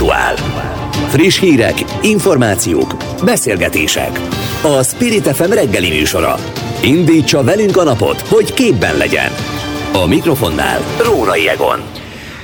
Aktuál. 0.00 0.34
Friss 1.08 1.38
hírek, 1.38 1.74
információk, 2.02 2.96
beszélgetések. 3.24 4.10
A 4.62 4.82
Spirit 4.82 5.28
FM 5.28 5.50
reggeli 5.50 5.88
műsora. 5.88 6.34
Indítsa 6.82 7.42
velünk 7.44 7.76
a 7.76 7.82
napot, 7.82 8.20
hogy 8.20 8.54
képben 8.54 8.96
legyen. 8.96 9.30
A 9.92 10.06
mikrofonnál 10.06 10.80
Rórai 11.04 11.48
Egon. 11.48 11.80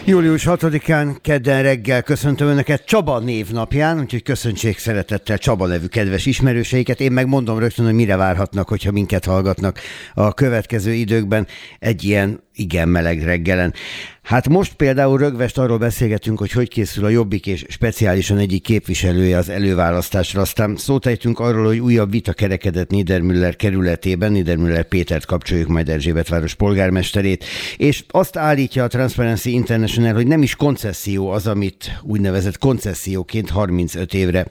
Július 0.08 0.45
6-án, 0.46 1.16
kedden 1.22 1.62
reggel 1.62 2.03
köszöntöm 2.03 2.49
Önöket 2.49 2.85
Csaba 2.85 3.19
névnapján, 3.19 4.01
úgyhogy 4.01 4.23
köszöntsék 4.23 4.79
szeretettel 4.79 5.38
Csaba 5.38 5.67
nevű 5.67 5.87
kedves 5.87 6.27
ismerőseiket. 6.27 7.01
Én 7.01 7.13
megmondom 7.13 7.59
rögtön, 7.59 7.85
hogy 7.85 7.95
mire 7.95 8.17
várhatnak, 8.17 8.69
hogyha 8.69 8.91
minket 8.93 9.25
hallgatnak 9.25 9.79
a 10.15 10.35
következő 10.35 10.93
időkben 10.93 11.47
egy 11.79 12.04
ilyen 12.04 12.41
igen 12.54 12.88
meleg 12.88 13.23
reggelen. 13.23 13.75
Hát 14.27 14.49
most 14.49 14.74
például 14.74 15.19
rögvest 15.19 15.59
arról 15.59 15.79
beszélgetünk, 15.79 16.38
hogy 16.38 16.52
hogy 16.52 16.69
készül 16.69 17.05
a 17.05 17.09
Jobbik 17.09 17.47
és 17.47 17.65
speciálisan 17.69 18.38
egyik 18.38 18.62
képviselője 18.62 19.37
az 19.37 19.48
előválasztásra. 19.48 20.41
Aztán 20.41 20.77
szót 20.77 21.06
ejtünk 21.06 21.38
arról, 21.38 21.66
hogy 21.66 21.78
újabb 21.78 22.10
vita 22.10 22.33
kerekedett 22.33 22.91
Niedermüller 22.91 23.56
kerületében. 23.56 24.33
Niedermüller 24.33 24.88
Pétert 24.88 25.24
kapcsoljuk 25.24 25.69
majd 25.69 25.88
Erzsébet 25.88 26.28
város 26.28 26.55
polgármesterét. 26.55 27.45
És 27.77 28.05
azt 28.09 28.36
állítja 28.36 28.84
a 28.84 28.88
Transparency 28.88 29.50
International, 29.50 30.14
hogy 30.14 30.27
nem 30.27 30.42
is 30.42 30.55
koncesszió 30.55 31.28
az, 31.28 31.47
amit 31.47 32.00
úgynevezett 32.02 32.58
koncesszióként 32.58 33.50
35 33.50 34.14
évre 34.14 34.47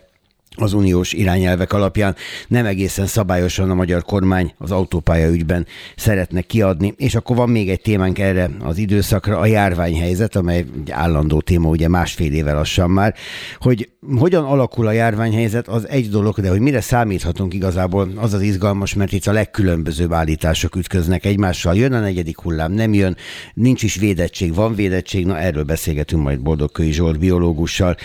az 0.56 0.74
uniós 0.74 1.14
irányelvek 1.14 1.74
alapján 1.74 2.16
nem 2.48 2.66
egészen 2.66 3.06
szabályosan 3.06 3.70
a 3.70 3.74
magyar 3.74 4.04
kormány 4.04 4.54
az 4.58 4.72
autópálya 4.72 5.30
ügyben 5.30 5.66
szeretne 5.96 6.42
kiadni. 6.42 6.94
És 6.98 7.16
akkor 7.16 7.36
van 7.36 7.50
még 7.50 7.70
egy 7.70 7.82
témánk 7.82 8.20
erre 8.20 8.50
az 8.60 8.78
időszakra, 8.78 9.40
a 9.40 9.46
járványhelyzet, 9.46 10.36
amely 10.36 10.58
egy 10.58 10.92
állandó 10.92 11.42
téma, 11.42 11.70
ugye 11.70 11.88
másfél 11.88 12.34
éve 12.34 12.54
lassan 12.54 12.90
már, 12.90 13.16
hogy 13.60 13.90
hogyan 14.18 14.44
alakul 14.44 14.88
a 14.88 14.92
járványhelyzet, 14.92 15.68
az 15.68 15.88
egy 15.88 16.10
dolog, 16.10 16.40
de 16.40 16.50
hogy 16.50 16.60
mire 16.60 16.82
számíthatunk 16.82 17.54
igazából, 17.54 18.12
az 18.16 18.34
az 18.34 18.42
izgalmas, 18.42 18.94
mert 18.94 19.12
itt 19.12 19.26
a 19.26 19.32
legkülönbözőbb 19.32 20.14
állítások 20.14 20.76
ütköznek 20.76 21.26
egymással. 21.26 21.76
Jön 21.76 21.94
a 21.94 22.00
negyedik 22.00 22.40
hullám, 22.40 22.72
nem 22.72 22.94
jön, 22.94 23.18
nincs 23.54 23.84
is 23.84 23.96
védettség, 23.96 24.54
van 24.54 24.76
védettség, 24.76 25.26
na 25.26 25.40
erről 25.40 25.64
beszélgetünk 25.64 26.24
majd 26.24 26.40
Boldogkői 26.40 26.92
Zsolt 26.92 27.20
biológussal. 27.20 27.96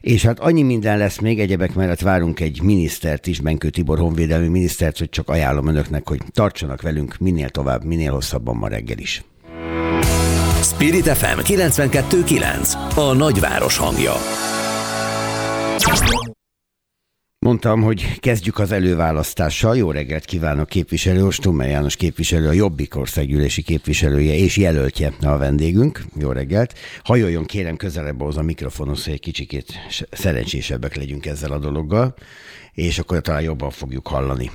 És 0.00 0.22
hát 0.22 0.40
annyi 0.40 0.62
minden 0.62 0.98
lesz 0.98 1.18
még 1.18 1.40
egyebek 1.40 1.74
mellett 1.74 1.99
tehát 2.00 2.18
várunk 2.18 2.40
egy 2.40 2.62
minisztert 2.62 3.26
is, 3.26 3.40
Benkő 3.40 3.70
Tibor 3.70 3.98
honvédelmi 3.98 4.48
minisztert, 4.48 4.98
hogy 4.98 5.08
csak 5.08 5.28
ajánlom 5.28 5.66
önöknek, 5.66 6.08
hogy 6.08 6.20
tartsanak 6.32 6.82
velünk 6.82 7.16
minél 7.18 7.48
tovább, 7.48 7.84
minél 7.84 8.12
hosszabban 8.12 8.56
ma 8.56 8.68
reggel 8.68 8.98
is. 8.98 9.24
Spirit 10.62 11.08
FM 11.08 11.38
92.9 11.38 12.96
A 12.96 13.12
nagyváros 13.12 13.76
hangja. 13.76 14.12
Mondtam, 17.46 17.82
hogy 17.82 18.18
kezdjük 18.18 18.58
az 18.58 18.72
előválasztással. 18.72 19.76
Jó 19.76 19.90
reggelt 19.90 20.24
kívánok 20.24 20.68
képviselő, 20.68 21.30
Stummer 21.30 21.68
János 21.68 21.96
képviselő, 21.96 22.48
a 22.48 22.52
Jobbik 22.52 22.96
országgyűlési 22.96 23.62
képviselője 23.62 24.34
és 24.34 24.56
jelöltje 24.56 25.12
a 25.22 25.36
vendégünk. 25.36 26.04
Jó 26.18 26.32
reggelt. 26.32 26.78
Hajoljon 27.04 27.44
kérem 27.44 27.76
közelebb 27.76 28.20
ahhoz 28.20 28.36
a 28.36 28.42
mikrofonhoz, 28.42 29.04
hogy 29.04 29.12
egy 29.12 29.20
kicsikét 29.20 29.72
szerencsésebbek 30.10 30.96
legyünk 30.96 31.26
ezzel 31.26 31.52
a 31.52 31.58
dologgal, 31.58 32.14
és 32.72 32.98
akkor 32.98 33.20
talán 33.20 33.42
jobban 33.42 33.70
fogjuk 33.70 34.06
hallani. 34.06 34.50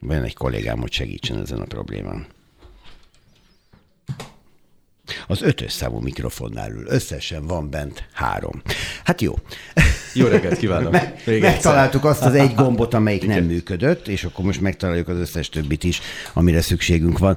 Van 0.00 0.22
egy 0.22 0.34
kollégám, 0.34 0.78
hogy 0.78 0.92
segítsen 0.92 1.38
ezen 1.40 1.60
a 1.60 1.64
problémán. 1.64 2.26
Az 5.26 5.42
ötös 5.42 5.72
számú 5.72 5.98
mikrofonnál 5.98 6.70
ül. 6.70 6.84
Összesen 6.88 7.46
van 7.46 7.70
bent 7.70 8.08
három. 8.12 8.62
Hát 9.04 9.20
jó. 9.20 9.34
Jó 10.14 10.26
reggelt 10.26 10.58
kívánok! 10.58 10.92
Me- 11.24 11.26
megtaláltuk 11.40 12.04
azt 12.04 12.24
az 12.24 12.34
egy 12.34 12.54
gombot, 12.54 12.94
amelyik 12.94 13.26
nem 13.26 13.44
működött, 13.44 14.08
és 14.08 14.24
akkor 14.24 14.44
most 14.44 14.60
megtaláljuk 14.60 15.08
az 15.08 15.16
összes 15.16 15.48
többit 15.48 15.84
is, 15.84 16.00
amire 16.32 16.60
szükségünk 16.60 17.18
van. 17.18 17.36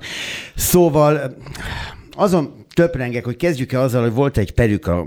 Szóval 0.55 1.35
azon 2.11 2.65
töprengek, 2.73 3.25
hogy 3.25 3.35
kezdjük-e 3.35 3.79
azzal, 3.79 4.01
hogy 4.01 4.13
volt 4.13 4.37
egy 4.37 4.51
perük 4.51 4.87
a 4.87 5.05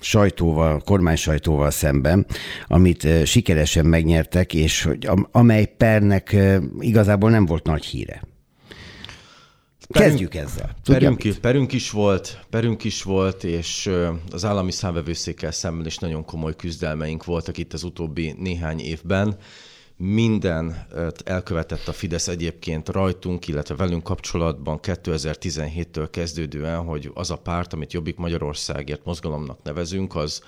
sajtóval, 0.00 0.80
kormány 0.84 1.16
sajtóval 1.16 1.70
szemben, 1.70 2.26
amit 2.66 3.06
sikeresen 3.24 3.86
megnyertek, 3.86 4.54
és 4.54 4.82
hogy 4.82 5.08
amely 5.30 5.74
pernek 5.76 6.36
igazából 6.78 7.30
nem 7.30 7.46
volt 7.46 7.64
nagy 7.64 7.84
híre. 7.84 8.22
Perünk, 9.92 10.10
Kezdjük 10.10 10.34
ezzel. 10.34 10.76
perünk, 10.84 11.22
perünk, 11.40 11.72
is 11.72 11.90
volt, 11.90 12.44
perünk 12.50 12.84
is 12.84 13.02
volt, 13.02 13.44
és 13.44 13.90
az 14.30 14.44
állami 14.44 14.72
számvevőszékkel 14.72 15.50
szemben 15.50 15.86
is 15.86 15.98
nagyon 15.98 16.24
komoly 16.24 16.56
küzdelmeink 16.56 17.24
voltak 17.24 17.58
itt 17.58 17.72
az 17.72 17.82
utóbbi 17.82 18.34
néhány 18.38 18.80
évben. 18.80 19.36
Minden 19.96 20.86
elkövetett 21.24 21.88
a 21.88 21.92
Fidesz 21.92 22.28
egyébként 22.28 22.88
rajtunk, 22.88 23.48
illetve 23.48 23.74
velünk 23.74 24.02
kapcsolatban 24.02 24.78
2017-től 24.82 26.08
kezdődően, 26.10 26.84
hogy 26.84 27.10
az 27.14 27.30
a 27.30 27.36
párt, 27.36 27.72
amit 27.72 27.92
Jobbik 27.92 28.16
Magyarországért 28.16 29.04
mozgalomnak 29.04 29.62
nevezünk, 29.62 30.16
az 30.16 30.42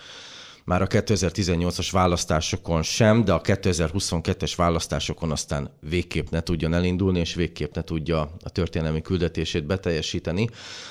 már 0.64 0.82
a 0.82 0.86
2018-as 0.86 1.88
választásokon 1.90 2.82
sem, 2.82 3.24
de 3.24 3.32
a 3.32 3.40
2022-es 3.40 4.52
választásokon 4.56 5.30
aztán 5.30 5.70
végképp 5.80 6.30
ne 6.30 6.40
tudjon 6.40 6.74
elindulni, 6.74 7.18
és 7.18 7.34
végképp 7.34 7.74
ne 7.74 7.82
tudja 7.82 8.20
a 8.42 8.50
történelmi 8.50 9.02
küldetését 9.02 9.66
beteljesíteni. 9.66 10.48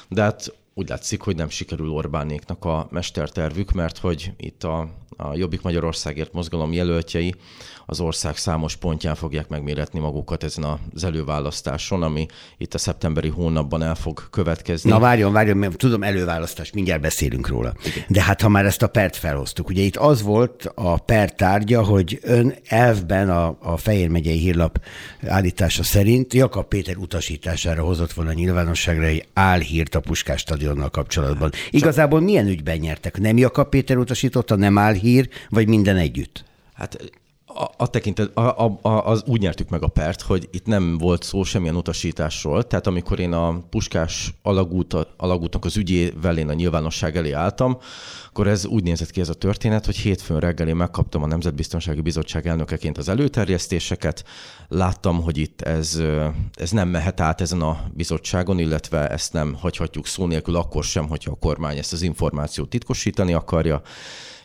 De 0.08 0.22
hát 0.22 0.54
úgy 0.74 0.90
látszik, 0.90 1.22
hogy 1.22 1.36
nem 1.36 1.50
sikerül 1.50 1.90
Orbánéknak 1.90 2.66
a 2.66 2.88
mestertervük, 2.92 3.72
mert 3.72 3.98
hogy 3.98 4.34
itt 4.38 4.64
a, 4.64 4.90
a 5.22 5.36
Jobbik 5.36 5.62
Magyarországért 5.62 6.34
mozgalom 6.34 6.74
jelöltjei 6.74 7.36
az 7.86 8.00
ország 8.00 8.38
számos 8.38 8.76
pontján 8.76 9.16
fogják 9.16 9.48
megméretni 9.48 10.00
magukat 10.00 10.44
ezen 10.44 10.80
az 10.94 11.04
előválasztáson, 11.04 12.04
ami 12.04 12.26
itt 12.58 12.74
a 12.74 12.78
szeptemberi 12.78 13.30
hónapban 13.30 13.84
el 13.84 13.96
fog 13.96 14.30
következni. 14.30 14.90
Na 14.90 15.00
várjon, 15.00 15.34
várjon, 15.34 15.58
mert 15.58 15.78
tudom 15.78 16.04
előválasztás, 16.04 16.72
mindjárt 16.72 17.02
beszélünk 17.02 17.48
róla. 17.48 17.74
Igen. 17.86 18.04
De 18.08 18.22
hát 18.22 18.42
ha 18.42 18.50
már 18.50 18.66
ezt 18.66 18.82
a 18.82 18.88
pert 18.88 19.16
felhoztuk, 19.16 19.70
ugye 19.70 19.82
itt 19.82 19.96
az 19.96 20.22
volt 20.22 20.72
a 20.76 20.98
per 20.98 21.34
tárgya, 21.34 21.84
hogy 21.84 22.20
ön 22.22 22.56
elvben 22.68 23.30
a, 23.30 23.58
a 23.60 23.78
Fehér 23.78 24.10
megyei 24.10 24.38
hírlap 24.38 24.82
állítása 25.28 25.84
szerint 25.84 26.34
Jakab 26.34 26.68
Péter 26.68 26.98
utasítására 26.98 27.84
hozott 27.84 28.14
volna 28.14 28.34
nyilvánosságra 28.34 29.06
egy 29.06 29.26
álhírt 29.34 29.96
a 29.96 30.00
Puskás 30.00 30.40
stadionnal 30.40 30.90
kapcsolatban. 30.90 31.52
Igazából 31.70 32.20
milyen 32.20 32.48
ügyben 32.48 32.78
nyertek? 32.78 33.20
Nem 33.20 33.38
Jakab 33.38 33.70
Péter 33.70 33.98
utasította, 33.98 34.56
nem 34.56 34.78
álhír, 34.78 35.11
vagy 35.50 35.68
minden 35.68 35.98
együtt? 35.98 36.44
Hát 36.74 37.12
a, 37.56 37.70
a 37.78 37.88
tekintet, 37.88 38.38
a, 38.38 38.80
a, 38.82 39.06
az 39.08 39.24
úgy 39.26 39.40
nyertük 39.40 39.70
meg 39.70 39.84
a 39.84 39.88
pert, 39.88 40.22
hogy 40.22 40.48
itt 40.52 40.66
nem 40.66 40.98
volt 40.98 41.24
szó 41.24 41.44
semmilyen 41.44 41.76
utasításról. 41.76 42.68
Tehát 42.68 42.88
amikor 42.88 43.20
én 43.20 43.34
a 43.34 43.64
Puskás 43.70 44.34
alagút, 44.42 44.96
alagútnak 45.18 45.66
az 45.66 45.78
ügyével 45.78 46.38
én 46.38 46.50
a 46.50 46.54
nyilvánosság 46.54 47.18
elé 47.18 47.32
álltam, 47.32 47.78
akkor 48.28 48.48
ez 48.48 48.66
úgy 48.66 48.84
nézett 48.84 49.12
ki 49.12 49.22
ez 49.22 49.30
a 49.30 49.34
történet, 49.34 49.86
hogy 49.86 49.96
hétfőn 49.96 50.40
reggel 50.40 50.68
én 50.68 50.76
megkaptam 50.76 51.24
a 51.24 51.28
Nemzetbiztonsági 51.28 52.02
Bizottság 52.02 52.48
elnökeként 52.48 52.98
az 52.98 53.10
előterjesztéseket, 53.10 54.24
láttam, 54.68 55.22
hogy 55.22 55.38
itt 55.38 55.62
ez, 55.62 56.02
ez 56.54 56.72
nem 56.72 56.90
mehet 56.90 57.20
át 57.20 57.42
ezen 57.42 57.62
a 57.62 57.84
bizottságon, 57.94 58.60
illetve 58.60 59.10
ezt 59.10 59.34
nem 59.34 59.54
hagyhatjuk 59.54 60.08
szó 60.08 60.26
nélkül 60.26 60.56
akkor 60.56 60.84
sem, 60.84 61.08
hogyha 61.08 61.32
a 61.32 61.36
kormány 61.40 61.78
ezt 61.78 61.94
az 61.94 62.02
információt 62.02 62.70
titkosítani 62.70 63.34
akarja 63.34 63.82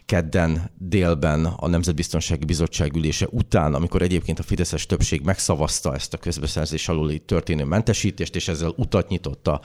kedden 0.06 0.70
délben 0.78 1.44
a 1.44 1.68
Nemzetbiztonsági 1.68 2.44
Bizottság 2.44 2.96
ülése 2.96 3.26
után, 3.30 3.74
amikor 3.74 4.02
egyébként 4.02 4.38
a 4.38 4.42
Fideszes 4.42 4.86
többség 4.86 5.20
megszavazta 5.20 5.94
ezt 5.94 6.14
a 6.14 6.18
közbeszerzés 6.18 6.88
aluli 6.88 7.18
történő 7.18 7.64
mentesítést, 7.64 8.34
és 8.34 8.48
ezzel 8.48 8.72
utat 8.76 9.08
nyitotta 9.08 9.60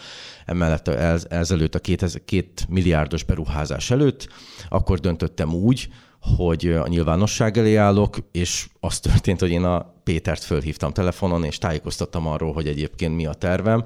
emellett 0.45 0.87
ezelőtt 1.27 1.75
a 1.75 1.79
két, 1.79 2.21
két 2.25 2.65
milliárdos 2.69 3.23
beruházás 3.23 3.91
előtt, 3.91 4.27
akkor 4.69 4.99
döntöttem 4.99 5.53
úgy, 5.53 5.89
hogy 6.21 6.67
a 6.67 6.87
nyilvánosság 6.87 7.57
elé 7.57 7.75
állok, 7.75 8.17
és 8.31 8.67
az 8.79 8.99
történt, 8.99 9.39
hogy 9.39 9.51
én 9.51 9.63
a 9.63 9.93
Pétert 10.03 10.43
fölhívtam 10.43 10.93
telefonon, 10.93 11.43
és 11.43 11.57
tájékoztattam 11.57 12.27
arról, 12.27 12.53
hogy 12.53 12.67
egyébként 12.67 13.15
mi 13.15 13.25
a 13.25 13.33
tervem. 13.33 13.83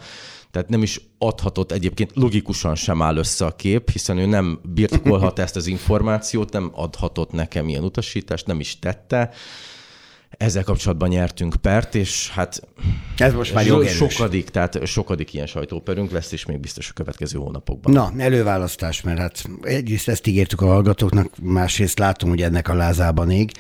Tehát 0.55 0.69
nem 0.69 0.83
is 0.83 1.01
adhatott 1.17 1.71
egyébként 1.71 2.11
logikusan 2.13 2.75
sem 2.75 3.01
áll 3.01 3.17
össze 3.17 3.45
a 3.45 3.55
kép, 3.55 3.89
hiszen 3.89 4.17
ő 4.17 4.25
nem 4.25 4.59
birtokolhat 4.63 5.39
ezt 5.39 5.55
az 5.55 5.67
információt, 5.67 6.51
nem 6.51 6.71
adhatott 6.73 7.31
nekem 7.31 7.69
ilyen 7.69 7.83
utasítást, 7.83 8.47
nem 8.47 8.59
is 8.59 8.79
tette 8.79 9.29
ezzel 10.37 10.63
kapcsolatban 10.63 11.09
nyertünk 11.09 11.55
pert, 11.55 11.95
és 11.95 12.29
hát 12.29 12.61
ez 13.17 13.33
most 13.33 13.53
már 13.53 13.65
jogerős. 13.65 13.95
sokadik, 13.95 14.49
tehát 14.49 14.85
sokadik 14.85 15.33
ilyen 15.33 15.47
sajtóperünk 15.47 16.11
lesz, 16.11 16.31
és 16.31 16.45
még 16.45 16.59
biztos 16.59 16.89
a 16.89 16.93
következő 16.93 17.37
hónapokban. 17.37 17.93
Na, 17.93 18.11
előválasztás, 18.17 19.01
mert 19.01 19.19
hát 19.19 19.43
egyrészt 19.61 20.07
ezt 20.07 20.27
ígértük 20.27 20.61
a 20.61 20.65
hallgatóknak, 20.65 21.29
másrészt 21.41 21.99
látom, 21.99 22.29
hogy 22.29 22.41
ennek 22.41 22.67
a 22.69 22.73
lázában 22.73 23.31
ég. 23.31 23.51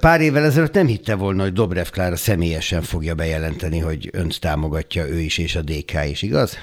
Pár 0.00 0.20
évvel 0.20 0.44
ezelőtt 0.44 0.74
nem 0.74 0.86
hitte 0.86 1.14
volna, 1.14 1.42
hogy 1.42 1.52
Dobrev 1.52 1.86
Klára 1.86 2.16
személyesen 2.16 2.82
fogja 2.82 3.14
bejelenteni, 3.14 3.78
hogy 3.78 4.08
önt 4.12 4.40
támogatja 4.40 5.06
ő 5.06 5.20
is, 5.20 5.38
és 5.38 5.56
a 5.56 5.62
DK 5.62 5.92
is, 6.10 6.22
igaz? 6.22 6.56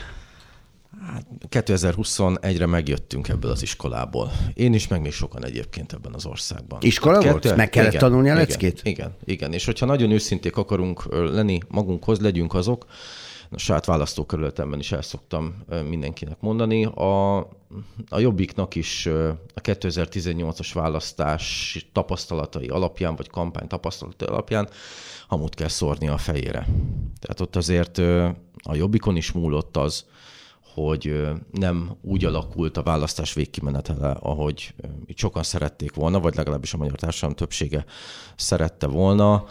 Hát 1.13 1.25
2021-re 1.50 2.65
megjöttünk 2.65 3.27
ebből 3.27 3.51
az 3.51 3.62
iskolából. 3.62 4.31
Én 4.54 4.74
is, 4.74 4.88
meg 4.88 5.01
még 5.01 5.12
sokan 5.12 5.45
egyébként 5.45 5.94
ebben 5.94 6.13
az 6.13 6.25
országban. 6.25 6.80
Iskola 6.81 7.21
volt? 7.21 7.56
Meg 7.56 7.69
kellett 7.69 7.89
igen, 7.89 8.01
tanulni 8.01 8.30
a 8.30 8.33
leckét? 8.33 8.80
Igen, 8.83 8.92
igen, 8.92 9.15
igen. 9.24 9.54
És 9.54 9.65
hogyha 9.65 9.86
nagyon 9.86 10.12
őszinték 10.12 10.57
akarunk 10.57 11.06
lenni 11.09 11.59
magunkhoz, 11.68 12.19
legyünk 12.19 12.54
azok, 12.54 12.86
a 13.51 13.57
saját 13.57 13.86
választókerületemben 13.86 14.80
is 14.80 14.92
el 14.92 15.01
szoktam 15.01 15.63
mindenkinek 15.89 16.39
mondani. 16.39 16.86
A, 16.86 17.38
a 18.10 18.19
Jobbiknak 18.19 18.75
is 18.75 19.06
a 19.53 19.62
2018-as 19.62 20.69
választás 20.74 21.88
tapasztalatai 21.94 22.68
alapján, 22.68 23.15
vagy 23.15 23.30
kampány 23.30 23.68
tapasztalatai 23.68 24.27
alapján 24.27 24.69
hamut 25.27 25.56
kell 25.56 25.68
szórni 25.68 26.07
a 26.07 26.18
fejére. 26.18 26.68
Tehát 27.19 27.39
ott 27.39 27.56
azért 27.56 27.98
a 28.63 28.75
Jobbikon 28.75 29.15
is 29.15 29.31
múlott 29.31 29.77
az, 29.77 30.06
hogy 30.83 31.31
nem 31.51 31.97
úgy 32.01 32.25
alakult 32.25 32.77
a 32.77 32.83
választás 32.83 33.33
végkimenetele, 33.33 34.12
ahogy 34.12 34.74
itt 35.06 35.18
sokan 35.18 35.44
szerették 35.44 35.94
volna, 35.94 36.19
vagy 36.19 36.35
legalábbis 36.35 36.74
a 36.74 36.77
magyar 36.77 36.95
társadalom 36.95 37.35
többsége 37.35 37.85
szerette 38.35 38.88
volna. 38.88 39.45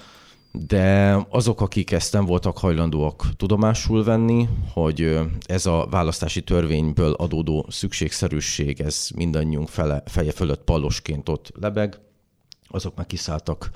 De 0.52 1.16
azok, 1.28 1.60
akik 1.60 1.90
ezt 1.90 2.12
nem 2.12 2.24
voltak 2.24 2.58
hajlandóak 2.58 3.24
tudomásul 3.36 4.04
venni, 4.04 4.48
hogy 4.72 5.18
ez 5.46 5.66
a 5.66 5.86
választási 5.90 6.42
törvényből 6.42 7.12
adódó 7.12 7.66
szükségszerűség, 7.68 8.80
ez 8.80 9.08
mindannyiunk 9.14 9.68
fele, 9.68 10.02
feje 10.06 10.32
fölött 10.32 10.64
pallosként 10.64 11.28
ott 11.28 11.52
lebeg, 11.60 12.00
azok 12.68 12.96
meg 12.96 13.06
kiszálltak 13.06 13.70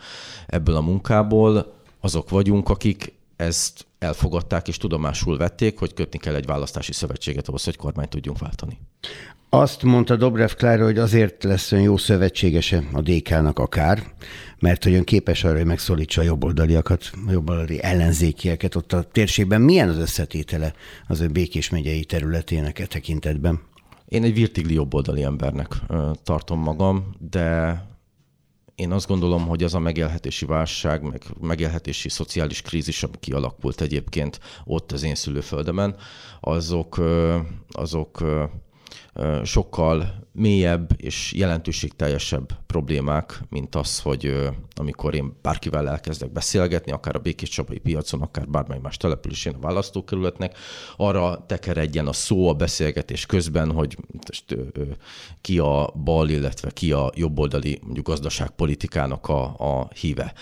ebből 0.47 0.77
a 0.77 0.81
munkából, 0.81 1.73
azok 2.01 2.31
vagyunk, 2.31 2.69
akik 2.69 3.13
ezt 3.37 3.87
elfogadták 4.01 4.69
és 4.69 4.77
tudomásul 4.77 5.37
vették, 5.37 5.79
hogy 5.79 5.95
kötni 5.95 6.19
kell 6.19 6.35
egy 6.35 6.47
választási 6.47 6.93
szövetséget 6.93 7.49
ahhoz, 7.49 7.65
hogy 7.65 7.77
kormányt 7.77 8.09
tudjunk 8.09 8.39
váltani. 8.39 8.79
Azt 9.53 9.83
mondta 9.83 10.17
Dobrev 10.17 10.51
Klára, 10.51 10.85
hogy 10.85 10.99
azért 10.99 11.45
lesz 11.45 11.73
ön 11.73 11.81
jó 11.81 11.97
szövetségese 11.97 12.83
a 12.93 13.01
DK-nak 13.01 13.59
akár, 13.59 14.03
mert 14.59 14.85
hogy 14.85 14.95
ön 14.95 15.05
képes 15.05 15.45
arra, 15.45 15.57
hogy 15.57 15.67
megszólítsa 15.67 16.21
a 16.21 16.25
jobboldaliakat, 16.25 17.11
a 17.27 17.31
jobboldali 17.31 17.83
ellenzékieket 17.83 18.75
ott 18.75 18.93
a 18.93 19.03
térségben. 19.03 19.61
Milyen 19.61 19.89
az 19.89 19.97
összetétele 19.97 20.73
az 21.09 21.21
ön 21.21 21.33
Békés 21.33 21.71
megyei 21.71 22.05
területének 22.05 22.79
e 22.79 22.87
tekintetben? 22.87 23.61
Én 24.09 24.25
egy 24.25 24.35
virtigli 24.35 24.75
jobboldali 24.75 25.23
embernek 25.23 25.69
tartom 26.23 26.61
magam, 26.61 27.15
de 27.31 27.79
én 28.81 28.93
azt 28.93 29.07
gondolom, 29.07 29.47
hogy 29.47 29.63
az 29.63 29.75
a 29.75 29.79
megélhetési 29.79 30.47
válság, 30.47 31.03
meg 31.03 31.25
megélhetési 31.41 32.09
szociális 32.09 32.63
krízis, 32.63 33.03
ami 33.03 33.15
kialakult 33.21 33.81
egyébként 33.81 34.41
ott 34.65 34.93
az 34.93 35.03
én 35.03 35.15
szülőföldemen, 35.15 35.97
azok, 36.41 37.01
azok 37.71 38.25
sokkal 39.45 40.21
mélyebb 40.33 40.91
és 40.97 41.33
jelentőségteljesebb 41.33 42.53
problémák, 42.67 43.43
mint 43.49 43.75
az, 43.75 44.01
hogy 44.01 44.49
amikor 44.75 45.15
én 45.15 45.37
bárkivel 45.43 45.89
elkezdek 45.89 46.33
beszélgetni, 46.33 46.93
akár 46.93 47.17
a 47.17 47.19
Békés 47.19 47.49
Csabai 47.49 47.79
piacon, 47.79 48.23
akár 48.23 48.49
bármely 48.49 48.79
más 48.83 48.97
településén 48.97 49.55
a 49.55 49.61
választókerületnek, 49.61 50.59
arra 50.97 51.45
tekeredjen 51.47 52.07
a 52.07 52.13
szó 52.13 52.49
a 52.49 52.55
beszélgetés 52.55 53.27
közben, 53.27 53.73
hogy 53.73 53.97
ki 55.41 55.59
a 55.59 55.93
bal, 56.05 56.29
illetve 56.29 56.71
ki 56.71 56.93
a 56.93 57.11
jobboldali 57.15 57.79
mondjuk 57.83 58.07
gazdaságpolitikának 58.07 59.29
a, 59.29 59.43
a 59.45 59.89
híve. 59.95 60.33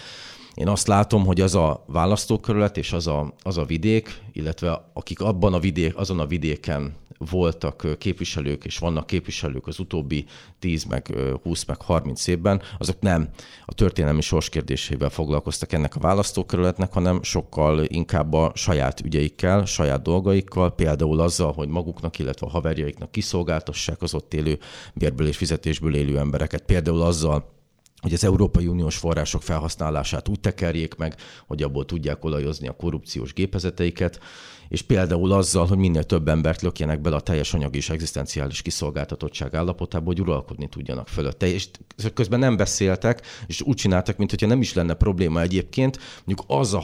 Én 0.55 0.69
azt 0.69 0.87
látom, 0.87 1.25
hogy 1.27 1.41
az 1.41 1.55
a 1.55 1.85
választókerület 1.87 2.77
és 2.77 2.93
az 2.93 3.07
a, 3.07 3.35
az 3.43 3.59
a 3.59 3.65
vidék, 3.65 4.23
illetve 4.33 4.91
akik 4.93 5.21
abban 5.21 5.55
a 5.55 5.59
vidék, 5.59 5.97
azon 5.97 6.21
a 6.21 6.27
vidéken 6.27 6.95
voltak 7.19 7.99
képviselők, 7.99 8.65
és 8.65 8.79
vannak 8.79 9.07
képviselők 9.07 9.67
az 9.67 9.79
utóbbi 9.79 10.25
10, 10.59 10.85
meg 10.85 11.15
20, 11.43 11.65
meg 11.65 11.83
30 11.83 12.27
évben, 12.27 12.63
azok 12.79 13.01
nem 13.01 13.29
a 13.65 13.75
történelmi 13.75 14.21
sorskérdésével 14.21 15.11
foglalkoztak 15.11 15.73
ennek 15.73 15.97
a 15.97 16.01
választókerületnek, 16.01 16.93
hanem 16.93 17.23
sokkal 17.23 17.85
inkább 17.85 18.33
a 18.33 18.53
saját 18.55 19.01
ügyeikkel, 19.01 19.65
saját 19.65 20.03
dolgaikkal, 20.03 20.75
például 20.75 21.21
azzal, 21.21 21.53
hogy 21.53 21.69
maguknak, 21.69 22.19
illetve 22.19 22.47
a 22.47 22.51
haverjaiknak 22.51 23.13
kiszolgáltassák 23.13 24.03
az 24.03 24.15
ott 24.15 24.35
élő 24.35 24.59
bérből 24.95 25.27
és 25.27 25.37
fizetésből 25.37 25.95
élő 25.95 26.19
embereket. 26.19 26.63
Például 26.63 27.03
azzal, 27.03 27.57
hogy 28.01 28.13
az 28.13 28.25
Európai 28.25 28.67
Uniós 28.67 28.97
források 28.97 29.43
felhasználását 29.43 30.29
úgy 30.29 30.41
tekerjék 30.41 30.95
meg, 30.95 31.15
hogy 31.47 31.63
abból 31.63 31.85
tudják 31.85 32.25
olajozni 32.25 32.69
a 32.69 32.77
korrupciós 32.77 33.33
gépezeteiket, 33.33 34.21
és 34.69 34.83
például 34.83 35.33
azzal, 35.33 35.67
hogy 35.67 35.79
minél 35.79 36.05
több 36.05 36.29
embert 36.29 36.63
lökjenek 36.63 37.01
bele 37.01 37.17
a 37.17 37.21
teljes 37.21 37.55
anyagi 37.55 37.77
és 37.77 37.91
egzisztenciális 37.91 38.63
kiszolgáltatottság 38.63 39.55
állapotába, 39.55 40.07
hogy 40.07 40.21
uralkodni 40.21 40.69
tudjanak 40.69 41.09
fölötte. 41.09 41.47
És 41.47 41.69
közben 42.15 42.39
nem 42.39 42.57
beszéltek, 42.57 43.27
és 43.47 43.61
úgy 43.61 43.77
csináltak, 43.77 44.17
mintha 44.17 44.47
nem 44.47 44.61
is 44.61 44.75
lenne 44.75 44.95
probléma 44.95 45.41
egyébként, 45.41 45.99
mondjuk 46.25 46.59
az 46.61 46.75
a 46.75 46.83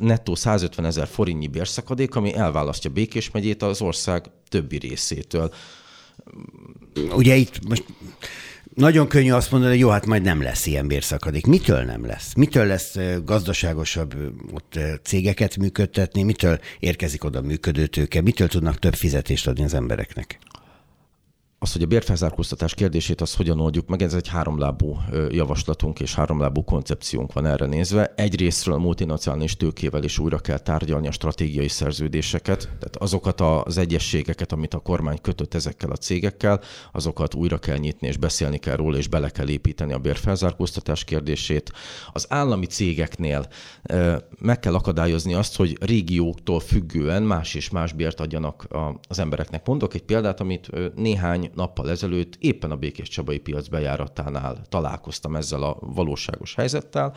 nettó 0.00 0.34
150 0.34 0.84
ezer 0.84 1.06
forintnyi 1.06 1.46
bérszakadék, 1.46 2.14
ami 2.14 2.34
elválasztja 2.34 2.90
Békés 2.90 3.30
megyét 3.30 3.62
az 3.62 3.82
ország 3.82 4.30
többi 4.48 4.78
részétől. 4.78 5.52
Ugye 7.12 7.34
itt 7.34 7.68
most 7.68 7.84
nagyon 8.74 9.08
könnyű 9.08 9.30
azt 9.30 9.50
mondani, 9.50 9.72
hogy 9.72 9.80
jó, 9.80 9.88
hát 9.88 10.06
majd 10.06 10.22
nem 10.22 10.42
lesz 10.42 10.66
ilyen 10.66 10.86
bérszakadék. 10.86 11.46
Mitől 11.46 11.82
nem 11.82 12.06
lesz? 12.06 12.34
Mitől 12.34 12.66
lesz 12.66 12.96
gazdaságosabb 13.24 14.14
ott 14.52 14.78
cégeket 15.02 15.56
működtetni? 15.56 16.22
Mitől 16.22 16.60
érkezik 16.78 17.24
oda 17.24 17.40
működőtőke? 17.40 18.20
Mitől 18.20 18.48
tudnak 18.48 18.78
több 18.78 18.94
fizetést 18.94 19.46
adni 19.46 19.64
az 19.64 19.74
embereknek? 19.74 20.38
Az, 21.64 21.72
hogy 21.72 21.82
a 21.82 21.86
bérfelzárkóztatás 21.86 22.74
kérdését 22.74 23.20
az 23.20 23.34
hogyan 23.34 23.60
oldjuk 23.60 23.88
meg, 23.88 24.02
ez 24.02 24.14
egy 24.14 24.28
háromlábú 24.28 24.96
javaslatunk 25.30 26.00
és 26.00 26.14
háromlábú 26.14 26.64
koncepciónk 26.64 27.32
van 27.32 27.46
erre 27.46 27.66
nézve. 27.66 28.12
Egyrésztről 28.16 28.74
a 28.74 28.78
multinacionális 28.78 29.56
tőkével 29.56 30.02
is 30.02 30.18
újra 30.18 30.38
kell 30.38 30.58
tárgyalni 30.58 31.06
a 31.06 31.12
stratégiai 31.12 31.68
szerződéseket, 31.68 32.60
tehát 32.62 32.96
azokat 32.96 33.40
az 33.40 33.78
egyességeket, 33.78 34.52
amit 34.52 34.74
a 34.74 34.78
kormány 34.78 35.20
kötött 35.20 35.54
ezekkel 35.54 35.90
a 35.90 35.96
cégekkel, 35.96 36.60
azokat 36.92 37.34
újra 37.34 37.58
kell 37.58 37.76
nyitni 37.76 38.06
és 38.06 38.16
beszélni 38.16 38.58
kell 38.58 38.76
róla, 38.76 38.96
és 38.96 39.08
bele 39.08 39.28
kell 39.28 39.48
építeni 39.48 39.92
a 39.92 39.98
bérfelzárkóztatás 39.98 41.04
kérdését. 41.04 41.72
Az 42.12 42.26
állami 42.28 42.66
cégeknél 42.66 43.46
meg 44.38 44.60
kell 44.60 44.74
akadályozni 44.74 45.34
azt, 45.34 45.56
hogy 45.56 45.76
régióktól 45.80 46.60
függően 46.60 47.22
más 47.22 47.54
és 47.54 47.70
más 47.70 47.92
bért 47.92 48.20
adjanak 48.20 48.68
az 49.08 49.18
embereknek. 49.18 49.66
Mondok 49.66 49.94
egy 49.94 50.02
példát, 50.02 50.40
amit 50.40 50.70
néhány 50.94 51.50
nappal 51.54 51.90
ezelőtt 51.90 52.36
éppen 52.38 52.70
a 52.70 52.76
Békés 52.76 53.08
Csabai 53.08 53.38
piac 53.38 53.68
bejáratánál 53.68 54.56
találkoztam 54.68 55.36
ezzel 55.36 55.62
a 55.62 55.76
valóságos 55.80 56.54
helyzettel. 56.54 57.14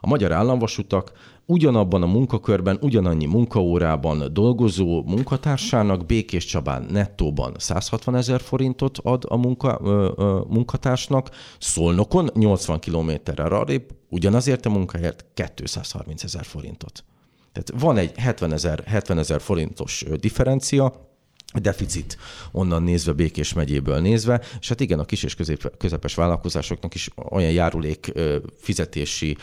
A 0.00 0.06
magyar 0.06 0.32
államvasutak 0.32 1.12
ugyanabban 1.46 2.02
a 2.02 2.06
munkakörben, 2.06 2.78
ugyanannyi 2.80 3.26
munkaórában 3.26 4.32
dolgozó 4.32 5.02
munkatársának 5.02 6.06
Békés 6.06 6.44
Csabán 6.44 6.86
nettóban 6.90 7.54
160 7.58 8.16
ezer 8.16 8.40
forintot 8.40 8.98
ad 8.98 9.24
a 9.28 9.36
munka, 9.36 9.80
ö, 9.82 10.12
ö, 10.16 10.40
munkatársnak, 10.48 11.30
Szolnokon 11.58 12.30
80 12.34 12.78
kilométerre 12.78 13.44
arrébb 13.44 13.90
ugyanazért 14.08 14.66
a 14.66 14.70
munkáért 14.70 15.24
230 15.34 16.24
ezer 16.24 16.44
forintot. 16.44 17.04
Tehát 17.52 17.82
van 17.82 17.96
egy 17.96 18.16
70 18.16 18.52
ezer 18.52 18.82
70 18.86 19.18
ezer 19.18 19.40
forintos 19.40 20.04
differencia, 20.20 21.11
deficit 21.60 22.18
onnan 22.52 22.82
nézve, 22.82 23.12
Békés 23.12 23.52
megyéből 23.52 24.00
nézve, 24.00 24.40
és 24.60 24.68
hát 24.68 24.80
igen, 24.80 24.98
a 24.98 25.04
kis 25.04 25.22
és 25.22 25.34
közép, 25.34 25.76
közepes 25.78 26.14
vállalkozásoknak 26.14 26.94
is 26.94 27.08
olyan 27.30 27.50
járulék 27.50 28.12
fizetési 28.60 29.36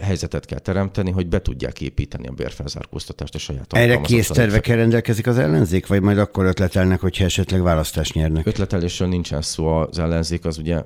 helyzetet 0.00 0.44
kell 0.44 0.58
teremteni, 0.58 1.10
hogy 1.10 1.26
be 1.26 1.40
tudják 1.40 1.80
építeni 1.80 2.26
a 2.26 2.32
bérfelzárkóztatást 2.32 3.34
a 3.34 3.38
saját 3.38 3.72
Erre 3.72 4.00
kész 4.00 4.28
tervekkel 4.28 4.76
rendelkezik 4.76 5.26
az 5.26 5.38
ellenzék, 5.38 5.86
vagy 5.86 6.02
majd 6.02 6.18
akkor 6.18 6.44
ötletelnek, 6.44 7.00
hogyha 7.00 7.24
esetleg 7.24 7.62
választást 7.62 8.14
nyernek? 8.14 8.46
Ötletelésről 8.46 9.08
nincsen 9.08 9.42
szó, 9.42 9.66
az 9.66 9.98
ellenzék 9.98 10.44
az 10.44 10.58
ugye, 10.58 10.82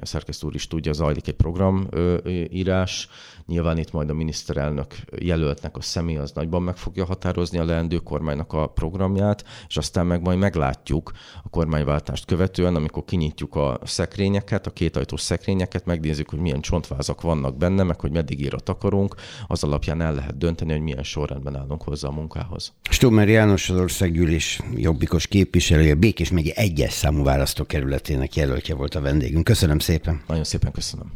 a 0.00 0.06
szerkesztő 0.06 0.46
úr 0.46 0.54
is 0.54 0.66
tudja, 0.66 0.92
zajlik 0.92 1.28
egy 1.28 1.34
programírás, 1.34 3.08
Nyilván 3.46 3.78
itt 3.78 3.92
majd 3.92 4.10
a 4.10 4.14
miniszterelnök 4.14 4.94
jelöltnek 5.18 5.76
a 5.76 5.80
személy 5.80 6.16
az 6.16 6.32
nagyban 6.32 6.62
meg 6.62 6.76
fogja 6.76 7.04
határozni 7.04 7.58
a 7.58 7.64
leendő 7.64 7.96
kormánynak 7.96 8.52
a 8.52 8.66
programját, 8.66 9.44
és 9.68 9.76
aztán 9.76 10.06
meg 10.06 10.22
majd 10.22 10.38
meglátjuk 10.38 11.12
a 11.44 11.48
kormányváltást 11.48 12.24
követően, 12.24 12.74
amikor 12.74 13.04
kinyitjuk 13.04 13.54
a 13.54 13.78
szekrényeket, 13.84 14.66
a 14.66 14.70
kétajtós 14.70 15.20
szekrényeket, 15.20 15.84
megnézzük, 15.84 16.30
hogy 16.30 16.38
milyen 16.38 16.60
csontvázak 16.60 17.20
vannak 17.20 17.56
benne, 17.56 17.82
meg 17.82 18.00
hogy 18.00 18.10
meddig 18.10 18.40
írat 18.40 18.68
akarunk, 18.68 19.14
az 19.46 19.64
alapján 19.64 20.00
el 20.00 20.14
lehet 20.14 20.38
dönteni, 20.38 20.72
hogy 20.72 20.80
milyen 20.80 21.02
sorrendben 21.02 21.56
állunk 21.56 21.82
hozzá 21.82 22.08
a 22.08 22.12
munkához. 22.12 22.72
Stummer 22.90 23.28
János 23.28 23.70
az 23.70 23.78
országgyűlés 23.78 24.60
jobbikos 24.74 25.26
képviselője, 25.26 25.94
Békés 25.94 26.30
megye 26.30 26.52
egyes 26.54 26.92
számú 26.92 27.22
választókerületének 27.22 28.36
jelöltje 28.36 28.74
volt 28.74 28.94
a 28.94 29.00
vendégünk. 29.00 29.44
Köszönöm 29.44 29.78
szépen. 29.82 30.22
Nagyon 30.26 30.44
szépen 30.44 30.72
köszönöm. 30.72 31.12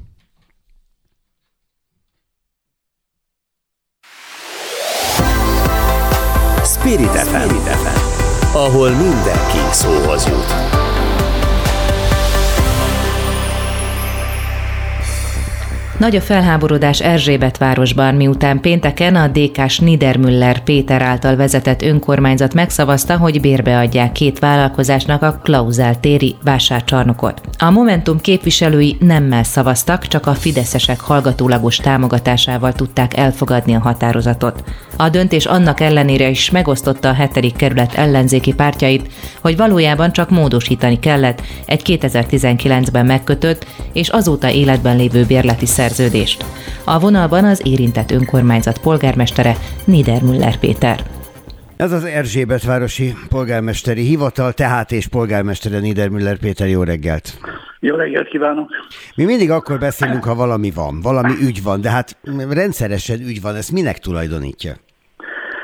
Spirit 6.64 7.10
FM. 7.10 7.56
ahol 8.52 8.90
mindenki 8.90 9.58
szóhoz 9.72 10.26
jut. 10.26 10.75
Nagy 15.98 16.16
a 16.16 16.20
felháborodás 16.20 17.00
Erzsébet 17.00 17.58
városban, 17.58 18.14
miután 18.14 18.60
pénteken 18.60 19.16
a 19.16 19.28
DK-s 19.28 19.78
Niedermüller 19.78 20.62
Péter 20.62 21.02
által 21.02 21.36
vezetett 21.36 21.82
önkormányzat 21.82 22.54
megszavazta, 22.54 23.16
hogy 23.16 23.40
bérbeadják 23.40 24.12
két 24.12 24.38
vállalkozásnak 24.38 25.22
a 25.22 25.40
Klauzál 25.42 26.00
téri 26.00 26.36
vásárcsarnokot. 26.42 27.40
A 27.58 27.70
Momentum 27.70 28.20
képviselői 28.20 28.96
nemmel 29.00 29.42
szavaztak, 29.42 30.06
csak 30.06 30.26
a 30.26 30.34
fideszesek 30.34 31.00
hallgatólagos 31.00 31.76
támogatásával 31.76 32.72
tudták 32.72 33.16
elfogadni 33.16 33.74
a 33.74 33.80
határozatot. 33.80 34.64
A 34.96 35.08
döntés 35.08 35.46
annak 35.46 35.80
ellenére 35.80 36.28
is 36.28 36.50
megosztotta 36.50 37.08
a 37.08 37.14
hetedik 37.14 37.56
kerület 37.56 37.94
ellenzéki 37.94 38.54
pártjait, 38.54 39.12
hogy 39.40 39.56
valójában 39.56 40.12
csak 40.12 40.30
módosítani 40.30 40.98
kellett 40.98 41.42
egy 41.66 41.82
2019-ben 41.84 43.06
megkötött 43.06 43.66
és 43.92 44.08
azóta 44.08 44.50
életben 44.50 44.96
lévő 44.96 45.24
bérleti 45.24 45.66
szerződést. 45.66 45.85
A 46.84 46.98
vonalban 46.98 47.44
az 47.44 47.62
érintett 47.64 48.10
önkormányzat 48.10 48.78
polgármestere 48.78 49.54
Niedermüller 49.84 50.58
Péter. 50.58 51.00
Ez 51.76 51.92
az 51.92 52.04
Erzsébetvárosi 52.04 53.12
polgármesteri 53.28 54.02
hivatal, 54.02 54.52
tehát 54.52 54.92
és 54.92 55.06
polgármestere 55.08 55.78
Niedermüller 55.78 56.38
Péter, 56.38 56.68
jó 56.68 56.82
reggelt! 56.82 57.38
Jó 57.80 57.96
reggelt 57.96 58.28
kívánok! 58.28 58.70
Mi 59.16 59.24
mindig 59.24 59.50
akkor 59.50 59.78
beszélünk, 59.78 60.24
ha 60.24 60.34
valami 60.34 60.70
van, 60.70 61.00
valami 61.02 61.32
ügy 61.42 61.62
van, 61.62 61.80
de 61.80 61.90
hát 61.90 62.16
rendszeresen 62.50 63.20
ügy 63.20 63.40
van, 63.42 63.54
ezt 63.54 63.72
minek 63.72 63.98
tulajdonítja? 63.98 64.72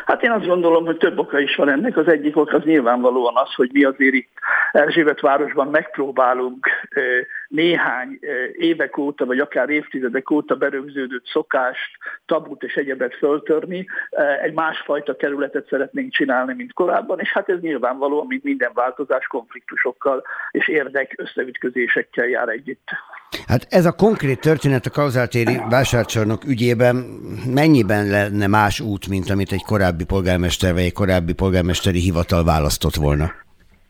Hát 0.07 0.23
én 0.23 0.31
azt 0.31 0.47
gondolom, 0.47 0.85
hogy 0.85 0.97
több 0.97 1.19
oka 1.19 1.39
is 1.39 1.55
van 1.57 1.71
ennek. 1.71 1.97
Az 1.97 2.09
egyik 2.09 2.37
ok 2.37 2.53
az 2.53 2.63
nyilvánvalóan 2.65 3.35
az, 3.37 3.55
hogy 3.55 3.71
mi 3.73 3.85
azért 3.85 4.15
itt 4.15 4.29
Erzsébet 4.73 5.21
városban 5.21 5.69
megpróbálunk 5.69 6.67
néhány 7.53 8.19
évek 8.59 8.97
óta, 8.97 9.25
vagy 9.27 9.39
akár 9.39 9.69
évtizedek 9.69 10.31
óta 10.31 10.55
berögződött 10.55 11.27
szokást, 11.27 11.91
tabut 12.27 12.63
és 12.63 12.75
egyebet 12.75 13.15
föltörni. 13.15 13.87
Egy 14.43 14.53
másfajta 14.53 15.17
kerületet 15.17 15.69
szeretnénk 15.69 16.13
csinálni, 16.13 16.55
mint 16.55 16.73
korábban, 16.73 17.21
és 17.21 17.33
hát 17.33 17.49
ez 17.49 17.61
nyilvánvalóan, 17.61 18.27
mint 18.27 18.45
minden 18.45 18.71
változás, 18.75 19.27
konfliktusokkal 19.27 20.23
és 20.51 20.69
érdek 20.69 21.15
összeütközésekkel 21.17 22.27
jár 22.27 22.49
együtt. 22.49 22.89
Hát 23.47 23.67
ez 23.71 23.87
a 23.87 23.93
konkrét 23.93 24.41
történet 24.41 24.87
a 24.87 24.91
kauzáltéri 24.91 25.61
vásárcsarnok 25.71 26.45
ügyében 26.45 26.97
mennyiben 27.55 28.07
lenne 28.07 28.47
más 28.47 28.81
út, 28.81 29.09
mint 29.09 29.31
amit 29.31 29.53
egy 29.53 29.63
korábbi 29.63 30.05
polgármester 30.05 30.73
vagy 30.73 30.83
egy 30.83 30.93
korábbi 30.93 31.33
polgármesteri 31.33 32.01
hivatal 32.01 32.45
választott 32.45 32.95
volna? 32.95 33.33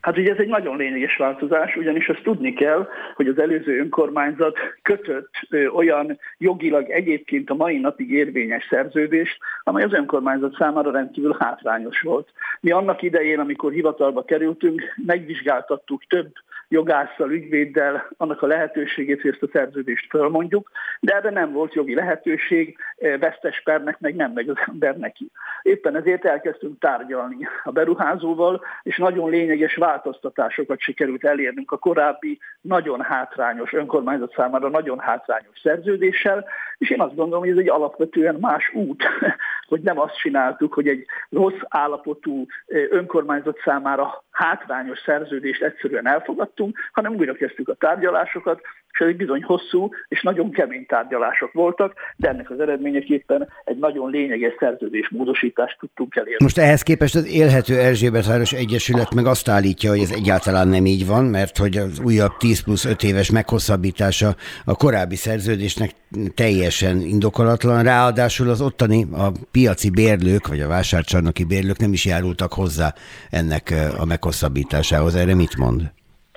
Hát 0.03 0.19
ugye 0.19 0.33
ez 0.33 0.39
egy 0.39 0.49
nagyon 0.49 0.77
lényeges 0.77 1.17
változás, 1.17 1.77
ugyanis 1.77 2.09
azt 2.09 2.23
tudni 2.23 2.53
kell, 2.53 2.89
hogy 3.15 3.29
az 3.29 3.39
előző 3.39 3.79
önkormányzat 3.79 4.59
kötött 4.83 5.31
olyan 5.75 6.19
jogilag 6.39 6.91
egyébként 6.91 7.51
a 7.51 7.55
mai 7.55 7.79
napig 7.79 8.11
érvényes 8.11 8.67
szerződést, 8.71 9.39
amely 9.65 9.85
az 9.85 9.93
önkormányzat 9.93 10.57
számára 10.59 10.91
rendkívül 10.91 11.37
hátrányos 11.39 12.01
volt. 12.01 12.29
Mi 12.61 12.71
annak 12.71 13.03
idején, 13.03 13.39
amikor 13.39 13.73
hivatalba 13.73 14.25
kerültünk, 14.25 14.83
megvizsgáltattuk 15.07 16.03
több 16.09 16.33
jogásszal, 16.73 17.31
ügyvéddel 17.31 18.09
annak 18.17 18.43
a 18.43 18.47
lehetőségét, 18.47 19.21
hogy 19.21 19.31
ezt 19.31 19.43
a 19.43 19.49
szerződést 19.52 20.07
fölmondjuk, 20.09 20.71
de 21.00 21.14
erre 21.14 21.31
nem 21.31 21.52
volt 21.52 21.75
jogi 21.75 21.95
lehetőség, 21.95 22.76
eh, 22.97 23.19
vesztes 23.19 23.62
pernek 23.64 24.00
meg 24.00 24.14
nem 24.14 24.33
meg 24.33 24.49
az 24.49 24.57
ember 24.67 24.97
neki. 24.97 25.31
Éppen 25.62 25.97
ezért 25.97 26.25
elkezdtünk 26.25 26.79
tárgyalni 26.79 27.37
a 27.64 27.71
beruházóval, 27.71 28.64
és 28.83 28.97
nagyon 28.97 29.31
lényeges 29.31 29.75
változtatásokat 29.75 30.81
sikerült 30.81 31.25
elérnünk 31.25 31.73
a 31.73 31.79
korábbi 31.79 32.38
nagyon 32.61 33.00
hátrányos, 33.00 33.73
önkormányzat 33.73 34.33
számára 34.37 34.69
nagyon 34.69 34.99
hátrányos 34.99 35.61
szerződéssel, 35.62 36.45
és 36.83 36.91
én 36.91 37.01
azt 37.01 37.15
gondolom, 37.15 37.41
hogy 37.41 37.53
ez 37.53 37.59
egy 37.59 37.69
alapvetően 37.69 38.37
más 38.41 38.71
út, 38.75 39.03
hogy 39.71 39.81
nem 39.81 39.99
azt 39.99 40.19
csináltuk, 40.19 40.75
hogy 40.75 40.89
egy 40.89 41.05
rossz 41.31 41.61
állapotú 41.69 42.47
önkormányzat 42.91 43.59
számára 43.65 44.25
hátrányos 44.31 44.99
szerződést 44.99 45.62
egyszerűen 45.62 46.07
elfogadtunk, 46.07 46.79
hanem 46.93 47.15
újra 47.15 47.33
kezdtük 47.33 47.69
a 47.69 47.75
tárgyalásokat, 47.75 48.61
és 48.93 48.99
ezek 48.99 49.17
bizony 49.17 49.43
hosszú 49.43 49.89
és 50.09 50.23
nagyon 50.23 50.51
kemény 50.51 50.87
tárgyalások 50.87 51.53
voltak, 51.53 51.95
de 52.17 52.29
ennek 52.29 52.51
az 52.51 52.61
eredményeképpen 52.61 53.49
egy 53.65 53.79
nagyon 53.79 54.11
lényeges 54.11 54.55
szerződés 54.59 55.09
módosítást 55.11 55.79
tudtunk 55.79 56.17
elérni. 56.17 56.43
Most 56.43 56.59
ehhez 56.59 56.83
képest 56.83 57.15
az 57.15 57.27
élhető 57.27 57.79
Erzsébetváros 57.79 58.53
Egyesület 58.53 59.15
meg 59.15 59.27
azt 59.27 59.49
állítja, 59.49 59.91
hogy 59.91 60.01
ez 60.01 60.11
egyáltalán 60.11 60.69
nem 60.69 60.87
így 60.87 61.07
van, 61.07 61.25
mert 61.25 61.59
hogy 61.59 61.77
az 61.77 62.01
újabb 62.05 62.37
10 62.39 62.63
plusz 62.63 62.85
5 62.85 63.03
éves 63.03 63.31
meghosszabbítása 63.31 64.35
a 64.65 64.77
korábbi 64.77 65.17
szerződésnek 65.17 65.91
teljesen 66.35 67.01
indokolatlan, 67.01 67.83
ráadásul 67.83 68.49
az 68.49 68.61
ottani 68.61 69.07
a 69.13 69.33
piaci 69.51 69.91
bérlők, 69.91 70.49
vagy 70.49 70.61
a 70.61 70.69
vásárcsarnoki 70.69 71.45
bérlők 71.45 71.79
nem 71.79 71.93
is 71.93 72.05
járultak 72.05 72.53
hozzá 72.53 72.95
ennek 73.31 73.75
a 73.99 74.05
meghosszabbításához. 74.05 75.15
Erre 75.15 75.35
mit 75.35 75.57
mond? 75.57 75.93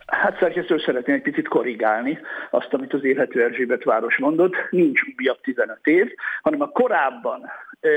Hát 0.06 0.38
szerkesztő 0.40 0.78
szeretném 0.78 1.16
egy 1.16 1.22
picit 1.22 1.48
korrigálni 1.48 2.20
azt, 2.50 2.74
amit 2.74 2.94
az 2.94 3.04
élhető 3.04 3.44
Erzsébet 3.44 3.84
város 3.84 4.18
mondott. 4.18 4.54
Nincs 4.70 5.02
újabb 5.18 5.42
15 5.42 5.78
év, 5.84 6.12
hanem 6.42 6.62
a 6.62 6.68
korábban 6.70 7.42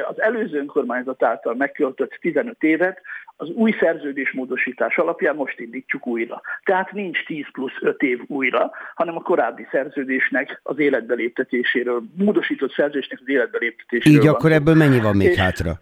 az 0.08 0.20
előző 0.20 0.58
önkormányzat 0.58 1.22
által 1.22 1.54
megköltött 1.54 2.18
15 2.20 2.62
évet 2.62 3.00
az 3.36 3.48
új 3.48 3.74
szerződés 3.80 4.32
módosítás 4.32 4.96
alapján 4.96 5.34
most 5.34 5.60
indítjuk 5.60 6.06
újra. 6.06 6.40
Tehát 6.64 6.92
nincs 6.92 7.24
10 7.24 7.44
plusz 7.52 7.76
5 7.80 8.02
év 8.02 8.20
újra, 8.26 8.70
hanem 8.94 9.16
a 9.16 9.20
korábbi 9.20 9.66
szerződésnek 9.70 10.60
az 10.62 10.78
életbe 10.78 11.14
léptetéséről, 11.14 12.02
módosított 12.16 12.72
szerződésnek 12.72 13.18
az 13.20 13.28
életbe 13.28 13.58
léptetéséről. 13.60 14.18
Így 14.18 14.26
van. 14.26 14.34
akkor 14.34 14.52
ebből 14.52 14.74
mennyi 14.74 15.00
van 15.00 15.16
még 15.16 15.28
És 15.28 15.36
hátra? 15.36 15.80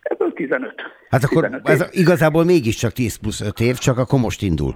Ebből 0.00 0.32
15. 0.32 0.74
Hát 1.10 1.24
akkor 1.24 1.42
15 1.42 1.68
ez 1.68 1.88
igazából 1.90 2.44
mégiscsak 2.44 2.92
10 2.92 3.16
plusz 3.16 3.40
5 3.40 3.60
év, 3.60 3.76
csak 3.76 3.98
akkor 3.98 4.20
most 4.20 4.42
indul. 4.42 4.74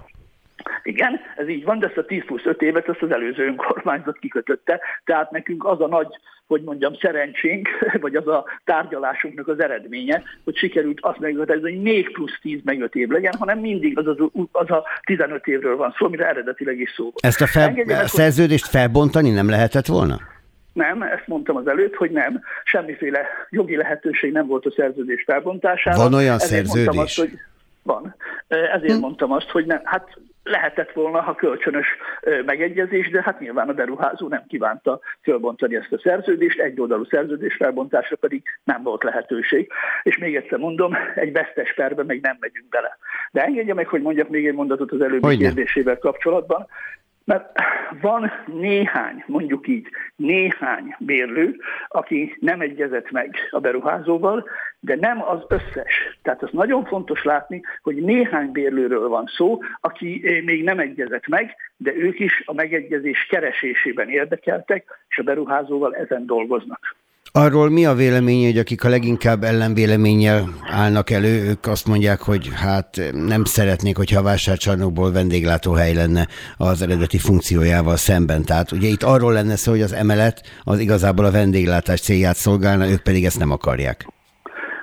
Igen, 0.83 1.21
ez 1.37 1.49
így 1.49 1.65
van, 1.65 1.79
de 1.79 1.87
ezt 1.87 1.97
a 1.97 2.05
10 2.05 2.25
plusz 2.25 2.45
5 2.45 2.63
évet 2.63 2.89
ezt 2.89 3.03
az 3.03 3.11
előző 3.11 3.47
önkormányzat 3.47 4.19
kikötötte, 4.19 4.81
tehát 5.05 5.31
nekünk 5.31 5.65
az 5.65 5.81
a 5.81 5.87
nagy, 5.87 6.09
hogy 6.47 6.63
mondjam, 6.63 6.95
szerencsénk, 7.01 7.69
vagy 8.05 8.15
az 8.15 8.27
a 8.27 8.45
tárgyalásunknak 8.65 9.49
az 9.49 9.61
eredménye, 9.61 10.23
hogy 10.45 10.57
sikerült 10.57 10.99
azt 11.01 11.19
meghatározni, 11.19 11.71
hogy 11.71 11.83
még 11.83 12.13
plusz 12.13 12.39
10 12.41 12.61
meg 12.65 12.81
5 12.81 12.95
év 12.95 13.09
legyen, 13.09 13.33
hanem 13.39 13.59
mindig 13.59 13.99
az, 13.99 14.07
az, 14.07 14.17
az 14.53 14.71
a 14.71 14.85
15 15.05 15.47
évről 15.47 15.77
van 15.77 15.95
szó, 15.99 16.07
amire 16.07 16.29
eredetileg 16.29 16.81
is 16.81 16.93
szó 16.97 17.03
volt. 17.03 17.19
Ezt 17.21 17.41
a, 17.41 17.47
fel, 17.47 17.75
a 17.89 18.07
szerződést 18.07 18.67
felbontani 18.67 19.31
nem 19.31 19.49
lehetett 19.49 19.87
volna? 19.87 20.21
Nem, 20.73 21.03
ezt 21.03 21.27
mondtam 21.27 21.57
az 21.57 21.67
előtt, 21.67 21.95
hogy 21.95 22.11
nem. 22.11 22.41
Semmiféle 22.65 23.27
jogi 23.51 23.77
lehetőség 23.77 24.33
nem 24.33 24.47
volt 24.47 24.67
a 24.67 24.73
szerződés 24.77 25.23
felbontására. 25.27 25.97
Van 25.97 26.15
olyan 26.15 26.35
Ezért 26.35 26.67
szerződés? 26.67 27.01
Azt, 27.01 27.19
hogy 27.19 27.31
van. 27.83 28.15
Ezért 28.49 28.93
hm. 28.93 29.01
mondtam 29.01 29.33
azt, 29.33 29.49
hogy 29.51 29.67
nem. 29.67 29.81
Hát 29.85 30.19
lehetett 30.43 30.93
volna, 30.93 31.21
ha 31.21 31.35
kölcsönös 31.35 31.87
megegyezés, 32.45 33.11
de 33.11 33.23
hát 33.23 33.41
nyilván 33.41 33.69
a 33.69 33.73
beruházó 33.73 34.29
nem 34.29 34.45
kívánta 34.49 35.01
fölbontani 35.23 35.77
ezt 35.77 35.93
a 35.93 35.99
szerződést, 35.99 36.59
egy 36.59 36.81
oldalú 36.81 37.05
szerződés 37.05 37.55
felbontásra 37.55 38.17
pedig 38.17 38.43
nem 38.65 38.83
volt 38.83 39.03
lehetőség. 39.03 39.71
És 40.03 40.19
még 40.19 40.37
egyszer 40.37 40.59
mondom, 40.59 40.97
egy 41.15 41.33
vesztes 41.33 41.75
perbe 41.75 42.03
még 42.05 42.23
nem 42.23 42.37
megyünk 42.41 42.69
bele. 42.69 42.99
De 43.31 43.43
engedje 43.45 43.75
meg, 43.75 43.87
hogy 43.87 44.03
mondjak 44.03 44.29
még 44.29 44.47
egy 44.47 44.55
mondatot 44.55 44.93
az 44.93 45.01
előbbi 45.01 45.27
Hogyne. 45.27 45.45
kérdésével 45.45 45.99
kapcsolatban. 45.99 46.67
Mert 47.25 47.59
van 48.01 48.33
néhány, 48.47 49.25
mondjuk 49.27 49.69
így, 49.69 49.87
néhány 50.17 50.97
bérlő, 50.99 51.57
aki 51.89 52.37
nem 52.41 52.61
egyezett 52.61 53.11
meg 53.11 53.37
a 53.51 53.61
beruházóval, 53.61 54.49
de 54.81 54.97
nem 54.97 55.23
az 55.23 55.41
összes. 55.49 56.19
Tehát 56.23 56.43
az 56.43 56.49
nagyon 56.53 56.85
fontos 56.85 57.25
látni, 57.25 57.63
hogy 57.83 57.97
néhány 57.97 58.53
bérlőről 58.53 59.09
van 59.09 59.27
szó, 59.27 59.59
aki 59.81 60.23
eh, 60.25 60.43
még 60.43 60.65
nem 60.65 60.79
egyezett 60.79 61.27
meg, 61.27 61.57
de 61.77 61.95
ők 61.95 62.19
is 62.19 62.43
a 62.47 62.53
megegyezés 62.53 63.27
keresésében 63.27 64.09
érdekeltek, 64.09 65.05
és 65.09 65.19
a 65.19 65.23
beruházóval 65.23 65.95
ezen 65.95 66.27
dolgoznak. 66.27 66.97
Arról 67.33 67.71
mi 67.71 67.85
a 67.85 67.95
véleménye, 67.95 68.47
hogy 68.47 68.59
akik 68.59 68.85
a 68.85 68.89
leginkább 68.89 69.45
ellenvéleménnyel 69.45 70.55
állnak 70.71 71.11
elő, 71.11 71.45
ők 71.45 71.67
azt 71.67 71.87
mondják, 71.87 72.21
hogy 72.21 72.51
hát 72.55 73.01
nem 73.13 73.45
szeretnék, 73.45 73.97
hogyha 73.97 74.19
a 74.19 74.23
vásárcsarnokból 74.23 75.13
vendéglátóhely 75.13 75.95
lenne 75.95 76.29
az 76.57 76.83
eredeti 76.83 77.19
funkciójával 77.19 77.97
szemben. 77.97 78.45
Tehát 78.45 78.73
ugye 78.73 78.89
itt 78.89 79.03
arról 79.03 79.33
lenne 79.33 79.57
szó, 79.57 79.71
hogy 79.71 79.83
az 79.83 79.93
emelet 79.93 80.43
az 80.63 80.79
igazából 80.79 81.25
a 81.25 81.31
vendéglátás 81.31 82.01
célját 82.01 82.37
szolgálna, 82.37 82.89
ők 82.89 83.03
pedig 83.03 83.25
ezt 83.25 83.39
nem 83.39 83.51
akarják. 83.51 84.07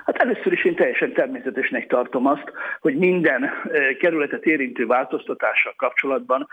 Hát 0.08 0.18
Először 0.18 0.52
is 0.52 0.66
én 0.66 0.76
teljesen 0.76 1.14
természetesnek 1.14 1.88
tartom 1.88 2.26
azt, 2.26 2.52
hogy 2.80 2.98
minden 2.98 3.50
kerületet 4.00 4.46
érintő 4.46 4.86
változtatással 4.86 5.74
kapcsolatban 5.78 6.48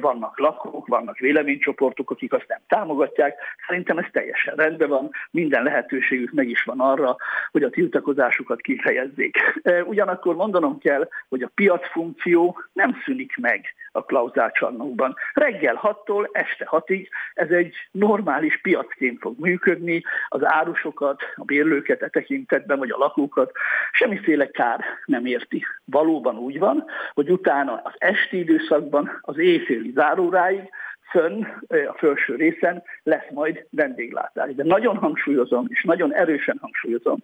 vannak 0.00 0.38
lakók, 0.38 0.86
vannak 0.86 1.18
véleménycsoportok, 1.18 2.10
akik 2.10 2.32
azt 2.32 2.48
nem 2.48 2.58
támogatják. 2.66 3.34
Szerintem 3.66 3.98
ez 3.98 4.04
teljesen 4.12 4.54
rendben 4.54 4.88
van, 4.88 5.10
minden 5.30 5.62
lehetőségük 5.62 6.32
meg 6.32 6.48
is 6.48 6.62
van 6.62 6.80
arra, 6.80 7.16
hogy 7.50 7.62
a 7.62 7.70
tiltakozásukat 7.70 8.60
kifejezzék. 8.60 9.36
Ugyanakkor 9.84 10.34
mondanom 10.34 10.78
kell, 10.78 11.08
hogy 11.28 11.42
a 11.42 11.50
piacfunkció 11.54 12.58
nem 12.72 13.02
szűnik 13.04 13.36
meg 13.36 13.74
a 13.92 14.04
klauzácsarnokban. 14.04 15.14
Reggel 15.32 15.80
6-tól 15.82 16.28
este 16.32 16.68
6-ig 16.70 17.08
ez 17.34 17.50
egy 17.50 17.74
normális 17.90 18.60
piacként 18.60 19.20
fog 19.20 19.38
működni, 19.38 20.02
az 20.28 20.40
árusokat, 20.44 21.22
a 21.34 21.44
bérlőket 21.44 22.02
e 22.02 22.08
tekintetben, 22.08 22.78
vagy 22.78 22.90
a 22.90 22.98
lakókat 22.98 23.52
semmiféle 23.92 24.50
kár 24.50 24.80
nem 25.04 25.26
érti. 25.26 25.64
Valóban 25.84 26.36
úgy 26.38 26.58
van, 26.58 26.84
hogy 27.14 27.30
utána 27.30 27.80
az 27.84 27.92
esti 27.98 28.38
időszakban 28.38 29.18
az 29.20 29.38
éjféli 29.38 29.90
záróráig 29.94 30.70
fönn, 31.10 31.42
a 31.68 31.94
felső 31.96 32.34
részen 32.34 32.82
lesz 33.02 33.30
majd 33.30 33.66
vendéglátás. 33.70 34.54
De 34.54 34.64
nagyon 34.64 34.96
hangsúlyozom, 34.96 35.66
és 35.68 35.82
nagyon 35.82 36.14
erősen 36.14 36.58
hangsúlyozom, 36.60 37.18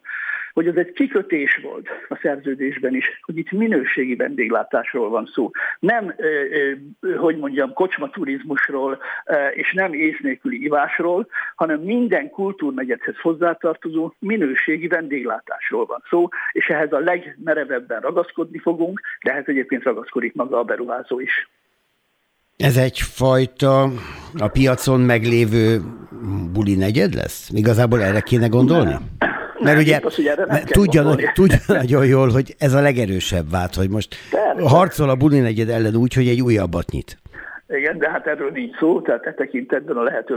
hogy 0.55 0.67
ez 0.67 0.77
egy 0.77 0.93
kikötés 0.93 1.61
volt 1.63 1.89
a 2.09 2.19
szerződésben 2.23 2.95
is, 2.95 3.21
hogy 3.23 3.39
itt 3.39 3.51
minőségi 3.51 4.15
vendéglátásról 4.15 5.09
van 5.09 5.31
szó. 5.33 5.51
Nem, 5.79 6.15
hogy 7.17 7.39
mondjam, 7.39 7.73
kocsmaturizmusról, 7.73 8.99
és 9.55 9.73
nem 9.73 9.93
ész 9.93 10.19
nélküli 10.21 10.63
ivásról, 10.63 11.27
hanem 11.55 11.81
minden 11.81 12.31
kultúrnegyedhez 12.31 13.19
hozzátartozó 13.19 14.13
minőségi 14.19 14.87
vendéglátásról 14.87 15.85
van 15.85 16.03
szó, 16.09 16.29
és 16.53 16.69
ehhez 16.69 16.93
a 16.93 16.99
legmerevebben 16.99 18.01
ragaszkodni 18.01 18.59
fogunk, 18.59 19.01
de 19.23 19.31
ehhez 19.31 19.45
egyébként 19.47 19.83
ragaszkodik 19.83 20.35
maga 20.35 20.59
a 20.59 20.65
beruházó 20.65 21.21
is. 21.21 21.49
Ez 22.57 22.77
egyfajta 22.77 23.83
a 24.39 24.49
piacon 24.49 25.01
meglévő 25.01 25.81
buli 26.53 26.75
negyed 26.75 27.15
lesz? 27.15 27.51
Igazából 27.53 28.03
erre 28.03 28.21
kéne 28.21 28.47
gondolni? 28.47 28.91
Nem. 28.91 29.03
Mert 29.59 29.79
ugye 29.79 30.01
az, 30.03 30.21
mert 30.47 30.71
tudja, 30.73 31.15
tudja 31.35 31.59
nagyon 31.67 32.07
jól, 32.07 32.31
hogy 32.31 32.55
ez 32.59 32.73
a 32.73 32.81
legerősebb 32.81 33.51
vált, 33.51 33.75
hogy 33.75 33.91
most 33.91 34.17
Természetesen. 34.31 34.79
harcol 34.79 35.09
a 35.09 35.15
buli 35.17 35.39
negyed 35.39 35.69
ellen 35.69 35.95
úgy, 35.95 36.15
hogy 36.15 36.29
egy 36.29 36.41
újabbat 36.41 36.91
nyit. 36.91 37.19
Igen, 37.69 37.99
de 37.99 38.11
hát 38.11 38.27
erről 38.27 38.51
nincs 38.51 38.77
szó, 38.79 39.01
tehát 39.01 39.27
e 39.27 39.35
tekintetben 39.35 39.97
a 39.97 40.03
lehető 40.03 40.37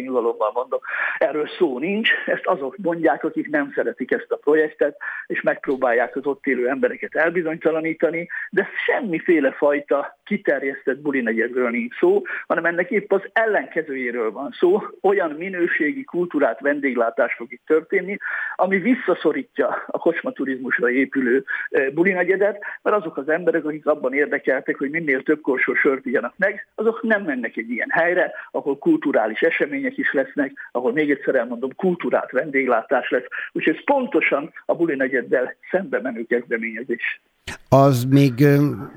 nyugalommal 0.00 0.50
mondom, 0.54 0.80
erről 1.18 1.48
szó 1.58 1.78
nincs, 1.78 2.10
ezt 2.26 2.46
azok 2.46 2.76
mondják, 2.76 3.24
akik 3.24 3.48
nem 3.48 3.72
szeretik 3.74 4.10
ezt 4.10 4.30
a 4.32 4.36
projektet, 4.36 4.96
és 5.26 5.42
megpróbálják 5.42 6.16
az 6.16 6.26
ott 6.26 6.46
élő 6.46 6.68
embereket 6.68 7.14
elbizonytalanítani, 7.14 8.28
de 8.50 8.68
semmiféle 8.86 9.52
fajta 9.52 10.18
kiterjesztett 10.24 10.98
bulinegyedről 10.98 11.70
nincs 11.70 11.98
szó, 11.98 12.22
hanem 12.46 12.64
ennek 12.64 12.90
épp 12.90 13.12
az 13.12 13.22
ellenkezőjéről 13.32 14.30
van 14.30 14.54
szó, 14.58 14.82
olyan 15.02 15.30
minőségi 15.30 16.04
kultúrát, 16.04 16.60
vendéglátás 16.60 17.34
fog 17.34 17.52
itt 17.52 17.66
történni, 17.66 18.18
ami 18.56 18.78
visszaszorítja 18.78 19.84
a 19.86 19.98
kocsmaturizmusra 19.98 20.90
épülő 20.90 21.44
e, 21.70 21.90
bulinegyedet, 21.90 22.62
mert 22.82 22.96
azok 22.96 23.16
az 23.16 23.28
emberek, 23.28 23.64
akik 23.64 23.86
abban 23.86 24.14
érdekeltek, 24.14 24.78
hogy 24.78 24.90
minél 24.90 25.22
több 25.22 25.40
korsó 25.40 25.74
sört 25.74 26.04
meg, 26.36 26.66
azok 26.74 27.02
nem 27.02 27.22
mennek 27.22 27.56
egy 27.56 27.70
ilyen 27.70 27.90
helyre, 27.90 28.32
ahol 28.50 28.78
kulturális 28.78 29.40
események 29.40 29.85
események 29.86 29.98
is 29.98 30.12
lesznek, 30.12 30.52
ahol 30.72 30.92
még 30.92 31.10
egyszer 31.10 31.34
elmondom, 31.34 31.74
kultúrát, 31.76 32.30
vendéglátás 32.30 33.10
lesz. 33.10 33.26
Úgyhogy 33.52 33.74
ez 33.74 33.84
pontosan 33.84 34.52
a 34.66 34.74
buli 34.74 34.94
negyeddel 34.96 35.54
szembe 35.70 36.00
menő 36.00 36.24
kezdeményezés. 36.28 37.20
Az 37.68 38.04
még 38.04 38.32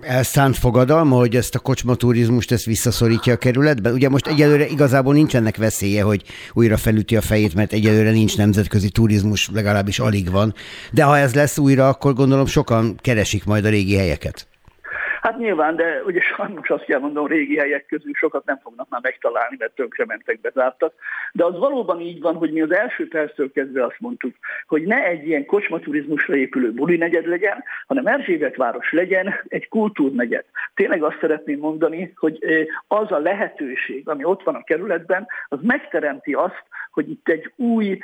elszánt 0.01 0.57
fogadalma, 0.57 1.15
hogy 1.15 1.35
ezt 1.35 1.55
a 1.55 1.59
kocsmaturizmust 1.59 2.51
ezt 2.51 2.65
visszaszorítja 2.65 3.33
a 3.33 3.37
kerületben? 3.37 3.93
Ugye 3.93 4.09
most 4.09 4.27
egyelőre 4.27 4.65
igazából 4.65 5.13
nincsenek 5.13 5.57
veszélye, 5.57 6.03
hogy 6.03 6.23
újra 6.53 6.77
felüti 6.77 7.15
a 7.15 7.21
fejét, 7.21 7.55
mert 7.55 7.73
egyelőre 7.73 8.11
nincs 8.11 8.37
nemzetközi 8.37 8.89
turizmus, 8.89 9.49
legalábbis 9.53 9.99
alig 9.99 10.31
van. 10.31 10.53
De 10.91 11.03
ha 11.03 11.17
ez 11.17 11.35
lesz 11.35 11.57
újra, 11.57 11.87
akkor 11.87 12.13
gondolom 12.13 12.45
sokan 12.45 12.95
keresik 13.01 13.45
majd 13.45 13.65
a 13.65 13.69
régi 13.69 13.95
helyeket. 13.95 14.47
Hát 15.21 15.37
nyilván, 15.37 15.75
de 15.75 16.01
ugye 16.05 16.21
sajnos 16.21 16.69
azt 16.69 16.85
kell 16.85 16.99
mondom, 16.99 17.27
régi 17.27 17.57
helyek 17.57 17.85
közül 17.85 18.13
sokat 18.13 18.45
nem 18.45 18.59
fognak 18.63 18.89
már 18.89 19.01
megtalálni, 19.03 19.55
mert 19.59 19.75
tönkre 19.75 20.05
mentek, 20.05 20.41
bezártak. 20.41 20.93
De 21.31 21.45
az 21.45 21.57
valóban 21.57 21.99
így 22.01 22.21
van, 22.21 22.35
hogy 22.35 22.51
mi 22.51 22.61
az 22.61 22.73
első 22.73 23.07
perctől 23.07 23.51
kezdve 23.51 23.85
azt 23.85 23.99
mondtuk, 23.99 24.35
hogy 24.67 24.83
ne 24.83 25.03
egy 25.03 25.27
ilyen 25.27 25.45
kocsmaturizmusra 25.45 26.35
épülő 26.35 26.71
buli 26.71 26.97
negyed 26.97 27.27
legyen, 27.27 27.63
hanem 27.87 28.07
Erzsébet 28.07 28.55
város 28.55 28.91
legyen 28.91 29.33
egy 29.47 29.67
kultúrnegyed. 29.67 30.45
Tényleg 30.73 31.03
azt 31.03 31.17
szeretném 31.19 31.59
mondani, 31.59 32.13
hogy 32.15 32.39
az 32.87 33.11
a 33.11 33.19
lehetőség, 33.19 34.09
ami 34.09 34.23
ott 34.23 34.43
van 34.43 34.55
a 34.55 34.63
kerületben, 34.63 35.27
az 35.47 35.59
megteremti 35.61 36.33
azt, 36.33 36.63
hogy 36.91 37.09
itt 37.09 37.29
egy 37.29 37.51
új, 37.55 37.99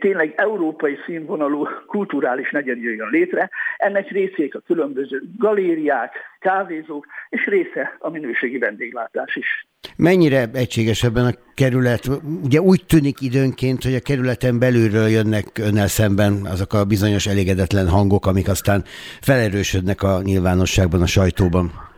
tényleg 0.00 0.32
európai 0.36 0.98
színvonalú 1.04 1.68
kulturális 1.86 2.50
negyed 2.50 2.82
jöjjön 2.82 3.10
létre. 3.10 3.50
Ennek 3.76 4.10
részék 4.10 4.54
a 4.54 4.62
különböző 4.66 5.22
galériák, 5.38 6.14
kávézók, 6.40 7.06
és 7.28 7.44
része 7.44 7.96
a 7.98 8.10
minőségi 8.10 8.58
vendéglátás 8.58 9.36
is. 9.36 9.66
Mennyire 9.96 10.50
egységes 10.52 11.02
ebben 11.02 11.24
a 11.24 11.30
kerület? 11.54 12.08
Ugye 12.42 12.60
úgy 12.60 12.84
tűnik 12.86 13.20
időnként, 13.20 13.82
hogy 13.82 13.94
a 13.94 14.00
kerületen 14.00 14.58
belülről 14.58 15.08
jönnek 15.08 15.58
önnel 15.58 15.88
szemben 15.88 16.46
azok 16.46 16.72
a 16.72 16.84
bizonyos 16.84 17.26
elégedetlen 17.26 17.88
hangok, 17.88 18.26
amik 18.26 18.48
aztán 18.48 18.84
felerősödnek 19.20 20.02
a 20.02 20.22
nyilvánosságban, 20.22 21.02
a 21.02 21.06
sajtóban. 21.06 21.94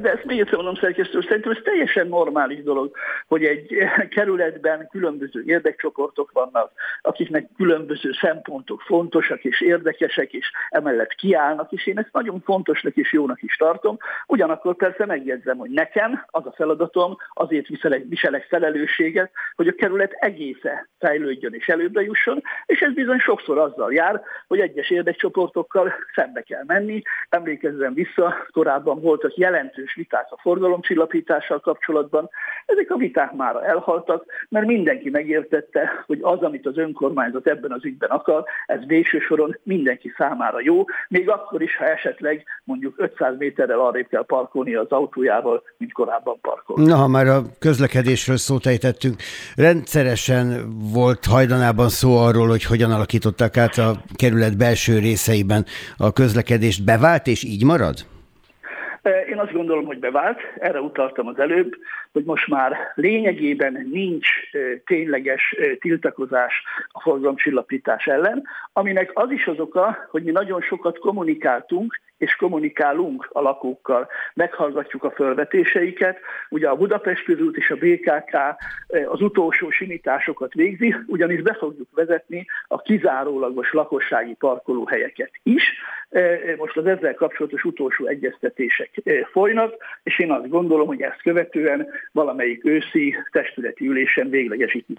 De 0.00 0.12
ezt 0.12 0.24
még 0.24 0.40
egyszer 0.40 0.54
mondom, 0.54 0.74
szerkesztő, 0.74 1.20
szerintem 1.20 1.50
ez 1.50 1.62
teljesen 1.64 2.06
normális 2.06 2.62
dolog, 2.62 2.96
hogy 3.26 3.44
egy 3.44 3.76
kerületben 4.16 4.88
különböző 4.90 5.42
érdekcsoportok 5.46 6.30
vannak, 6.32 6.72
akiknek 7.02 7.48
különböző 7.56 8.12
szempontok 8.12 8.80
fontosak 8.80 9.44
és 9.44 9.60
érdekesek, 9.60 10.32
és 10.32 10.50
emellett 10.68 11.14
kiállnak, 11.14 11.72
és 11.72 11.86
én 11.86 11.98
ezt 11.98 12.12
nagyon 12.12 12.40
fontosnak 12.40 12.96
és 12.96 13.12
jónak 13.12 13.42
is 13.42 13.56
tartom. 13.56 13.96
Ugyanakkor 14.26 14.76
persze 14.76 15.06
megjegyzem, 15.06 15.56
hogy 15.56 15.70
nekem 15.70 16.24
az 16.26 16.46
a 16.46 16.52
feladatom, 16.52 17.16
azért 17.32 17.66
viselek, 17.66 18.02
viselek 18.08 18.46
felelősséget, 18.48 19.30
hogy 19.56 19.68
a 19.68 19.74
kerület 19.74 20.12
egésze 20.12 20.88
fejlődjön 20.98 21.54
és 21.54 21.68
előbbre 21.68 22.02
jusson, 22.02 22.42
és 22.66 22.80
ez 22.80 22.92
bizony 22.92 23.18
sokszor 23.18 23.58
azzal 23.58 23.92
jár, 23.92 24.22
hogy 24.46 24.60
egyes 24.60 24.90
érdekcsoportokkal 24.90 25.94
szembe 26.14 26.40
kell 26.40 26.62
menni. 26.66 27.02
Emlékezzem 27.28 27.94
vissza, 27.94 28.46
korábban 28.52 29.00
voltak 29.00 29.36
jelentős 29.36 29.89
viták 29.94 30.26
a 30.30 30.38
forgalomcsillapítással 30.40 31.60
kapcsolatban. 31.60 32.30
Ezek 32.66 32.90
a 32.90 32.96
viták 32.96 33.32
már 33.32 33.56
elhaltak, 33.56 34.24
mert 34.48 34.66
mindenki 34.66 35.10
megértette, 35.10 36.04
hogy 36.06 36.18
az, 36.22 36.42
amit 36.42 36.66
az 36.66 36.76
önkormányzat 36.76 37.46
ebben 37.46 37.72
az 37.72 37.84
ügyben 37.84 38.10
akar, 38.10 38.44
ez 38.66 38.86
végső 38.86 39.18
soron 39.18 39.58
mindenki 39.62 40.12
számára 40.16 40.60
jó, 40.60 40.84
még 41.08 41.28
akkor 41.28 41.62
is, 41.62 41.76
ha 41.76 41.84
esetleg 41.84 42.44
mondjuk 42.64 42.94
500 42.96 43.34
méterrel 43.38 43.80
arrébb 43.80 44.08
kell 44.08 44.24
parkolni 44.24 44.74
az 44.74 44.88
autójával, 44.88 45.62
mint 45.76 45.92
korábban 45.92 46.38
parkolni. 46.40 46.86
Na, 46.86 46.96
ha 46.96 47.08
már 47.08 47.26
a 47.26 47.42
közlekedésről 47.58 48.36
szót 48.36 48.66
ejtettünk, 48.66 49.16
rendszeresen 49.56 50.48
volt 50.92 51.24
hajdanában 51.24 51.88
szó 51.88 52.16
arról, 52.16 52.48
hogy 52.48 52.64
hogyan 52.64 52.90
alakították 52.90 53.56
át 53.56 53.78
a 53.78 53.96
kerület 54.16 54.56
belső 54.56 54.98
részeiben 54.98 55.64
a 55.96 56.12
közlekedést. 56.12 56.84
Bevált 56.84 57.26
és 57.26 57.44
így 57.44 57.64
marad? 57.64 57.96
Én 59.02 59.38
azt 59.38 59.52
gondolom, 59.52 59.84
hogy 59.84 59.98
bevált, 59.98 60.40
erre 60.58 60.80
utaltam 60.80 61.26
az 61.26 61.38
előbb, 61.38 61.76
hogy 62.12 62.24
most 62.24 62.48
már 62.48 62.76
lényegében 62.94 63.88
nincs 63.90 64.28
tényleges 64.86 65.56
tiltakozás 65.78 66.62
a 66.88 67.00
forgalomcsillapítás 67.00 68.06
ellen, 68.06 68.46
aminek 68.72 69.10
az 69.14 69.30
is 69.30 69.46
az 69.46 69.58
oka, 69.58 70.06
hogy 70.10 70.22
mi 70.22 70.30
nagyon 70.30 70.60
sokat 70.60 70.98
kommunikáltunk, 70.98 72.00
és 72.20 72.34
kommunikálunk 72.36 73.28
a 73.32 73.40
lakókkal, 73.40 74.08
meghallgatjuk 74.34 75.04
a 75.04 75.10
felvetéseiket. 75.10 76.18
Ugye 76.48 76.68
a 76.68 76.76
Budapest 76.76 77.24
közút 77.24 77.56
és 77.56 77.70
a 77.70 77.76
BKK 77.76 78.36
az 79.06 79.20
utolsó 79.20 79.70
simításokat 79.70 80.54
végzi, 80.54 80.94
ugyanis 81.06 81.42
be 81.42 81.56
fogjuk 81.58 81.88
vezetni 81.94 82.46
a 82.68 82.82
kizárólagos 82.82 83.72
lakossági 83.72 84.34
parkolóhelyeket 84.34 85.30
is. 85.42 85.62
Most 86.56 86.76
az 86.76 86.86
ezzel 86.86 87.14
kapcsolatos 87.14 87.64
utolsó 87.64 88.06
egyeztetések 88.06 88.90
folynak, 89.32 89.74
és 90.02 90.18
én 90.18 90.30
azt 90.30 90.48
gondolom, 90.48 90.86
hogy 90.86 91.00
ezt 91.00 91.22
követően 91.22 91.86
valamelyik 92.12 92.64
őszi 92.64 93.14
testületi 93.30 93.86
ülésen 93.86 94.30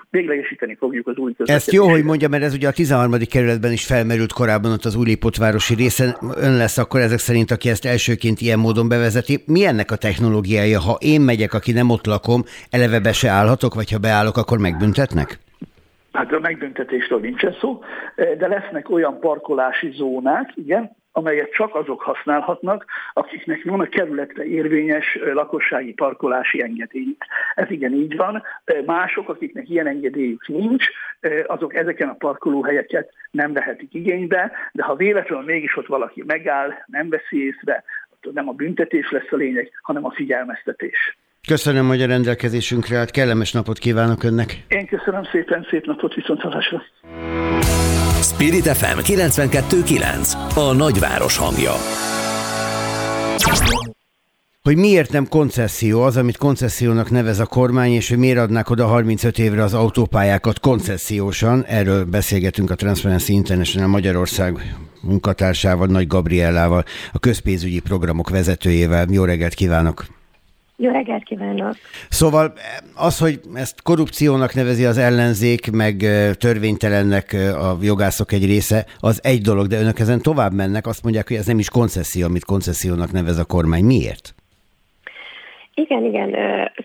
véglegesíteni, 0.10 0.76
fogjuk 0.76 1.08
az 1.08 1.18
új 1.18 1.34
Ezt 1.38 1.72
jó, 1.72 1.90
hogy 1.90 2.04
mondja, 2.04 2.28
mert 2.28 2.44
ez 2.44 2.54
ugye 2.54 2.68
a 2.68 2.72
13. 2.72 3.12
kerületben 3.30 3.72
is 3.72 3.86
felmerült 3.86 4.32
korábban 4.32 4.72
ott 4.72 4.84
az 4.84 4.96
Újlépotvárosi 4.96 5.76
részen. 5.76 6.16
Ön 6.36 6.58
lesz 6.58 6.78
akkor 6.78 7.00
ezek 7.12 7.24
szerint, 7.24 7.52
aki 7.52 7.70
ezt 7.70 7.86
elsőként 7.86 8.42
ilyen 8.42 8.60
módon 8.60 8.88
bevezeti. 8.88 9.44
Mi 9.46 9.66
ennek 9.66 9.92
a 9.92 9.96
technológiája? 9.96 10.80
Ha 10.80 10.98
én 11.00 11.22
megyek, 11.22 11.54
aki 11.54 11.72
nem 11.72 11.90
ott 11.90 12.06
lakom, 12.06 12.44
eleve 12.70 13.00
be 13.00 13.12
se 13.12 13.30
állhatok, 13.30 13.74
vagy 13.74 13.92
ha 13.92 13.98
beállok, 13.98 14.38
akkor 14.38 14.58
megbüntetnek? 14.58 15.40
Hát 16.12 16.32
a 16.32 16.40
megbüntetésről 16.40 17.20
nincsen 17.20 17.56
szó, 17.60 17.82
de 18.38 18.48
lesznek 18.48 18.90
olyan 18.90 19.20
parkolási 19.20 19.92
zónák, 19.96 20.52
igen, 20.56 20.96
amelyet 21.12 21.52
csak 21.52 21.76
azok 21.76 22.02
használhatnak, 22.02 22.86
akiknek 23.14 23.64
van 23.64 23.80
a 23.80 23.90
kerületre 23.90 24.46
érvényes 24.46 25.20
lakossági 25.34 25.94
parkolási 25.94 26.62
engedélyük. 26.62 27.24
Ez 27.56 27.70
igen 27.70 27.94
így 27.94 28.16
van. 28.16 28.44
Mások, 28.86 29.30
akiknek 29.30 29.70
ilyen 29.70 29.88
engedélyük 29.88 30.48
nincs, 30.48 30.86
azok 31.48 31.76
ezeken 31.76 32.10
a 32.10 32.14
parkolóhelyeket 32.14 33.14
nem 33.32 33.54
vehetik 33.54 33.94
igénybe, 33.94 34.52
de 34.72 34.84
ha 34.84 34.96
véletlenül 34.96 35.46
mégis 35.46 35.78
ott 35.78 35.88
valaki 35.88 36.24
megáll, 36.28 36.74
nem 36.86 37.10
veszi 37.10 37.46
észre, 37.46 37.84
nem 38.34 38.50
a 38.50 38.54
büntetés 38.54 39.12
lesz 39.12 39.32
a 39.32 39.36
lényeg, 39.36 39.72
hanem 39.82 40.06
a 40.06 40.12
figyelmeztetés. 40.12 41.18
Köszönöm, 41.48 41.88
hogy 41.88 42.02
a 42.02 42.08
rendelkezésünkre 42.08 42.98
állt. 42.98 43.12
Kellemes 43.12 43.52
napot 43.52 43.78
kívánok 43.78 44.24
önnek. 44.24 44.64
Én 44.68 44.88
köszönöm 44.88 45.24
szépen, 45.24 45.68
szép 45.70 45.86
napot, 45.86 46.14
viszont 46.14 46.42
hallásra. 46.42 46.82
Spirit 48.42 48.68
FM 48.68 48.98
92.9 48.98 50.56
A 50.56 50.74
nagyváros 50.74 51.38
hangja 51.38 51.74
hogy 54.62 54.76
miért 54.76 55.12
nem 55.12 55.28
koncesszió 55.28 56.02
az, 56.02 56.18
amit 56.18 56.38
koncessziónak 56.38 57.10
nevez 57.10 57.40
a 57.40 57.46
kormány, 57.46 57.92
és 57.92 58.10
hogy 58.10 58.18
miért 58.18 58.38
adnák 58.38 58.70
oda 58.70 58.86
35 58.86 59.40
évre 59.40 59.64
az 59.64 59.74
autópályákat 59.74 60.60
koncessziósan. 60.60 61.66
Erről 61.66 62.06
beszélgetünk 62.06 62.70
a 62.70 62.76
Transparency 62.76 63.34
International 63.34 63.88
Magyarország 63.88 64.76
munkatársával, 65.02 65.88
Nagy 65.88 66.08
Gabriellával, 66.08 66.84
a 67.12 67.20
közpénzügyi 67.20 67.80
programok 67.80 68.30
vezetőjével. 68.30 69.08
Jó 69.10 69.24
reggelt 69.24 69.54
kívánok! 69.54 70.21
Jó 70.82 70.92
reggelt 70.92 71.24
kívánok! 71.24 71.76
Szóval 72.10 72.54
az, 72.96 73.18
hogy 73.20 73.42
ezt 73.54 73.82
korrupciónak 73.82 74.54
nevezi 74.54 74.86
az 74.86 74.98
ellenzék, 74.98 75.72
meg 75.72 75.96
törvénytelennek 76.38 77.34
a 77.34 77.78
jogászok 77.82 78.32
egy 78.32 78.46
része, 78.46 78.86
az 79.00 79.20
egy 79.24 79.42
dolog, 79.42 79.68
de 79.68 79.80
önök 79.80 80.00
ezen 80.00 80.22
tovább 80.22 80.54
mennek, 80.54 80.88
azt 80.88 81.04
mondják, 81.04 81.28
hogy 81.28 81.38
ez 81.38 81.46
nem 81.46 81.60
is 81.60 81.70
koncesszió, 81.70 82.26
amit 82.26 82.46
koncessziónak 82.46 83.12
nevez 83.12 83.38
a 83.38 83.46
kormány. 83.46 83.84
Miért? 83.84 84.36
Igen, 85.82 86.04
igen, 86.04 86.36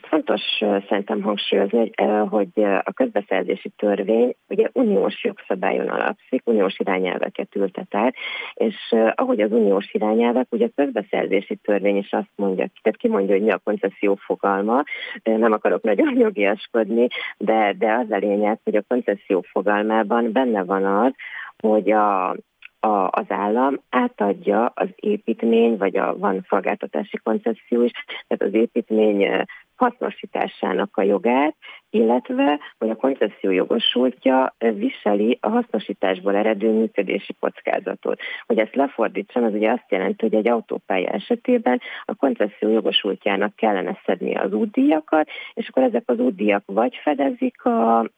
fontos 0.02 0.42
szerintem 0.88 1.22
hangsúlyozni, 1.22 1.90
hogy 2.28 2.64
a 2.84 2.92
közbeszerzési 2.92 3.72
törvény 3.76 4.34
ugye 4.48 4.68
uniós 4.72 5.24
jogszabályon 5.24 5.88
alapszik, 5.88 6.42
uniós 6.44 6.78
irányelveket 6.78 7.54
ültet 7.54 7.94
át, 7.94 8.14
és 8.54 8.74
ahogy 9.14 9.40
az 9.40 9.52
uniós 9.52 9.92
irányelvek, 9.92 10.46
ugye 10.50 10.66
a 10.66 10.82
közbeszerzési 10.82 11.56
törvény 11.56 11.96
is 11.96 12.12
azt 12.12 12.30
mondja, 12.36 12.66
tehát 12.82 12.98
kimondja, 12.98 13.34
hogy 13.34 13.44
mi 13.44 13.50
a 13.50 13.60
koncesszió 13.64 14.14
fogalma, 14.14 14.82
nem 15.22 15.52
akarok 15.52 15.82
nagyon 15.82 16.16
jogiaskodni, 16.26 17.06
de, 17.38 17.74
de 17.78 17.92
az 17.92 18.10
a 18.10 18.16
lényeg, 18.16 18.58
hogy 18.64 18.76
a 18.76 18.84
koncesszió 18.88 19.44
fogalmában 19.50 20.32
benne 20.32 20.64
van 20.64 20.84
az, 20.84 21.12
hogy 21.58 21.90
a, 21.90 22.36
a, 22.86 23.08
az 23.10 23.24
állam 23.28 23.80
átadja 23.90 24.72
az 24.74 24.88
építmény, 24.94 25.76
vagy 25.76 25.96
a, 25.96 26.18
van 26.18 26.46
szolgáltatási 26.48 27.16
koncesszió 27.16 27.82
is, 27.82 27.90
tehát 28.26 28.54
az 28.54 28.60
építmény 28.60 29.44
hasznosításának 29.76 30.96
a 30.96 31.02
jogát, 31.02 31.56
illetve 31.90 32.60
hogy 32.78 32.90
a 32.90 32.96
koncesszió 32.96 33.50
jogosultja 33.50 34.54
viseli 34.58 35.38
a 35.40 35.48
hasznosításból 35.48 36.34
eredő 36.36 36.70
működési 36.70 37.34
kockázatot. 37.40 38.20
Hogy 38.46 38.58
ezt 38.58 38.74
lefordítsam, 38.74 39.44
az 39.44 39.52
ugye 39.52 39.70
azt 39.70 39.90
jelenti, 39.90 40.24
hogy 40.28 40.34
egy 40.34 40.48
autópálya 40.48 41.08
esetében 41.08 41.80
a 42.04 42.14
koncesszió 42.14 42.68
jogosultjának 42.68 43.56
kellene 43.56 44.00
szedni 44.04 44.34
az 44.34 44.52
útdíjakat, 44.52 45.28
és 45.54 45.68
akkor 45.68 45.82
ezek 45.82 46.02
az 46.06 46.18
útdíjak 46.18 46.62
vagy 46.66 47.00
fedezik 47.02 47.64
a, 47.64 48.10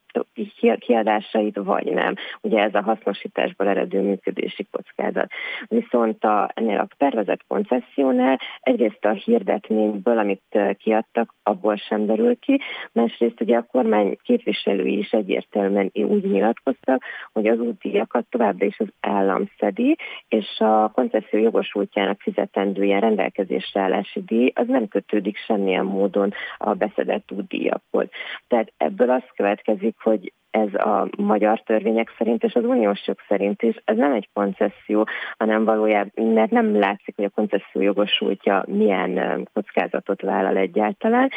kiadásait, 0.78 1.56
vagy 1.56 1.92
nem. 1.92 2.14
Ugye 2.40 2.62
ez 2.62 2.74
a 2.74 2.82
hasznosításból 2.82 3.68
eredő 3.68 4.00
működési 4.00 4.66
kockázat. 4.70 5.30
Viszont 5.68 6.24
a, 6.24 6.50
ennél 6.54 6.78
a 6.78 6.88
tervezett 6.96 7.44
koncessziónál 7.48 8.38
egyrészt 8.60 9.04
a 9.04 9.10
hirdetményből, 9.10 10.18
amit 10.18 10.58
kiadtak, 10.78 11.34
abból 11.42 11.76
sem 11.76 12.06
derül 12.06 12.38
ki, 12.38 12.60
másrészt 12.92 13.40
ugye 13.40 13.56
a 13.56 13.66
kormány 13.70 14.16
képviselői 14.22 14.98
is 14.98 15.10
egyértelműen 15.10 15.90
úgy 15.94 16.24
nyilatkoztak, 16.24 17.02
hogy 17.32 17.46
az 17.46 17.58
útdíjakat 17.58 18.26
továbbra 18.30 18.66
is 18.66 18.78
az 18.78 18.88
állam 19.00 19.50
szedi, 19.58 19.96
és 20.28 20.58
a 20.58 20.90
koncesszió 20.94 21.40
jogosultjának 21.40 22.20
fizetendő 22.20 22.84
ilyen 22.84 23.00
rendelkezésre 23.00 23.80
állási 23.80 24.22
díj, 24.26 24.52
az 24.54 24.66
nem 24.66 24.88
kötődik 24.88 25.36
semmilyen 25.36 25.84
módon 25.84 26.32
a 26.58 26.74
beszedett 26.74 27.32
útdíjakhoz. 27.32 28.08
Tehát 28.48 28.72
ebből 28.76 29.10
az 29.10 29.22
következik, 29.36 29.94
hogy 30.08 30.32
ez 30.50 30.74
a 30.74 31.08
magyar 31.16 31.62
törvények 31.62 32.14
szerint, 32.18 32.44
és 32.44 32.54
az 32.54 32.64
uniós 32.64 33.06
jog 33.06 33.16
szerint 33.28 33.62
is, 33.62 33.76
ez 33.84 33.96
nem 33.96 34.12
egy 34.12 34.28
koncesszió, 34.32 35.08
hanem 35.38 35.64
valójában, 35.64 36.24
mert 36.24 36.50
nem 36.50 36.78
látszik, 36.78 37.16
hogy 37.16 37.24
a 37.24 37.28
koncesszió 37.34 37.80
jogosultja 37.80 38.64
milyen 38.66 39.42
kockázatot 39.52 40.22
vállal 40.22 40.56
egyáltalán, 40.56 41.30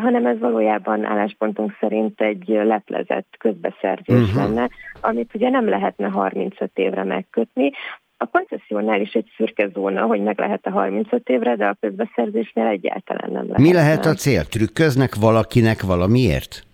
hanem 0.00 0.26
ez 0.26 0.38
valójában 0.38 1.04
álláspontunk 1.04 1.76
szerint 1.80 2.20
egy 2.20 2.48
leplezett 2.48 3.34
közbeszerzés 3.38 4.20
uh-huh. 4.20 4.36
lenne, 4.36 4.68
amit 5.00 5.34
ugye 5.34 5.48
nem 5.48 5.68
lehetne 5.68 6.08
35 6.08 6.70
évre 6.74 7.04
megkötni, 7.04 7.70
a 8.16 8.26
koncessziónál 8.26 9.00
is 9.00 9.12
egy 9.12 9.32
szürke 9.36 9.68
zóna, 9.74 10.06
hogy 10.06 10.22
meg 10.22 10.38
lehet 10.38 10.66
a 10.66 10.70
35 10.70 11.28
évre, 11.28 11.56
de 11.56 11.66
a 11.66 11.76
közbeszerzésnél 11.80 12.66
egyáltalán 12.66 13.30
nem 13.32 13.46
lehet. 13.46 13.58
Mi 13.58 13.72
lehet 13.72 14.04
a 14.04 14.14
cél? 14.14 14.44
Trükköznek 14.44 15.14
valakinek 15.14 15.82
valamiért? 15.82 16.73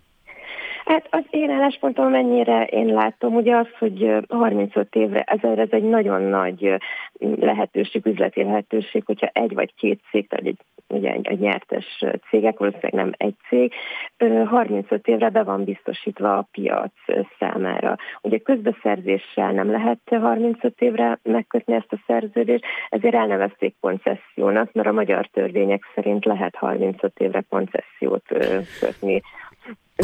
Hát 0.90 1.06
az 1.10 1.24
én 1.30 1.50
álláspontom 1.50 2.10
mennyire 2.10 2.64
én 2.64 2.86
látom, 2.86 3.34
ugye 3.34 3.56
az, 3.56 3.66
hogy 3.78 4.16
35 4.28 4.94
évre, 4.94 5.22
ez, 5.22 5.38
ez 5.58 5.68
egy 5.70 5.82
nagyon 5.82 6.22
nagy 6.22 6.76
lehetőség, 7.20 8.06
üzleti 8.06 8.42
lehetőség, 8.42 9.02
hogyha 9.06 9.30
egy 9.32 9.54
vagy 9.54 9.74
két 9.74 10.00
cég, 10.10 10.28
tehát 10.28 10.46
egy, 10.46 10.58
ugye 10.88 11.12
egy 11.22 11.38
nyertes 11.38 12.04
cégek, 12.28 12.58
valószínűleg 12.58 12.92
nem 12.92 13.12
egy 13.16 13.34
cég, 13.48 13.72
35 14.46 15.08
évre 15.08 15.28
be 15.28 15.42
van 15.42 15.64
biztosítva 15.64 16.36
a 16.36 16.48
piac 16.52 16.92
számára. 17.38 17.96
Ugye 18.22 18.38
közbeszerzéssel 18.38 19.52
nem 19.52 19.70
lehet 19.70 19.98
35 20.10 20.80
évre 20.80 21.18
megkötni 21.22 21.74
ezt 21.74 21.92
a 21.92 22.02
szerződést, 22.06 22.64
ezért 22.88 23.14
elnevezték 23.14 23.74
koncessziónak, 23.80 24.72
mert 24.72 24.88
a 24.88 24.92
magyar 24.92 25.26
törvények 25.26 25.82
szerint 25.94 26.24
lehet 26.24 26.56
35 26.56 27.12
évre 27.18 27.44
koncessziót 27.48 28.24
kötni 28.80 29.20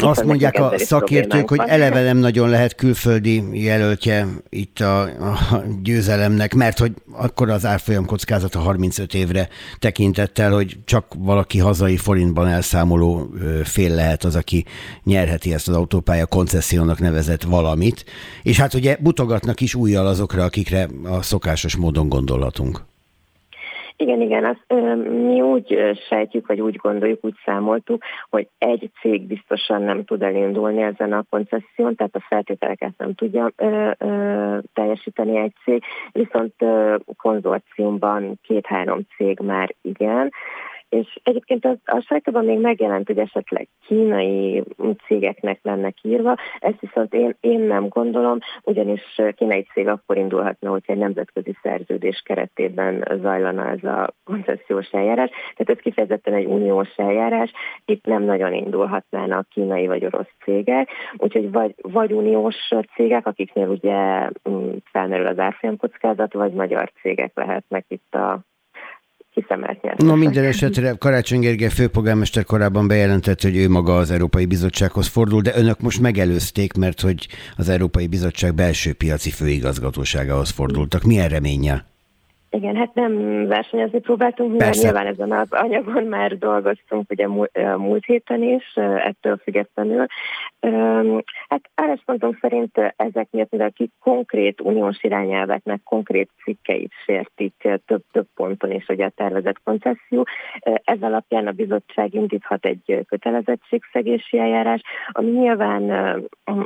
azt 0.02 0.24
mondják 0.24 0.54
a 0.54 0.72
szakértők, 0.76 1.48
hogy 1.48 1.60
eleve 1.66 2.02
nem 2.02 2.16
nagyon 2.16 2.48
lehet 2.48 2.74
külföldi 2.74 3.62
jelöltje 3.64 4.26
itt 4.48 4.80
a, 4.80 5.02
a 5.02 5.62
győzelemnek, 5.82 6.54
mert 6.54 6.78
hogy 6.78 6.92
akkor 7.12 7.50
az 7.50 7.66
árfolyam 7.66 8.06
kockázata 8.06 8.58
35 8.58 9.14
évre 9.14 9.48
tekintettel, 9.78 10.52
hogy 10.52 10.78
csak 10.84 11.06
valaki 11.18 11.58
hazai 11.58 11.96
forintban 11.96 12.48
elszámoló 12.48 13.30
fél 13.64 13.94
lehet 13.94 14.24
az, 14.24 14.36
aki 14.36 14.64
nyerheti 15.04 15.52
ezt 15.52 15.68
az 15.68 15.74
autópálya 15.74 16.26
koncessziónak 16.26 16.98
nevezett 16.98 17.42
valamit. 17.42 18.04
És 18.42 18.58
hát 18.58 18.74
ugye 18.74 18.96
mutogatnak 19.00 19.60
is 19.60 19.74
újjal 19.74 20.06
azokra, 20.06 20.44
akikre 20.44 20.88
a 21.04 21.22
szokásos 21.22 21.76
módon 21.76 22.08
gondolhatunk. 22.08 22.84
Igen, 23.96 24.20
igen, 24.20 24.44
azt 24.44 24.64
ö, 24.66 24.94
mi 24.94 25.40
úgy 25.40 25.96
sejtjük, 26.08 26.46
vagy 26.46 26.60
úgy 26.60 26.76
gondoljuk, 26.76 27.24
úgy 27.24 27.34
számoltuk, 27.44 28.02
hogy 28.30 28.48
egy 28.58 28.90
cég 29.00 29.26
biztosan 29.26 29.82
nem 29.82 30.04
tud 30.04 30.22
elindulni 30.22 30.82
ezen 30.82 31.12
a 31.12 31.24
koncesszión, 31.30 31.94
tehát 31.96 32.14
a 32.14 32.24
feltételeket 32.28 32.92
nem 32.96 33.14
tudja 33.14 33.50
ö, 33.56 33.90
ö, 33.98 34.58
teljesíteni 34.72 35.36
egy 35.36 35.52
cég, 35.64 35.82
viszont 36.12 36.54
ö, 36.58 36.96
konzorciumban 37.16 38.40
két-három 38.42 39.00
cég 39.16 39.38
már 39.38 39.74
igen, 39.82 40.32
és 40.88 41.18
egyébként 41.22 41.64
az, 41.64 41.76
a 41.84 42.04
sajtóban 42.06 42.44
még 42.44 42.58
megjelent, 42.58 43.06
hogy 43.06 43.18
esetleg 43.18 43.68
kínai 43.86 44.62
cégeknek 45.06 45.58
lenne 45.62 45.92
írva, 46.02 46.36
ezt 46.58 46.80
viszont 46.80 47.14
én, 47.14 47.36
én 47.40 47.60
nem 47.60 47.88
gondolom, 47.88 48.38
ugyanis 48.62 49.20
kínai 49.36 49.66
cég 49.72 49.88
akkor 49.88 50.16
indulhatna, 50.16 50.70
hogyha 50.70 50.92
egy 50.92 50.98
nemzetközi 50.98 51.56
szerződés 51.62 52.22
keretében 52.24 53.18
zajlana 53.22 53.68
ez 53.68 53.84
a 53.84 54.14
koncesziós 54.24 54.90
eljárás. 54.90 55.30
Tehát 55.30 55.70
ez 55.70 55.78
kifejezetten 55.78 56.34
egy 56.34 56.46
uniós 56.46 56.96
eljárás, 56.96 57.52
itt 57.84 58.04
nem 58.04 58.22
nagyon 58.22 58.52
indulhatnának 58.52 59.48
kínai 59.48 59.86
vagy 59.86 60.04
orosz 60.04 60.32
cégek, 60.44 60.88
úgyhogy 61.16 61.50
vagy, 61.52 61.74
vagy 61.82 62.12
uniós 62.12 62.56
cégek, 62.94 63.26
akiknél 63.26 63.68
ugye 63.68 64.30
mm, 64.50 64.70
felmerül 64.84 65.26
az 65.26 65.38
árfolyamkockázat, 65.38 66.32
vagy 66.32 66.52
magyar 66.52 66.92
cégek 67.00 67.32
lehetnek 67.34 67.84
itt 67.88 68.14
a 68.14 68.40
kiszemelt 69.40 69.82
nyertesek. 69.82 70.10
No 70.10 70.16
minden 70.16 70.44
esetre 70.44 70.94
Karácsony 70.98 71.40
Gergely 71.40 71.68
főpolgármester 71.68 72.44
korábban 72.44 72.88
bejelentett, 72.88 73.42
hogy 73.42 73.56
ő 73.56 73.68
maga 73.68 73.96
az 73.96 74.10
Európai 74.10 74.46
Bizottsághoz 74.46 75.06
fordul, 75.06 75.40
de 75.40 75.52
önök 75.56 75.80
most 75.80 76.00
megelőzték, 76.00 76.72
mert 76.72 77.00
hogy 77.00 77.26
az 77.56 77.68
Európai 77.68 78.06
Bizottság 78.06 78.54
belső 78.54 78.92
piaci 78.92 79.30
főigazgatóságához 79.30 80.50
fordultak. 80.50 81.02
Milyen 81.02 81.28
reménnyel? 81.28 81.95
Igen, 82.56 82.76
hát 82.76 82.94
nem 82.94 83.46
versenyezni 83.46 84.00
próbáltunk, 84.00 84.58
mert 84.58 84.82
nyilván 84.82 85.06
ezen 85.06 85.32
az 85.32 85.52
anyagon 85.52 86.04
már 86.04 86.38
dolgoztunk 86.38 87.10
ugye 87.10 87.26
múlt 87.76 88.04
héten 88.04 88.42
is, 88.42 88.74
ettől 88.76 89.36
függetlenül. 89.36 90.06
Hát 91.48 91.70
álláspontunk 91.74 92.38
szerint 92.40 92.78
ezek 92.96 93.28
miatt, 93.30 93.50
mivel 93.50 93.72
ki 93.72 93.90
konkrét 94.00 94.60
uniós 94.60 95.02
irányelveknek 95.02 95.80
konkrét 95.84 96.30
cikkeit 96.44 96.92
sértik 97.04 97.68
több, 97.86 98.02
több 98.12 98.26
ponton 98.34 98.70
is 98.70 98.88
ugye 98.88 99.04
a 99.04 99.12
tervezett 99.16 99.60
koncesszió, 99.64 100.26
ez 100.84 101.02
alapján 101.02 101.46
a 101.46 101.52
bizottság 101.52 102.14
indíthat 102.14 102.64
egy 102.64 103.04
kötelezettségszegési 103.08 104.38
eljárás, 104.38 104.80
ami 105.12 105.30
nyilván 105.30 105.82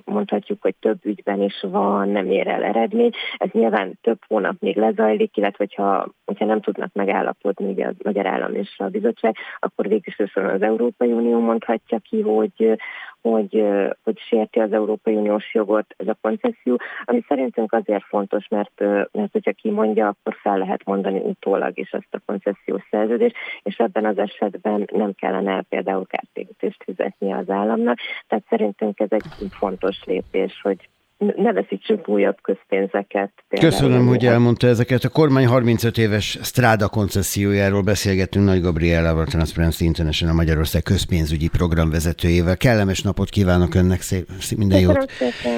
mondhatjuk, 0.05 0.63
hogy 0.63 0.75
több 0.81 0.99
ügyben 1.03 1.43
is 1.43 1.65
van, 1.71 2.09
nem 2.09 2.31
ér 2.31 2.49
el 2.49 2.65
eredmény. 2.65 3.11
Ez 3.37 3.49
nyilván 3.53 3.99
több 4.03 4.19
hónap 4.27 4.55
még 4.61 4.77
lezajlik, 4.77 5.37
illetve 5.37 5.67
hogyha, 5.81 6.15
hogyha 6.25 6.45
nem 6.45 6.61
tudnak 6.61 6.93
megállapodni 6.93 7.71
ugye 7.71 7.87
a 7.87 7.93
Magyar 8.03 8.27
Állam 8.27 8.55
és 8.55 8.75
a 8.79 8.89
bizottság, 8.89 9.37
akkor 9.59 9.89
végül 9.89 10.27
az 10.35 10.63
Európai 10.63 11.13
Unió 11.13 11.39
mondhatja 11.41 11.99
ki, 11.99 12.21
hogy, 12.21 12.79
hogy, 13.21 13.65
hogy 14.03 14.19
sérti 14.19 14.61
az 14.61 14.73
Európai 14.73 15.15
Uniós 15.15 15.55
jogot 15.55 15.95
ez 15.97 16.09
a 16.09 16.19
koncesszió, 16.21 16.81
ami 17.05 17.25
szerintünk 17.29 17.73
azért 17.73 18.05
fontos, 18.05 18.49
mert, 18.49 18.81
mert 19.13 19.33
hogyha 19.33 19.53
kimondja, 19.53 20.07
akkor 20.07 20.37
fel 20.41 20.59
lehet 20.59 20.85
mondani 20.85 21.19
utólag 21.19 21.79
is 21.79 21.91
ezt 21.91 22.15
a 22.15 22.21
koncesziós 22.27 22.83
szerződést, 22.91 23.37
és 23.63 23.77
ebben 23.77 24.05
az 24.05 24.19
esetben 24.19 24.89
nem 24.93 25.13
kellene 25.15 25.63
például 25.63 26.07
kártérítést 26.07 26.83
fizetni 26.85 27.33
az 27.33 27.51
államnak. 27.51 27.99
Tehát 28.27 28.45
szerintünk 28.49 29.01
ez 29.01 29.11
egy 29.11 29.25
fontos 29.51 30.05
lépés, 30.05 30.61
hogy 30.63 30.89
ne 31.37 31.53
veszítsünk 31.53 32.09
újabb 32.09 32.37
közpénzeket. 32.43 33.33
Köszönöm, 33.49 34.07
hogy 34.07 34.27
elmondta 34.27 34.67
ezeket. 34.67 35.05
A 35.05 35.09
kormány 35.09 35.47
35 35.47 35.99
éves 35.99 36.39
Stráda 36.43 36.89
koncessziójáról 36.89 37.83
beszélgettünk 37.83 38.45
Nagy 38.45 38.61
Gabrielával, 38.61 39.25
Transparency 39.25 39.85
International 39.85 40.35
Magyarország 40.35 40.83
közpénzügyi 40.83 41.49
programvezetőjével. 41.49 42.57
Kellemes 42.57 43.03
napot 43.03 43.29
kívánok 43.29 43.75
önnek, 43.75 44.01
szép, 44.01 44.27
minden 44.57 44.81
jót. 44.81 45.13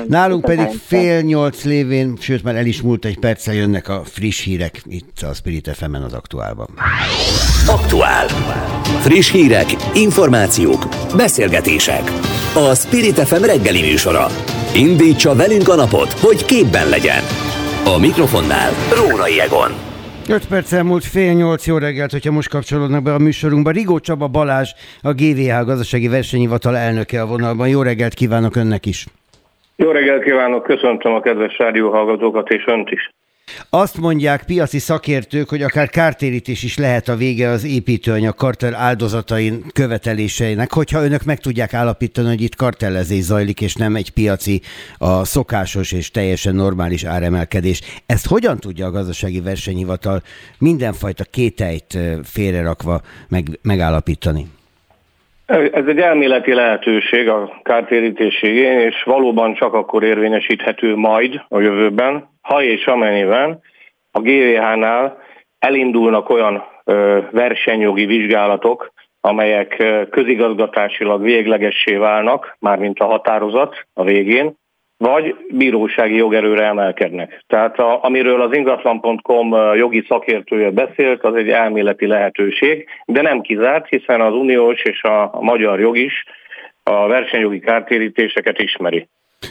Nálunk 0.07 0.45
pedig 0.45 0.67
fél 0.67 1.21
nyolc 1.21 1.65
lévén, 1.65 2.17
sőt 2.21 2.43
már 2.43 2.57
el 2.57 2.67
is 2.67 2.83
múlt 2.83 3.05
egy 3.05 3.19
perccel 3.19 3.55
jönnek 3.55 3.89
a 3.89 4.01
friss 4.05 4.45
hírek 4.45 4.81
itt 4.85 5.21
a 5.21 5.35
Spirit 5.35 5.69
fm 5.69 5.95
az 5.95 6.13
Aktuálban. 6.13 6.69
Aktuál. 7.69 8.27
Friss 9.01 9.31
hírek, 9.31 9.67
információk, 9.95 10.89
beszélgetések. 11.17 12.03
A 12.55 12.75
Spirit 12.75 13.19
FM 13.19 13.45
reggeli 13.45 13.81
műsora. 13.81 14.27
Indítsa 14.77 15.35
velünk 15.35 15.69
a 15.69 15.75
napot, 15.75 16.13
hogy 16.13 16.45
képben 16.45 16.89
legyen. 16.89 17.23
A 17.95 17.99
mikrofonnál 17.99 18.71
Rórai 18.99 19.41
Egon. 19.41 19.71
5 20.29 20.47
perc 20.49 20.73
elmúlt 20.73 21.05
fél 21.05 21.33
nyolc 21.33 21.67
jó 21.67 21.79
reggelt, 21.79 22.11
hogyha 22.11 22.33
most 22.33 22.49
kapcsolódnak 22.49 23.03
be 23.03 23.15
a 23.15 23.19
műsorunkba. 23.19 23.71
Rigó 23.71 23.99
Csaba 23.99 24.29
Balázs, 24.29 24.71
a 25.03 25.13
GVH 25.13 25.65
gazdasági 25.65 26.09
versenyhivatal 26.09 26.77
elnöke 26.77 27.21
a 27.21 27.27
vonalban. 27.27 27.69
Jó 27.69 27.83
reggelt 27.83 28.15
kívánok 28.15 28.57
önnek 28.57 28.87
is! 28.87 29.07
Jó 29.77 29.91
reggelt 29.91 30.23
kívánok, 30.23 30.63
köszöntöm 30.63 31.13
a 31.13 31.21
kedves 31.21 31.59
rádióhallgatókat 31.59 32.49
és 32.49 32.65
önt 32.67 32.91
is. 32.91 33.11
Azt 33.71 33.97
mondják 33.97 34.45
piaci 34.45 34.79
szakértők, 34.79 35.49
hogy 35.49 35.63
akár 35.63 35.89
kártérítés 35.89 36.63
is 36.63 36.77
lehet 36.77 37.09
a 37.09 37.17
vége 37.17 37.49
az 37.49 37.65
építőanyag 37.65 38.35
kartel 38.35 38.75
áldozatain 38.75 39.65
követeléseinek, 39.73 40.73
hogyha 40.73 41.05
önök 41.05 41.25
meg 41.25 41.41
tudják 41.41 41.75
állapítani, 41.75 42.29
hogy 42.29 42.41
itt 42.41 42.57
kartellezés 42.57 43.25
zajlik, 43.25 43.61
és 43.61 43.75
nem 43.75 43.97
egy 43.97 44.11
piaci, 44.11 44.61
a 44.99 45.25
szokásos 45.25 45.93
és 45.93 46.11
teljesen 46.11 46.55
normális 46.55 47.05
áremelkedés. 47.05 47.81
Ezt 48.07 48.27
hogyan 48.27 48.59
tudja 48.59 48.87
a 48.87 48.91
gazdasági 48.91 49.41
versenyhivatal 49.41 50.23
mindenfajta 50.59 51.25
kételyt 51.25 51.99
félrerakva 52.23 53.03
meg, 53.29 53.59
megállapítani? 53.63 54.47
Ez 55.47 55.87
egy 55.87 55.99
elméleti 55.99 56.55
lehetőség 56.55 57.29
a 57.29 57.61
kártérítésségén, 57.63 58.79
és 58.79 59.03
valóban 59.03 59.55
csak 59.55 59.75
akkor 59.75 60.03
érvényesíthető 60.03 60.97
majd 60.97 61.41
a 61.49 61.61
jövőben, 61.61 62.29
ha 62.41 62.63
és 62.63 62.87
amennyiben 62.87 63.61
a 64.11 64.21
GVH-nál 64.21 65.19
elindulnak 65.59 66.31
olyan 66.31 66.65
versenyjogi 67.31 68.07
vizsgálatok, 68.07 68.93
amelyek 69.21 69.85
közigazgatásilag 70.11 71.23
véglegessé 71.23 71.95
válnak, 71.95 72.57
mármint 72.59 72.99
a 72.99 73.05
határozat 73.05 73.87
a 73.95 74.05
végén, 74.05 74.55
vagy 75.03 75.35
bírósági 75.51 76.17
jogerőre 76.17 76.65
emelkednek. 76.65 77.43
Tehát 77.47 77.79
a, 77.79 78.05
amiről 78.05 78.43
az 78.43 78.57
ingatlan.com 78.57 79.55
jogi 79.75 80.05
szakértője 80.09 80.71
beszélt, 80.71 81.25
az 81.25 81.35
egy 81.35 81.49
elméleti 81.49 82.07
lehetőség, 82.07 82.87
de 83.07 83.23
nem 83.23 83.41
kizárt, 83.41 83.89
hiszen 83.89 84.21
az 84.21 84.35
uniós 84.35 84.83
és 84.83 85.03
a, 85.03 85.39
magyar 85.41 85.81
jog 85.81 85.97
is 85.99 86.25
a 86.83 87.07
versenyjogi 87.07 87.59
kártérítéseket 87.59 88.59
ismeri. 88.59 89.09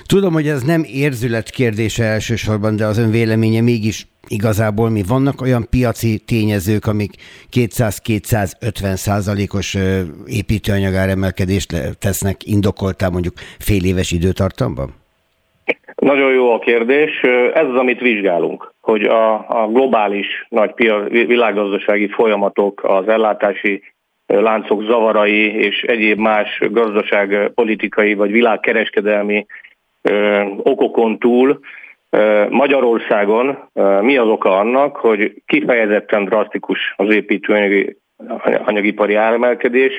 Tudom, 0.07 0.33
hogy 0.33 0.47
ez 0.47 0.63
nem 0.63 0.83
érzület 0.93 1.49
kérdése 1.49 2.03
elsősorban, 2.03 2.75
de 2.75 2.85
az 2.85 2.97
ön 2.97 3.11
véleménye 3.11 3.61
mégis 3.61 4.07
igazából 4.27 4.89
mi 4.89 5.03
vannak 5.07 5.41
olyan 5.41 5.67
piaci 5.69 6.19
tényezők, 6.25 6.85
amik 6.85 7.11
200-250 7.53 8.95
százalékos 8.95 9.77
építőanyagáremelkedést 10.25 11.97
tesznek 11.99 12.45
indokoltá 12.45 13.07
mondjuk 13.07 13.33
fél 13.59 13.83
éves 13.83 14.11
időtartamban? 14.11 15.00
Nagyon 16.01 16.33
jó 16.33 16.53
a 16.53 16.59
kérdés. 16.59 17.21
Ez 17.53 17.65
az, 17.67 17.75
amit 17.75 17.99
vizsgálunk, 17.99 18.73
hogy 18.81 19.03
a, 19.03 19.33
a 19.33 19.67
globális 19.67 20.45
nagy 20.49 20.73
világgazdasági 21.09 22.07
folyamatok, 22.07 22.83
az 22.83 23.07
ellátási 23.07 23.83
láncok 24.25 24.83
zavarai 24.83 25.55
és 25.55 25.81
egyéb 25.81 26.19
más 26.19 26.61
gazdaságpolitikai 26.71 28.13
vagy 28.13 28.31
világkereskedelmi 28.31 29.45
ö, 30.01 30.41
okokon 30.57 31.19
túl 31.19 31.59
ö, 32.09 32.45
Magyarországon 32.49 33.57
ö, 33.73 34.01
mi 34.01 34.17
az 34.17 34.27
oka 34.27 34.57
annak, 34.57 34.95
hogy 34.95 35.33
kifejezetten 35.45 36.25
drasztikus 36.25 36.93
az 36.95 37.13
építőanyagi 37.13 37.97
anyagipari 38.65 39.15
áremelkedés, 39.15 39.93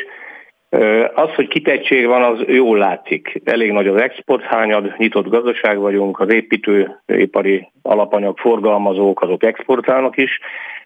az, 1.15 1.35
hogy 1.35 1.49
kitettség 1.49 2.07
van, 2.07 2.23
az 2.23 2.45
jól 2.47 2.79
látszik. 2.79 3.41
Elég 3.45 3.73
nagy 3.73 3.87
az 3.87 4.01
exporthányad, 4.01 4.95
nyitott 4.97 5.29
gazdaság 5.29 5.79
vagyunk, 5.79 6.21
az 6.21 6.33
építőipari 6.33 7.69
alapanyag 7.83 8.39
forgalmazók, 8.39 9.23
azok 9.23 9.45
exportálnak 9.45 10.17
is. 10.17 10.39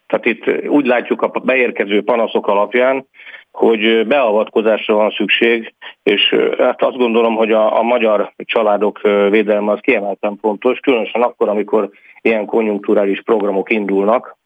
Tehát 0.07 0.25
itt 0.25 0.67
úgy 0.67 0.85
látjuk 0.85 1.21
a 1.21 1.27
beérkező 1.27 2.03
panaszok 2.03 2.47
alapján, 2.47 3.07
hogy 3.51 4.07
beavatkozásra 4.07 4.95
van 4.95 5.11
szükség, 5.11 5.73
és 6.03 6.35
hát 6.57 6.81
azt 6.81 6.97
gondolom, 6.97 7.35
hogy 7.35 7.51
a, 7.51 7.79
a 7.79 7.81
magyar 7.81 8.33
családok 8.37 9.01
védelme 9.29 9.71
az 9.71 9.79
kiemelten 9.81 10.37
fontos, 10.41 10.79
különösen 10.79 11.21
akkor, 11.21 11.49
amikor 11.49 11.89
ilyen 12.21 12.45
konjunkturális 12.45 13.21
programok 13.21 13.71
indulnak, 13.71 14.36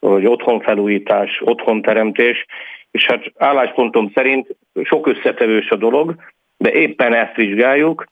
hogy 0.00 0.26
otthonfelújítás, 0.26 1.42
otthonteremtés, 1.44 2.46
és 2.90 3.06
hát 3.06 3.32
álláspontom 3.36 4.10
szerint 4.14 4.56
sok 4.82 5.06
összetevős 5.06 5.70
a 5.70 5.76
dolog, 5.76 6.14
de 6.56 6.72
éppen 6.72 7.14
ezt 7.14 7.36
vizsgáljuk, 7.36 8.04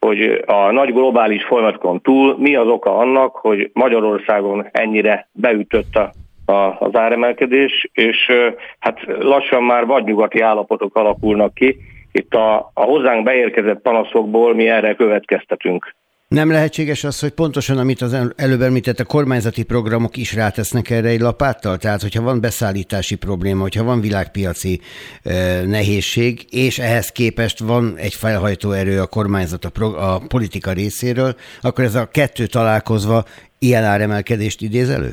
hogy 0.00 0.42
a 0.46 0.70
nagy 0.70 0.92
globális 0.92 1.44
folyamatkon 1.44 2.00
túl 2.00 2.36
mi 2.38 2.54
az 2.54 2.66
oka 2.66 2.96
annak, 2.96 3.36
hogy 3.36 3.70
Magyarországon 3.72 4.66
ennyire 4.72 5.28
beütött 5.32 5.94
a, 5.94 6.12
a, 6.52 6.76
az 6.78 6.96
áremelkedés, 6.96 7.88
és 7.92 8.32
hát 8.78 9.00
lassan 9.18 9.62
már 9.62 9.86
vadnyugati 9.86 10.40
állapotok 10.40 10.96
alakulnak 10.96 11.54
ki. 11.54 11.76
Itt 12.12 12.34
a, 12.34 12.70
a 12.74 12.82
hozzánk 12.82 13.24
beérkezett 13.24 13.80
panaszokból 13.80 14.54
mi 14.54 14.68
erre 14.68 14.94
következtetünk. 14.94 15.94
Nem 16.28 16.50
lehetséges 16.50 17.04
az, 17.04 17.20
hogy 17.20 17.30
pontosan, 17.30 17.78
amit 17.78 18.00
az 18.00 18.32
előbb 18.36 18.60
említett, 18.60 18.98
a 18.98 19.04
kormányzati 19.04 19.64
programok 19.64 20.16
is 20.16 20.34
rátesznek 20.34 20.90
erre 20.90 21.08
egy 21.08 21.20
lapáttal? 21.20 21.76
Tehát, 21.76 22.02
hogyha 22.02 22.22
van 22.22 22.40
beszállítási 22.40 23.16
probléma, 23.16 23.62
hogyha 23.62 23.84
van 23.84 24.00
világpiaci 24.00 24.80
e, 25.22 25.30
nehézség, 25.66 26.44
és 26.50 26.78
ehhez 26.78 27.12
képest 27.12 27.58
van 27.58 27.94
egy 27.96 28.14
felhajtó 28.14 28.70
erő 28.70 29.00
a 29.00 29.06
kormányzat, 29.06 29.64
a, 29.64 29.70
pro, 29.70 29.86
a 29.86 30.20
politika 30.28 30.72
részéről, 30.72 31.34
akkor 31.60 31.84
ez 31.84 31.94
a 31.94 32.08
kettő 32.12 32.46
találkozva 32.46 33.22
ilyen 33.58 33.84
áremelkedést 33.84 34.62
idéz 34.62 34.90
elő? 34.90 35.12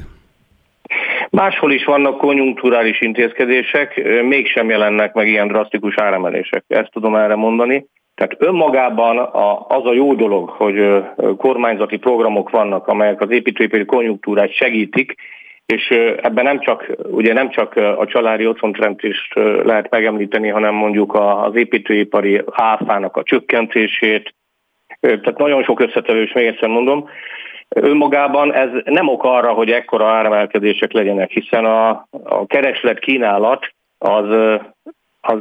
Máshol 1.29 1.71
is 1.71 1.83
vannak 1.83 2.17
konjunkturális 2.17 3.01
intézkedések, 3.01 4.01
mégsem 4.27 4.69
jelennek 4.69 5.13
meg 5.13 5.27
ilyen 5.27 5.47
drasztikus 5.47 5.97
áremelések. 5.97 6.63
Ezt 6.67 6.91
tudom 6.91 7.15
erre 7.15 7.35
mondani. 7.35 7.85
Tehát 8.21 8.35
önmagában 8.37 9.17
az 9.67 9.85
a 9.85 9.93
jó 9.93 10.13
dolog, 10.13 10.49
hogy 10.49 11.03
kormányzati 11.37 11.97
programok 11.97 12.49
vannak, 12.49 12.87
amelyek 12.87 13.21
az 13.21 13.31
építőipari 13.31 13.85
konjunktúrát 13.85 14.53
segítik, 14.53 15.15
és 15.65 15.89
ebben 16.21 16.43
nem 16.43 16.59
csak, 16.59 16.91
ugye 17.11 17.33
nem 17.33 17.49
csak 17.49 17.75
a 17.75 18.05
családi 18.05 18.47
otthonteremtést 18.47 19.33
lehet 19.63 19.89
megemlíteni, 19.89 20.47
hanem 20.47 20.73
mondjuk 20.73 21.13
az 21.15 21.55
építőipari 21.55 22.41
áfának 22.51 23.17
a 23.17 23.23
csökkentését, 23.23 24.33
tehát 24.99 25.37
nagyon 25.37 25.63
sok 25.63 25.79
összetevős, 25.79 26.33
még 26.33 26.45
egyszer 26.45 26.69
mondom, 26.69 27.09
önmagában 27.69 28.53
ez 28.53 28.69
nem 28.83 29.07
ok 29.07 29.23
arra, 29.23 29.53
hogy 29.53 29.71
ekkora 29.71 30.07
áremelkedések 30.07 30.91
legyenek, 30.91 31.31
hiszen 31.31 31.65
a, 31.65 31.89
a 32.23 32.45
kereslet 32.45 32.99
kínálat 32.99 33.73
az, 33.97 34.25
az 35.21 35.39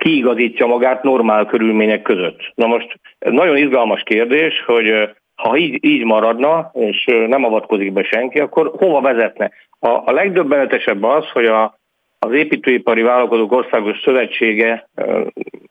kiigazítja 0.00 0.66
magát 0.66 1.02
normál 1.02 1.46
körülmények 1.46 2.02
között. 2.02 2.52
Na 2.54 2.66
most 2.66 3.00
ez 3.18 3.32
nagyon 3.32 3.56
izgalmas 3.56 4.02
kérdés, 4.02 4.62
hogy 4.66 5.10
ha 5.34 5.56
így, 5.56 5.84
így 5.84 6.04
maradna, 6.04 6.70
és 6.74 7.04
nem 7.26 7.44
avatkozik 7.44 7.92
be 7.92 8.02
senki, 8.02 8.38
akkor 8.38 8.70
hova 8.76 9.00
vezetne? 9.00 9.50
A, 9.78 9.88
a 9.88 10.12
legdöbbenetesebb 10.12 11.02
az, 11.02 11.30
hogy 11.32 11.46
a, 11.46 11.78
az 12.18 12.32
építőipari 12.32 13.02
vállalkozók 13.02 13.52
országos 13.52 14.00
szövetsége, 14.04 14.88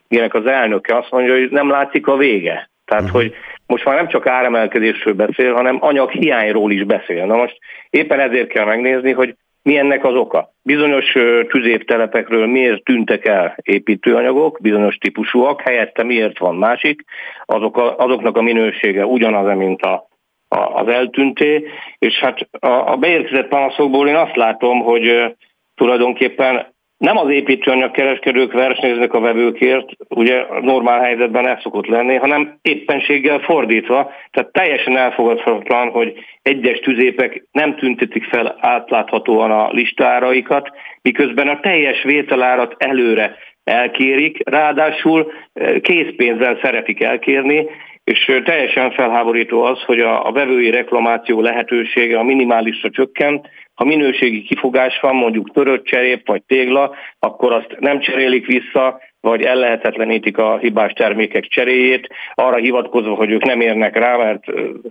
ilyenek 0.08 0.34
az 0.34 0.46
elnöke 0.46 0.98
azt 0.98 1.12
mondja, 1.12 1.34
hogy 1.34 1.50
nem 1.52 1.70
látszik 1.70 2.08
a 2.08 2.18
vége. 2.18 2.70
Tehát, 2.86 3.04
uh-huh. 3.04 3.22
hogy 3.22 3.34
most 3.68 3.86
már 3.86 3.96
nem 3.96 4.08
csak 4.08 4.28
áremelkedésről 4.28 5.14
beszél, 5.14 5.54
hanem 5.54 5.78
anyaghiányról 5.80 6.72
is 6.72 6.84
beszél. 6.84 7.26
Na 7.26 7.36
most 7.36 7.58
éppen 7.90 8.20
ezért 8.20 8.48
kell 8.48 8.66
megnézni, 8.66 9.12
hogy 9.12 9.36
mi 9.62 9.78
ennek 9.78 10.06
az 10.06 10.16
oka. 10.16 10.54
Bizonyos 10.64 11.16
tüzéptelepekről 11.48 12.48
miért 12.48 12.84
tűntek 12.84 13.26
el 13.26 13.58
építőanyagok, 13.62 14.60
bizonyos 14.62 14.98
típusúak, 14.98 15.62
helyette 15.62 16.04
miért 16.04 16.38
van 16.38 16.56
másik, 16.56 17.04
azok 17.46 17.78
a, 17.78 17.98
azoknak 17.98 18.38
a 18.38 18.42
minősége 18.42 19.06
ugyanaz, 19.06 19.58
mint 19.58 19.82
a, 19.82 20.08
a, 20.48 20.58
az 20.58 20.88
eltűnté, 20.88 21.68
és 21.98 22.20
hát 22.20 22.48
a, 22.60 22.92
a 22.92 22.96
beérkezett 22.96 23.48
panaszokból 23.48 24.08
én 24.08 24.16
azt 24.16 24.36
látom, 24.36 24.80
hogy 24.80 25.36
tulajdonképpen 25.76 26.74
nem 27.00 27.18
az 27.18 27.30
építőanyag 27.30 27.92
kereskedők 27.92 28.54
versenyeznek 28.54 29.14
a 29.14 29.20
vevőkért, 29.20 29.90
ugye 30.08 30.46
normál 30.62 31.00
helyzetben 31.00 31.48
ez 31.48 31.62
szokott 31.62 31.88
lenni, 31.88 32.16
hanem 32.16 32.58
éppenséggel 32.62 33.40
fordítva, 33.40 34.12
tehát 34.32 34.52
teljesen 34.52 34.98
elfogadhatatlan, 34.98 35.90
hogy 35.90 36.14
egyes 36.42 36.80
tüzépek 36.80 37.44
nem 37.52 37.76
tüntetik 37.76 38.24
fel 38.24 38.58
átláthatóan 38.60 39.52
a 39.52 39.70
listáraikat, 39.72 40.70
miközben 41.02 41.48
a 41.48 41.60
teljes 41.60 42.04
vételárat 42.04 42.76
előre 42.78 43.36
elkérik, 43.64 44.50
ráadásul 44.50 45.32
eh, 45.54 45.80
készpénzzel 45.80 46.60
szeretik 46.62 47.04
elkérni, 47.04 47.66
és 48.04 48.28
eh, 48.28 48.42
teljesen 48.44 48.92
felháborító 48.92 49.64
az, 49.64 49.82
hogy 49.82 50.00
a, 50.00 50.26
a 50.28 50.32
vevői 50.32 50.70
reklamáció 50.70 51.42
lehetősége 51.42 52.18
a 52.18 52.24
minimálisra 52.24 52.90
csökkent, 52.90 53.48
ha 53.80 53.86
minőségi 53.86 54.42
kifogás 54.42 55.00
van, 55.00 55.16
mondjuk 55.16 55.52
törött 55.54 55.86
cserép 55.86 56.28
vagy 56.28 56.44
tégla, 56.44 56.96
akkor 57.20 57.54
azt 57.54 57.76
nem 57.80 58.00
cserélik 58.00 58.46
vissza, 58.46 59.02
vagy 59.22 59.42
ellehetetlenítik 59.42 60.38
a 60.38 60.58
hibás 60.58 60.92
termékek 60.94 61.44
cseréjét, 61.44 62.08
arra 62.34 62.56
hivatkozva, 62.56 63.14
hogy 63.14 63.32
ők 63.32 63.44
nem 63.44 63.62
érnek 63.62 63.98
rá, 63.98 64.18
mert 64.18 64.44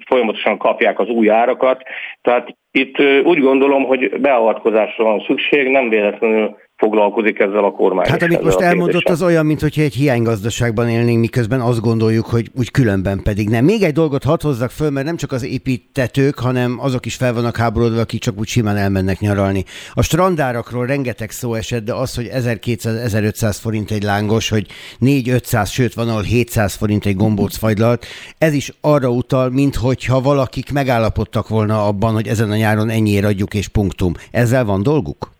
folyamatosan 0.06 0.58
kapják 0.58 0.98
az 0.98 1.08
új 1.08 1.30
árakat. 1.30 1.82
Tehát 2.22 2.56
itt 2.70 2.96
úgy 3.24 3.40
gondolom, 3.40 3.84
hogy 3.84 4.20
beavatkozásra 4.20 5.04
van 5.04 5.24
szükség, 5.26 5.68
nem 5.68 5.88
véletlenül 5.88 6.56
foglalkozik 6.76 7.38
ezzel 7.38 7.64
a 7.64 7.70
kormány. 7.70 8.06
Hát 8.08 8.22
amit 8.22 8.42
most 8.42 8.60
elmondott, 8.60 9.08
az 9.08 9.22
olyan, 9.22 9.46
mintha 9.46 9.82
egy 9.82 9.94
hiánygazdaságban 9.94 10.88
élnénk, 10.88 11.20
miközben 11.20 11.60
azt 11.60 11.80
gondoljuk, 11.80 12.26
hogy 12.26 12.46
úgy 12.58 12.70
különben 12.70 13.20
pedig 13.22 13.48
nem. 13.48 13.64
Még 13.64 13.82
egy 13.82 13.92
dolgot 13.92 14.24
hadd 14.24 14.42
hozzak 14.42 14.70
föl, 14.70 14.90
mert 14.90 15.06
nem 15.06 15.16
csak 15.16 15.32
az 15.32 15.44
építetők, 15.44 16.38
hanem 16.38 16.78
azok 16.80 17.06
is 17.06 17.16
fel 17.16 17.32
vannak 17.32 17.56
háborodva, 17.56 18.00
akik 18.00 18.20
csak 18.20 18.38
úgy 18.38 18.46
simán 18.46 18.76
elmennek 18.76 19.18
nyaralni. 19.18 19.64
A 19.92 20.02
strandárakról 20.02 20.86
rengeteg 20.86 21.30
szó 21.30 21.54
esett, 21.54 21.84
de 21.84 21.92
az, 21.92 22.14
hogy 22.14 22.28
1200-1500 22.32 23.58
forint 23.62 23.90
egy 23.90 24.02
lángos, 24.18 24.48
hogy 24.48 24.66
4-500, 25.00 25.70
sőt 25.72 25.94
van 25.94 26.08
ahol 26.08 26.22
700 26.22 26.74
forint 26.74 27.06
egy 27.06 27.16
gombóc 27.16 27.56
fagylalt, 27.56 28.06
ez 28.38 28.54
is 28.54 28.72
arra 28.80 29.08
utal, 29.08 29.50
mintha 29.50 30.20
valakik 30.20 30.72
megállapodtak 30.72 31.48
volna 31.48 31.86
abban, 31.86 32.12
hogy 32.14 32.26
ezen 32.26 32.50
a 32.50 32.56
nyáron 32.56 32.88
ennyiért 32.88 33.24
adjuk 33.24 33.54
és 33.54 33.68
punktum. 33.68 34.12
Ezzel 34.30 34.64
van 34.64 34.82
dolguk? 34.82 35.36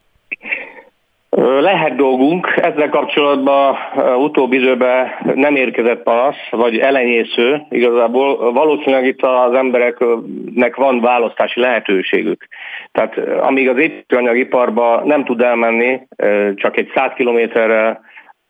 Lehet 1.60 1.96
dolgunk, 1.96 2.46
ezzel 2.56 2.88
kapcsolatban 2.88 3.76
utóbbi 4.18 4.56
időben 4.56 5.06
nem 5.34 5.56
érkezett 5.56 6.02
panasz, 6.02 6.42
vagy 6.50 6.78
elenyésző 6.78 7.62
igazából. 7.70 8.52
Valószínűleg 8.52 9.06
itt 9.06 9.22
az 9.22 9.54
embereknek 9.54 10.76
van 10.76 11.00
választási 11.00 11.60
lehetőségük. 11.60 12.48
Tehát 12.92 13.18
amíg 13.40 13.68
az 13.68 13.78
építőanyagiparba 13.78 15.02
nem 15.04 15.24
tud 15.24 15.42
elmenni, 15.42 16.00
csak 16.54 16.76
egy 16.76 16.90
100 16.94 17.10
kilométerre 17.16 18.00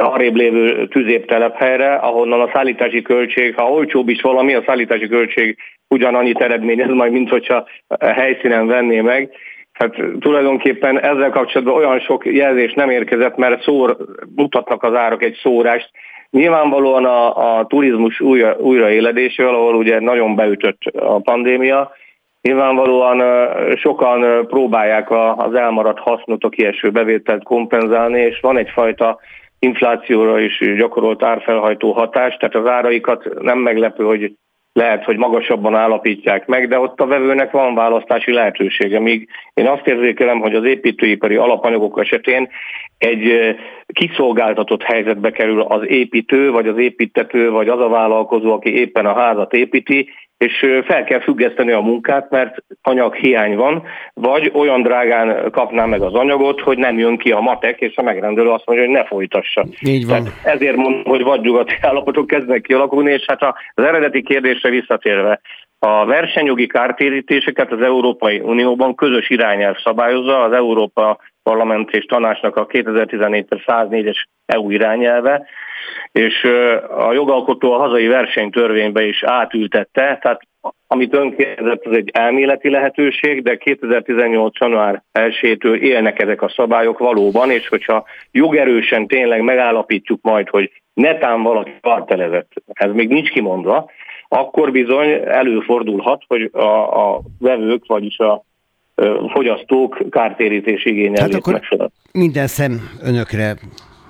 arrébb 0.02 0.34
lévő 0.34 0.86
tüzéptelephelyre, 0.86 1.94
ahonnan 1.94 2.40
a 2.40 2.50
szállítási 2.52 3.02
költség, 3.02 3.54
ha 3.54 3.70
olcsóbb 3.70 4.08
is 4.08 4.20
valami, 4.20 4.54
a 4.54 4.62
szállítási 4.66 5.08
költség 5.08 5.58
ugyanannyit 5.88 6.40
eredményez 6.40 6.90
majd, 6.90 7.12
mint 7.12 7.28
hogyha 7.28 7.66
helyszínen 8.00 8.66
venné 8.66 9.00
meg. 9.00 9.30
Hát 9.72 9.94
tulajdonképpen 10.20 11.00
ezzel 11.00 11.30
kapcsolatban 11.30 11.76
olyan 11.76 12.00
sok 12.00 12.26
jelzés 12.26 12.72
nem 12.72 12.90
érkezett, 12.90 13.36
mert 13.36 13.62
szór, 13.62 13.96
mutatnak 14.34 14.82
az 14.82 14.94
árak 14.94 15.22
egy 15.22 15.38
szórást. 15.42 15.90
Nyilvánvalóan 16.30 17.04
a, 17.04 17.58
a 17.58 17.66
turizmus 17.66 18.20
újra, 18.20 18.56
újraéledésével, 18.58 19.54
ahol 19.54 19.74
ugye 19.74 20.00
nagyon 20.00 20.34
beütött 20.34 20.80
a 20.94 21.18
pandémia, 21.20 21.92
Nyilvánvalóan 22.40 23.22
sokan 23.76 24.46
próbálják 24.46 25.10
az 25.36 25.54
elmaradt 25.54 25.98
hasznot, 25.98 26.44
a 26.44 26.48
kieső 26.48 26.90
bevételt 26.90 27.42
kompenzálni, 27.42 28.20
és 28.20 28.40
van 28.40 28.58
egyfajta 28.58 29.18
inflációra 29.58 30.40
is 30.40 30.58
gyakorolt 30.76 31.22
árfelhajtó 31.22 31.92
hatás, 31.92 32.36
tehát 32.36 32.54
az 32.54 32.66
áraikat 32.66 33.40
nem 33.40 33.58
meglepő, 33.58 34.04
hogy 34.04 34.32
lehet, 34.72 35.04
hogy 35.04 35.16
magasabban 35.16 35.74
állapítják 35.74 36.46
meg, 36.46 36.68
de 36.68 36.78
ott 36.78 37.00
a 37.00 37.06
vevőnek 37.06 37.50
van 37.50 37.74
választási 37.74 38.32
lehetősége. 38.32 39.00
Míg 39.00 39.28
én 39.54 39.66
azt 39.66 39.86
érzékelem, 39.86 40.40
hogy 40.40 40.54
az 40.54 40.64
építőipari 40.64 41.36
alapanyagok 41.36 42.00
esetén 42.00 42.48
egy 42.98 43.56
kiszolgáltatott 43.92 44.82
helyzetbe 44.82 45.30
kerül 45.30 45.60
az 45.60 45.82
építő, 45.86 46.50
vagy 46.50 46.68
az 46.68 46.78
építető, 46.78 47.50
vagy 47.50 47.68
az 47.68 47.80
a 47.80 47.88
vállalkozó, 47.88 48.52
aki 48.52 48.74
éppen 48.74 49.06
a 49.06 49.14
házat 49.14 49.52
építi, 49.52 50.08
és 50.38 50.66
fel 50.84 51.04
kell 51.04 51.20
függeszteni 51.20 51.72
a 51.72 51.80
munkát, 51.80 52.30
mert 52.30 52.64
anyaghiány 52.82 53.56
van, 53.56 53.82
vagy 54.14 54.50
olyan 54.54 54.82
drágán 54.82 55.50
kapná 55.50 55.84
meg 55.84 56.02
az 56.02 56.14
anyagot, 56.14 56.60
hogy 56.60 56.78
nem 56.78 56.98
jön 56.98 57.16
ki 57.16 57.30
a 57.30 57.40
matek, 57.40 57.80
és 57.80 57.96
a 57.96 58.02
megrendelő 58.02 58.48
azt 58.48 58.66
mondja, 58.66 58.84
hogy 58.86 58.94
ne 58.94 59.04
folytassa. 59.04 59.64
Így 59.80 60.06
van. 60.06 60.24
Tehát 60.24 60.56
ezért 60.56 60.76
mondom, 60.76 61.04
hogy 61.04 61.22
vadnyugati 61.22 61.74
állapotok 61.88 62.26
kezdnek 62.26 62.60
kialakulni, 62.60 63.12
és 63.12 63.24
hát 63.26 63.42
az 63.74 63.84
eredeti 63.84 64.22
kérdésre 64.22 64.70
visszatérve, 64.70 65.40
a 65.78 66.04
versenyjogi 66.04 66.66
kártérítéseket 66.66 67.72
az 67.72 67.80
Európai 67.80 68.40
Unióban 68.40 68.94
közös 68.94 69.30
irányelv 69.30 69.76
szabályozza, 69.84 70.42
az 70.42 70.52
Európa 70.52 71.18
Parlament 71.48 71.90
és 71.90 72.04
Tanácsnak 72.04 72.56
a 72.56 72.66
2014-104-es 72.66 74.24
EU 74.46 74.70
irányelve, 74.70 75.46
és 76.12 76.44
a 76.96 77.12
jogalkotó 77.12 77.72
a 77.72 77.78
hazai 77.78 78.06
versenytörvénybe 78.06 79.06
is 79.06 79.22
átültette, 79.22 80.18
tehát 80.22 80.40
amit 80.86 81.14
ön 81.14 81.36
kérdezett, 81.36 81.84
az 81.84 81.96
egy 81.96 82.10
elméleti 82.12 82.70
lehetőség, 82.70 83.42
de 83.42 83.56
2018. 83.56 84.58
január 84.58 85.02
1-től 85.12 85.78
élnek 85.78 86.22
ezek 86.22 86.42
a 86.42 86.48
szabályok 86.48 86.98
valóban, 86.98 87.50
és 87.50 87.68
hogyha 87.68 88.04
jogerősen 88.30 89.06
tényleg 89.06 89.42
megállapítjuk 89.42 90.20
majd, 90.22 90.48
hogy 90.48 90.70
netán 90.94 91.42
valaki 91.42 91.74
kartelezett, 91.80 92.50
ez 92.72 92.92
még 92.92 93.08
nincs 93.08 93.30
kimondva, 93.30 93.90
akkor 94.28 94.72
bizony 94.72 95.10
előfordulhat, 95.26 96.22
hogy 96.26 96.50
a, 96.52 97.14
a 97.14 97.20
vevők, 97.38 97.86
vagyis 97.86 98.18
a 98.18 98.46
fogyasztók 99.32 100.02
kártérítés 100.10 100.84
igényel 100.84 101.22
hát 101.22 101.34
akkor 101.34 101.60
minden 102.12 102.46
szem 102.46 102.80
önökre 103.02 103.56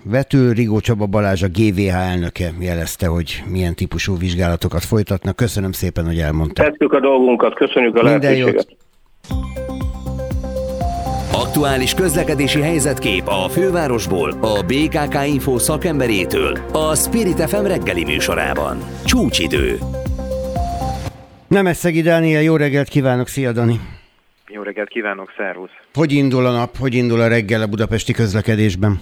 vető. 0.05 0.53
Rigó 0.53 0.81
Csaba 0.81 1.07
Balázs, 1.07 1.43
a 1.43 1.47
GVH 1.49 1.95
elnöke 1.95 2.51
jelezte, 2.61 3.07
hogy 3.07 3.43
milyen 3.51 3.75
típusú 3.75 4.19
vizsgálatokat 4.19 4.85
folytatnak. 4.85 5.37
Köszönöm 5.37 5.73
szépen, 5.73 6.07
hogy 6.07 6.19
elmondta. 6.19 6.63
Tesszük 6.63 6.93
a 6.93 7.01
dolgunkat, 7.01 7.55
köszönjük 7.55 7.97
a 7.97 8.03
Minden 8.03 8.21
lehetőséget. 8.21 8.67
Jót. 8.69 8.77
Aktuális 11.33 11.95
közlekedési 11.95 12.61
helyzetkép 12.61 13.23
a 13.27 13.49
fővárosból, 13.49 14.31
a 14.31 14.63
BKK 14.67 15.27
Info 15.27 15.59
szakemberétől, 15.59 16.59
a 16.73 16.95
Spirit 16.95 17.51
FM 17.51 17.65
reggeli 17.65 18.05
műsorában. 18.05 18.79
Csúcsidő. 19.05 19.79
Nemeszegi 21.49 22.01
Dániel, 22.01 22.43
jó 22.43 22.57
reggelt 22.57 22.89
kívánok, 22.89 23.27
szia 23.29 23.53
Dani! 23.53 23.81
Jó 24.51 24.63
reggelt 24.63 24.89
kívánok, 24.89 25.33
szervusz! 25.37 25.71
Hogy 25.95 26.13
indul 26.13 26.47
a 26.47 26.53
nap, 26.53 26.77
hogy 26.77 26.95
indul 26.95 27.21
a 27.21 27.29
reggel 27.29 27.63
a 27.63 27.67
budapesti 27.67 28.13
közlekedésben? 28.13 29.01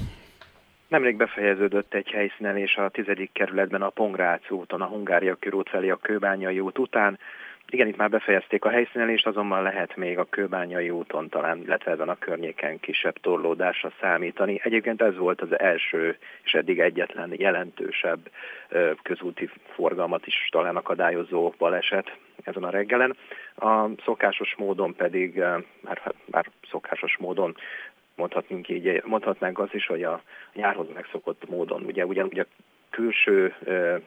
Nemrég 0.89 1.17
befejeződött 1.17 1.95
egy 1.95 2.09
helyszínelés 2.09 2.77
a 2.77 2.89
10. 2.89 3.07
kerületben 3.33 3.83
a 3.83 3.89
Pongrác 3.89 4.51
úton, 4.51 4.81
a 4.81 4.87
Hungária 4.87 5.35
körút 5.35 5.69
felé 5.69 5.89
a 5.91 5.99
Kőbányai 6.03 6.61
út 6.61 6.79
után. 6.79 7.19
Igen, 7.71 7.87
itt 7.87 7.97
már 7.97 8.11
befejezték 8.11 8.65
a 8.65 8.71
helyszínelést, 8.71 9.27
azonban 9.27 9.63
lehet 9.63 9.97
még 9.97 10.19
a 10.19 10.27
Kőbányai 10.31 10.91
úton 10.91 11.29
talán, 11.29 11.63
illetve 11.63 11.91
ezen 11.91 12.09
a 12.09 12.19
környéken 12.19 12.81
kisebb 12.81 13.15
torlódásra 13.21 13.93
számítani. 14.01 14.61
Egyébként 14.63 15.03
ez 15.03 15.17
volt 15.17 15.41
az 15.41 15.59
első 15.59 16.17
és 16.45 16.55
eddig 16.55 16.81
egyetlen 16.81 17.33
jelentősebb 17.37 18.31
közúti 19.03 19.51
forgalmat 19.75 20.27
is 20.27 20.49
talán 20.51 20.77
akadályozó 20.77 21.55
baleset 21.59 22.17
ezen 22.43 22.65
a 22.65 22.71
reggelen. 22.71 23.17
A 23.57 23.87
szokásos 24.05 24.55
módon 24.59 24.95
pedig, 24.95 25.37
már, 25.81 26.15
már 26.25 26.51
szokásos 26.71 27.17
módon 27.17 27.57
mondhatnunk 28.15 28.69
így, 28.69 29.03
mondhatnánk 29.05 29.59
azt 29.59 29.75
is, 29.75 29.87
hogy 29.87 30.03
a 30.03 30.23
nyárhoz 30.55 30.87
megszokott 30.95 31.49
módon, 31.49 31.83
ugye 31.83 32.07
ugyanúgy 32.07 32.39
a 32.39 32.47
külső 32.91 33.55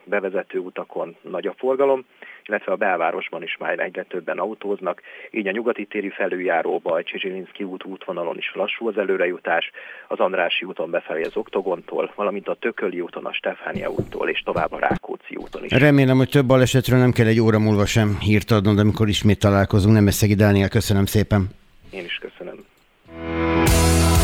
bevezető 0.04 0.60
utakon 0.60 1.16
nagy 1.22 1.48
a 1.48 1.54
forgalom, 1.58 2.06
illetve 2.46 2.72
a 2.72 2.76
belvárosban 2.76 3.44
is 3.44 3.58
már 3.58 3.80
egyre 3.80 4.04
többen 4.04 4.38
autóznak, 4.38 5.02
így 5.32 5.48
a 5.48 5.52
nyugati 5.52 5.86
téri 5.86 6.10
felüljáróba, 6.10 6.94
a 6.94 7.04
Csizsilinszki 7.04 7.64
út 7.64 7.84
útvonalon 7.84 8.38
is 8.38 8.52
lassú 8.54 8.88
az 8.88 8.98
előrejutás, 8.98 9.72
az 10.08 10.20
Andrási 10.20 10.66
úton 10.66 10.90
befelé 10.90 11.24
az 11.24 11.38
Oktogontól, 11.38 12.12
valamint 12.16 12.48
a 12.48 12.54
Tököli 12.54 13.02
úton, 13.02 13.26
a 13.26 13.34
Stefánia 13.34 13.90
úttól 13.90 14.30
és 14.30 14.42
tovább 14.42 14.72
a 14.72 14.80
Rákóczi 14.80 15.36
úton 15.36 15.64
is. 15.64 15.72
Remélem, 15.72 16.18
hogy 16.18 16.30
több 16.30 16.46
balesetről 16.46 17.00
nem 17.00 17.12
kell 17.12 17.28
egy 17.28 17.40
óra 17.40 17.60
múlva 17.60 17.86
sem 17.86 18.18
hírt 18.20 18.52
adnod, 18.52 18.80
amikor 18.80 19.08
ismét 19.08 19.40
találkozunk. 19.40 19.94
Nem 19.96 20.08
Eszegi 20.08 20.36
Dániel, 20.36 20.70
köszönöm 20.70 21.06
szépen. 21.06 21.48
Én 21.92 22.04
is 22.04 22.20
köszönöm. 22.22 22.66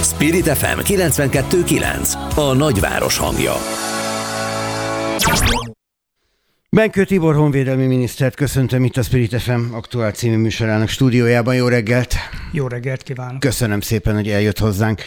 Spirit 0.01 0.47
FM 0.47 0.79
92.9 0.79 2.37
A 2.37 2.53
nagyváros 2.53 3.17
hangja. 3.17 3.53
Benkő 6.69 7.05
Tibor 7.05 7.35
honvédelmi 7.35 7.85
minisztert 7.85 8.35
köszöntöm 8.35 8.83
itt 8.83 8.97
a 8.97 9.01
Spirit 9.01 9.41
FM 9.41 9.73
aktuál 9.73 10.11
című 10.11 10.37
műsorának 10.37 10.87
stúdiójában. 10.87 11.55
Jó 11.55 11.67
reggelt! 11.67 12.13
Jó 12.51 12.67
reggelt 12.67 13.03
kívánok! 13.03 13.39
Köszönöm 13.39 13.81
szépen, 13.81 14.15
hogy 14.15 14.29
eljött 14.29 14.59
hozzánk. 14.59 15.01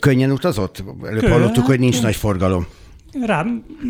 Könnyen 0.00 0.30
utazott? 0.30 0.84
Előbb 1.02 1.20
Kö... 1.20 1.28
hallottuk, 1.28 1.66
hogy 1.66 1.78
nincs 1.78 2.02
nagy 2.02 2.16
forgalom. 2.16 2.66
Rá, 3.24 3.44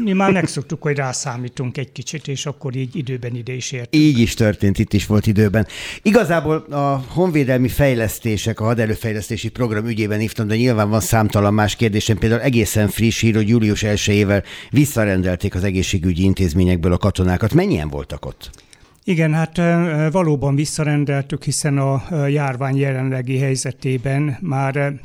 mi 0.04 0.12
már 0.12 0.32
megszoktuk, 0.32 0.82
hogy 0.82 0.96
rászámítunk 0.96 1.76
egy 1.76 1.92
kicsit, 1.92 2.28
és 2.28 2.46
akkor 2.46 2.76
így 2.76 2.96
időben 2.96 3.34
ide 3.34 3.52
is 3.52 3.72
ért. 3.72 3.94
Így 3.96 4.18
is 4.18 4.34
történt, 4.34 4.78
itt 4.78 4.92
is 4.92 5.06
volt 5.06 5.26
időben. 5.26 5.66
Igazából 6.02 6.56
a 6.56 7.04
honvédelmi 7.08 7.68
fejlesztések, 7.68 8.60
a 8.60 8.64
haderőfejlesztési 8.64 9.48
program 9.48 9.86
ügyében 9.86 10.18
hívtam, 10.18 10.46
de 10.46 10.56
nyilván 10.56 10.88
van 10.88 11.00
számtalan 11.00 11.54
más 11.54 11.76
kérdésem. 11.76 12.18
Például 12.18 12.40
egészen 12.40 12.88
friss 12.88 13.20
hír, 13.20 13.34
hogy 13.34 13.48
július 13.48 13.82
1-ével 13.86 14.44
visszarendelték 14.70 15.54
az 15.54 15.64
egészségügyi 15.64 16.22
intézményekből 16.22 16.92
a 16.92 16.98
katonákat. 16.98 17.54
Mennyien 17.54 17.88
voltak 17.88 18.26
ott? 18.26 18.50
Igen, 19.04 19.34
hát 19.34 19.56
valóban 20.12 20.54
visszarendeltük, 20.54 21.44
hiszen 21.44 21.78
a 21.78 22.26
járvány 22.28 22.76
jelenlegi 22.76 23.38
helyzetében 23.38 24.38
már 24.40 25.00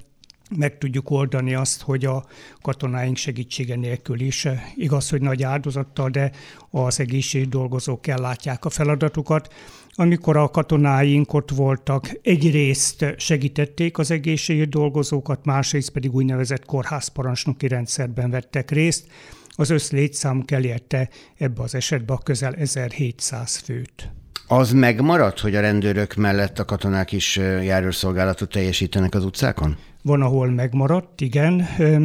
meg 0.58 0.78
tudjuk 0.78 1.10
oldani 1.10 1.54
azt, 1.54 1.82
hogy 1.82 2.06
a 2.06 2.26
katonáink 2.62 3.18
segítsége 3.18 3.76
nélkül 3.76 4.20
is. 4.20 4.48
Igaz, 4.76 5.10
hogy 5.10 5.22
nagy 5.22 5.44
áldozattal, 5.44 6.10
de 6.10 6.32
az 6.70 7.00
egészségügyi 7.00 7.50
dolgozók 7.50 8.08
ellátják 8.08 8.66
a 8.66 8.70
feladatukat. 8.70 9.54
Amikor 9.94 10.38
a 10.38 10.50
katonáink 10.50 11.34
ott 11.34 11.52
voltak, 11.52 12.10
egyrészt 12.22 13.06
segítették 13.18 13.98
az 13.98 14.12
egészségügyi 14.12 14.70
dolgozókat, 14.70 15.46
másrészt 15.46 15.90
pedig 15.90 16.14
úgynevezett 16.14 16.66
kórházparancsnoki 16.66 17.68
rendszerben 17.68 18.30
vettek 18.30 18.72
részt. 18.72 19.08
Az 19.50 19.70
összlétszámuk 19.70 20.52
elérte 20.52 21.10
ebbe 21.38 21.62
az 21.62 21.76
esetben 21.76 22.20
közel 22.24 22.54
1700 22.54 23.56
főt. 23.58 24.12
Az 24.48 24.72
megmaradt, 24.72 25.40
hogy 25.40 25.56
a 25.56 25.62
rendőrök 25.62 26.16
mellett 26.16 26.60
a 26.60 26.66
katonák 26.66 27.12
is 27.12 27.36
járőrszolgálatot 27.62 28.50
teljesítenek 28.50 29.16
az 29.16 29.26
utcákon? 29.26 29.78
Van, 30.04 30.22
ahol 30.22 30.50
megmaradt, 30.50 31.22
igen. 31.22 31.62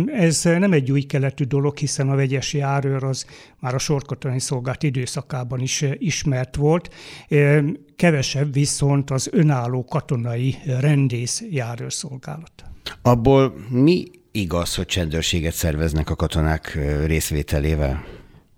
Ez 0.06 0.42
nem 0.42 0.72
egy 0.72 0.90
új 0.90 1.02
keletű 1.02 1.44
dolog, 1.44 1.76
hiszen 1.76 2.08
a 2.08 2.14
vegyes 2.14 2.52
járőr 2.52 3.04
az 3.04 3.26
már 3.60 3.74
a 3.74 3.78
sorkatonai 3.78 4.38
szolgált 4.38 4.82
időszakában 4.82 5.60
is 5.60 5.84
ismert 5.98 6.56
volt. 6.56 6.94
Kevesebb 7.96 8.52
viszont 8.52 9.10
az 9.10 9.28
önálló 9.32 9.84
katonai 9.84 10.54
rendész 10.80 11.42
járőrszolgálat. 11.50 12.52
Abból 13.02 13.54
mi 13.68 14.04
igaz, 14.32 14.74
hogy 14.74 14.86
csendőrséget 14.86 15.54
szerveznek 15.54 16.10
a 16.10 16.14
katonák 16.14 16.78
részvételével? 17.06 18.04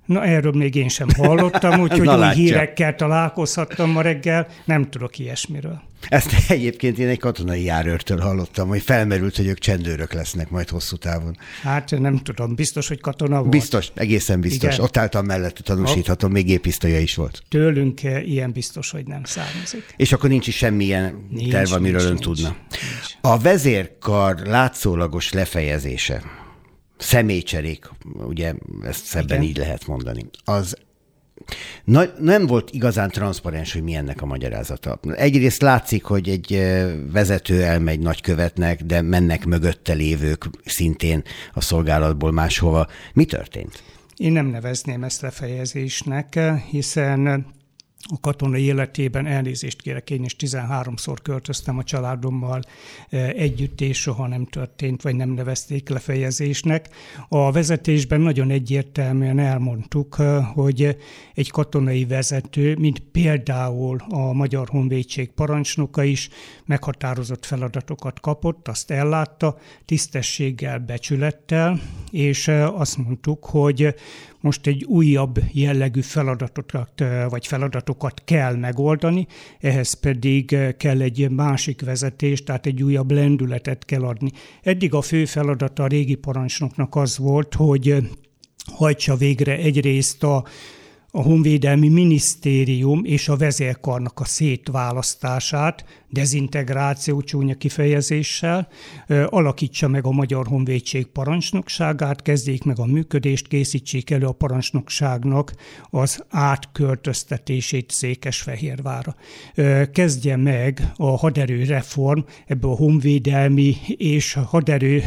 Na 0.09 0.25
erről 0.25 0.53
még 0.53 0.75
én 0.75 0.89
sem 0.89 1.09
hallottam, 1.17 1.81
úgyhogy 1.85 2.09
új 2.09 2.35
hírekkel 2.35 2.95
találkozhattam 2.95 3.91
ma 3.91 4.01
reggel, 4.01 4.47
nem 4.65 4.91
tudok 4.91 5.19
ilyesmiről. 5.19 5.83
Ezt 6.09 6.51
egyébként 6.51 6.99
én 6.99 7.09
egy 7.09 7.19
katonai 7.19 7.65
járőrtől 7.65 8.19
hallottam, 8.19 8.69
hogy 8.69 8.83
felmerült, 8.83 9.37
hogy 9.37 9.47
ők 9.47 9.59
csendőrök 9.59 10.13
lesznek 10.13 10.51
majd 10.51 10.69
hosszú 10.69 10.97
távon. 10.97 11.37
Hát 11.63 11.99
nem 11.99 12.19
tudom, 12.19 12.55
biztos, 12.55 12.89
hogy 12.89 13.01
katona 13.01 13.39
volt. 13.39 13.51
Biztos, 13.51 13.89
egészen 13.95 14.41
biztos. 14.41 14.75
Igen. 14.75 14.85
Ott 14.85 14.97
álltam 14.97 15.25
mellette, 15.25 15.63
tanúsíthatom, 15.63 16.33
még 16.33 16.45
gépisztolya 16.45 16.99
is 16.99 17.15
volt. 17.15 17.43
Tőlünk 17.49 18.03
ilyen 18.03 18.53
biztos, 18.53 18.91
hogy 18.91 19.07
nem 19.07 19.25
származik. 19.25 19.95
És 19.97 20.13
akkor 20.13 20.31
nincs 20.31 20.47
is 20.47 20.57
semmilyen 20.57 21.27
nincs, 21.31 21.53
terv, 21.53 21.73
amiről 21.73 21.99
nincs, 21.99 22.11
ön 22.11 22.13
nincs, 22.13 22.25
tudna. 22.25 22.57
Nincs. 22.71 23.17
A 23.21 23.39
vezérkar 23.39 24.37
látszólagos 24.47 25.33
lefejezése 25.33 26.23
személycserék, 26.99 27.91
ugye 28.15 28.55
ezt 28.83 29.05
szebben 29.05 29.37
Igen. 29.37 29.43
így 29.43 29.57
lehet 29.57 29.87
mondani, 29.87 30.25
az 30.45 30.77
Na, 31.85 32.03
nem 32.19 32.47
volt 32.47 32.71
igazán 32.71 33.11
transzparens, 33.11 33.73
hogy 33.73 33.83
mi 33.83 33.95
ennek 33.95 34.23
a 34.23 34.27
magyarázata. 34.27 35.01
Egyrészt 35.15 35.63
látszik, 35.63 36.05
hogy 36.05 36.29
egy 36.29 36.63
vezető 37.13 37.63
elmegy 37.63 38.01
nagykövetnek, 38.01 38.83
de 38.83 39.03
mennek 39.03 39.45
mögötte 39.45 39.93
lévők 39.93 40.49
szintén 40.65 41.23
a 41.53 41.61
szolgálatból 41.61 42.33
máshova. 42.33 42.87
Mi 43.13 43.25
történt? 43.25 43.83
Én 44.17 44.33
nem 44.33 44.47
nevezném 44.47 45.05
ezt 45.05 45.21
lefejezésnek, 45.21 46.39
hiszen 46.71 47.47
a 48.11 48.21
katonai 48.21 48.63
életében 48.63 49.27
elnézést 49.27 49.83
kérek, 49.83 50.11
én 50.11 50.25
is 50.25 50.37
13-szor 50.39 51.17
költöztem 51.23 51.79
a 51.79 51.83
családommal 51.83 52.63
eh, 53.09 53.29
együtt, 53.29 53.81
és 53.81 54.01
soha 54.01 54.27
nem 54.27 54.47
történt, 54.47 55.03
vagy 55.03 55.17
nem 55.17 55.31
nevezték 55.31 55.89
lefejezésnek. 55.89 56.89
A 57.29 57.53
vezetésben 57.53 58.21
nagyon 58.21 58.51
egyértelműen 58.51 59.39
elmondtuk, 59.39 60.17
eh, 60.19 60.47
hogy 60.55 60.97
egy 61.35 61.51
katonai 61.51 62.05
vezető, 62.05 62.77
mint 62.77 62.99
például 62.99 64.03
a 64.09 64.33
Magyar 64.33 64.69
Honvédség 64.69 65.31
parancsnoka 65.31 66.03
is 66.03 66.29
meghatározott 66.65 67.47
feladatokat 67.47 68.21
kapott, 68.21 68.69
azt 68.69 68.91
ellátta, 68.91 69.59
tisztességgel, 69.85 70.79
becsülettel, 70.79 71.81
és 72.11 72.49
eh, 72.49 72.81
azt 72.81 72.97
mondtuk, 72.97 73.45
hogy 73.45 73.95
most 74.49 74.67
egy 74.67 74.85
újabb 74.85 75.39
jellegű 75.53 76.01
feladatokat, 76.01 77.05
vagy 77.29 77.47
feladatokat 77.47 78.23
kell 78.25 78.57
megoldani, 78.57 79.27
ehhez 79.61 79.93
pedig 79.93 80.57
kell 80.77 81.01
egy 81.01 81.31
másik 81.31 81.85
vezetés, 81.85 82.43
tehát 82.43 82.67
egy 82.67 82.83
újabb 82.83 83.11
lendületet 83.11 83.85
kell 83.85 84.03
adni. 84.03 84.31
Eddig 84.63 84.95
a 84.95 85.01
fő 85.01 85.25
feladata 85.25 85.83
a 85.83 85.87
régi 85.87 86.15
parancsnoknak 86.15 86.95
az 86.95 87.19
volt, 87.19 87.55
hogy 87.55 87.97
hajtsa 88.73 89.17
végre 89.17 89.57
egyrészt 89.57 90.23
a 90.23 90.45
a 91.19 91.23
Honvédelmi 91.23 91.89
Minisztérium 91.89 93.05
és 93.05 93.29
a 93.29 93.37
vezérkarnak 93.37 94.21
a 94.21 94.25
szétválasztását, 94.25 95.85
dezintegráció 96.11 97.21
csúnya 97.21 97.55
kifejezéssel, 97.55 98.69
alakítsa 99.27 99.89
meg 99.89 100.07
a 100.07 100.11
Magyar 100.11 100.47
Honvédség 100.47 101.07
parancsnokságát, 101.07 102.23
kezdjék 102.23 102.65
meg 102.65 102.79
a 102.79 102.85
működést, 102.85 103.49
készítsék 103.49 104.11
elő 104.11 104.27
a 104.27 104.33
parancsnokságnak 104.33 105.53
az 105.91 106.25
átköltöztetését 106.29 107.91
Székesfehérvára. 107.91 109.17
Kezdje 109.93 110.37
meg 110.37 110.93
a 110.97 111.17
haderő 111.19 111.65
reform 111.65 112.21
ebből 112.47 112.71
a 112.71 112.77
honvédelmi 112.77 113.77
és 113.97 114.33
haderő 114.33 115.03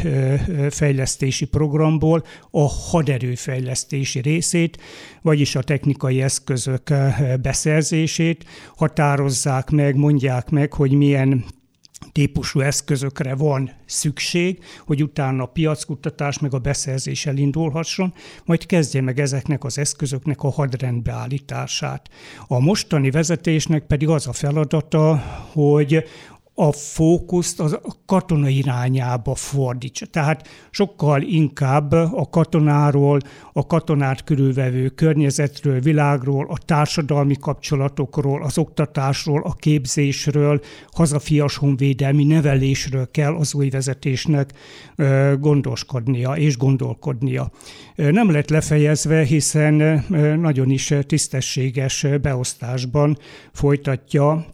fejlesztési 0.70 1.44
programból 1.44 2.24
a 2.50 2.68
haderőfejlesztési 2.68 4.20
részét, 4.20 4.78
vagyis 5.22 5.54
a 5.54 5.62
technikai 5.62 6.22
eszközök 6.22 6.94
beszerzését, 7.42 8.44
határozzák 8.76 9.70
meg, 9.70 9.96
mondják 9.96 10.50
meg, 10.50 10.72
hogy 10.72 10.92
milyen 10.92 11.44
típusú 12.12 12.60
eszközökre 12.60 13.34
van 13.34 13.70
szükség, 13.86 14.58
hogy 14.86 15.02
utána 15.02 15.42
a 15.42 15.46
piackutatás 15.46 16.38
meg 16.38 16.54
a 16.54 16.58
beszerzés 16.58 17.26
elindulhasson, 17.26 18.14
majd 18.44 18.66
kezdje 18.66 19.00
meg 19.00 19.20
ezeknek 19.20 19.64
az 19.64 19.78
eszközöknek 19.78 20.42
a 20.42 20.50
hadrendbeállítását. 20.50 22.08
A 22.46 22.60
mostani 22.60 23.10
vezetésnek 23.10 23.86
pedig 23.86 24.08
az 24.08 24.26
a 24.26 24.32
feladata, 24.32 25.16
hogy 25.52 26.04
a 26.68 26.72
fókuszt 26.72 27.60
az 27.60 27.72
a 27.72 27.96
katona 28.06 28.48
irányába 28.48 29.34
fordítsa. 29.34 30.06
Tehát 30.06 30.48
sokkal 30.70 31.22
inkább 31.22 31.92
a 31.92 32.28
katonáról, 32.30 33.20
a 33.52 33.66
katonát 33.66 34.24
körülvevő 34.24 34.88
környezetről, 34.88 35.80
világról, 35.80 36.46
a 36.50 36.58
társadalmi 36.58 37.36
kapcsolatokról, 37.40 38.42
az 38.42 38.58
oktatásról, 38.58 39.42
a 39.42 39.52
képzésről, 39.52 40.60
hazafias 40.90 41.56
honvédelmi 41.56 42.24
nevelésről 42.24 43.10
kell 43.10 43.34
az 43.34 43.54
új 43.54 43.68
vezetésnek 43.68 44.52
gondoskodnia 45.38 46.32
és 46.32 46.56
gondolkodnia. 46.56 47.50
Nem 47.94 48.30
lett 48.30 48.48
lefejezve, 48.48 49.22
hiszen 49.24 50.04
nagyon 50.40 50.70
is 50.70 50.94
tisztességes 51.06 52.06
beosztásban 52.22 53.18
folytatja 53.52 54.46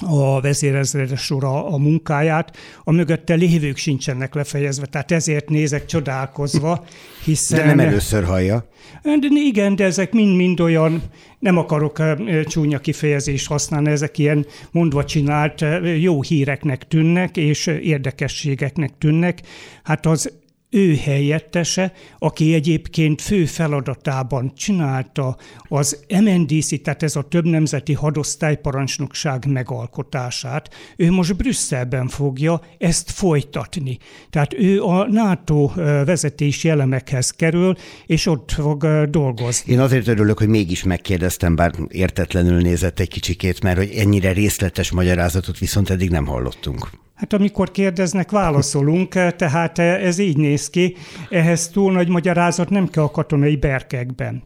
a 0.00 0.40
vezérezredes 0.40 1.20
sora 1.20 1.66
a 1.66 1.76
munkáját, 1.76 2.56
a 2.84 2.92
mögötte 2.92 3.34
lévők 3.34 3.76
sincsenek 3.76 4.34
lefejezve, 4.34 4.86
tehát 4.86 5.10
ezért 5.10 5.48
nézek 5.48 5.86
csodálkozva, 5.86 6.84
hiszen... 7.24 7.58
De 7.58 7.64
nem 7.64 7.80
először 7.80 8.24
hallja. 8.24 8.68
De 9.02 9.28
igen, 9.30 9.76
de 9.76 9.84
ezek 9.84 10.12
mind-mind 10.12 10.60
olyan, 10.60 11.02
nem 11.38 11.56
akarok 11.58 12.02
csúnya 12.44 12.78
kifejezést 12.78 13.46
használni, 13.46 13.90
ezek 13.90 14.18
ilyen 14.18 14.46
mondva 14.70 15.04
csinált 15.04 15.64
jó 15.98 16.22
híreknek 16.22 16.88
tűnnek, 16.88 17.36
és 17.36 17.66
érdekességeknek 17.66 18.90
tűnnek. 18.98 19.40
Hát 19.82 20.06
az 20.06 20.32
ő 20.70 20.96
helyettese, 20.96 21.92
aki 22.18 22.54
egyébként 22.54 23.20
fő 23.20 23.44
feladatában 23.44 24.52
csinálta 24.54 25.36
az 25.62 26.04
MNDC, 26.08 26.82
tehát 26.82 27.02
ez 27.02 27.16
a 27.16 27.22
több 27.22 27.44
nemzeti 27.44 27.92
hadosztályparancsnokság 27.92 29.46
megalkotását, 29.46 30.74
ő 30.96 31.10
most 31.10 31.36
Brüsszelben 31.36 32.08
fogja 32.08 32.60
ezt 32.78 33.10
folytatni. 33.10 33.98
Tehát 34.30 34.54
ő 34.54 34.82
a 34.82 35.06
NATO 35.08 35.70
vezetési 36.04 36.68
elemekhez 36.68 37.30
kerül, 37.30 37.76
és 38.06 38.26
ott 38.26 38.50
fog 38.50 38.86
dolgozni. 39.10 39.72
Én 39.72 39.80
azért 39.80 40.08
örülök, 40.08 40.38
hogy 40.38 40.48
mégis 40.48 40.82
megkérdeztem, 40.82 41.56
bár 41.56 41.72
értetlenül 41.88 42.60
nézett 42.60 43.00
egy 43.00 43.08
kicsikét, 43.08 43.62
mert 43.62 43.76
hogy 43.76 43.90
ennyire 43.96 44.32
részletes 44.32 44.90
magyarázatot 44.90 45.58
viszont 45.58 45.90
eddig 45.90 46.10
nem 46.10 46.26
hallottunk. 46.26 46.90
Hát 47.20 47.32
amikor 47.32 47.70
kérdeznek, 47.70 48.30
válaszolunk, 48.30 49.08
tehát 49.36 49.78
ez 49.78 50.18
így 50.18 50.36
néz 50.36 50.70
ki. 50.70 50.96
Ehhez 51.30 51.68
túl 51.68 51.92
nagy 51.92 52.08
magyarázat 52.08 52.70
nem 52.70 52.88
kell 52.88 53.02
a 53.02 53.10
katonai 53.10 53.56
berkekben. 53.56 54.42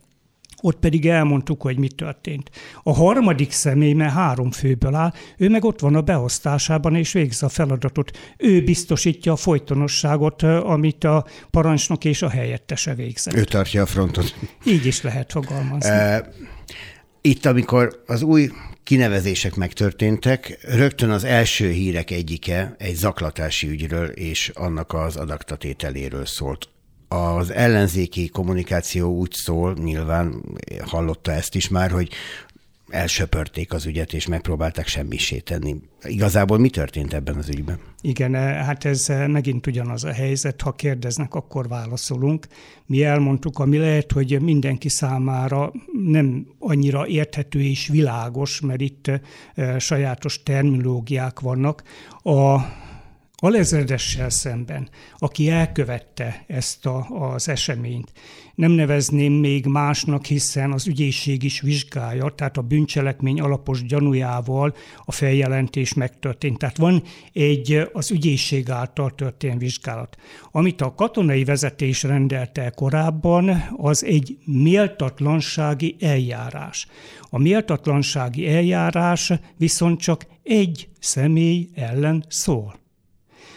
Ott 0.61 0.79
pedig 0.79 1.07
elmondtuk, 1.07 1.62
hogy 1.62 1.79
mi 1.79 1.89
történt. 1.89 2.51
A 2.83 2.95
harmadik 2.95 3.53
személy, 3.53 3.93
mert 3.93 4.12
három 4.12 4.51
főből 4.51 4.95
áll, 4.95 5.12
ő 5.37 5.49
meg 5.49 5.64
ott 5.64 5.81
van 5.81 5.95
a 5.95 6.01
beosztásában, 6.01 6.95
és 6.95 7.12
végzi 7.12 7.45
a 7.45 7.49
feladatot. 7.49 8.18
Ő 8.39 8.64
biztosítja 8.64 9.33
a 9.33 9.37
folytonosságot, 9.37 10.43
amit 10.43 11.05
a 11.05 11.25
parancsnok 11.51 12.05
és 12.05 12.22
a 12.22 12.29
helyettese 12.29 12.95
végzett. 12.95 13.35
Ő 13.35 13.45
tartja 13.45 13.83
a 13.83 13.87
frontot. 13.87 14.35
Így 14.66 14.87
is 14.87 15.03
lehet 15.03 15.33
fogalmazni. 15.33 15.91
E, 15.91 16.33
itt, 17.27 17.47
amikor 17.47 18.03
az 18.07 18.22
új 18.22 18.51
kinevezések 18.83 19.55
megtörténtek. 19.55 20.59
Rögtön 20.62 21.11
az 21.11 21.25
első 21.25 21.70
hírek 21.70 22.11
egyike 22.11 22.75
egy 22.79 22.95
zaklatási 22.95 23.68
ügyről 23.68 24.07
és 24.07 24.49
annak 24.55 24.93
az 24.93 25.16
adaktatételéről 25.16 26.27
szólt. 26.27 26.68
Az 27.09 27.51
ellenzéki 27.51 28.29
kommunikáció 28.29 29.16
úgy 29.16 29.33
szól, 29.33 29.77
nyilván 29.83 30.43
hallotta 30.85 31.33
ezt 31.33 31.55
is 31.55 31.68
már, 31.68 31.91
hogy 31.91 32.09
elsöpörték 32.95 33.72
az 33.72 33.86
ügyet, 33.86 34.12
és 34.12 34.26
megpróbálták 34.26 34.86
semmisé 34.86 35.38
tenni. 35.38 35.76
Igazából 36.03 36.59
mi 36.59 36.70
történt 36.70 37.14
ebben 37.14 37.36
az 37.36 37.49
ügyben? 37.49 37.78
Igen, 38.01 38.34
eh, 38.34 38.64
hát 38.66 38.84
ez 38.84 39.09
eh, 39.09 39.28
megint 39.28 39.66
ugyanaz 39.66 40.05
a 40.05 40.12
helyzet. 40.12 40.61
Ha 40.61 40.72
kérdeznek, 40.72 41.34
akkor 41.34 41.68
válaszolunk. 41.68 42.47
Mi 42.86 43.05
elmondtuk, 43.05 43.59
ami 43.59 43.78
lehet, 43.78 44.12
hogy 44.12 44.40
mindenki 44.40 44.88
számára 44.88 45.72
nem 46.09 46.47
annyira 46.59 47.07
érthető 47.07 47.61
és 47.61 47.88
világos, 47.88 48.61
mert 48.61 48.80
itt 48.80 49.11
eh, 49.55 49.78
sajátos 49.78 50.42
terminológiák 50.42 51.40
vannak. 51.40 51.82
A 52.22 52.59
alezredessel 53.36 54.30
szemben, 54.30 54.88
aki 55.18 55.51
elkövette 55.51 56.45
ezt 56.47 56.86
a, 56.86 57.07
az 57.09 57.49
eseményt, 57.49 58.12
nem 58.55 58.71
nevezném 58.71 59.33
még 59.33 59.67
másnak, 59.67 60.25
hiszen 60.25 60.73
az 60.73 60.87
ügyészség 60.87 61.43
is 61.43 61.61
vizsgálja, 61.61 62.29
tehát 62.29 62.57
a 62.57 62.63
bűncselekmény 62.63 63.41
alapos 63.41 63.85
gyanújával 63.85 64.75
a 65.05 65.13
feljelentés 65.13 65.95
megtörtént. 65.95 66.59
Tehát 66.59 66.77
van 66.77 67.03
egy 67.33 67.89
az 67.93 68.11
ügyészség 68.11 68.71
által 68.71 69.11
történt 69.15 69.61
vizsgálat. 69.61 70.17
Amit 70.51 70.81
a 70.81 70.95
katonai 70.95 71.45
vezetés 71.45 72.03
rendelte 72.03 72.71
korábban, 72.71 73.65
az 73.77 74.05
egy 74.05 74.39
méltatlansági 74.45 75.97
eljárás. 76.01 76.87
A 77.31 77.39
méltatlansági 77.39 78.49
eljárás 78.49 79.33
viszont 79.57 80.01
csak 80.01 80.27
egy 80.43 80.89
személy 81.01 81.69
ellen 81.75 82.25
szól. 82.29 82.83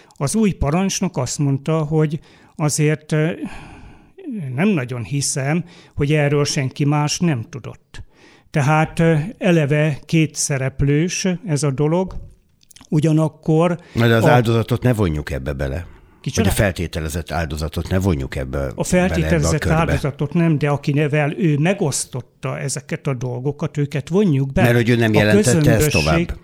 Az 0.10 0.36
új 0.36 0.52
parancsnok 0.52 1.18
azt 1.18 1.39
mondta, 1.39 1.84
hogy 1.84 2.20
azért 2.56 3.16
nem 4.55 4.67
nagyon 4.67 5.03
hiszem, 5.03 5.63
hogy 5.95 6.13
erről 6.13 6.45
senki 6.45 6.86
más 6.86 7.19
nem 7.19 7.45
tudott. 7.49 8.03
Tehát 8.51 9.03
eleve 9.38 9.99
két 10.05 10.36
szereplős 10.36 11.28
ez 11.45 11.63
a 11.63 11.71
dolog, 11.71 12.15
ugyanakkor... 12.89 13.80
De 13.93 14.15
az 14.15 14.23
a... 14.23 14.30
áldozatot 14.30 14.84
ne 14.84 14.93
vonjuk 14.93 15.32
ebbe 15.32 15.53
bele. 15.53 15.86
Kicsoda? 16.21 16.47
Vagy 16.47 16.57
a 16.57 16.61
feltételezett 16.61 17.32
áldozatot 17.32 17.89
ne 17.89 17.99
vonjuk 17.99 18.36
ebbe 18.36 18.71
A 18.75 18.84
feltételezett 18.84 19.59
bele 19.59 19.73
ebbe 19.73 19.73
a 19.73 19.78
áldozatot 19.78 20.34
nem, 20.34 20.57
de 20.57 20.69
aki 20.69 20.91
nevel, 20.91 21.34
ő 21.38 21.57
megosztotta 21.57 22.59
ezeket 22.59 23.07
a 23.07 23.13
dolgokat, 23.13 23.78
őket 23.78 24.09
vonjuk 24.09 24.53
be. 24.53 24.61
Mert 24.61 24.75
hogy 24.75 24.89
ő 24.89 24.95
nem 24.95 25.13
jelentette 25.13 25.71
ezt 25.71 25.91
tovább. 25.91 26.38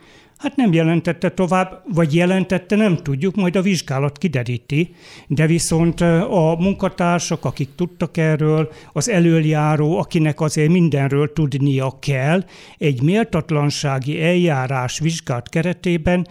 Hát 0.44 0.56
nem 0.56 0.74
jelentette 0.74 1.30
tovább, 1.30 1.84
vagy 1.94 2.16
jelentette, 2.16 2.76
nem 2.76 2.98
tudjuk, 2.98 3.36
majd 3.36 3.56
a 3.56 3.62
vizsgálat 3.62 4.18
kideríti, 4.18 4.96
de 5.28 5.48
viszont 5.48 6.02
a 6.30 6.56
munkatársak, 6.60 7.46
akik 7.46 7.70
tudtak 7.76 8.18
erről, 8.18 8.72
az 8.94 9.10
előjáró, 9.10 9.98
akinek 9.98 10.42
azért 10.42 10.70
mindenről 10.70 11.34
tudnia 11.34 11.98
kell, 12.00 12.44
egy 12.78 13.02
méltatlansági 13.02 14.22
eljárás 14.22 15.00
vizsgálat 15.00 15.50
keretében 15.50 16.28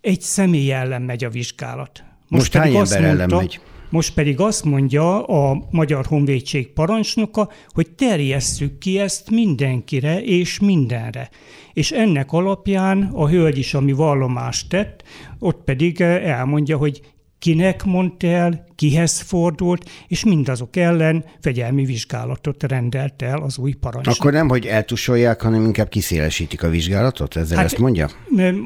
egy 0.00 0.20
személy 0.20 0.72
ellen 0.72 1.02
megy 1.02 1.24
a 1.24 1.30
vizsgálat. 1.30 2.04
Most, 2.28 2.42
Most 2.42 2.52
hány 2.52 2.76
ember 2.76 3.00
mondta, 3.00 3.22
ellen 3.22 3.28
megy? 3.28 3.60
Most 3.90 4.14
pedig 4.14 4.40
azt 4.40 4.64
mondja 4.64 5.24
a 5.24 5.68
Magyar 5.70 6.06
Honvédség 6.06 6.72
parancsnoka, 6.72 7.50
hogy 7.68 7.90
terjesszük 7.90 8.78
ki 8.78 8.98
ezt 8.98 9.30
mindenkire 9.30 10.22
és 10.22 10.60
mindenre. 10.60 11.30
És 11.72 11.90
ennek 11.90 12.32
alapján 12.32 13.10
a 13.12 13.28
hölgy 13.28 13.58
is, 13.58 13.74
ami 13.74 13.92
vallomást 13.92 14.68
tett, 14.68 15.02
ott 15.38 15.64
pedig 15.64 16.00
elmondja, 16.00 16.76
hogy 16.76 17.00
kinek 17.42 17.84
mondta 17.84 18.26
el, 18.26 18.64
kihez 18.74 19.20
fordult, 19.20 19.90
és 20.08 20.24
mindazok 20.24 20.76
ellen 20.76 21.24
fegyelmi 21.40 21.84
vizsgálatot 21.84 22.62
rendelt 22.62 23.22
el 23.22 23.42
az 23.42 23.58
új 23.58 23.72
parancsnok. 23.72 24.14
Akkor 24.18 24.32
nem, 24.32 24.48
hogy 24.48 24.66
eltusolják, 24.66 25.40
hanem 25.40 25.64
inkább 25.64 25.88
kiszélesítik 25.88 26.62
a 26.62 26.68
vizsgálatot? 26.68 27.36
Ezzel 27.36 27.56
hát, 27.56 27.64
ezt 27.66 27.78
mondja? 27.78 28.08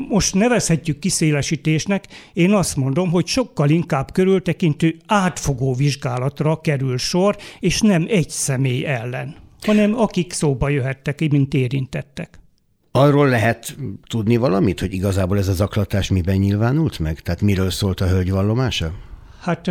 Most 0.09 0.34
nevezhetjük 0.34 0.98
kiszélesítésnek. 0.98 2.04
Én 2.32 2.52
azt 2.52 2.76
mondom, 2.76 3.11
hogy 3.11 3.26
sokkal 3.26 3.70
inkább 3.70 4.12
körültekintő 4.12 4.96
átfogó 5.07 5.74
vizsgálatra 5.74 6.61
kerül 6.61 6.98
sor, 6.98 7.36
és 7.61 7.80
nem 7.80 8.07
egy 8.09 8.28
személy 8.28 8.84
ellen, 8.84 9.36
hanem 9.62 9.98
akik 9.98 10.32
szóba 10.32 10.68
jöhettek, 10.68 11.30
mint 11.30 11.54
érintettek. 11.54 12.38
Arról 12.97 13.28
lehet 13.28 13.76
tudni 14.09 14.36
valamit, 14.36 14.80
hogy 14.80 14.92
igazából 14.92 15.38
ez 15.38 15.49
a 15.49 15.53
zaklatás 15.53 16.11
miben 16.11 16.36
nyilvánult 16.36 16.99
meg? 16.99 17.20
Tehát 17.20 17.40
miről 17.40 17.70
szólt 17.70 18.01
a 18.01 18.09
hölgy 18.09 18.30
vallomása? 18.30 18.92
Hát 19.40 19.66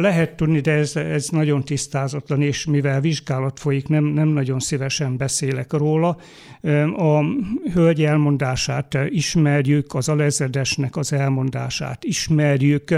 lehet 0.00 0.36
tudni, 0.36 0.60
de 0.60 0.72
ez, 0.72 0.96
ez 0.96 1.28
nagyon 1.28 1.64
tisztázatlan, 1.64 2.42
és 2.42 2.64
mivel 2.64 3.00
vizsgálat 3.00 3.58
folyik, 3.58 3.88
nem, 3.88 4.04
nem 4.04 4.28
nagyon 4.28 4.60
szívesen 4.60 5.16
beszélek 5.16 5.72
róla. 5.72 6.16
A 6.96 7.24
hölgy 7.72 8.04
elmondását 8.04 8.98
ismerjük, 9.08 9.94
az 9.94 10.08
alezredesnek 10.08 10.96
az 10.96 11.12
elmondását 11.12 12.04
ismerjük, 12.04 12.94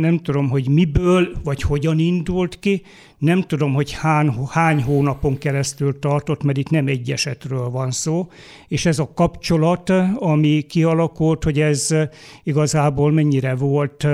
nem 0.00 0.18
tudom, 0.18 0.48
hogy 0.48 0.68
miből 0.68 1.28
vagy 1.44 1.62
hogyan 1.62 1.98
indult 1.98 2.58
ki, 2.58 2.82
Nem 3.18 3.42
tudom, 3.42 3.74
hogy 3.74 3.92
hány, 3.92 4.32
hány 4.50 4.82
hónapon 4.82 5.38
keresztül 5.38 5.98
tartott, 5.98 6.42
mert 6.42 6.58
itt 6.58 6.70
nem 6.70 6.86
egy 6.86 7.10
esetről 7.10 7.70
van 7.70 7.90
szó, 7.90 8.28
és 8.68 8.86
ez 8.86 8.98
a 8.98 9.12
kapcsolat, 9.14 9.92
ami 10.14 10.60
kialakult, 10.68 11.44
hogy 11.44 11.60
ez 11.60 11.94
igazából 12.42 13.12
mennyire 13.12 13.54
volt, 13.54 14.06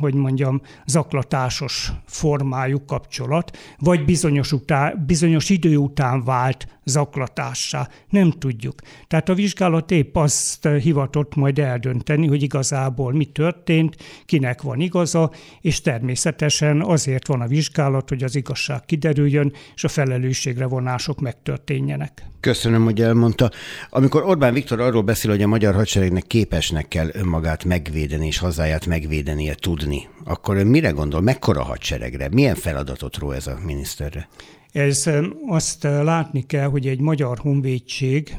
hogy 0.00 0.14
mondjam, 0.14 0.60
zaklatásos 0.86 1.92
formájú 2.06 2.84
kapcsolat, 2.84 3.58
vagy 3.78 4.04
bizonyos, 4.04 4.52
után, 4.52 5.04
bizonyos 5.06 5.50
idő 5.50 5.76
után 5.76 6.24
vált 6.24 6.66
zaklatássá. 6.84 7.88
Nem 8.08 8.30
tudjuk. 8.30 8.74
Tehát 9.06 9.28
a 9.28 9.34
vizsgálat 9.34 9.90
épp 9.90 10.16
azt 10.16 10.68
hivatott 10.82 11.34
majd 11.34 11.58
eldönteni, 11.58 12.26
hogy 12.26 12.42
igazából 12.42 13.12
mi 13.12 13.24
történt, 13.24 13.96
kinek 14.44 14.62
van 14.62 14.80
igaza, 14.80 15.30
és 15.60 15.80
természetesen 15.80 16.82
azért 16.82 17.26
van 17.26 17.40
a 17.40 17.46
vizsgálat, 17.46 18.08
hogy 18.08 18.22
az 18.22 18.36
igazság 18.36 18.84
kiderüljön, 18.84 19.52
és 19.74 19.84
a 19.84 19.88
felelősségre 19.88 20.66
vonások 20.66 21.20
megtörténjenek. 21.20 22.26
Köszönöm, 22.40 22.84
hogy 22.84 23.00
elmondta. 23.00 23.50
Amikor 23.90 24.22
Orbán 24.22 24.52
Viktor 24.52 24.80
arról 24.80 25.02
beszél, 25.02 25.30
hogy 25.30 25.42
a 25.42 25.46
magyar 25.46 25.74
hadseregnek 25.74 26.26
képesnek 26.26 26.88
kell 26.88 27.08
önmagát 27.12 27.64
megvédeni 27.64 28.26
és 28.26 28.38
hazáját 28.38 28.86
megvédenie 28.86 29.54
tudni, 29.54 30.08
akkor 30.24 30.56
ön 30.56 30.66
mire 30.66 30.90
gondol? 30.90 31.20
Mekkora 31.20 31.62
hadseregre? 31.62 32.28
Milyen 32.28 32.54
feladatot 32.54 33.16
ró 33.16 33.30
ez 33.30 33.46
a 33.46 33.58
miniszterre? 33.64 34.28
Ez 34.72 35.10
azt 35.46 35.82
látni 35.82 36.46
kell, 36.46 36.68
hogy 36.68 36.86
egy 36.86 37.00
magyar 37.00 37.38
honvédség, 37.38 38.36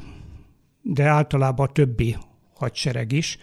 de 0.82 1.03
általában 1.03 1.68
a 1.68 1.72
többi 1.72 2.16
hadsereg 2.53 3.12
is, 3.12 3.38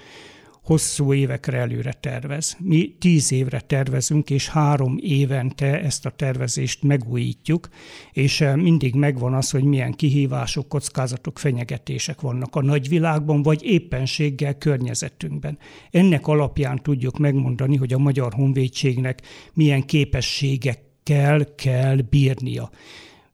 hosszú 0.63 1.13
évekre 1.15 1.59
előre 1.59 1.93
tervez. 1.93 2.57
Mi 2.61 2.95
tíz 2.99 3.33
évre 3.33 3.61
tervezünk, 3.61 4.31
és 4.31 4.49
három 4.49 4.99
évente 5.01 5.81
ezt 5.81 6.07
a 6.07 6.11
tervezést 6.11 6.83
megújítjuk, 6.83 7.69
és 8.13 8.45
mindig 8.55 8.95
megvan 8.95 9.35
az, 9.35 9.51
hogy 9.51 9.65
milyen 9.65 9.93
kihívások, 9.93 10.69
kockázatok, 10.69 11.39
fenyegetések 11.39 12.21
vannak 12.21 12.57
a 12.57 12.63
nagyvilágban, 12.63 13.43
vagy 13.43 13.65
éppenséggel 13.65 14.59
környezetünkben. 14.59 15.59
Ennek 15.91 16.27
alapján 16.27 16.83
tudjuk 16.83 17.19
megmondani, 17.19 17.77
hogy 17.77 17.93
a 17.93 17.99
Magyar 17.99 18.33
Honvédségnek 18.33 19.23
milyen 19.55 19.83
képességek 19.83 20.79
kell, 21.03 21.55
kell 21.55 21.97
bírnia. 22.11 22.71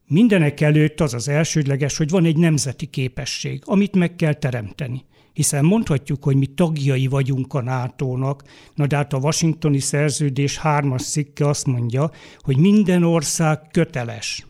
Mindenek 0.07 0.61
előtt 0.61 1.01
az 1.01 1.13
az 1.13 1.27
elsődleges, 1.27 1.97
hogy 1.97 2.09
van 2.09 2.25
egy 2.25 2.37
nemzeti 2.37 2.85
képesség, 2.85 3.61
amit 3.65 3.95
meg 3.95 4.15
kell 4.15 4.33
teremteni. 4.33 5.05
Hiszen 5.39 5.65
mondhatjuk, 5.65 6.23
hogy 6.23 6.35
mi 6.35 6.45
tagjai 6.45 7.07
vagyunk 7.07 7.53
a 7.53 7.61
NATO-nak, 7.61 8.43
na 8.75 8.87
de 8.87 8.95
hát 8.95 9.13
a 9.13 9.17
washingtoni 9.17 9.79
szerződés 9.79 10.57
hármas 10.57 11.01
szikke 11.01 11.47
azt 11.47 11.65
mondja, 11.65 12.11
hogy 12.39 12.57
minden 12.57 13.03
ország 13.03 13.59
köteles 13.71 14.45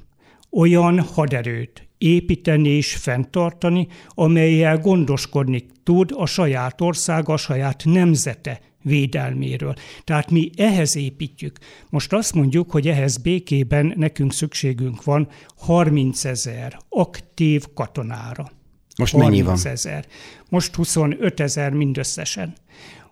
olyan 0.52 1.00
haderőt 1.00 1.88
építeni 1.98 2.70
és 2.70 2.96
fenntartani, 2.96 3.88
amelyel 4.08 4.78
gondoskodni 4.78 5.66
tud 5.84 6.12
a 6.16 6.26
saját 6.26 6.82
országa, 6.82 7.34
a 7.34 7.38
saját 7.38 7.84
nemzete 7.86 8.62
védelméről. 8.84 9.74
Tehát 10.04 10.32
mi 10.32 10.50
ehhez 10.58 10.96
építjük. 10.96 11.58
Most 11.90 12.14
azt 12.14 12.34
mondjuk, 12.34 12.72
hogy 12.72 12.88
ehhez 12.88 13.18
békében 13.18 13.94
nekünk 13.96 14.34
szükségünk 14.34 15.04
van 15.04 15.28
30 15.58 16.26
ezer 16.26 16.80
aktív 16.90 17.66
katonára. 17.74 18.58
Most 19.00 19.16
mennyi 19.16 19.42
van? 19.42 19.58
ezer. 19.64 20.06
Most 20.50 20.76
25 20.76 21.40
ezer 21.40 21.72
mindösszesen. 21.72 22.54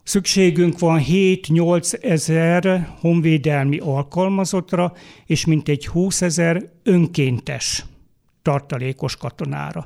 Szükségünk 0.03 0.79
van 0.79 1.03
7-8 1.07 2.03
ezer 2.03 2.89
honvédelmi 2.99 3.77
alkalmazottra, 3.77 4.93
és 5.25 5.45
mintegy 5.45 5.87
20 5.87 6.21
ezer 6.21 6.69
önkéntes 6.83 7.85
tartalékos 8.41 9.15
katonára. 9.15 9.85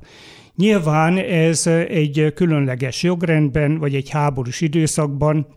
Nyilván 0.55 1.17
ez 1.17 1.67
egy 1.67 2.31
különleges 2.35 3.03
jogrendben, 3.03 3.77
vagy 3.77 3.95
egy 3.95 4.09
háborús 4.09 4.61
időszakban 4.61 5.47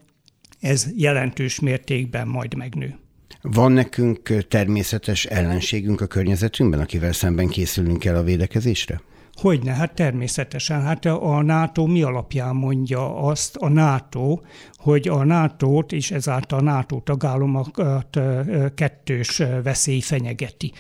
ez 0.61 0.87
jelentős 0.97 1.61
mértékben 1.61 2.29
majd 2.29 2.55
megnő. 2.57 2.99
Van 3.43 3.73
nekünk 3.73 4.47
természetes 4.49 5.25
ellenségünk 5.25 6.01
a 6.01 6.07
környezetünkben, 6.07 6.81
akivel 6.81 7.13
szemben 7.13 7.49
készülünk 7.49 8.05
el 8.05 8.17
a 8.17 8.23
védekezésre? 8.23 9.01
Hogyne, 9.41 9.73
hát 9.73 9.95
természetesen. 9.95 10.83
Hát 10.83 11.05
a 11.05 11.43
NATO 11.43 11.87
mi 11.87 12.03
alapján 12.03 12.55
mondja 12.57 13.17
azt 13.17 13.57
a 13.57 13.69
NATO, 13.69 14.39
hogy 14.75 15.09
a 15.09 15.25
NATO-t 15.25 15.93
és 15.93 16.11
ezáltal 16.11 16.59
a 16.59 16.63
NATO 16.63 17.01
tagállamokat 17.01 18.19
kettős 18.75 19.43
veszély 19.63 20.01
fenyegeti 20.01 20.73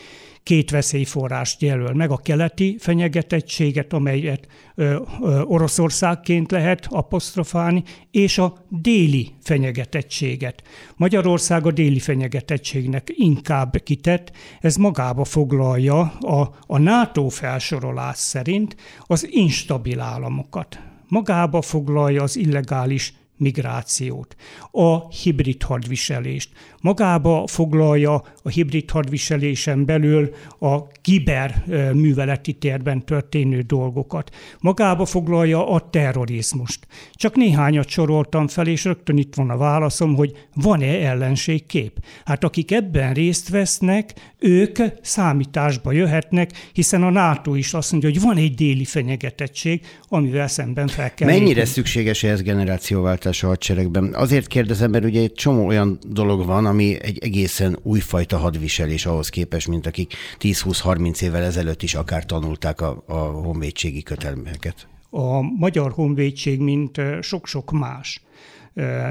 két 0.44 0.70
veszélyforrást 0.70 1.62
jelöl 1.62 1.94
meg, 1.94 2.10
a 2.10 2.16
keleti 2.16 2.76
fenyegetettséget, 2.80 3.92
amelyet 3.92 4.46
ö, 4.74 5.02
ö, 5.22 5.40
Oroszországként 5.40 6.50
lehet 6.50 6.86
apostrofálni, 6.90 7.82
és 8.10 8.38
a 8.38 8.66
déli 8.68 9.34
fenyegetettséget. 9.42 10.62
Magyarország 10.96 11.66
a 11.66 11.72
déli 11.72 11.98
fenyegetettségnek 11.98 13.12
inkább 13.14 13.76
kitett, 13.82 14.32
ez 14.60 14.76
magába 14.76 15.24
foglalja 15.24 16.00
a, 16.20 16.54
a 16.66 16.78
NATO 16.78 17.28
felsorolás 17.28 18.18
szerint 18.18 18.76
az 19.06 19.28
instabil 19.30 20.00
államokat. 20.00 20.80
Magába 21.08 21.62
foglalja 21.62 22.22
az 22.22 22.36
illegális 22.36 23.14
migrációt, 23.36 24.36
a 24.70 25.08
hibrid 25.08 25.62
hadviselést. 25.62 26.48
Magába 26.80 27.46
foglalja 27.46 28.24
a 28.42 28.48
hibrid 28.48 28.90
hadviselésen 28.90 29.84
belül 29.84 30.34
a 30.58 30.86
kiber 30.86 31.64
műveleti 31.92 32.52
térben 32.52 33.04
történő 33.04 33.60
dolgokat. 33.60 34.34
Magába 34.60 35.04
foglalja 35.04 35.68
a 35.68 35.90
terrorizmust. 35.90 36.86
Csak 37.12 37.36
néhányat 37.36 37.88
soroltam 37.88 38.48
fel, 38.48 38.66
és 38.66 38.84
rögtön 38.84 39.16
itt 39.16 39.34
van 39.34 39.50
a 39.50 39.56
válaszom, 39.56 40.14
hogy 40.14 40.46
van-e 40.54 41.06
ellenségkép. 41.06 42.04
Hát 42.24 42.44
akik 42.44 42.72
ebben 42.72 43.12
részt 43.12 43.48
vesznek, 43.48 44.32
ők 44.38 44.78
számításba 45.02 45.92
jöhetnek, 45.92 46.50
hiszen 46.72 47.02
a 47.02 47.10
NATO 47.10 47.54
is 47.54 47.74
azt 47.74 47.90
mondja, 47.90 48.10
hogy 48.10 48.20
van 48.20 48.36
egy 48.36 48.54
déli 48.54 48.84
fenyegetettség, 48.84 49.86
amivel 50.08 50.48
szemben 50.48 50.86
fel 50.86 51.14
kell. 51.14 51.28
Mennyire 51.28 51.46
lépni. 51.46 51.64
szükséges 51.64 52.22
ez 52.22 52.42
generációváltás 52.42 53.23
a 53.26 53.46
hadseregben? 53.46 54.14
Azért 54.14 54.46
kérdezem, 54.46 54.90
mert 54.90 55.04
ugye 55.04 55.20
egy 55.20 55.32
csomó 55.32 55.66
olyan 55.66 55.98
dolog 56.06 56.46
van, 56.46 56.66
ami 56.66 56.96
egy 57.02 57.18
egészen 57.18 57.78
újfajta 57.82 58.36
hadviselés 58.36 59.06
ahhoz 59.06 59.28
képest, 59.28 59.68
mint 59.68 59.86
akik 59.86 60.14
10-20-30 60.40 61.22
évvel 61.22 61.42
ezelőtt 61.42 61.82
is 61.82 61.94
akár 61.94 62.26
tanulták 62.26 62.80
a, 62.80 63.02
a 63.06 63.14
honvédségi 63.14 64.02
kötelmeket. 64.02 64.86
A 65.10 65.40
magyar 65.40 65.92
honvédség, 65.92 66.60
mint 66.60 67.00
sok-sok 67.20 67.70
más 67.70 68.22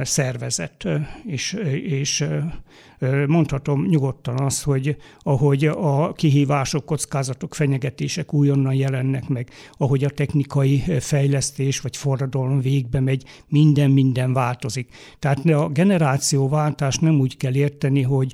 szervezet, 0.02 0.88
és, 1.26 1.54
és 1.84 2.26
mondhatom 3.28 3.86
nyugodtan 3.86 4.40
azt, 4.40 4.64
hogy 4.64 4.98
ahogy 5.20 5.66
a 5.66 6.14
kihívások, 6.14 6.86
kockázatok, 6.86 7.56
fenyegetések 7.56 8.34
újonnan 8.34 8.74
jelennek 8.74 9.28
meg, 9.28 9.50
ahogy 9.78 10.04
a 10.04 10.10
technikai 10.10 10.84
fejlesztés 11.00 11.80
vagy 11.80 11.98
forradalom 11.98 12.60
végbe 12.60 13.00
megy, 13.00 13.24
minden-minden 13.48 14.34
változik. 14.34 14.90
Tehát 15.20 15.46
a 15.46 15.70
generációváltás 15.70 16.98
nem 16.98 17.20
úgy 17.20 17.38
kell 17.38 17.56
érteni, 17.56 18.02
hogy 18.02 18.34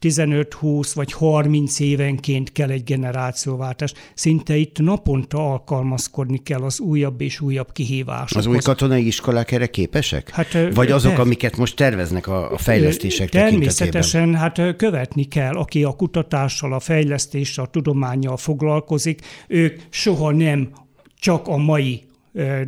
15-20 0.00 0.90
vagy 0.94 1.12
30 1.12 1.80
évenként 1.80 2.52
kell 2.52 2.70
egy 2.70 2.84
generációváltás. 2.84 3.92
Szinte 4.14 4.56
itt 4.56 4.78
naponta 4.78 5.50
alkalmazkodni 5.50 6.38
kell 6.38 6.62
az 6.62 6.80
újabb 6.80 7.20
és 7.20 7.40
újabb 7.40 7.72
kihívásokhoz. 7.72 8.46
Az 8.46 8.52
új 8.52 8.58
katonai 8.58 9.06
iskolák 9.06 9.52
erre 9.52 9.66
képesek? 9.66 10.30
Hát, 10.30 10.56
vagy 10.74 10.90
azok, 10.90 11.14
de, 11.14 11.20
amiket 11.20 11.56
most 11.56 11.76
terveznek 11.76 12.26
a, 12.26 12.52
fejlesztések 12.56 13.28
Természetesen, 13.28 14.34
hát 14.34 14.76
követni 14.76 15.24
kell. 15.24 15.54
Aki 15.54 15.84
a 15.84 15.92
kutatással, 15.92 16.72
a 16.72 16.80
fejlesztéssel, 16.80 17.64
a 17.64 17.68
tudományjal 17.68 18.36
foglalkozik, 18.36 19.20
ők 19.48 19.80
soha 19.90 20.30
nem 20.30 20.70
csak 21.18 21.48
a 21.48 21.56
mai 21.56 22.08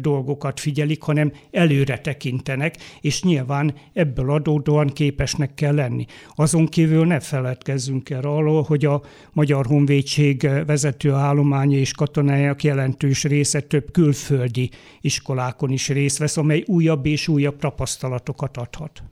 dolgokat 0.00 0.60
figyelik, 0.60 1.02
hanem 1.02 1.32
előre 1.50 1.98
tekintenek, 1.98 2.74
és 3.00 3.22
nyilván 3.22 3.74
ebből 3.92 4.30
adódóan 4.30 4.88
képesnek 4.88 5.54
kell 5.54 5.74
lenni. 5.74 6.04
Azon 6.34 6.66
kívül 6.66 7.06
ne 7.06 7.20
feledkezzünk 7.20 8.10
el 8.10 8.24
arról, 8.24 8.62
hogy 8.62 8.84
a 8.84 9.02
Magyar 9.32 9.66
Honvédség 9.66 10.48
vezető 10.66 11.12
állománya 11.12 11.78
és 11.78 11.92
katonáják 11.92 12.64
jelentős 12.64 13.24
része 13.24 13.60
több 13.60 13.90
külföldi 13.90 14.70
iskolákon 15.00 15.70
is 15.70 15.88
részt 15.88 16.18
vesz, 16.18 16.36
amely 16.36 16.62
újabb 16.66 17.06
és 17.06 17.28
újabb 17.28 17.58
tapasztalatokat 17.58 18.56
adhat. 18.56 19.02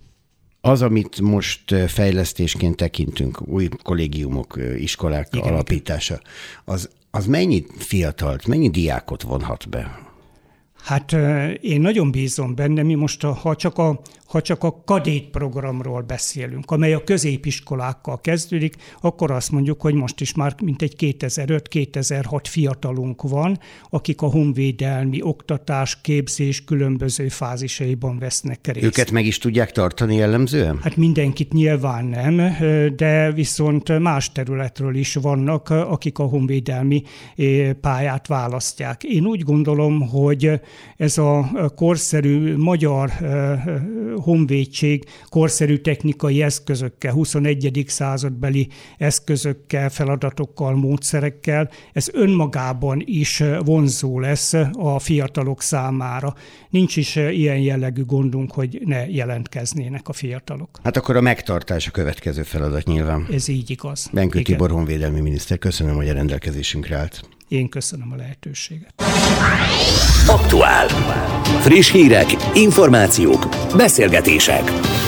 Az, 0.61 0.83
amit 0.83 1.21
most 1.21 1.75
fejlesztésként 1.87 2.77
tekintünk, 2.77 3.49
új 3.49 3.69
kollégiumok, 3.83 4.59
iskolák 4.77 5.29
Igen, 5.33 5.53
alapítása, 5.53 6.21
az, 6.65 6.91
az 7.11 7.27
mennyi 7.27 7.65
fiatalt, 7.77 8.47
mennyi 8.47 8.71
diákot 8.71 9.23
vonhat 9.23 9.69
be? 9.69 10.10
Hát 10.83 11.13
én 11.61 11.81
nagyon 11.81 12.11
bízom 12.11 12.55
benne, 12.55 12.83
mi 12.83 12.95
most, 12.95 13.23
ha 13.23 13.57
csak 13.57 13.79
a 13.79 14.01
ha 14.31 14.43
csak 14.43 14.65
a 14.65 14.83
kadét 14.85 15.31
programról 15.31 16.03
beszélünk, 16.03 16.71
amely 16.71 16.93
a 16.93 17.05
középiskolákkal 17.05 18.21
kezdődik, 18.21 18.77
akkor 19.01 19.31
azt 19.31 19.51
mondjuk, 19.51 19.81
hogy 19.81 19.95
most 19.95 20.21
is 20.21 20.35
már 20.35 20.55
mintegy 20.63 20.95
2005-2006 20.99 22.41
fiatalunk 22.43 23.23
van, 23.23 23.59
akik 23.91 24.23
a 24.23 24.27
honvédelmi 24.27 25.23
oktatás, 25.23 26.01
képzés 26.01 26.65
különböző 26.65 27.29
fázisaiban 27.29 28.19
vesznek 28.19 28.67
részt. 28.67 28.87
Őket 28.87 29.11
meg 29.11 29.27
is 29.27 29.39
tudják 29.39 29.73
tartani 29.73 30.15
jellemzően? 30.15 30.79
Hát 30.83 30.97
mindenkit 30.97 31.53
nyilván 31.53 32.05
nem, 32.05 32.57
de 32.97 33.33
viszont 33.33 33.99
más 33.99 34.33
területről 34.33 34.97
is 34.97 35.15
vannak, 35.15 35.71
akik 35.71 36.19
a 36.19 36.25
honvédelmi 36.25 37.03
eh, 37.37 37.73
pályát 37.73 38.27
választják. 38.27 39.05
Én 39.05 39.27
úgy 39.27 39.43
gondolom, 39.43 40.09
hogy 40.09 40.61
ez 40.97 41.19
a 41.19 41.51
korszerű 41.75 42.57
magyar 42.57 43.11
eh, 43.21 43.63
honvédség 44.21 45.05
korszerű 45.29 45.77
technikai 45.77 46.43
eszközökkel, 46.43 47.13
21. 47.13 47.85
századbeli 47.87 48.69
eszközökkel, 48.99 49.91
feladatokkal, 49.91 50.75
módszerekkel, 50.75 51.71
ez 51.93 52.09
önmagában 52.13 53.03
is 53.05 53.43
vonzó 53.65 54.21
lesz 54.21 54.53
a 54.73 54.99
fiatalok 54.99 55.63
számára. 55.63 56.35
Nincs 56.71 56.97
is 56.97 57.17
ilyen 57.17 57.59
jellegű 57.59 58.05
gondunk, 58.05 58.53
hogy 58.53 58.81
ne 58.85 59.09
jelentkeznének 59.09 60.09
a 60.09 60.13
fiatalok. 60.13 60.69
Hát 60.83 60.97
akkor 60.97 61.17
a 61.17 61.21
megtartás 61.21 61.87
a 61.87 61.91
következő 61.91 62.43
feladat 62.43 62.87
nyilván. 62.87 63.27
Ez 63.33 63.49
így 63.49 63.71
igaz. 63.71 64.11
Benkő 64.13 64.43
Tibor 64.43 64.71
honvédelmi 64.71 65.21
miniszter, 65.21 65.59
köszönöm, 65.59 65.95
hogy 65.95 66.09
a 66.09 66.13
rendelkezésünkre 66.13 66.97
állt. 66.97 67.23
Én 67.51 67.69
köszönöm 67.69 68.13
a 68.13 68.17
lehetőséget. 68.17 68.95
Aktuál. 70.27 70.89
Friss 71.61 71.91
hírek, 71.91 72.27
információk, 72.55 73.49
beszélgetések. 73.77 74.63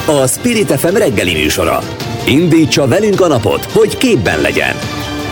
A 0.06 0.26
Spirit 0.26 0.70
FM 0.70 0.94
reggeli 0.94 1.32
műsora. 1.32 1.78
Indítsa 2.26 2.86
velünk 2.86 3.20
a 3.20 3.26
napot, 3.26 3.64
hogy 3.64 3.96
képben 3.96 4.40
legyen. 4.40 4.74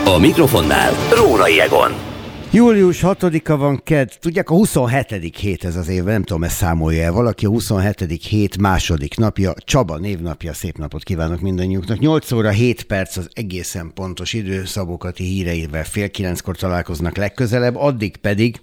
A 0.04 0.18
mikrofonnál 0.18 0.92
Rórai 1.14 1.60
Egon. 1.60 2.09
Július 2.52 3.00
6-a 3.02 3.56
van 3.56 3.80
KED, 3.84 4.12
tudják, 4.20 4.50
a 4.50 4.54
27. 4.54 5.36
hét 5.36 5.64
ez 5.64 5.76
az 5.76 5.88
év, 5.88 6.04
nem 6.04 6.22
tudom, 6.22 6.44
ezt 6.44 6.56
számolja 6.56 7.02
el 7.02 7.12
valaki, 7.12 7.46
a 7.46 7.48
27. 7.48 8.22
hét 8.28 8.58
második 8.58 9.16
napja, 9.16 9.52
Csaba 9.64 9.98
névnapja, 9.98 10.52
szép 10.52 10.78
napot 10.78 11.02
kívánok 11.02 11.40
mindannyiuknak. 11.40 11.98
8 11.98 12.32
óra 12.32 12.50
7 12.50 12.82
perc 12.82 13.16
az 13.16 13.28
egészen 13.32 13.90
pontos 13.94 14.32
idő, 14.32 14.64
Szabókati 14.64 15.24
híreivel 15.24 15.84
fél 15.84 16.10
kilenckor 16.10 16.56
találkoznak 16.56 17.16
legközelebb, 17.16 17.76
addig 17.76 18.16
pedig 18.16 18.60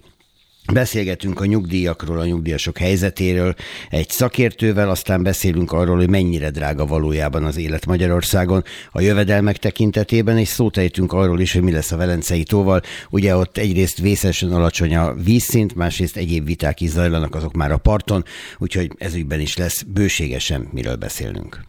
Beszélgetünk 0.72 1.40
a 1.40 1.44
nyugdíjakról, 1.44 2.18
a 2.18 2.24
nyugdíjasok 2.24 2.78
helyzetéről 2.78 3.54
egy 3.90 4.10
szakértővel, 4.10 4.90
aztán 4.90 5.22
beszélünk 5.22 5.72
arról, 5.72 5.96
hogy 5.96 6.10
mennyire 6.10 6.50
drága 6.50 6.86
valójában 6.86 7.44
az 7.44 7.56
élet 7.56 7.86
Magyarországon 7.86 8.64
a 8.92 9.00
jövedelmek 9.00 9.56
tekintetében, 9.56 10.38
és 10.38 10.48
szót 10.48 10.80
arról 11.06 11.40
is, 11.40 11.52
hogy 11.52 11.62
mi 11.62 11.72
lesz 11.72 11.92
a 11.92 11.96
Velencei 11.96 12.42
tóval. 12.42 12.80
Ugye 13.10 13.36
ott 13.36 13.56
egyrészt 13.56 13.98
vészesen 13.98 14.52
alacsony 14.52 14.96
a 14.96 15.14
vízszint, 15.14 15.74
másrészt 15.74 16.16
egyéb 16.16 16.44
viták 16.44 16.80
is 16.80 16.90
zajlanak 16.90 17.34
azok 17.34 17.52
már 17.52 17.72
a 17.72 17.78
parton, 17.78 18.24
úgyhogy 18.58 18.90
ezügyben 18.98 19.40
is 19.40 19.56
lesz 19.56 19.82
bőségesen 19.82 20.68
miről 20.72 20.96
beszélnünk. 20.96 21.64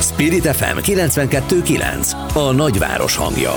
Spirit 0.00 0.46
FM 0.46 0.78
92.9 0.78 2.34
A 2.34 2.52
nagyváros 2.52 3.16
hangja. 3.16 3.54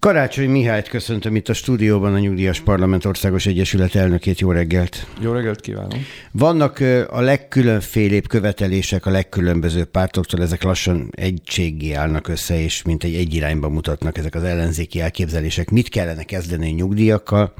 Karácsony 0.00 0.50
Mihályt 0.50 0.88
köszöntöm 0.88 1.36
itt 1.36 1.48
a 1.48 1.52
stúdióban, 1.52 2.14
a 2.14 2.18
Nyugdíjas 2.18 2.60
Parlament 2.60 3.04
Országos 3.04 3.46
Egyesület 3.46 3.94
elnökét. 3.94 4.40
Jó 4.40 4.50
reggelt! 4.50 5.06
Jó 5.20 5.32
reggelt 5.32 5.60
kívánok! 5.60 5.98
Vannak 6.32 6.80
a 7.10 7.20
legkülönfélébb 7.20 8.26
követelések 8.26 9.06
a 9.06 9.10
legkülönbözőbb 9.10 9.90
pártoktól, 9.90 10.42
ezek 10.42 10.62
lassan 10.62 11.10
egységgé 11.10 11.92
állnak 11.92 12.28
össze, 12.28 12.60
és 12.60 12.82
mint 12.82 13.04
egy 13.04 13.14
egy 13.14 13.34
irányba 13.34 13.68
mutatnak 13.68 14.18
ezek 14.18 14.34
az 14.34 14.42
ellenzéki 14.42 15.00
elképzelések. 15.00 15.70
Mit 15.70 15.88
kellene 15.88 16.22
kezdeni 16.22 16.70
a 16.70 16.74
nyugdíjakkal? 16.74 17.54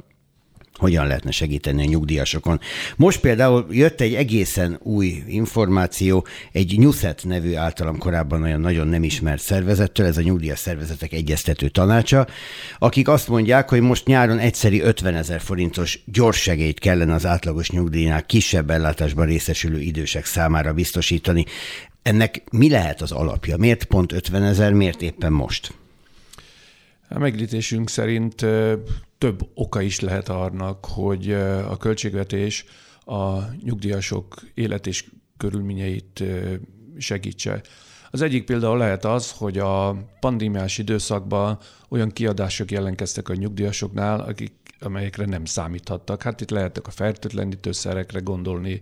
Hogyan 0.78 1.06
lehetne 1.06 1.30
segíteni 1.30 1.82
a 1.82 1.88
nyugdíjasokon. 1.88 2.60
Most 2.96 3.20
például 3.20 3.66
jött 3.70 4.00
egy 4.00 4.14
egészen 4.14 4.78
új 4.82 5.22
információ, 5.26 6.26
egy 6.52 6.78
Nyuszet 6.78 7.24
nevű 7.24 7.54
általam 7.54 7.98
korábban 7.98 8.42
olyan 8.42 8.60
nagyon 8.60 8.88
nem 8.88 9.02
ismert 9.02 9.42
szervezettől, 9.42 10.06
ez 10.06 10.16
a 10.16 10.22
nyugdíjas 10.22 10.58
szervezetek 10.58 11.12
egyeztető 11.12 11.68
tanácsa, 11.68 12.26
akik 12.78 13.08
azt 13.08 13.28
mondják, 13.28 13.68
hogy 13.68 13.80
most 13.80 14.06
nyáron 14.06 14.38
egyszeri 14.38 14.80
50 14.80 15.14
ezer 15.14 15.40
forintos 15.40 16.00
gyors 16.04 16.40
segélyt 16.40 16.78
kellene 16.78 17.14
az 17.14 17.26
átlagos 17.26 17.70
nyugdíjnál 17.70 18.26
kisebb 18.26 18.70
ellátásban 18.70 19.26
részesülő 19.26 19.80
idősek 19.80 20.24
számára 20.24 20.72
biztosítani. 20.72 21.44
Ennek 22.02 22.42
mi 22.50 22.70
lehet 22.70 23.00
az 23.00 23.12
alapja? 23.12 23.56
Miért 23.56 23.84
pont 23.84 24.12
50 24.12 24.42
ezer, 24.42 24.72
miért 24.72 25.02
éppen 25.02 25.32
most? 25.32 25.74
A 27.08 27.18
meglítésünk 27.18 27.88
szerint 27.88 28.46
több 29.18 29.50
oka 29.54 29.80
is 29.80 30.00
lehet 30.00 30.28
annak, 30.28 30.84
hogy 30.84 31.32
a 31.68 31.76
költségvetés 31.76 32.64
a 33.04 33.38
nyugdíjasok 33.64 34.40
élet 34.54 34.86
és 34.86 35.04
körülményeit 35.36 36.22
segítse. 36.98 37.60
Az 38.10 38.22
egyik 38.22 38.44
például 38.44 38.78
lehet 38.78 39.04
az, 39.04 39.30
hogy 39.30 39.58
a 39.58 39.96
pandémiás 40.20 40.78
időszakban 40.78 41.58
olyan 41.88 42.10
kiadások 42.10 42.70
jelentkeztek 42.70 43.28
a 43.28 43.34
nyugdíjasoknál, 43.34 44.20
akik 44.20 44.52
amelyekre 44.80 45.24
nem 45.24 45.44
számíthattak. 45.44 46.22
Hát 46.22 46.40
itt 46.40 46.50
lehetnek 46.50 46.86
a 46.86 46.90
fertőtlenítőszerekre 46.90 48.20
gondolni, 48.20 48.80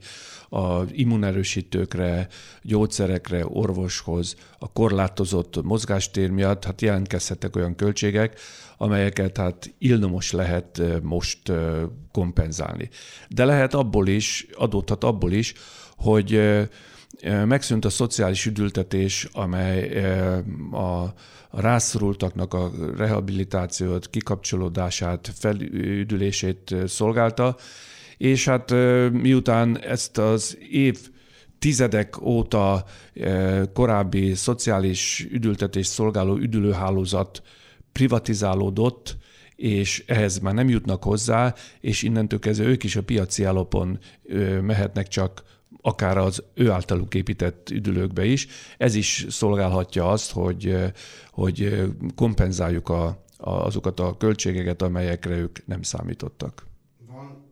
a 0.49 0.83
immunerősítőkre, 0.93 2.29
gyógyszerekre, 2.63 3.47
orvoshoz, 3.47 4.37
a 4.59 4.73
korlátozott 4.73 5.63
mozgástér 5.63 6.31
miatt 6.31 6.65
hát 6.65 6.81
jelentkezhettek 6.81 7.57
olyan 7.57 7.77
költségek, 7.77 8.39
amelyeket 8.77 9.37
hát 9.37 9.75
illnomos 9.79 10.33
lehet 10.33 10.83
most 11.03 11.53
kompenzálni. 12.13 12.89
De 13.29 13.45
lehet 13.45 13.75
abból 13.75 14.09
is, 14.09 14.47
adódhat 14.55 15.05
abból 15.05 15.33
is, 15.33 15.55
hogy 15.97 16.41
megszűnt 17.45 17.85
a 17.85 17.91
szociális 17.91 18.47
üdültetés, 18.47 19.29
amely 19.33 20.05
a 20.73 21.15
rászorultaknak 21.51 22.55
a 22.55 22.71
rehabilitációt, 22.97 24.11
kikapcsolódását, 24.11 25.31
felüdülését 25.35 26.75
szolgálta, 26.87 27.57
és 28.17 28.45
hát 28.45 28.71
miután 29.13 29.79
ezt 29.81 30.19
az 30.19 30.59
év 30.71 31.09
tizedek 31.59 32.21
óta 32.21 32.85
korábbi 33.73 34.35
szociális 34.35 35.27
üdültetés 35.31 35.87
szolgáló 35.87 36.37
üdülőhálózat 36.37 37.43
privatizálódott, 37.97 39.17
és 39.55 40.05
ehhez 40.07 40.39
már 40.39 40.55
nem 40.55 40.69
jutnak 40.69 41.03
hozzá, 41.03 41.55
és 41.81 42.03
innentől 42.03 42.39
kezdve 42.39 42.67
ők 42.67 42.85
is 42.85 42.97
a 42.97 43.03
piaci 43.03 43.45
alapon 43.45 43.99
mehetnek 44.63 45.09
csak 45.09 45.43
akár 45.81 46.19
az 46.19 46.43
ő 46.55 46.71
általuk 46.71 47.15
épített 47.15 47.71
üdülőkbe 47.71 48.25
is. 48.25 48.47
Ez 48.79 48.95
is 48.95 49.27
szolgálhatja 49.29 50.11
azt, 50.11 50.33
hogy, 50.33 50.77
hogy 51.31 51.85
kompenzáljuk 52.15 52.89
a, 52.89 53.07
a, 53.37 53.51
azokat 53.51 54.01
a 54.01 54.17
költségeket, 54.17 54.83
amelyekre 54.83 55.37
ők 55.37 55.67
nem 55.67 55.83
számítottak. 55.83 56.67
Van 57.07 57.45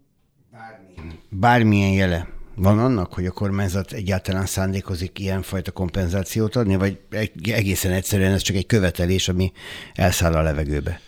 bármilyen, 0.50 1.18
bármilyen 1.30 1.92
jele 1.92 2.28
van 2.56 2.78
annak, 2.78 3.14
hogy 3.14 3.26
a 3.26 3.30
kormányzat 3.30 3.92
egyáltalán 3.92 4.46
szándékozik 4.46 5.18
ilyenfajta 5.18 5.70
kompenzációt 5.70 6.56
adni, 6.56 6.76
vagy 6.76 6.98
egészen 7.42 7.92
egyszerűen 7.92 8.32
ez 8.32 8.42
csak 8.42 8.56
egy 8.56 8.66
követelés, 8.66 9.28
ami 9.28 9.52
elszáll 9.94 10.34
a 10.34 10.42
levegőbe? 10.42 11.00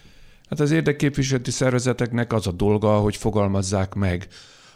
Hát 0.49 0.61
az 0.61 0.70
érdekképviseleti 0.70 1.51
szervezeteknek 1.51 2.32
az 2.32 2.47
a 2.47 2.53
dolga, 2.53 2.99
hogy 2.99 3.16
fogalmazzák 3.16 3.94
meg 3.94 4.28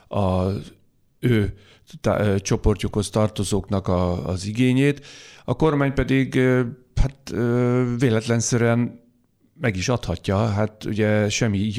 az 0.09 0.73
ő 1.19 1.55
tá- 2.01 2.43
csoportjukhoz 2.43 3.11
tartozóknak 3.11 3.89
a, 3.89 4.27
az 4.27 4.47
igényét, 4.47 5.07
a 5.45 5.55
kormány 5.55 5.95
pedig 5.95 6.41
hát 6.95 7.33
véletlenszerűen 7.99 9.01
meg 9.61 9.77
is 9.77 9.89
adhatja, 9.89 10.47
hát 10.47 10.85
ugye 10.85 11.29
semmi 11.29 11.73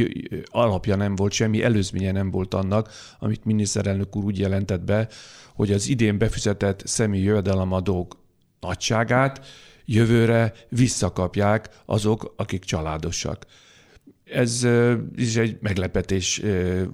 alapja 0.46 0.96
nem 0.96 1.16
volt, 1.16 1.32
semmi 1.32 1.64
előzménye 1.64 2.12
nem 2.12 2.32
volt 2.32 2.54
annak, 2.54 2.90
amit 3.20 3.46
miniszterelnök 3.46 4.16
úr 4.16 4.24
úgy 4.24 4.40
jelentett 4.40 4.82
be, 4.82 5.08
hogy 5.54 5.72
az 5.72 5.88
idén 5.88 6.18
befizetett 6.18 6.82
személyi 6.86 7.24
jövedelemadók 7.24 8.18
nagyságát 8.60 9.46
jövőre 9.86 10.54
visszakapják 10.70 11.70
azok, 11.86 12.34
akik 12.38 12.64
családosak. 12.64 13.46
Ez 14.34 14.68
is 15.16 15.36
egy 15.36 15.58
meglepetés 15.62 16.42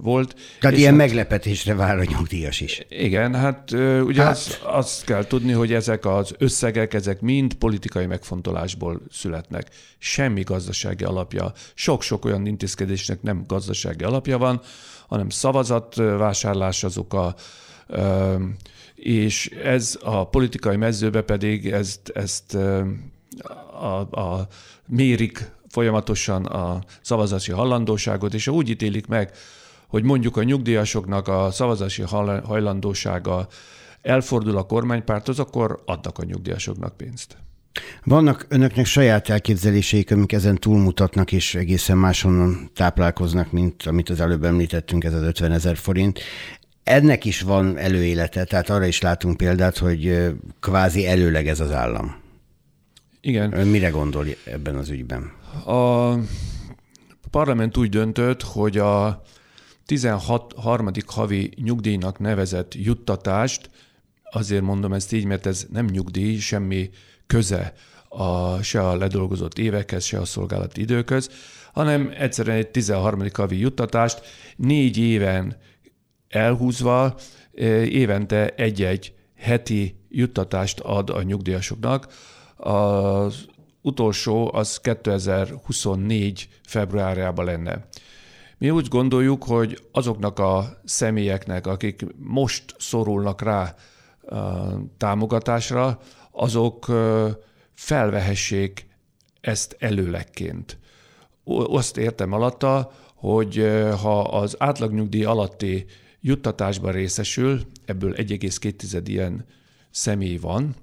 volt. 0.02 0.34
Tehát 0.60 0.76
ilyen 0.76 0.90
hát, 0.90 0.98
meglepetésre 0.98 1.74
vár 1.74 1.98
a 1.98 2.04
nyugdíjas 2.04 2.60
is. 2.60 2.86
Igen, 2.88 3.34
hát 3.34 3.70
ugye 4.02 4.22
hát. 4.22 4.30
Azt, 4.30 4.60
azt 4.62 5.04
kell 5.04 5.26
tudni, 5.26 5.52
hogy 5.52 5.72
ezek 5.72 6.06
az 6.06 6.34
összegek, 6.38 6.94
ezek 6.94 7.20
mind 7.20 7.54
politikai 7.54 8.06
megfontolásból 8.06 9.00
születnek. 9.10 9.68
Semmi 9.98 10.42
gazdasági 10.42 11.04
alapja. 11.04 11.52
Sok-sok 11.74 12.24
olyan 12.24 12.46
intézkedésnek 12.46 13.22
nem 13.22 13.44
gazdasági 13.46 14.04
alapja 14.04 14.38
van, 14.38 14.60
hanem 15.08 15.28
szavazatvásárlás 15.28 16.84
azok 16.84 17.14
a 17.14 17.34
és 18.94 19.50
ez 19.64 19.98
a 20.02 20.28
politikai 20.28 20.76
mezőbe 20.76 21.22
pedig 21.22 21.72
ezt, 21.72 22.10
ezt 22.14 22.54
a, 23.80 24.20
a 24.20 24.48
mérik 24.86 25.50
folyamatosan 25.68 26.44
a 26.44 26.80
szavazási 27.00 27.52
hallandóságot, 27.52 28.34
és 28.34 28.48
úgy 28.48 28.68
ítélik 28.68 29.06
meg, 29.06 29.30
hogy 29.86 30.02
mondjuk 30.02 30.36
a 30.36 30.42
nyugdíjasoknak 30.42 31.28
a 31.28 31.50
szavazási 31.50 32.02
hajlandósága 32.44 33.48
elfordul 34.02 34.56
a 34.56 34.62
kormánypárthoz, 34.62 35.38
akkor 35.38 35.82
adnak 35.86 36.18
a 36.18 36.24
nyugdíjasoknak 36.24 36.96
pénzt. 36.96 37.36
Vannak 38.04 38.46
önöknek 38.48 38.86
saját 38.86 39.28
elképzeléseik, 39.28 40.10
amik 40.10 40.32
ezen 40.32 40.56
túlmutatnak, 40.56 41.32
és 41.32 41.54
egészen 41.54 41.96
máshonnan 41.96 42.70
táplálkoznak, 42.74 43.52
mint 43.52 43.82
amit 43.82 44.08
az 44.10 44.20
előbb 44.20 44.44
említettünk, 44.44 45.04
ez 45.04 45.14
az 45.14 45.22
50 45.22 45.52
ezer 45.52 45.76
forint. 45.76 46.20
Ennek 46.82 47.24
is 47.24 47.40
van 47.40 47.78
előélete, 47.78 48.44
tehát 48.44 48.70
arra 48.70 48.86
is 48.86 49.00
látunk 49.00 49.36
példát, 49.36 49.78
hogy 49.78 50.32
kvázi 50.60 51.06
előleg 51.06 51.48
ez 51.48 51.60
az 51.60 51.72
állam. 51.72 52.26
Igen. 53.28 53.58
Ön 53.58 53.66
mire 53.66 53.88
gondol 53.88 54.26
ebben 54.44 54.76
az 54.76 54.88
ügyben? 54.88 55.32
A 55.66 56.12
parlament 57.30 57.76
úgy 57.76 57.88
döntött, 57.88 58.42
hogy 58.42 58.78
a 58.78 59.22
13. 59.86 60.90
havi 61.06 61.50
nyugdíjnak 61.62 62.18
nevezett 62.18 62.74
juttatást, 62.74 63.70
azért 64.22 64.62
mondom 64.62 64.92
ezt 64.92 65.12
így, 65.12 65.24
mert 65.24 65.46
ez 65.46 65.66
nem 65.70 65.84
nyugdíj, 65.84 66.38
semmi 66.38 66.90
köze 67.26 67.72
a, 68.08 68.62
se 68.62 68.88
a 68.88 68.96
ledolgozott 68.96 69.58
évekhez, 69.58 70.04
se 70.04 70.18
a 70.18 70.24
szolgálati 70.24 70.80
időköz, 70.80 71.30
hanem 71.72 72.12
egyszerűen 72.18 72.56
egy 72.56 72.68
13. 72.68 73.22
havi 73.32 73.58
juttatást 73.58 74.20
négy 74.56 74.98
éven 74.98 75.56
elhúzva 76.28 77.16
évente 77.84 78.48
egy-egy 78.48 79.12
heti 79.36 79.96
juttatást 80.08 80.80
ad 80.80 81.10
a 81.10 81.22
nyugdíjasoknak. 81.22 82.06
Az 82.58 83.46
utolsó 83.82 84.50
az 84.54 84.80
2024 84.80 86.48
februárjában 86.66 87.44
lenne. 87.44 87.86
Mi 88.58 88.70
úgy 88.70 88.88
gondoljuk, 88.88 89.44
hogy 89.44 89.82
azoknak 89.92 90.38
a 90.38 90.80
személyeknek, 90.84 91.66
akik 91.66 92.06
most 92.16 92.74
szorulnak 92.78 93.42
rá 93.42 93.74
támogatásra, 94.96 95.98
azok 96.30 96.86
felvehessék 97.74 98.86
ezt 99.40 99.76
előlegként. 99.78 100.78
Azt 101.44 101.96
értem 101.96 102.32
alatta, 102.32 102.92
hogy 103.14 103.68
ha 104.02 104.20
az 104.20 104.54
átlagnyugdíj 104.58 105.24
alatti 105.24 105.84
juttatásban 106.20 106.92
részesül, 106.92 107.60
ebből 107.84 108.14
1,2 108.14 109.02
ilyen 109.04 109.44
személy 109.90 110.36
van, 110.36 110.74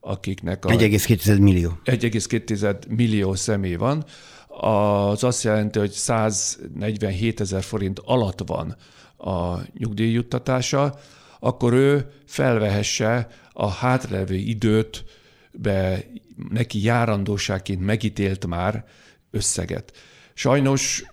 akiknek... 0.00 0.64
1,2 0.66 1.40
millió. 1.40 1.78
1,2 1.84 2.88
millió 2.88 3.34
személy 3.34 3.74
van, 3.74 4.04
az 4.48 5.24
azt 5.24 5.42
jelenti, 5.42 5.78
hogy 5.78 5.90
147 5.90 7.40
ezer 7.40 7.62
forint 7.62 7.98
alatt 8.04 8.42
van 8.46 8.76
a 9.16 9.58
nyugdíjjuttatása, 9.78 10.98
akkor 11.38 11.72
ő 11.72 12.12
felvehesse 12.26 13.28
a 13.52 13.68
hátralevő 13.68 14.34
időt 14.34 15.04
be 15.52 16.04
neki 16.48 16.82
járandóságként 16.82 17.80
megítélt 17.80 18.46
már 18.46 18.84
összeget. 19.30 19.92
Sajnos 20.34 21.04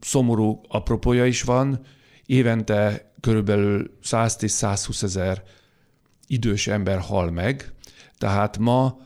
szomorú 0.00 0.60
apropója 0.68 1.26
is 1.26 1.42
van, 1.42 1.80
évente 2.26 3.12
körülbelül 3.20 3.98
110-120 4.04 5.02
ezer 5.02 5.42
idős 6.26 6.66
ember 6.66 6.98
hal 6.98 7.30
meg, 7.30 7.72
tehát 8.18 8.58
ma 8.58 8.98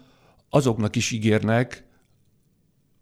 azoknak 0.51 0.97
is 0.97 1.11
ígérnek, 1.11 1.85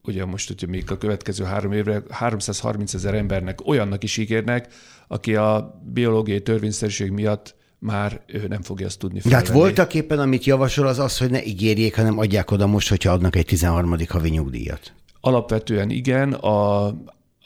ugye 0.02 0.24
most, 0.24 0.48
hogyha 0.48 0.66
még 0.66 0.90
a 0.90 0.98
következő 0.98 1.44
három 1.44 1.72
évre 1.72 2.02
330 2.10 2.94
ezer 2.94 3.14
embernek 3.14 3.66
olyannak 3.66 4.02
is 4.02 4.16
ígérnek, 4.16 4.68
aki 5.08 5.36
a 5.36 5.80
biológiai 5.92 6.42
törvényszerűség 6.42 7.10
miatt 7.10 7.56
már 7.78 8.20
ő 8.26 8.46
nem 8.48 8.62
fogja 8.62 8.86
azt 8.86 8.98
tudni 8.98 9.20
felvenni. 9.20 9.42
De 9.44 9.48
hát 9.50 9.60
voltak 9.60 9.94
éppen, 9.94 10.18
amit 10.18 10.44
javasol, 10.44 10.86
az 10.86 10.98
az, 10.98 11.18
hogy 11.18 11.30
ne 11.30 11.44
ígérjék, 11.44 11.96
hanem 11.96 12.18
adják 12.18 12.50
oda 12.50 12.66
most, 12.66 12.88
hogyha 12.88 13.12
adnak 13.12 13.36
egy 13.36 13.44
13. 13.44 13.96
havi 14.08 14.28
nyugdíjat. 14.28 14.92
Alapvetően 15.20 15.90
igen, 15.90 16.32
a 16.32 16.94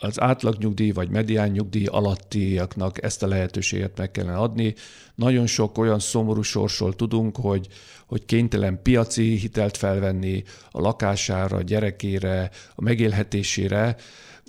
az 0.03 0.21
átlagnyugdíj 0.21 0.91
vagy 0.91 1.09
medián 1.09 1.49
nyugdíj 1.49 1.85
alattiaknak 1.85 3.03
ezt 3.03 3.23
a 3.23 3.27
lehetőséget 3.27 3.97
meg 3.97 4.11
kellene 4.11 4.37
adni. 4.37 4.75
Nagyon 5.15 5.45
sok 5.47 5.77
olyan 5.77 5.99
szomorú 5.99 6.41
sorsról 6.41 6.95
tudunk, 6.95 7.35
hogy, 7.35 7.67
hogy 8.05 8.25
kénytelen 8.25 8.81
piaci 8.81 9.35
hitelt 9.35 9.77
felvenni 9.77 10.43
a 10.71 10.81
lakására, 10.81 11.57
a 11.57 11.61
gyerekére, 11.61 12.49
a 12.75 12.81
megélhetésére, 12.81 13.95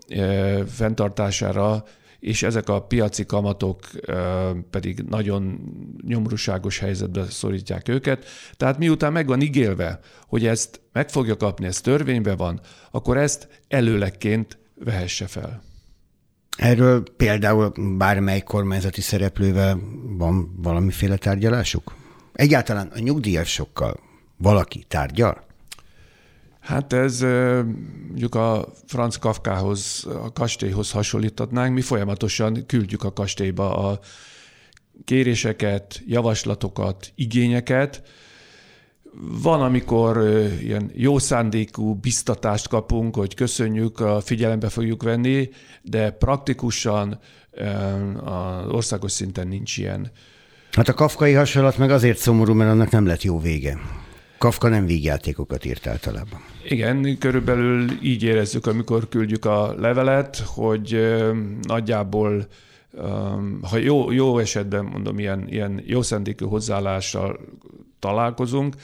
e, 0.09 0.64
fenntartására, 0.64 1.84
és 2.20 2.42
ezek 2.42 2.68
a 2.68 2.82
piaci 2.82 3.26
kamatok 3.26 3.90
pedig 4.70 5.05
nagyon 5.09 5.61
nyomorúságos 6.07 6.78
helyzetbe 6.78 7.24
szorítják 7.24 7.88
őket. 7.88 8.24
Tehát 8.57 8.78
miután 8.78 9.12
meg 9.12 9.26
van 9.26 9.40
ígérve, 9.40 10.00
hogy 10.26 10.46
ezt 10.46 10.80
meg 10.92 11.11
fogja 11.11 11.36
kapni, 11.36 11.66
ez 11.66 11.80
törvényben 11.80 12.36
van, 12.36 12.61
akkor 12.90 13.16
ezt 13.16 13.48
előlegként 13.68 14.59
vehesse 14.75 15.27
fel. 15.27 15.62
Erről 16.57 17.03
például 17.16 17.72
bármely 17.97 18.41
kormányzati 18.43 19.01
szereplővel 19.01 19.81
van 20.16 20.55
valamiféle 20.62 21.16
tárgyalásuk? 21.16 21.95
Egyáltalán 22.33 22.87
a 22.95 22.99
nyugdíjasokkal 22.99 24.01
valaki 24.37 24.85
tárgyal? 24.89 25.45
Hát 26.61 26.93
ez 26.93 27.20
mondjuk 28.07 28.35
a 28.35 28.68
Franz 28.87 29.16
Kafkához, 29.16 30.07
a 30.07 30.33
kastélyhoz 30.33 30.91
hasonlítatnánk. 30.91 31.75
Mi 31.75 31.81
folyamatosan 31.81 32.66
küldjük 32.66 33.03
a 33.03 33.12
kastélyba 33.12 33.89
a 33.89 34.01
kéréseket, 35.05 36.03
javaslatokat, 36.07 37.12
igényeket, 37.14 38.03
van, 39.43 39.62
amikor 39.62 40.19
ilyen 40.61 40.91
jó 40.95 41.19
szándékú 41.19 41.95
biztatást 41.95 42.69
kapunk, 42.69 43.17
hogy 43.17 43.35
köszönjük, 43.35 44.03
figyelembe 44.23 44.69
fogjuk 44.69 45.03
venni, 45.03 45.49
de 45.83 46.11
praktikusan 46.11 47.19
az 48.25 48.69
országos 48.69 49.12
szinten 49.12 49.49
nincs 49.49 49.77
ilyen. 49.77 50.11
Hát 50.73 50.89
a 50.89 50.95
kafkai 50.95 51.33
hasonlat 51.33 51.79
meg 51.79 51.91
azért 51.91 52.19
szomorú, 52.19 52.55
mert 52.55 52.71
annak 52.71 52.91
nem 52.91 53.07
lett 53.07 53.23
jó 53.23 53.41
vége. 53.41 53.79
Kafka 54.39 54.69
nem 54.69 54.87
vígjátékokat 54.87 55.65
írt 55.65 55.87
általában. 55.87 56.45
Igen, 56.69 57.19
körülbelül 57.19 57.91
így 58.03 58.23
érezzük, 58.23 58.67
amikor 58.67 59.09
küldjük 59.09 59.45
a 59.45 59.75
levelet, 59.79 60.37
hogy 60.47 61.17
nagyjából 61.62 62.47
ha 63.62 63.77
jó, 63.77 64.11
jó 64.12 64.39
esetben 64.39 64.85
mondom, 64.85 65.19
ilyen, 65.19 65.49
ilyen 65.49 65.83
jó 65.87 66.03
szándékű 66.03 66.45
hozzáállással 66.45 67.41
találkozunk, 67.99 68.75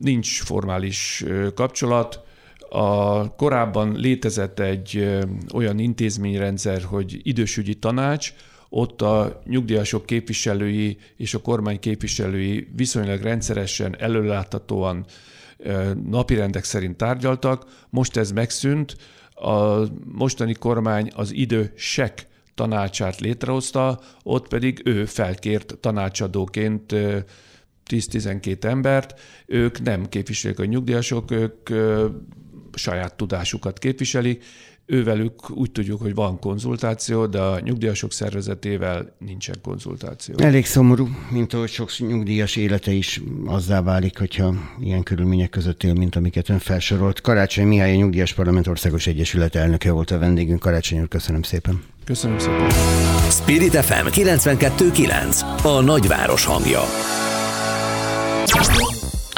nincs 0.00 0.42
formális 0.42 1.24
kapcsolat. 1.54 2.20
A 2.70 3.34
korábban 3.34 3.92
létezett 3.92 4.58
egy 4.58 5.18
olyan 5.54 5.78
intézményrendszer, 5.78 6.82
hogy 6.82 7.20
idősügyi 7.22 7.74
tanács, 7.74 8.32
ott 8.68 9.02
a 9.02 9.42
nyugdíjasok 9.44 10.06
képviselői 10.06 10.98
és 11.16 11.34
a 11.34 11.38
kormány 11.38 11.78
képviselői 11.78 12.68
viszonylag 12.76 13.22
rendszeresen, 13.22 13.96
előláthatóan 13.98 15.04
napirendek 16.04 16.64
szerint 16.64 16.96
tárgyaltak. 16.96 17.86
Most 17.90 18.16
ez 18.16 18.32
megszűnt, 18.32 18.96
a 19.34 19.86
mostani 20.04 20.54
kormány 20.54 21.10
az 21.14 21.32
idő 21.32 21.72
sek 21.76 22.26
tanácsát 22.54 23.20
létrehozta, 23.20 24.00
ott 24.22 24.48
pedig 24.48 24.80
ő 24.84 25.04
felkért 25.04 25.78
tanácsadóként 25.80 26.94
10-12 27.88 28.64
embert, 28.64 29.20
ők 29.46 29.82
nem 29.82 30.08
képviselik 30.08 30.58
a 30.58 30.64
nyugdíjasok, 30.64 31.30
ők 31.30 31.68
saját 32.74 33.14
tudásukat 33.14 33.78
képviselik, 33.78 34.44
ővelük 34.90 35.50
úgy 35.50 35.70
tudjuk, 35.70 36.00
hogy 36.00 36.14
van 36.14 36.38
konzultáció, 36.38 37.26
de 37.26 37.40
a 37.40 37.60
nyugdíjasok 37.60 38.12
szervezetével 38.12 39.16
nincsen 39.18 39.54
konzultáció. 39.62 40.34
Elég 40.38 40.66
szomorú, 40.66 41.08
mint 41.30 41.52
ahogy 41.52 41.68
sok 41.68 41.90
nyugdíjas 41.98 42.56
élete 42.56 42.92
is 42.92 43.20
azzá 43.46 43.82
válik, 43.82 44.18
hogyha 44.18 44.54
ilyen 44.80 45.02
körülmények 45.02 45.50
között 45.50 45.82
él, 45.82 45.94
mint 45.94 46.16
amiket 46.16 46.48
ön 46.48 46.58
felsorolt. 46.58 47.20
Karácsony 47.20 47.66
Mihály, 47.66 47.92
a 47.92 47.96
Nyugdíjas 47.96 48.32
Parlament 48.32 48.66
Országos 48.66 49.06
Egyesület 49.06 49.54
elnöke 49.54 49.90
volt 49.90 50.10
a 50.10 50.18
vendégünk. 50.18 50.60
Karácsony 50.60 51.00
úr, 51.00 51.08
köszönöm 51.08 51.42
szépen. 51.42 51.82
Köszönöm 52.04 52.38
szépen. 52.38 52.70
Spirit 53.30 53.76
FM 53.76 54.06
92.9 54.06 55.62
a 55.62 55.80
nagyváros 55.80 56.44
hangja. 56.44 56.80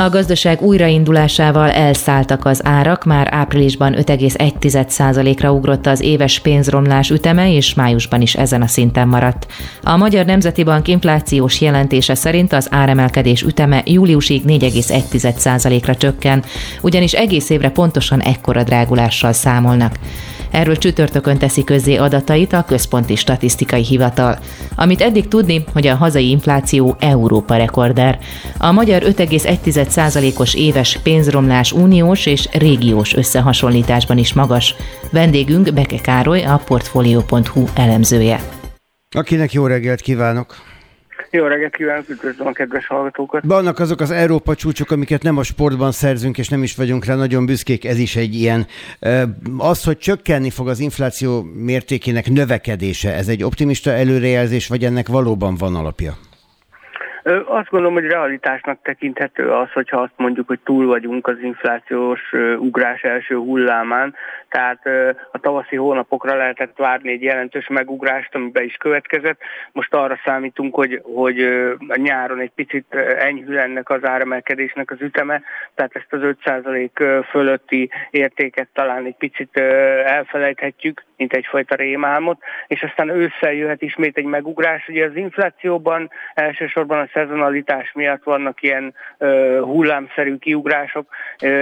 A 0.01 0.09
gazdaság 0.09 0.63
újraindulásával 0.63 1.71
elszálltak 1.71 2.45
az 2.45 2.61
árak, 2.65 3.05
már 3.05 3.29
áprilisban 3.31 3.95
5,1%-ra 3.97 5.53
ugrott 5.53 5.87
az 5.87 6.01
éves 6.01 6.39
pénzromlás 6.39 7.11
üteme, 7.11 7.53
és 7.53 7.75
májusban 7.75 8.21
is 8.21 8.35
ezen 8.35 8.63
a 8.63 8.67
szinten 8.67 9.09
maradt. 9.09 9.47
A 9.83 9.97
Magyar 9.97 10.25
Nemzeti 10.25 10.63
Bank 10.63 10.89
inflációs 10.89 11.61
jelentése 11.61 12.15
szerint 12.15 12.53
az 12.53 12.69
áremelkedés 12.71 13.43
üteme 13.43 13.83
júliusig 13.85 14.43
4,1%-ra 14.47 15.95
csökken, 15.95 16.45
ugyanis 16.81 17.13
egész 17.13 17.51
évre 17.51 17.71
pontosan 17.71 18.21
ekkora 18.21 18.63
drágulással 18.63 19.33
számolnak. 19.33 19.95
Erről 20.51 20.77
csütörtökön 20.77 21.39
teszi 21.39 21.65
közzé 21.65 21.97
adatait 21.97 22.53
a 22.53 22.65
Központi 22.65 23.17
Statisztikai 23.17 23.85
Hivatal. 23.85 24.39
Amit 24.75 25.01
eddig 25.01 25.29
tudni, 25.29 25.65
hogy 25.73 25.87
a 25.87 25.95
hazai 25.95 26.31
infláció 26.31 26.97
Európa 26.99 27.57
rekorder. 27.57 28.19
A 28.59 28.73
magyar 28.73 29.03
5,1%-os 29.03 30.55
éves 30.55 30.99
pénzromlás 31.03 31.73
uniós 31.73 32.27
és 32.27 32.49
régiós 32.53 33.15
összehasonlításban 33.15 34.19
is 34.19 34.33
magas. 34.33 34.75
Vendégünk 35.11 35.73
Beke 35.73 36.01
Károly, 36.01 36.43
a 36.43 36.61
Portfolio.hu 36.65 37.65
elemzője. 37.75 38.41
Akinek 39.17 39.53
jó 39.53 39.67
reggelt 39.67 40.01
kívánok! 40.01 40.55
Jó 41.31 41.47
reggelt 41.47 41.77
kívánok, 41.77 42.09
üdvözlöm 42.09 42.47
a 42.47 42.53
kedves 42.53 42.87
hallgatókat. 42.87 43.43
Vannak 43.47 43.79
azok 43.79 44.01
az 44.01 44.11
Európa 44.11 44.55
csúcsok, 44.55 44.91
amiket 44.91 45.23
nem 45.23 45.39
a 45.39 45.43
sportban 45.43 45.93
szerzünk, 45.93 46.39
és 46.39 46.49
nem 46.49 46.63
is 46.63 46.75
vagyunk 46.75 47.05
rá 47.05 47.15
nagyon 47.15 47.47
büszkék, 47.47 47.85
ez 47.85 47.99
is 47.99 48.17
egy 48.17 48.35
ilyen. 48.35 48.67
Az, 49.59 49.85
hogy 49.85 49.99
csökkenni 49.99 50.51
fog 50.51 50.69
az 50.69 50.81
infláció 50.81 51.43
mértékének 51.43 52.31
növekedése, 52.31 53.15
ez 53.15 53.29
egy 53.29 53.43
optimista 53.43 53.91
előrejelzés, 53.91 54.67
vagy 54.67 54.85
ennek 54.85 55.09
valóban 55.09 55.57
van 55.57 55.75
alapja? 55.75 56.17
Azt 57.47 57.69
gondolom, 57.69 57.95
hogy 57.95 58.07
realitásnak 58.07 58.83
tekinthető 58.83 59.51
az, 59.51 59.73
hogyha 59.73 60.01
azt 60.01 60.13
mondjuk, 60.17 60.47
hogy 60.47 60.61
túl 60.65 60.87
vagyunk 60.87 61.27
az 61.27 61.37
inflációs 61.43 62.33
ugrás 62.59 63.03
első 63.03 63.37
hullámán, 63.37 64.15
tehát 64.49 64.87
a 65.33 65.39
tavaszi 65.39 65.77
hónapokra 65.77 66.37
lehetett 66.37 66.77
várni 66.77 67.11
egy 67.11 67.23
jelentős 67.23 67.69
megugrást, 67.69 68.35
ami 68.35 68.51
be 68.51 68.63
is 68.63 68.77
következett. 68.77 69.41
Most 69.73 69.95
arra 69.95 70.21
számítunk, 70.25 70.75
hogy, 70.75 71.01
hogy 71.03 71.43
a 71.89 71.97
nyáron 71.97 72.41
egy 72.41 72.53
picit 72.55 72.95
enyhül 73.19 73.59
ennek 73.59 73.91
az 73.91 74.05
áremelkedésnek 74.05 74.91
az 74.91 75.01
üteme, 75.01 75.43
tehát 75.75 75.97
ezt 75.97 76.13
az 76.13 76.21
5% 76.45 77.25
fölötti 77.31 77.91
értéket 78.11 78.69
talán 78.73 79.05
egy 79.05 79.17
picit 79.17 79.57
elfelejthetjük, 80.05 81.05
mint 81.21 81.33
egyfajta 81.33 81.75
rémálmot, 81.75 82.39
és 82.67 82.83
aztán 82.83 83.09
ősszel 83.09 83.53
jöhet 83.53 83.83
ismét 83.83 84.17
egy 84.17 84.25
megugrás. 84.25 84.89
Ugye 84.89 85.05
az 85.05 85.17
inflációban 85.17 86.11
elsősorban 86.35 86.99
a 86.99 87.09
szezonalitás 87.13 87.93
miatt 87.93 88.23
vannak 88.23 88.63
ilyen 88.63 88.95
hullámszerű 89.61 90.37
kiugrások, 90.37 91.07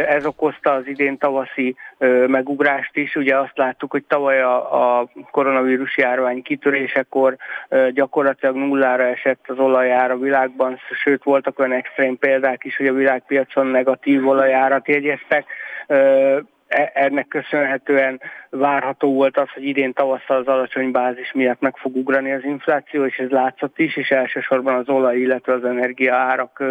ez 0.07 0.27
okozta 0.27 0.73
az 0.73 0.87
idén 0.87 1.19
tavaszi 1.19 1.77
megugrást 2.27 2.97
is. 2.97 3.17
Ugye 3.17 3.37
azt 3.37 3.57
láttuk, 3.57 3.91
hogy 3.91 4.05
tavaly 4.05 4.43
a, 4.43 5.01
a 5.01 5.09
koronavírus 5.31 5.97
járvány 5.97 6.43
kitörésekor 6.43 7.37
gyakorlatilag 7.91 8.57
nullára 8.57 9.05
esett 9.05 9.45
az 9.47 9.59
olajára 9.59 10.17
világban, 10.19 10.79
sőt 11.03 11.23
voltak 11.23 11.59
olyan 11.59 11.73
extrém 11.73 12.19
példák 12.19 12.65
is, 12.65 12.77
hogy 12.77 12.87
a 12.87 12.93
világpiacon 12.93 13.67
negatív 13.67 14.29
olajárat 14.29 14.89
jegyeztek 14.89 15.45
ennek 16.93 17.29
köszönhetően 17.29 18.21
várható 18.51 19.15
volt 19.15 19.39
az, 19.39 19.49
hogy 19.55 19.65
idén 19.65 19.93
tavasszal 19.93 20.37
az 20.37 20.47
alacsony 20.47 20.91
bázis 20.91 21.33
miatt 21.33 21.61
meg 21.61 21.77
fog 21.77 21.97
ugrani 21.97 22.33
az 22.33 22.45
infláció, 22.45 23.05
és 23.05 23.17
ez 23.17 23.31
látszott 23.31 23.79
is, 23.79 23.97
és 23.97 24.11
elsősorban 24.11 24.75
az 24.75 24.89
olaj, 24.89 25.19
illetve 25.19 25.53
az 25.53 25.65
energia 25.65 26.15
árak 26.15 26.63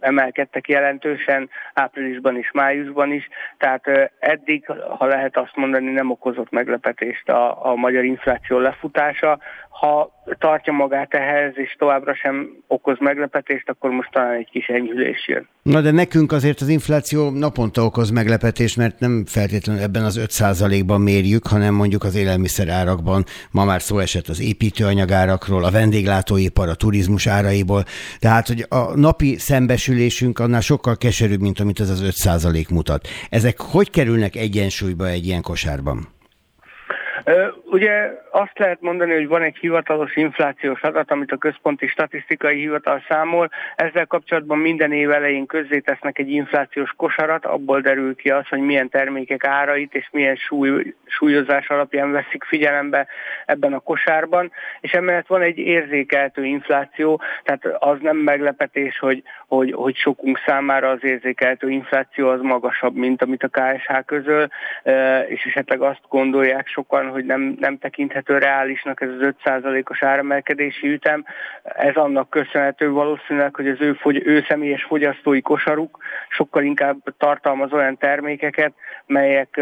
emelkedtek 0.00 0.68
jelentősen, 0.68 1.50
áprilisban 1.74 2.36
is, 2.36 2.50
májusban 2.52 3.12
is, 3.12 3.28
tehát 3.58 4.12
eddig, 4.18 4.66
ha 4.98 5.06
lehet 5.06 5.36
azt 5.36 5.56
mondani, 5.56 5.90
nem 5.90 6.10
okozott 6.10 6.50
meglepetést 6.50 7.28
a, 7.28 7.66
a 7.66 7.74
magyar 7.74 8.04
infláció 8.04 8.58
lefutása. 8.58 9.38
Ha 9.68 10.16
tartja 10.38 10.72
magát 10.72 11.14
ehhez, 11.14 11.52
és 11.54 11.76
továbbra 11.78 12.14
sem 12.14 12.50
okoz 12.66 12.96
meglepetést, 13.00 13.68
akkor 13.68 13.90
most 13.90 14.10
talán 14.12 14.34
egy 14.34 14.50
kis 14.50 14.66
enyhülés 14.66 15.28
jön. 15.28 15.48
Na 15.62 15.80
de 15.80 15.90
nekünk 15.90 16.32
azért 16.32 16.60
az 16.60 16.68
infláció 16.68 17.30
naponta 17.30 17.84
okoz 17.84 18.10
meglepetést, 18.10 18.76
mert 18.76 19.00
nem 19.00 19.24
feltétlenül 19.26 19.82
ebben 19.82 20.04
az 20.04 20.20
5%-ban 20.38 21.00
mérjük, 21.00 21.46
hanem 21.46 21.74
mondjuk 21.74 22.04
az 22.04 22.14
élelmiszer 22.16 22.68
árakban. 22.68 23.24
Ma 23.50 23.64
már 23.64 23.80
szó 23.80 23.98
esett 23.98 24.26
az 24.28 24.42
építőanyagárakról, 24.42 25.64
a 25.64 25.70
vendéglátóipar, 25.70 26.68
a 26.68 26.74
turizmus 26.74 27.26
áraiból. 27.26 27.84
Tehát, 28.18 28.46
hogy 28.46 28.66
a 28.68 28.98
napi 28.98 29.38
szembesülésünk 29.88 30.38
annál 30.38 30.60
sokkal 30.60 30.96
keserűbb, 30.96 31.40
mint 31.40 31.60
amit 31.60 31.80
ez 31.80 31.90
az 31.90 32.02
5% 32.24 32.70
mutat. 32.70 33.08
Ezek 33.30 33.60
hogy 33.60 33.90
kerülnek 33.90 34.36
egyensúlyba 34.36 35.08
egy 35.08 35.26
ilyen 35.26 35.42
kosárban? 35.42 36.08
Ugye 37.70 38.10
azt 38.30 38.58
lehet 38.58 38.80
mondani, 38.80 39.14
hogy 39.14 39.28
van 39.28 39.42
egy 39.42 39.56
hivatalos 39.56 40.16
inflációs 40.16 40.80
adat, 40.80 41.10
amit 41.10 41.32
a 41.32 41.36
Központi 41.36 41.86
Statisztikai 41.86 42.58
Hivatal 42.58 43.02
számol. 43.08 43.50
Ezzel 43.76 44.06
kapcsolatban 44.06 44.58
minden 44.58 44.92
év 44.92 45.10
elején 45.10 45.46
közzétesznek 45.46 46.18
egy 46.18 46.30
inflációs 46.30 46.92
kosarat, 46.96 47.44
abból 47.44 47.80
derül 47.80 48.16
ki 48.16 48.30
az, 48.30 48.48
hogy 48.48 48.60
milyen 48.60 48.88
termékek 48.88 49.44
árait 49.44 49.94
és 49.94 50.08
milyen 50.12 50.36
súly, 50.36 50.94
súlyozás 51.06 51.68
alapján 51.68 52.12
veszik 52.12 52.44
figyelembe 52.44 53.06
ebben 53.46 53.72
a 53.72 53.78
kosárban, 53.78 54.52
és 54.80 54.92
emellett 54.92 55.26
van 55.26 55.42
egy 55.42 55.58
érzékeltő 55.58 56.44
infláció, 56.44 57.20
tehát 57.42 57.76
az 57.78 57.98
nem 58.00 58.16
meglepetés, 58.16 58.98
hogy, 58.98 59.22
hogy, 59.46 59.72
hogy 59.72 59.96
sokunk 59.96 60.40
számára 60.46 60.88
az 60.88 61.04
érzékeltő 61.04 61.70
infláció 61.70 62.28
az 62.28 62.40
magasabb, 62.40 62.94
mint 62.94 63.22
amit 63.22 63.42
a 63.42 63.48
KSH 63.48 64.04
közöl, 64.06 64.48
és 65.28 65.44
esetleg 65.44 65.80
azt 65.80 66.02
gondolják 66.08 66.66
sokan, 66.66 67.08
hogy 67.08 67.24
nem, 67.24 67.56
nem 67.58 67.78
tekinthető 67.78 68.38
reálisnak 68.38 69.00
ez 69.00 69.08
az 69.08 69.34
5%-os 69.44 70.02
áremelkedési 70.02 70.88
ütem. 70.88 71.24
Ez 71.62 71.94
annak 71.94 72.30
köszönhető 72.30 72.90
valószínűleg, 72.90 73.54
hogy 73.54 73.68
az 73.68 73.80
ő, 73.80 73.92
fogy, 73.92 74.22
ő 74.26 74.44
személyes 74.48 74.82
fogyasztói 74.82 75.40
kosaruk 75.40 75.98
sokkal 76.28 76.62
inkább 76.62 76.96
tartalmaz 77.18 77.72
olyan 77.72 77.96
termékeket, 77.96 78.72
melyek, 79.06 79.60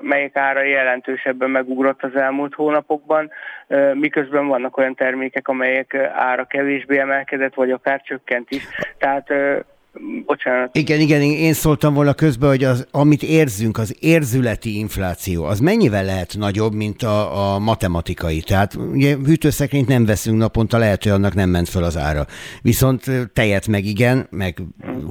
melyek 0.00 0.36
ára 0.36 0.62
jelentősebben 0.62 1.50
megugrott 1.50 2.02
az 2.02 2.16
elmúlt 2.16 2.54
hónapokban, 2.54 3.30
miközben 3.92 4.46
vannak 4.46 4.76
olyan 4.76 4.94
termékek, 4.94 5.48
amelyek 5.48 5.94
ára 6.14 6.44
kevésbé 6.44 6.98
emelkedett, 6.98 7.54
vagy 7.54 7.70
akár 7.70 8.02
csökkent 8.02 8.50
is. 8.50 8.66
Tehát 8.98 9.32
Bocsánat. 10.26 10.76
Igen, 10.76 11.00
igen, 11.00 11.20
én 11.22 11.52
szóltam 11.52 11.94
volna 11.94 12.14
közbe, 12.14 12.46
hogy 12.46 12.64
az, 12.64 12.86
amit 12.90 13.22
érzünk, 13.22 13.78
az 13.78 13.96
érzületi 14.00 14.78
infláció, 14.78 15.44
az 15.44 15.60
mennyivel 15.60 16.04
lehet 16.04 16.34
nagyobb, 16.38 16.74
mint 16.74 17.02
a, 17.02 17.54
a 17.54 17.58
matematikai? 17.58 18.40
Tehát 18.40 18.74
ugye 18.74 19.16
hűtőszekrényt 19.24 19.88
nem 19.88 20.04
veszünk 20.04 20.38
naponta, 20.38 20.78
lehet, 20.78 21.02
hogy 21.02 21.12
annak 21.12 21.34
nem 21.34 21.50
ment 21.50 21.68
föl 21.68 21.82
az 21.82 21.96
ára. 21.96 22.26
Viszont 22.62 23.04
tejet 23.32 23.66
meg 23.66 23.84
igen, 23.84 24.26
meg 24.30 24.62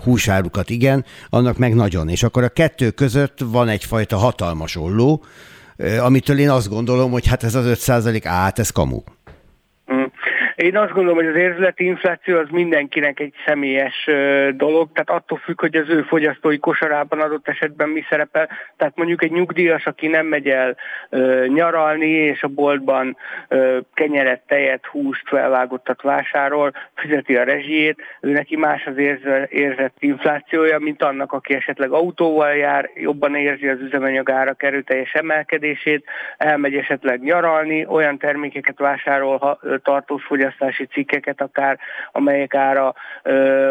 húsárukat 0.04 0.70
igen, 0.70 1.06
annak 1.30 1.58
meg 1.58 1.76
nagyon. 1.76 2.10
És 2.10 2.24
akkor 2.24 2.44
a 2.44 2.50
kettő 2.50 2.90
között 2.90 3.40
van 3.46 3.68
egyfajta 3.68 4.18
hatalmas 4.18 4.76
olló, 4.76 5.24
amitől 6.00 6.40
én 6.40 6.50
azt 6.50 6.70
gondolom, 6.70 7.12
hogy 7.12 7.28
hát 7.28 7.44
ez 7.44 7.56
az 7.56 7.66
5 7.66 7.80
százalék, 7.80 8.26
át, 8.26 8.60
ez 8.60 8.70
kamu. 8.70 9.00
Én 10.58 10.78
azt 10.78 10.91
gondolom, 10.91 11.18
hogy 11.18 11.28
az 11.28 11.36
érzleti 11.36 11.86
infláció 11.86 12.38
az 12.38 12.47
mindenkinek 12.51 13.20
egy 13.20 13.34
személyes 13.45 14.10
dolog, 14.51 14.89
tehát 14.93 15.22
attól 15.22 15.38
függ, 15.38 15.60
hogy 15.60 15.76
az 15.76 15.89
ő 15.89 16.01
fogyasztói 16.01 16.58
kosarában 16.58 17.22
adott 17.22 17.47
esetben 17.47 17.89
mi 17.89 18.03
szerepel. 18.10 18.49
Tehát 18.78 18.95
mondjuk 18.95 19.24
egy 19.24 19.32
nyugdíjas, 19.32 19.86
aki 19.86 20.08
nem 20.08 20.26
megy 20.26 20.47
el 20.49 20.78
nyaralni, 21.47 22.10
és 22.10 22.43
a 22.43 22.47
boltban 22.47 23.18
kenyeret, 23.93 24.41
tejet, 24.47 24.86
húst, 24.86 25.28
felvágottat 25.28 26.01
vásárol, 26.01 26.72
fizeti 26.95 27.36
a 27.36 27.43
rezsijét, 27.43 28.01
ő 28.22 28.32
neki 28.32 28.55
más 28.55 28.86
az 28.86 28.97
érzett 29.49 29.95
inflációja, 29.99 30.80
mint 30.80 31.03
annak, 31.03 31.32
aki 31.32 31.53
esetleg 31.53 31.91
autóval 31.91 32.55
jár, 32.55 32.89
jobban 32.95 33.36
érzi 33.36 33.68
az 33.68 33.80
üzemanyagára 33.82 34.55
erőteljes 34.58 35.14
emelkedését, 35.14 36.05
elmegy 36.38 36.76
esetleg 36.76 37.22
nyaralni, 37.22 37.86
olyan 37.86 38.18
termékeket 38.18 38.80
vásárol 38.80 39.60
tartós 39.84 40.24
fogyasztó, 40.24 40.45
fogyasztási 40.48 40.86
cikkeket, 40.86 41.41
akár 41.41 41.80
amelyek 42.12 42.54
ára 42.54 42.93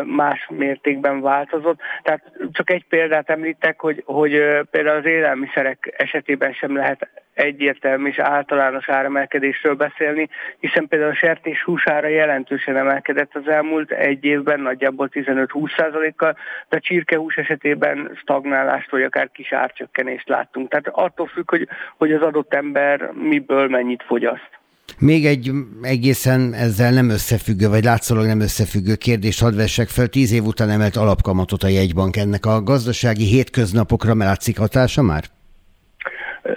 más 0.05 0.49
mértékben 0.51 1.21
változott. 1.21 1.79
Tehát 2.03 2.33
csak 2.53 2.71
egy 2.71 2.85
példát 2.89 3.31
említek, 3.31 3.81
hogy, 3.81 4.03
hogy 4.07 4.31
például 4.71 4.99
az 4.99 5.07
élelmiszerek 5.07 5.95
esetében 5.97 6.53
sem 6.53 6.77
lehet 6.77 7.09
egyértelmű 7.35 8.09
és 8.09 8.19
általános 8.19 8.89
áremelkedésről 8.89 9.75
beszélni, 9.75 10.29
hiszen 10.59 10.89
például 10.89 11.11
a 11.11 11.15
sertés 11.15 11.63
húsára 11.63 12.09
jelentősen 12.09 12.77
emelkedett 12.77 13.35
az 13.35 13.49
elmúlt 13.49 13.91
egy 13.91 14.25
évben, 14.25 14.61
nagyjából 14.61 15.09
15-20%-kal, 15.13 16.37
de 16.69 16.77
a 16.77 16.81
csirkehús 16.81 17.37
esetében 17.37 18.11
stagnálást 18.15 18.91
vagy 18.91 19.03
akár 19.03 19.31
kis 19.33 19.53
árcsökkenést 19.53 20.29
láttunk. 20.29 20.69
Tehát 20.69 20.89
attól 20.93 21.27
függ, 21.27 21.51
hogy, 21.51 21.69
hogy 21.97 22.13
az 22.13 22.23
adott 22.23 22.55
ember 22.55 23.11
miből 23.13 23.69
mennyit 23.69 24.03
fogyaszt. 24.03 24.57
Még 24.99 25.27
egy 25.27 25.51
egészen 25.83 26.53
ezzel 26.53 26.93
nem 26.93 27.09
összefüggő, 27.09 27.69
vagy 27.69 27.85
látszólag 27.85 28.27
nem 28.27 28.41
összefüggő 28.41 28.95
kérdést 28.95 29.41
hadd 29.41 29.57
vessek 29.57 29.89
fel. 29.89 30.07
Tíz 30.07 30.33
év 30.33 30.45
után 30.45 30.71
emelt 30.71 30.97
alapkamatot 30.97 31.63
a 31.63 31.69
jegybank. 31.69 32.17
Ennek 32.17 32.47
a 32.47 32.63
gazdasági 32.63 33.25
hétköznapokra 33.25 34.15
látszik 34.15 34.59
hatása 34.59 35.03
már? 35.03 35.23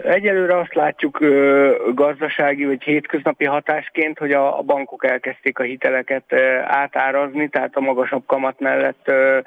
Egyelőre 0.04 0.58
azt 0.58 0.74
látjuk 0.74 1.22
ö, 1.22 1.72
gazdasági 1.94 2.66
vagy 2.66 2.84
hétköznapi 2.84 3.46
hatásként, 3.46 4.18
hogy 4.18 4.32
a, 4.32 4.58
a 4.58 4.62
bankok 4.62 5.06
elkezdték 5.06 5.60
a 5.60 5.64
hiteleket 5.64 6.24
ö, 6.28 6.58
átárazni, 6.64 7.50
tehát 7.50 7.76
a 7.76 7.80
magasabb 7.80 8.26
kamat 8.26 8.60
mellett 8.60 9.04
ö, 9.04 9.40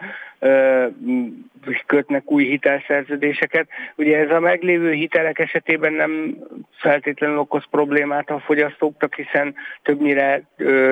kötnek 1.86 2.30
új 2.30 2.44
hitelszerződéseket. 2.44 3.68
Ugye 3.96 4.18
ez 4.18 4.30
a 4.30 4.40
meglévő 4.40 4.92
hitelek 4.92 5.38
esetében 5.38 5.92
nem 5.92 6.36
feltétlenül 6.70 7.38
okoz 7.38 7.64
problémát 7.70 8.30
a 8.30 8.38
fogyasztóknak, 8.38 9.14
hiszen 9.14 9.54
többnyire 9.82 10.42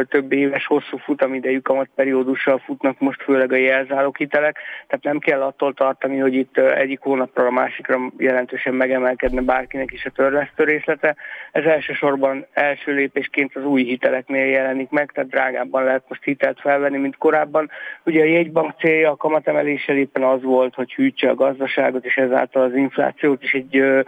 több 0.09 0.32
éves 0.32 0.66
hosszú 0.66 0.96
futamidejű 0.96 1.59
kamatperiódussal 1.59 2.59
futnak 2.59 2.98
most 2.98 3.22
főleg 3.22 3.53
a 3.53 3.57
jelzálók 3.57 4.16
hitelek, 4.16 4.59
tehát 4.86 5.05
nem 5.05 5.18
kell 5.18 5.42
attól 5.42 5.74
tartani, 5.74 6.18
hogy 6.18 6.34
itt 6.34 6.59
egyik 6.59 7.01
hónapra 7.01 7.46
a 7.46 7.51
másikra 7.51 7.98
jelentősen 8.16 8.74
megemelkedne 8.74 9.40
bárkinek 9.40 9.92
is 9.92 10.05
a 10.05 10.11
törlesztő 10.11 10.64
részlete. 10.64 11.16
Ez 11.53 11.64
elsősorban 11.64 12.46
első 12.53 12.92
lépésként 12.92 13.57
az 13.57 13.64
új 13.64 13.84
hiteleknél 13.84 14.46
jelenik 14.46 14.90
meg, 14.90 15.11
tehát 15.12 15.30
drágábban 15.30 15.84
lehet 15.84 16.05
most 16.09 16.24
hitelt 16.24 16.61
felvenni, 16.61 16.98
mint 16.98 17.16
korábban. 17.16 17.70
Ugye 18.05 18.22
a 18.22 18.26
jegybank 18.26 18.78
célja 18.78 19.11
a 19.11 19.16
kamat 19.16 19.39
kamatemeléssel 19.43 19.97
éppen 19.97 20.22
az 20.22 20.43
volt, 20.43 20.74
hogy 20.74 20.93
hűtse 20.93 21.28
a 21.30 21.34
gazdaságot, 21.34 22.05
és 22.05 22.16
ezáltal 22.16 22.62
az 22.62 22.74
inflációt 22.74 23.43
is 23.43 23.53
egy 23.53 23.76
ö, 23.76 24.01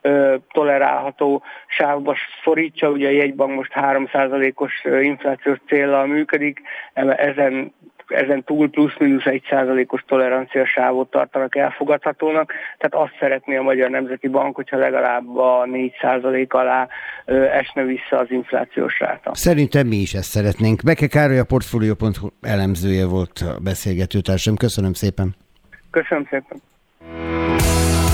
ö, 0.00 0.36
tolerálható 0.52 1.42
sávba 1.66 2.16
szorítsa. 2.44 2.90
Ugye 2.90 3.08
a 3.08 3.12
jegybank 3.12 3.54
most 3.54 3.72
3%-os 3.74 4.84
inflációs 5.02 5.58
célral 5.66 6.06
működik, 6.06 6.60
ezen 6.94 7.72
ezen 8.08 8.44
túl 8.44 8.70
plusz-minusz 8.70 9.24
egy 9.24 9.42
százalékos 9.50 10.04
tolerancia 10.06 10.66
sávot 10.66 11.10
tartanak 11.10 11.56
elfogadhatónak, 11.56 12.52
tehát 12.78 13.06
azt 13.06 13.16
szeretné 13.20 13.56
a 13.56 13.62
Magyar 13.62 13.90
Nemzeti 13.90 14.28
Bank, 14.28 14.54
hogyha 14.54 14.76
legalább 14.76 15.36
a 15.36 15.66
4 15.66 15.92
százalék 16.00 16.52
alá 16.52 16.88
esne 17.52 17.82
vissza 17.82 18.18
az 18.18 18.30
inflációs 18.30 18.98
ráta. 18.98 19.34
Szerintem 19.34 19.86
mi 19.86 19.96
is 19.96 20.14
ezt 20.14 20.30
szeretnénk. 20.30 20.82
Beke 20.84 21.06
Károly 21.06 21.38
a 21.38 21.44
Portfolio.hu 21.44 22.28
elemzője 22.40 23.06
volt 23.06 23.38
a 23.38 23.60
beszélgetőtársam. 23.60 24.56
Köszönöm 24.56 24.92
szépen. 24.92 25.34
Köszönöm 25.90 26.26
szépen. 26.30 26.58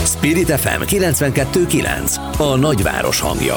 Spirit 0.05 0.51
FM 0.51 0.83
92.9 0.83 2.17
A 2.39 2.57
nagyváros 2.57 3.21
hangja. 3.21 3.55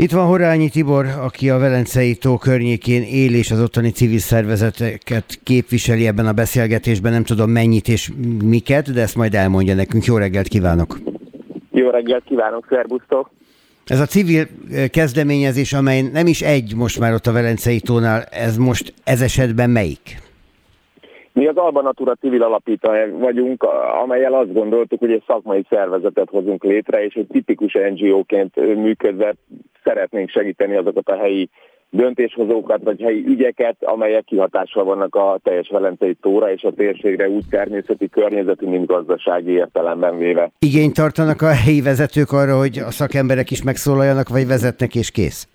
Itt 0.00 0.10
van 0.10 0.26
Horányi 0.26 0.68
Tibor, 0.68 1.06
aki 1.06 1.50
a 1.50 1.58
Velencei 1.58 2.14
tó 2.14 2.36
környékén 2.38 3.02
él 3.02 3.34
és 3.34 3.50
az 3.50 3.60
ottani 3.60 3.90
civil 3.90 4.18
szervezeteket 4.18 5.40
képviseli 5.42 6.06
ebben 6.06 6.26
a 6.26 6.32
beszélgetésben. 6.32 7.12
Nem 7.12 7.24
tudom 7.24 7.50
mennyit 7.50 7.88
és 7.88 8.12
miket, 8.44 8.92
de 8.92 9.00
ezt 9.00 9.16
majd 9.16 9.34
elmondja 9.34 9.74
nekünk. 9.74 10.04
Jó 10.04 10.16
reggelt 10.16 10.48
kívánok! 10.48 10.98
Jó 11.70 11.90
reggelt 11.90 12.24
kívánok, 12.24 12.66
szervusztok! 12.68 13.30
Ez 13.86 14.00
a 14.00 14.06
civil 14.06 14.46
kezdeményezés, 14.90 15.72
amely 15.72 16.02
nem 16.02 16.26
is 16.26 16.42
egy 16.42 16.74
most 16.76 16.98
már 16.98 17.12
ott 17.12 17.26
a 17.26 17.32
Velencei 17.32 17.80
tónál, 17.80 18.22
ez 18.22 18.56
most 18.56 18.94
ez 19.04 19.20
esetben 19.20 19.70
melyik? 19.70 20.18
Mi 21.40 21.46
az 21.46 21.56
Alba 21.56 21.82
Natura 21.82 22.14
civil 22.14 22.42
alapítója 22.42 23.18
vagyunk, 23.18 23.66
amelyel 24.02 24.34
azt 24.34 24.52
gondoltuk, 24.52 24.98
hogy 24.98 25.12
egy 25.12 25.22
szakmai 25.26 25.66
szervezetet 25.70 26.28
hozunk 26.28 26.64
létre, 26.64 27.04
és 27.04 27.14
egy 27.14 27.26
tipikus 27.26 27.76
NGO-ként 27.94 28.56
működve 28.56 29.34
szeretnénk 29.84 30.28
segíteni 30.28 30.76
azokat 30.76 31.08
a 31.08 31.16
helyi 31.16 31.48
döntéshozókat 31.90 32.82
vagy 32.82 33.00
helyi 33.00 33.24
ügyeket, 33.26 33.76
amelyek 33.80 34.24
kihatással 34.24 34.84
vannak 34.84 35.14
a 35.14 35.38
teljes 35.42 35.68
Velencei 35.68 36.14
tóra 36.14 36.52
és 36.52 36.62
a 36.62 36.72
térségre 36.72 37.28
úgy 37.28 37.44
természeti, 37.50 38.08
környezeti, 38.08 38.66
mint 38.66 38.86
gazdasági 38.86 39.50
értelemben 39.50 40.18
véve. 40.18 40.50
Igényt 40.58 40.94
tartanak 40.94 41.42
a 41.42 41.54
helyi 41.64 41.82
vezetők 41.82 42.32
arra, 42.32 42.58
hogy 42.58 42.78
a 42.78 42.90
szakemberek 42.90 43.50
is 43.50 43.62
megszólaljanak, 43.62 44.28
vagy 44.28 44.46
vezetnek 44.46 44.94
és 44.94 45.10
kész? 45.10 45.48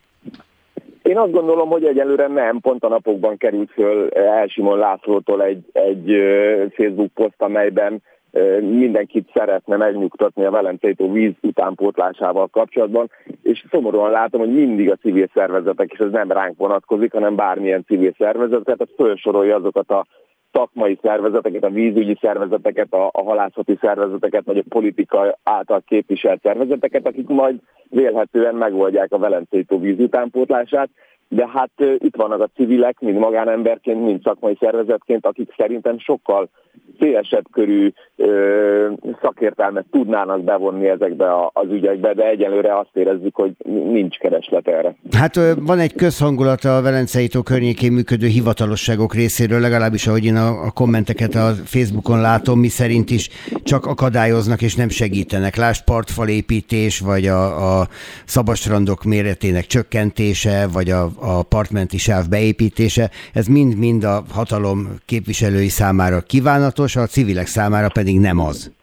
Én 1.10 1.18
azt 1.18 1.32
gondolom, 1.32 1.70
hogy 1.70 1.86
egyelőre 1.86 2.28
nem, 2.28 2.60
pont 2.60 2.84
a 2.84 2.88
napokban 2.88 3.38
került 3.38 3.72
föl 3.72 4.10
Elsimon 4.10 4.78
Lászlótól 4.78 5.44
egy, 5.44 5.64
egy 5.72 6.16
Facebook 6.74 7.14
poszt, 7.14 7.42
amelyben 7.42 8.02
mindenkit 8.60 9.30
szeretne 9.34 9.78
megnyugtatni 9.78 10.46
a 10.46 10.52
Velencei 10.52 10.96
víz 10.98 11.34
utánpótlásával 11.42 12.48
kapcsolatban, 12.48 13.10
és 13.44 13.66
szomorúan 13.72 14.12
látom, 14.12 14.40
hogy 14.40 14.54
mindig 14.54 14.92
a 14.92 14.96
civil 14.96 15.28
szervezetek, 15.34 15.92
és 15.92 16.00
ez 16.00 16.12
nem 16.12 16.32
ránk 16.32 16.58
vonatkozik, 16.58 17.14
hanem 17.14 17.36
bármilyen 17.36 17.84
civil 17.88 18.14
szervezetet, 18.18 18.78
tehát 18.78 18.94
felsorolja 18.98 19.56
azokat 19.56 19.92
a 19.92 20.06
szakmai 20.56 20.98
szervezeteket, 21.02 21.64
a 21.64 21.70
vízügyi 21.70 22.18
szervezeteket, 22.22 22.94
a, 22.94 23.10
a 23.12 23.24
halászati 23.24 23.78
szervezeteket, 23.82 24.46
vagy 24.46 24.58
a 24.58 24.70
politika 24.70 25.38
által 25.44 25.84
képviselt 25.88 26.42
szervezeteket, 26.42 27.08
akik 27.08 27.28
majd 27.28 27.56
vélhetően 27.90 28.56
megoldják 28.56 29.12
a 29.12 29.18
Velencei 29.18 29.64
tó 29.64 29.80
víz 29.80 30.00
utánpótlását, 30.00 30.90
de 31.28 31.48
hát 31.54 31.72
itt 31.98 32.16
vannak 32.16 32.42
a 32.42 32.50
civilek, 32.56 33.00
mind 33.00 33.18
magánemberként, 33.18 34.04
mind 34.04 34.22
szakmai 34.24 34.58
szervezetként, 34.60 35.26
akik 35.26 35.54
szerintem 35.58 36.00
sokkal 36.00 36.50
szélesebb 37.00 37.46
körű 37.52 37.92
ö, 38.16 38.90
szakértelmet 39.22 39.86
tudnának 39.92 40.44
bevonni 40.44 40.88
ezekbe 40.88 41.32
a, 41.34 41.50
az 41.54 41.68
ügyekbe, 41.70 42.14
de 42.14 42.30
egyelőre 42.30 42.78
azt 42.78 42.90
érezzük, 42.94 43.36
hogy 43.36 43.52
nincs 43.66 44.18
kereslet 44.18 44.68
erre. 44.68 44.96
Hát 45.18 45.36
van 45.60 45.80
egy 45.80 45.94
közhangulata 45.94 46.78
a 46.78 46.82
Velencei 46.82 47.28
tó 47.28 47.42
környékén 47.42 47.92
működő 47.92 48.28
hivatalosságok 48.28 49.14
részéről, 49.14 49.60
legalábbis 49.60 50.08
ahogy 50.08 50.26
én 50.26 50.36
a, 50.36 50.48
a 50.48 50.72
kommenteket 50.72 51.34
a 51.36 51.52
Facebookon 51.66 52.22
látom, 52.22 52.60
mi 52.60 52.68
szerint 52.68 53.10
is 53.10 53.30
csak 53.64 53.86
akadályoznak 53.86 54.62
és 54.62 54.76
nem 54.76 54.90
segítenek. 54.90 55.56
Lásd 55.56 55.84
partfalépítés, 55.84 57.00
vagy 57.00 57.26
a, 57.26 57.80
a 57.80 57.88
szabastrandok 58.26 59.04
méretének 59.04 59.66
csökkentése, 59.66 60.68
vagy 60.74 60.90
a, 60.90 61.10
a 61.22 61.44
partmenti 61.50 61.98
sáv 61.98 62.24
beépítése, 62.30 63.10
ez 63.34 63.48
mind-mind 63.48 64.04
a 64.04 64.24
hatalom 64.34 64.78
képviselői 65.06 65.68
számára 65.68 66.20
kívánatos, 66.22 66.96
a 66.96 67.06
civilek 67.06 67.46
számára 67.46 67.88
pedig 67.94 68.20
nem 68.20 68.40
az. 68.40 68.74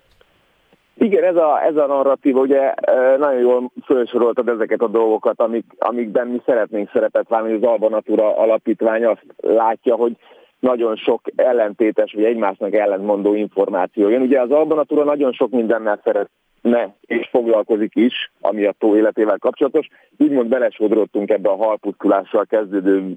Igen, 0.95 1.25
ez 1.25 1.37
a, 1.37 1.63
ez 1.65 1.77
a 1.77 1.87
narratíva, 1.87 2.41
ugye 2.41 2.75
nagyon 3.19 3.41
jól 3.41 3.71
felsoroltad 3.85 4.49
ezeket 4.49 4.81
a 4.81 4.89
dolgokat, 4.89 5.41
amik, 5.41 5.65
amikben 5.79 6.27
mi 6.27 6.41
szeretnénk 6.45 6.91
szerepet 6.93 7.29
válni, 7.29 7.53
az 7.53 7.63
Alba 7.63 7.89
Natura 7.89 8.37
alapítvány 8.37 9.05
azt 9.05 9.25
látja, 9.37 9.95
hogy 9.95 10.17
nagyon 10.63 10.97
sok 10.97 11.21
ellentétes, 11.37 12.13
vagy 12.13 12.25
egymásnak 12.25 12.75
ellentmondó 12.75 13.35
információ 13.35 14.09
jön. 14.09 14.23
Ugye 14.23 14.41
az 14.41 14.51
Alba 14.51 14.75
Natura 14.75 15.05
nagyon 15.05 15.33
sok 15.33 15.51
mindennel 15.51 16.01
szeret 16.05 16.31
ne, 16.63 16.89
és 17.01 17.29
foglalkozik 17.31 17.95
is, 17.95 18.33
ami 18.41 18.65
a 18.65 18.75
tó 18.79 18.97
életével 18.97 19.39
kapcsolatos. 19.39 19.89
Úgymond 20.19 20.49
belesodrottunk 20.49 21.31
ebbe 21.31 21.49
a 21.49 21.57
halpusztulással 21.57 22.47
kezdődő 22.47 23.17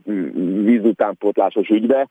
vízutánpótlásos 0.63 1.69
ügybe. 1.69 2.07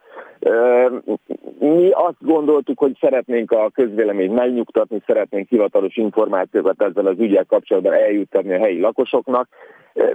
Mi 1.58 1.90
azt 1.90 2.16
gondoltuk, 2.20 2.78
hogy 2.78 2.96
szeretnénk 3.00 3.50
a 3.50 3.70
közvéleményt 3.70 4.34
megnyugtatni, 4.34 5.02
szeretnénk 5.06 5.48
hivatalos 5.48 5.96
információkat 5.96 6.82
ezzel 6.82 7.06
az 7.06 7.18
ügyel 7.18 7.44
kapcsolatban 7.44 7.92
eljuttatni 7.92 8.54
a 8.54 8.58
helyi 8.58 8.80
lakosoknak, 8.80 9.48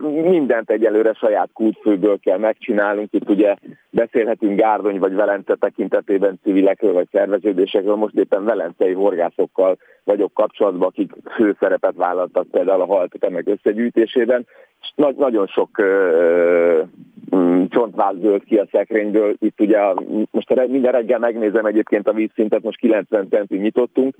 Mindent 0.02 0.70
egyelőre 0.70 1.14
saját 1.14 1.50
kútfőből 1.54 2.20
kell 2.20 2.38
megcsinálnunk. 2.38 3.14
Itt 3.14 3.30
ugye 3.30 3.56
beszélhetünk 3.90 4.60
Gárdony 4.60 5.00
vagy 5.00 5.14
Velence 5.14 5.56
tekintetében 5.56 6.40
civilekről 6.44 6.94
vagy 6.94 7.08
szerveződésekről. 7.12 7.96
Most 7.96 8.16
éppen 8.16 8.44
velencei 8.44 8.94
horgászokkal 8.94 9.78
vagyok 10.04 10.34
kapcsolatban, 10.34 10.88
akik 10.88 11.12
főszerepet 11.36 11.96
vállaltak 11.96 12.48
például 12.52 12.82
a 12.82 12.86
haltetemek 12.86 13.48
összegyűjtésében. 13.48 14.46
És 14.82 14.92
nagy, 14.96 15.16
nagyon 15.16 15.48
sok 15.48 15.70
uh, 15.78 16.88
csontvál 17.70 18.16
zöld 18.22 18.44
ki 18.44 18.56
a 18.56 18.68
szekrényből. 18.72 19.36
Itt 19.40 19.60
ugye 19.60 19.80
most 20.32 20.68
minden 20.68 20.92
reggel 20.92 21.20
megnézem 21.20 21.66
egyébként 21.66 22.08
a 22.08 22.14
vízszintet, 22.14 22.64
most 22.64 22.80
90 22.80 23.28
centi 23.30 23.58
nyitottunk, 23.58 24.16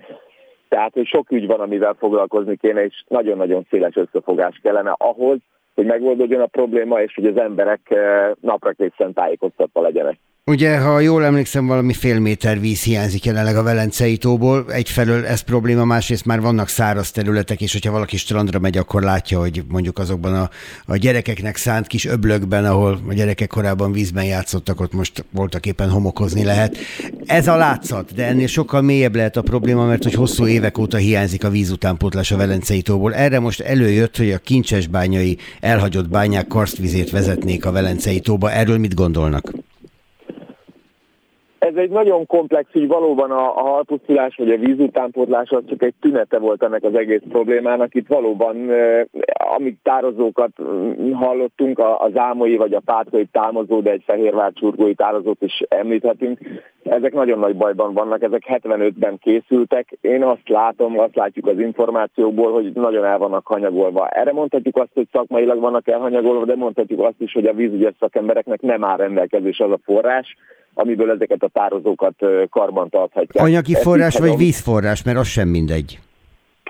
tehát, 0.70 0.94
hogy 0.94 1.08
sok 1.08 1.32
ügy 1.32 1.48
van, 1.48 1.60
amivel 1.60 1.96
foglalkozni 2.00 2.56
kéne, 2.56 2.86
és 2.86 3.04
nagyon-nagyon 3.08 3.66
széles 3.70 3.96
összefogás 3.96 4.60
kellene 4.64 4.96
ahhoz, 4.98 5.38
hogy 5.76 5.86
megoldódjon 5.86 6.42
a 6.42 6.46
probléma, 6.46 7.02
és 7.02 7.14
hogy 7.14 7.26
az 7.26 7.38
emberek 7.38 7.96
napra 8.42 8.72
készen 8.72 9.14
tájékoztatva 9.14 9.82
legyenek. 9.82 10.18
Ugye, 10.50 10.78
ha 10.78 11.00
jól 11.00 11.26
emlékszem, 11.26 11.68
valami 11.68 11.94
fél 11.94 12.20
méter 12.20 12.60
víz 12.60 12.84
hiányzik 12.84 13.26
jelenleg 13.26 13.58
a 13.58 13.64
Velencei 13.64 14.18
tóból. 14.18 14.66
Egyfelől 14.72 15.26
ez 15.26 15.42
probléma, 15.42 15.86
másrészt 15.86 16.26
már 16.26 16.42
vannak 16.42 16.68
száraz 16.68 17.12
területek, 17.12 17.62
és 17.62 17.72
hogyha 17.72 17.92
valaki 17.92 18.18
strandra 18.18 18.60
megy, 18.60 18.78
akkor 18.78 19.02
látja, 19.02 19.40
hogy 19.40 19.64
mondjuk 19.68 20.00
azokban 20.00 20.34
a, 20.34 20.50
a 20.86 20.96
gyerekeknek 20.96 21.56
szánt 21.56 21.88
kis 21.88 22.06
öblökben, 22.06 22.66
ahol 22.66 23.00
a 23.10 23.14
gyerekek 23.14 23.48
korábban 23.48 23.92
vízben 23.92 24.24
játszottak, 24.24 24.82
ott 24.82 24.94
most 24.94 25.26
voltak 25.32 25.66
éppen 25.66 25.90
homokozni 25.90 26.44
lehet. 26.44 26.78
Ez 27.26 27.48
a 27.48 27.56
látszat, 27.56 28.14
de 28.14 28.26
ennél 28.26 28.48
sokkal 28.48 28.82
mélyebb 28.82 29.16
lehet 29.16 29.38
a 29.38 29.42
probléma, 29.42 29.86
mert 29.86 30.04
hogy 30.04 30.14
hosszú 30.14 30.48
évek 30.48 30.78
óta 30.78 30.98
hiányzik 30.98 31.44
a 31.44 31.50
víz 31.50 31.72
utánpótlás 31.72 32.32
a 32.32 32.38
Velencei 32.38 32.82
tóból. 32.82 33.14
Erre 33.14 33.40
most 33.40 33.60
előjött, 33.60 34.18
hogy 34.18 34.32
a 34.32 34.38
kincses 34.38 34.88
bányai 34.88 35.38
elhagyott 35.60 36.10
bányák 36.10 36.48
karstvizét 36.48 37.10
vezetnék 37.10 37.66
a 37.66 37.72
Velencei 37.72 38.20
tóba. 38.20 38.52
Erről 38.52 38.78
mit 38.78 38.94
gondolnak? 38.94 39.52
Ez 41.60 41.76
egy 41.76 41.90
nagyon 41.90 42.26
komplex 42.26 42.70
ügy, 42.74 42.88
valóban 42.88 43.32
a, 43.32 43.58
a 43.58 43.62
halpusztulás 43.62 44.36
vagy 44.36 44.52
a 44.52 44.58
vízutánpótlás 44.58 45.50
az 45.50 45.64
csak 45.68 45.84
egy 45.84 45.94
tünete 46.00 46.38
volt 46.38 46.64
ennek 46.64 46.84
az 46.84 46.96
egész 46.96 47.22
problémának. 47.30 47.96
Itt 47.96 48.08
valóban, 48.08 48.72
eh, 48.72 49.06
amíg 49.56 49.78
tározókat 49.84 50.52
hallottunk, 51.14 51.80
az 51.80 52.18
ámoi 52.18 52.58
vagy 52.58 52.74
a 52.74 52.82
pátkai 52.86 53.26
támozó, 53.26 53.80
de 53.80 53.92
egy 53.92 54.04
fehérvár 54.06 54.52
csurgói 54.54 54.94
tározót 54.94 55.42
is 55.42 55.64
említhetünk, 55.68 56.40
ezek 56.84 57.14
nagyon 57.14 57.40
nagy 57.40 57.56
bajban 57.56 57.94
vannak, 57.94 58.24
ezek 58.24 58.44
75-ben 58.48 59.18
készültek. 59.18 59.98
Én 60.02 60.24
azt 60.24 60.50
látom, 60.50 61.00
azt 61.00 61.16
látjuk 61.16 61.48
az 61.48 61.60
információkból, 61.60 62.52
hogy 62.52 62.72
nagyon 62.74 63.06
el 63.06 63.18
vannak 63.18 63.48
hanyagolva. 63.48 64.08
Erre 64.08 64.32
mondhatjuk 64.32 64.78
azt, 64.78 64.94
hogy 64.94 65.08
szakmailag 65.12 65.60
vannak 65.60 65.88
elhanyagolva, 65.88 66.46
de 66.46 66.56
mondhatjuk 66.56 67.00
azt 67.00 67.22
is, 67.22 67.34
hogy 67.34 67.46
a 67.46 67.54
vízügyes 67.54 67.94
szakembereknek 68.00 68.62
nem 68.62 68.84
áll 68.84 68.98
rendelkezés 68.98 69.60
az 69.60 69.72
a 69.72 69.80
forrás, 69.84 70.36
amiből 70.74 71.12
ezeket 71.12 71.44
a 71.44 71.49
tározókat 71.54 72.16
karban 72.50 72.90
tarthatják. 72.90 73.46
Anyagi 73.46 73.76
forrás 73.76 74.18
vagy 74.18 74.38
vízforrás, 74.38 75.04
mert 75.04 75.18
az 75.18 75.28
sem 75.28 75.48
mindegy. 75.48 76.00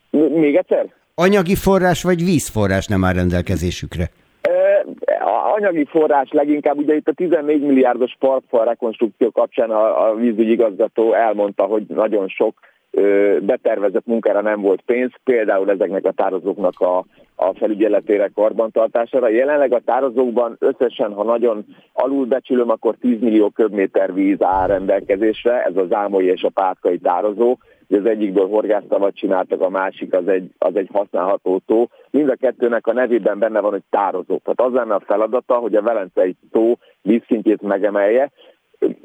Még 0.09 0.55
egyszer? 0.55 0.85
Anyagi 1.15 1.55
forrás 1.55 2.03
vagy 2.03 2.23
vízforrás 2.23 2.87
nem 2.87 3.03
áll 3.03 3.13
rendelkezésükre? 3.13 4.09
anyagi 5.59 5.85
forrás 5.85 6.29
leginkább, 6.31 6.77
ugye 6.77 6.95
itt 6.95 7.07
a 7.07 7.13
14 7.13 7.61
milliárdos 7.61 8.15
parkfal 8.19 8.65
rekonstrukció 8.65 9.31
kapcsán 9.31 9.69
a, 9.69 10.09
a 10.09 10.15
vízügyigazgató 10.15 11.13
elmondta, 11.13 11.63
hogy 11.63 11.83
nagyon 11.87 12.27
sok 12.27 12.55
betervezett 13.41 14.05
munkára 14.05 14.41
nem 14.41 14.61
volt 14.61 14.81
pénz, 14.81 15.11
például 15.23 15.69
ezeknek 15.69 16.05
a 16.05 16.11
tározóknak 16.11 16.79
a, 16.79 17.05
a 17.35 17.53
felügyeletére, 17.53 18.31
karbantartására. 18.35 19.29
Jelenleg 19.29 19.73
a 19.73 19.81
tározókban 19.85 20.55
összesen, 20.59 21.13
ha 21.13 21.23
nagyon 21.23 21.65
alulbecsülöm, 21.93 22.69
akkor 22.69 22.95
10 22.99 23.19
millió 23.19 23.49
köbméter 23.49 24.13
víz 24.13 24.41
áll 24.41 24.67
rendelkezésre, 24.67 25.63
ez 25.63 25.75
az 25.75 25.93
ámolyi 25.93 26.27
és 26.27 26.43
a 26.43 26.49
pátkai 26.49 26.97
tározó. 26.97 27.57
Az 27.89 28.05
egyikből 28.05 28.47
horgásztavat 28.47 29.15
csináltak, 29.15 29.61
a 29.61 29.69
másik 29.69 30.13
az 30.13 30.27
egy, 30.27 30.51
az 30.57 30.75
egy 30.75 30.89
használható 30.91 31.61
tó. 31.65 31.89
Mind 32.11 32.29
a 32.29 32.35
kettőnek 32.35 32.87
a 32.87 32.93
nevében 32.93 33.39
benne 33.39 33.59
van, 33.59 33.71
hogy 33.71 33.83
tározó. 33.89 34.37
Tehát 34.37 34.61
az 34.61 34.73
lenne 34.73 34.93
a 34.93 35.03
feladata, 35.05 35.55
hogy 35.55 35.75
a 35.75 35.81
Velencei 35.81 36.35
tó 36.51 36.77
vízszintjét 37.01 37.61
megemelje, 37.61 38.31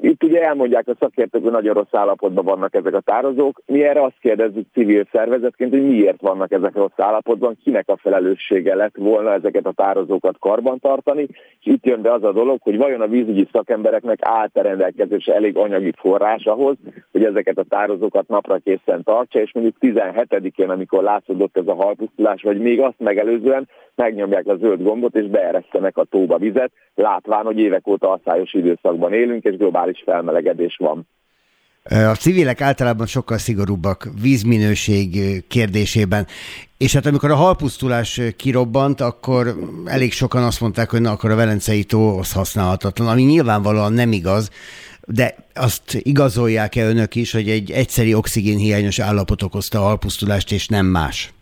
itt 0.01 0.25
ugye 0.25 0.43
elmondják 0.43 0.89
a 0.89 0.97
szakértők, 1.01 1.43
hogy 1.43 1.53
nagyon 1.53 1.75
rossz 1.75 1.93
állapotban 1.93 2.45
vannak 2.45 2.75
ezek 2.75 2.95
a 2.95 3.01
tározók. 3.01 3.63
Mi 3.67 3.85
erre 3.85 4.03
azt 4.03 4.19
kérdezzük 4.21 4.67
civil 4.73 5.07
szervezetként, 5.13 5.71
hogy 5.71 5.87
miért 5.87 6.21
vannak 6.21 6.53
ezek 6.53 6.75
rossz 6.75 6.97
állapotban, 6.97 7.59
kinek 7.65 7.89
a 7.89 7.97
felelőssége 7.97 8.75
lett 8.75 8.97
volna 8.97 9.33
ezeket 9.33 9.67
a 9.67 9.73
tározókat 9.73 10.39
karbantartani, 10.39 11.27
és 11.61 11.67
itt 11.67 11.87
jön 11.87 12.03
be 12.03 12.13
az 12.13 12.25
a 12.25 12.33
dolog, 12.33 12.59
hogy 12.63 12.77
vajon 12.77 13.01
a 13.01 13.07
vízügyi 13.07 13.49
szakembereknek 13.53 14.19
állt 14.21 14.51
rendelkezésre 14.55 15.35
elég 15.35 15.57
anyagi 15.57 15.93
forrás 15.97 16.45
ahhoz, 16.45 16.77
hogy 17.13 17.25
ezeket 17.25 17.59
a 17.59 17.65
tározókat 17.69 18.29
napra 18.29 18.59
készen 18.59 19.03
tartsa, 19.03 19.41
és 19.41 19.53
mondjuk 19.53 19.77
17-én, 19.81 20.71
amikor 20.71 21.03
látszódott 21.03 21.57
ez 21.57 21.67
a 21.67 21.75
halpusztulás, 21.75 22.43
vagy 22.43 22.59
még 22.59 22.81
azt 22.81 22.99
megelőzően 22.99 23.69
megnyomják 23.95 24.47
a 24.47 24.57
zöld 24.57 24.83
gombot, 24.83 25.17
és 25.17 25.27
beeresztenek 25.27 25.97
a 25.97 26.05
tóba 26.05 26.39
vizet, 26.39 26.71
látván, 26.95 27.45
hogy 27.45 27.59
évek 27.59 27.87
óta 27.87 28.11
asszályos 28.11 28.53
időszakban 28.53 29.13
élünk, 29.13 29.45
és 29.45 29.57
globális 29.65 30.03
felmelegedés 30.05 30.77
van. 30.77 31.09
A 31.85 32.15
civilek 32.15 32.61
általában 32.61 33.07
sokkal 33.07 33.39
szigorúbbak 33.39 34.09
vízminőség 34.23 35.09
kérdésében, 35.49 36.27
és 36.78 36.95
hát 36.95 37.07
amikor 37.07 37.31
a 37.31 37.35
halpusztulás 37.35 38.20
kirobbant, 38.36 39.01
akkor 39.01 39.47
elég 39.85 40.12
sokan 40.12 40.43
azt 40.43 40.61
mondták, 40.61 40.91
hogy 40.91 41.01
na 41.01 41.11
akkor 41.11 41.31
a 41.31 41.36
Velencei 41.36 41.85
tó 41.85 42.19
az 42.19 42.32
használhatatlan, 42.32 43.09
ami 43.09 43.23
nyilvánvalóan 43.23 43.93
nem 43.93 44.12
igaz, 44.12 44.51
de 45.07 45.35
azt 45.55 45.95
igazolják-e 45.95 46.85
önök 46.85 47.15
is, 47.15 47.32
hogy 47.32 47.49
egy 47.49 47.70
egyszeri 47.70 48.15
oxigénhiányos 48.15 48.99
állapot 48.99 49.43
okozta 49.43 49.78
a 49.78 49.82
halpusztulást, 49.82 50.53
és 50.53 50.69
nem 50.69 50.86
más? 50.86 51.32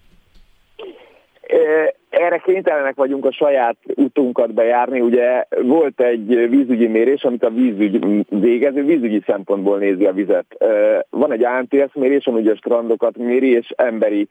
erre 2.23 2.41
kénytelenek 2.53 2.95
vagyunk 2.95 3.24
a 3.24 3.33
saját 3.33 3.77
utunkat 3.95 4.55
bejárni. 4.55 5.01
Ugye 5.01 5.45
volt 5.62 6.01
egy 6.01 6.49
vízügyi 6.49 6.87
mérés, 6.87 7.24
amit 7.24 7.45
a 7.45 7.51
vízügy 7.51 8.24
végező 8.29 8.85
vízügyi 8.85 9.23
szempontból 9.27 9.79
nézi 9.79 10.05
a 10.05 10.12
vizet. 10.12 10.47
Van 11.11 11.33
egy 11.33 11.45
ANTS 11.45 11.95
mérés, 11.95 12.27
ami 12.27 12.41
ugye 12.41 12.53
a 12.53 12.57
strandokat 12.57 13.16
méri, 13.16 13.51
és 13.51 13.73
emberi 13.77 14.29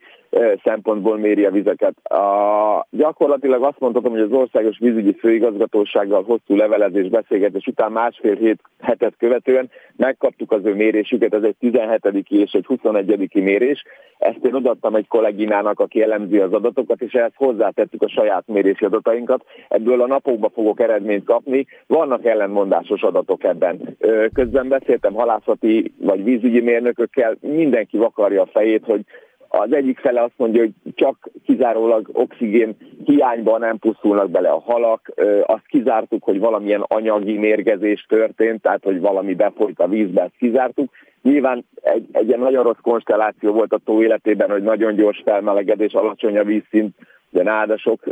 szempontból 0.64 1.18
méri 1.18 1.44
a 1.44 1.50
vizeket. 1.50 2.12
A, 2.12 2.86
gyakorlatilag 2.90 3.62
azt 3.62 3.78
mondhatom, 3.78 4.12
hogy 4.12 4.20
az 4.20 4.32
Országos 4.32 4.78
Vízügyi 4.78 5.12
Főigazgatósággal 5.12 6.22
hosszú 6.22 6.56
levelezés, 6.56 7.08
beszélgetés 7.08 7.66
után 7.66 7.92
másfél 7.92 8.34
hét 8.34 8.60
hetet 8.80 9.14
követően 9.18 9.70
megkaptuk 9.96 10.52
az 10.52 10.64
ő 10.64 10.74
mérésüket, 10.74 11.34
ez 11.34 11.42
egy 11.42 11.56
17. 11.58 12.28
és 12.28 12.52
egy 12.52 12.66
21. 12.66 13.30
mérés. 13.32 13.82
Ezt 14.18 14.44
én 14.44 14.54
odaadtam 14.54 14.94
egy 14.94 15.08
kolléginának, 15.08 15.80
aki 15.80 16.02
elemzi 16.02 16.38
az 16.38 16.52
adatokat, 16.52 17.00
és 17.00 17.12
ehhez 17.12 17.32
hozzátettük 17.34 18.02
a 18.02 18.08
saját 18.12 18.44
mérési 18.46 18.84
adatainkat. 18.84 19.44
Ebből 19.68 20.02
a 20.02 20.06
napokban 20.06 20.50
fogok 20.50 20.80
eredményt 20.80 21.24
kapni. 21.24 21.66
Vannak 21.86 22.24
ellenmondásos 22.24 23.02
adatok 23.02 23.44
ebben. 23.44 23.96
Közben 24.32 24.68
beszéltem 24.68 25.14
halászati 25.14 25.92
vagy 25.98 26.24
vízügyi 26.24 26.60
mérnökökkel, 26.60 27.36
mindenki 27.40 27.96
vakarja 27.96 28.42
a 28.42 28.50
fejét, 28.52 28.84
hogy 28.84 29.00
az 29.54 29.72
egyik 29.72 29.98
fele 29.98 30.22
azt 30.22 30.32
mondja, 30.36 30.60
hogy 30.60 30.72
csak 30.94 31.30
kizárólag 31.44 32.08
oxigén 32.12 32.76
hiányban 33.04 33.60
nem 33.60 33.78
pusztulnak 33.78 34.30
bele 34.30 34.48
a 34.48 34.60
halak. 34.60 35.12
Azt 35.42 35.66
kizártuk, 35.66 36.22
hogy 36.22 36.38
valamilyen 36.38 36.84
anyagi 36.88 37.38
mérgezés 37.38 38.06
történt, 38.08 38.62
tehát 38.62 38.84
hogy 38.84 39.00
valami 39.00 39.34
befolyt 39.34 39.80
a 39.80 39.88
vízbe, 39.88 40.22
ezt 40.22 40.36
kizártuk. 40.38 40.90
Nyilván 41.22 41.64
egy, 41.82 42.06
egy 42.12 42.28
ilyen 42.28 42.40
nagyon 42.40 42.62
rossz 42.62 42.80
konstelláció 42.82 43.52
volt 43.52 43.72
a 43.72 43.80
tó 43.84 44.02
életében, 44.02 44.50
hogy 44.50 44.62
nagyon 44.62 44.94
gyors 44.94 45.22
felmelegedés, 45.24 45.92
alacsony 45.92 46.38
a 46.38 46.44
vízszint, 46.44 46.96
de 47.32 47.42
nádasok 47.42 48.02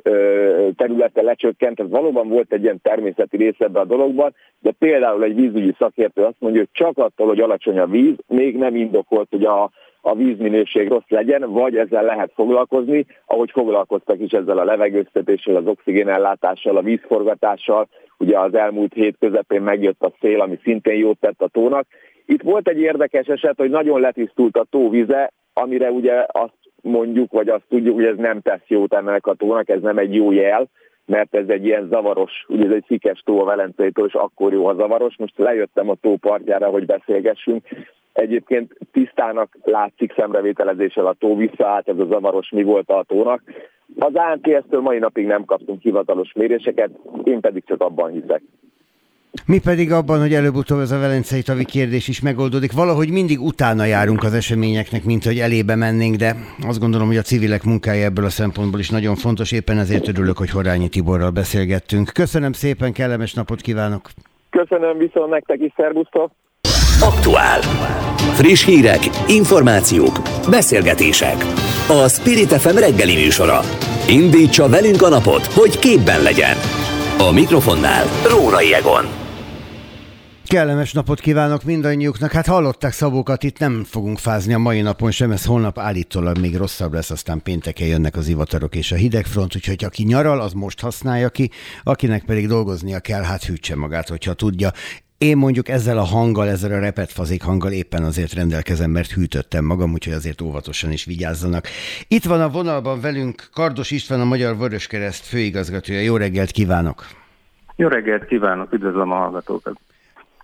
területe 0.77 1.23
lecsökkent, 1.23 1.81
ez 1.81 1.89
valóban 1.89 2.29
volt 2.29 2.53
egy 2.53 2.63
ilyen 2.63 2.81
természeti 2.83 3.37
része 3.37 3.65
ebbe 3.65 3.81
a 3.81 3.85
dologban, 3.85 4.35
de 4.59 4.71
például 4.79 5.25
egy 5.25 5.35
vízügyi 5.35 5.75
szakértő 5.79 6.23
azt 6.23 6.37
mondja, 6.39 6.61
hogy 6.61 6.71
csak 6.73 6.99
attól, 6.99 7.27
hogy 7.27 7.41
alacsony 7.41 7.79
a 7.79 7.87
víz, 7.87 8.15
még 8.27 8.57
nem 8.57 8.77
indokolt, 8.77 9.29
hogy 9.31 9.45
a, 9.45 9.71
a 10.01 10.15
vízminőség 10.15 10.89
rossz 10.89 11.09
legyen, 11.09 11.53
vagy 11.53 11.77
ezzel 11.77 12.05
lehet 12.05 12.33
foglalkozni, 12.35 13.07
ahogy 13.27 13.51
foglalkoztak 13.51 14.21
is 14.21 14.31
ezzel 14.31 14.59
a 14.59 14.65
levegőztetéssel, 14.65 15.57
az 15.57 15.67
oxigénellátással, 15.67 16.77
a 16.77 16.83
vízforgatással. 16.83 17.89
Ugye 18.19 18.39
az 18.39 18.55
elmúlt 18.55 18.93
hét 18.93 19.17
közepén 19.21 19.63
megjött 19.63 20.03
a 20.03 20.13
szél, 20.21 20.41
ami 20.41 20.59
szintén 20.63 20.99
jót 20.99 21.21
tett 21.21 21.41
a 21.43 21.49
tónak. 21.49 21.87
Itt 22.27 22.43
volt 22.43 22.69
egy 22.69 22.81
érdekes 22.81 23.27
eset, 23.27 23.57
hogy 23.57 23.71
nagyon 23.71 24.01
letisztult 24.01 24.57
a 24.57 24.67
tóvize, 24.71 25.33
amire 25.53 25.91
ugye 25.91 26.25
azt 26.27 26.60
mondjuk, 26.83 27.33
vagy 27.33 27.49
azt 27.49 27.65
tudjuk, 27.69 27.95
hogy 27.95 28.05
ez 28.05 28.17
nem 28.17 28.41
tesz 28.41 28.67
jót 28.67 28.95
ennek 28.95 29.27
a 29.27 29.35
tónak, 29.35 29.69
ez 29.69 29.81
nem 29.81 29.99
egy 29.99 30.15
jó 30.15 30.33
jel, 30.33 30.69
mert 31.07 31.35
ez 31.35 31.49
egy 31.49 31.65
ilyen 31.65 31.89
zavaros, 31.91 32.45
ugye 32.49 32.67
ez 32.67 32.73
egy 32.73 32.85
szikes 32.87 33.23
tó 33.25 33.41
a 33.41 33.45
Velencei 33.45 33.93
tó, 33.93 34.05
és 34.05 34.15
akkor 34.15 34.53
jó 34.53 34.67
a 34.67 34.75
zavaros. 34.75 35.17
Most 35.17 35.39
lejöttem 35.39 35.89
a 35.89 35.95
tó 35.95 36.17
partjára, 36.17 36.69
hogy 36.69 36.87
beszélgessünk, 36.87 37.65
Egyébként 38.13 38.77
tisztának 38.93 39.57
látszik 39.63 40.13
szemrevételezéssel 40.17 41.07
a 41.07 41.13
tó 41.13 41.37
visszaállt, 41.37 41.89
ez 41.89 41.99
a 41.99 42.07
zavaros 42.07 42.51
mi 42.51 42.63
volt 42.63 42.89
a 42.89 43.05
tónak. 43.09 43.43
Az 43.99 44.15
ANTS-től 44.15 44.81
mai 44.81 44.99
napig 44.99 45.27
nem 45.27 45.45
kaptunk 45.45 45.83
hivatalos 45.83 46.33
méréseket, 46.33 46.91
én 47.25 47.41
pedig 47.41 47.65
csak 47.65 47.81
abban 47.81 48.11
hiszek. 48.11 48.43
Mi 49.47 49.59
pedig 49.59 49.93
abban, 49.93 50.21
hogy 50.21 50.35
előbb-utóbb 50.35 50.81
ez 50.81 50.91
a 50.91 50.99
velencei 50.99 51.43
tavi 51.43 51.65
kérdés 51.65 52.09
is 52.09 52.21
megoldódik. 52.21 52.73
Valahogy 52.73 53.11
mindig 53.11 53.41
utána 53.41 53.85
járunk 53.85 54.23
az 54.23 54.35
eseményeknek, 54.35 55.05
mint 55.05 55.25
hogy 55.25 55.39
elébe 55.39 55.75
mennénk, 55.75 56.17
de 56.17 56.37
azt 56.67 56.81
gondolom, 56.81 57.07
hogy 57.07 57.17
a 57.17 57.23
civilek 57.23 57.65
munkája 57.65 58.05
ebből 58.05 58.25
a 58.25 58.31
szempontból 58.31 58.81
is 58.81 58.91
nagyon 58.91 59.17
fontos. 59.17 59.53
Éppen 59.53 59.79
ezért 59.79 60.09
örülök, 60.09 60.37
hogy 60.39 60.51
Horányi 60.51 60.89
Tiborral 60.89 61.31
beszélgettünk. 61.31 62.11
Köszönöm 62.13 62.53
szépen, 62.53 62.93
kellemes 62.93 63.35
napot 63.35 63.61
kívánok! 63.61 64.11
Köszönöm 64.51 64.99
viszont 64.99 65.31
nektek 65.31 65.61
is, 65.61 65.73
szervusztok! 65.77 66.31
Aktuál. 67.01 67.61
Friss 68.35 68.65
hírek, 68.65 69.01
információk, 69.29 70.19
beszélgetések. 70.51 71.37
A 71.89 72.09
Spirit 72.09 72.53
FM 72.53 72.77
reggeli 72.77 73.15
műsora. 73.15 73.61
Indítsa 74.09 74.69
velünk 74.69 75.03
a 75.03 75.09
napot, 75.09 75.47
hogy 75.47 75.79
képben 75.79 76.23
legyen. 76.23 76.57
A 77.29 77.31
mikrofonnál 77.33 78.07
Rórai 78.29 78.75
Egon. 78.75 79.05
Kellemes 80.45 80.93
napot 80.93 81.21
kívánok 81.21 81.63
mindannyiuknak. 81.63 82.33
Hát 82.33 82.47
hallották 82.47 82.93
Szabókat, 82.93 83.43
itt 83.43 83.59
nem 83.59 83.85
fogunk 83.85 84.19
fázni 84.19 84.55
a 84.55 84.59
mai 84.59 84.81
napon 84.81 85.11
sem, 85.11 85.31
ez 85.31 85.45
holnap 85.45 85.79
állítólag 85.79 86.39
még 86.39 86.57
rosszabb 86.57 86.93
lesz, 86.93 87.11
aztán 87.11 87.43
pénteken 87.43 87.87
jönnek 87.87 88.17
az 88.17 88.29
ivatarok 88.29 88.75
és 88.75 88.93
a 88.93 88.97
hidegfront, 88.97 89.57
úgyhogy 89.57 89.85
aki 89.85 90.03
nyaral, 90.03 90.41
az 90.41 90.53
most 90.53 90.81
használja 90.81 91.29
ki, 91.29 91.51
akinek 91.83 92.25
pedig 92.25 92.47
dolgoznia 92.47 93.01
kell, 93.01 93.23
hát 93.23 93.45
hűtse 93.45 93.77
magát, 93.77 94.09
hogyha 94.09 94.35
tudja. 94.35 94.73
Én 95.29 95.37
mondjuk 95.37 95.69
ezzel 95.69 95.99
a 95.99 96.05
hanggal, 96.05 96.49
ezzel 96.49 96.73
a 96.73 96.81
repetfazék 96.81 97.43
hanggal 97.43 97.73
éppen 97.73 98.03
azért 98.03 98.33
rendelkezem, 98.33 98.91
mert 98.91 99.11
hűtöttem 99.11 99.65
magam, 99.65 99.93
úgyhogy 99.93 100.13
azért 100.13 100.41
óvatosan 100.41 100.93
is 100.93 101.05
vigyázzanak. 101.05 101.67
Itt 102.09 102.25
van 102.25 102.41
a 102.41 102.49
vonalban 102.49 103.01
velünk 103.01 103.49
Kardos 103.53 103.91
István, 103.91 104.21
a 104.21 104.25
Magyar 104.25 104.57
Vöröskereszt 104.57 105.25
főigazgatója. 105.25 106.01
Jó 106.01 106.17
reggelt 106.17 106.51
kívánok! 106.51 107.05
Jó 107.77 107.89
reggelt 107.89 108.27
kívánok, 108.27 108.73
üdvözlöm 108.73 109.11
a 109.11 109.17
hallgatókat! 109.17 109.81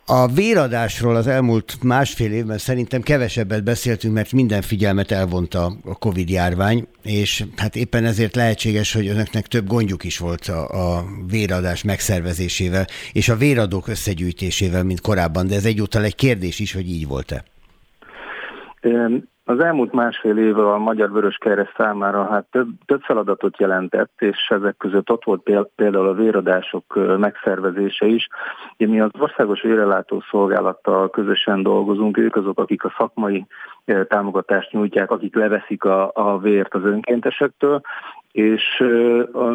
A 0.08 0.26
véradásról 0.26 1.16
az 1.16 1.26
elmúlt 1.26 1.82
másfél 1.82 2.32
évben 2.32 2.58
szerintem 2.58 3.00
kevesebbet 3.02 3.64
beszéltünk, 3.64 4.14
mert 4.14 4.32
minden 4.32 4.62
figyelmet 4.62 5.10
elvonta 5.10 5.72
a 5.84 5.98
Covid 5.98 6.28
járvány, 6.28 6.86
és 7.02 7.44
hát 7.56 7.76
éppen 7.76 8.04
ezért 8.04 8.34
lehetséges, 8.34 8.92
hogy 8.92 9.06
önöknek 9.06 9.46
több 9.46 9.66
gondjuk 9.66 10.04
is 10.04 10.18
volt 10.18 10.46
a, 10.46 10.96
a 10.96 11.04
véradás 11.30 11.84
megszervezésével, 11.84 12.84
és 13.12 13.28
a 13.28 13.36
véradók 13.36 13.88
összegyűjtésével, 13.88 14.84
mint 14.84 15.00
korábban, 15.00 15.46
de 15.46 15.54
ez 15.54 15.64
egyúttal 15.64 16.04
egy 16.04 16.14
kérdés 16.14 16.58
is, 16.58 16.72
hogy 16.72 16.88
így 16.88 17.06
volt-e. 17.06 17.44
Az 19.48 19.60
elmúlt 19.60 19.92
másfél 19.92 20.38
év 20.38 20.58
a 20.58 20.78
Magyar 20.78 21.12
Vörös 21.12 21.36
Kereszt 21.36 21.74
számára 21.76 22.24
hát 22.24 22.44
több, 22.50 22.68
több 22.86 23.00
feladatot 23.00 23.58
jelentett, 23.58 24.12
és 24.18 24.48
ezek 24.48 24.76
között 24.76 25.10
ott 25.10 25.24
volt 25.24 25.70
például 25.74 26.08
a 26.08 26.14
véradások 26.14 27.16
megszervezése 27.18 28.06
is. 28.06 28.28
Mi 28.76 29.00
az 29.00 29.10
Országos 29.18 29.62
Vérelátó 29.62 30.22
Szolgálattal 30.30 31.10
közösen 31.10 31.62
dolgozunk, 31.62 32.18
ők 32.18 32.36
azok, 32.36 32.60
akik 32.60 32.84
a 32.84 32.94
szakmai 32.98 33.46
támogatást 34.08 34.72
nyújtják, 34.72 35.10
akik 35.10 35.34
leveszik 35.34 35.84
a, 35.84 36.10
a 36.14 36.38
vért 36.38 36.74
az 36.74 36.84
önkéntesektől, 36.84 37.80
és 38.32 38.84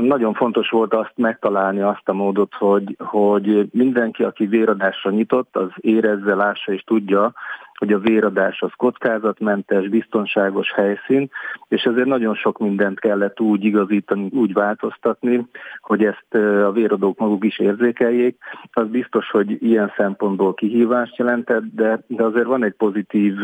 nagyon 0.01 0.33
fontos 0.33 0.69
volt 0.69 0.93
azt 0.93 1.13
megtalálni 1.15 1.81
azt 1.81 2.09
a 2.09 2.13
módot, 2.13 2.53
hogy, 2.53 2.95
hogy 2.99 3.69
mindenki, 3.71 4.23
aki 4.23 4.45
véradásra 4.45 5.11
nyitott, 5.11 5.55
az 5.55 5.69
érezze, 5.75 6.35
lássa 6.35 6.71
és 6.71 6.83
tudja, 6.83 7.33
hogy 7.81 7.93
a 7.93 7.99
véradás 7.99 8.61
az 8.61 8.71
kockázatmentes, 8.77 9.87
biztonságos 9.89 10.71
helyszín, 10.73 11.29
és 11.67 11.83
ezért 11.83 12.07
nagyon 12.07 12.35
sok 12.35 12.59
mindent 12.59 12.99
kellett 12.99 13.39
úgy 13.39 13.63
igazítani, 13.63 14.29
úgy 14.33 14.53
változtatni, 14.53 15.47
hogy 15.81 16.03
ezt 16.03 16.33
a 16.65 16.71
véradók 16.71 17.17
maguk 17.17 17.45
is 17.45 17.59
érzékeljék. 17.59 18.37
Az 18.71 18.87
biztos, 18.87 19.29
hogy 19.29 19.63
ilyen 19.63 19.93
szempontból 19.97 20.53
kihívást 20.53 21.17
jelentett, 21.17 21.63
de, 21.75 22.03
de 22.07 22.23
azért 22.23 22.45
van 22.45 22.63
egy 22.63 22.75
pozitív, 22.75 23.35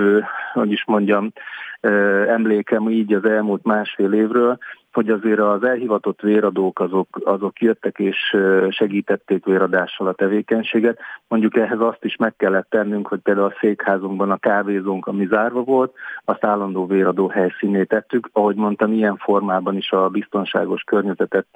hogy 0.53 0.71
is 0.71 0.85
mondjam, 0.85 1.31
emlékem 2.27 2.89
így 2.89 3.13
az 3.13 3.25
elmúlt 3.25 3.63
másfél 3.63 4.13
évről, 4.13 4.57
hogy 4.97 5.09
azért 5.09 5.39
az 5.39 5.63
elhivatott 5.63 6.21
véradók 6.21 6.79
azok, 6.79 7.07
azok 7.23 7.61
jöttek 7.61 7.99
és 7.99 8.37
segítették 8.69 9.45
véradással 9.45 10.07
a 10.07 10.13
tevékenységet. 10.13 10.99
Mondjuk 11.27 11.57
ehhez 11.57 11.79
azt 11.79 12.03
is 12.03 12.15
meg 12.15 12.33
kellett 12.37 12.69
tennünk, 12.69 13.07
hogy 13.07 13.19
például 13.19 13.47
a 13.47 13.57
székházunkban 13.59 14.31
a 14.31 14.37
kávézónk, 14.37 15.07
ami 15.07 15.27
zárva 15.29 15.63
volt, 15.63 15.93
azt 16.25 16.45
állandó 16.45 16.85
véradó 16.85 17.27
helyszíné 17.27 17.83
tettük. 17.83 18.29
Ahogy 18.33 18.55
mondtam, 18.55 18.93
ilyen 18.93 19.17
formában 19.17 19.75
is 19.77 19.91
a 19.91 20.09
biztonságos 20.09 20.81
környezetet 20.81 21.47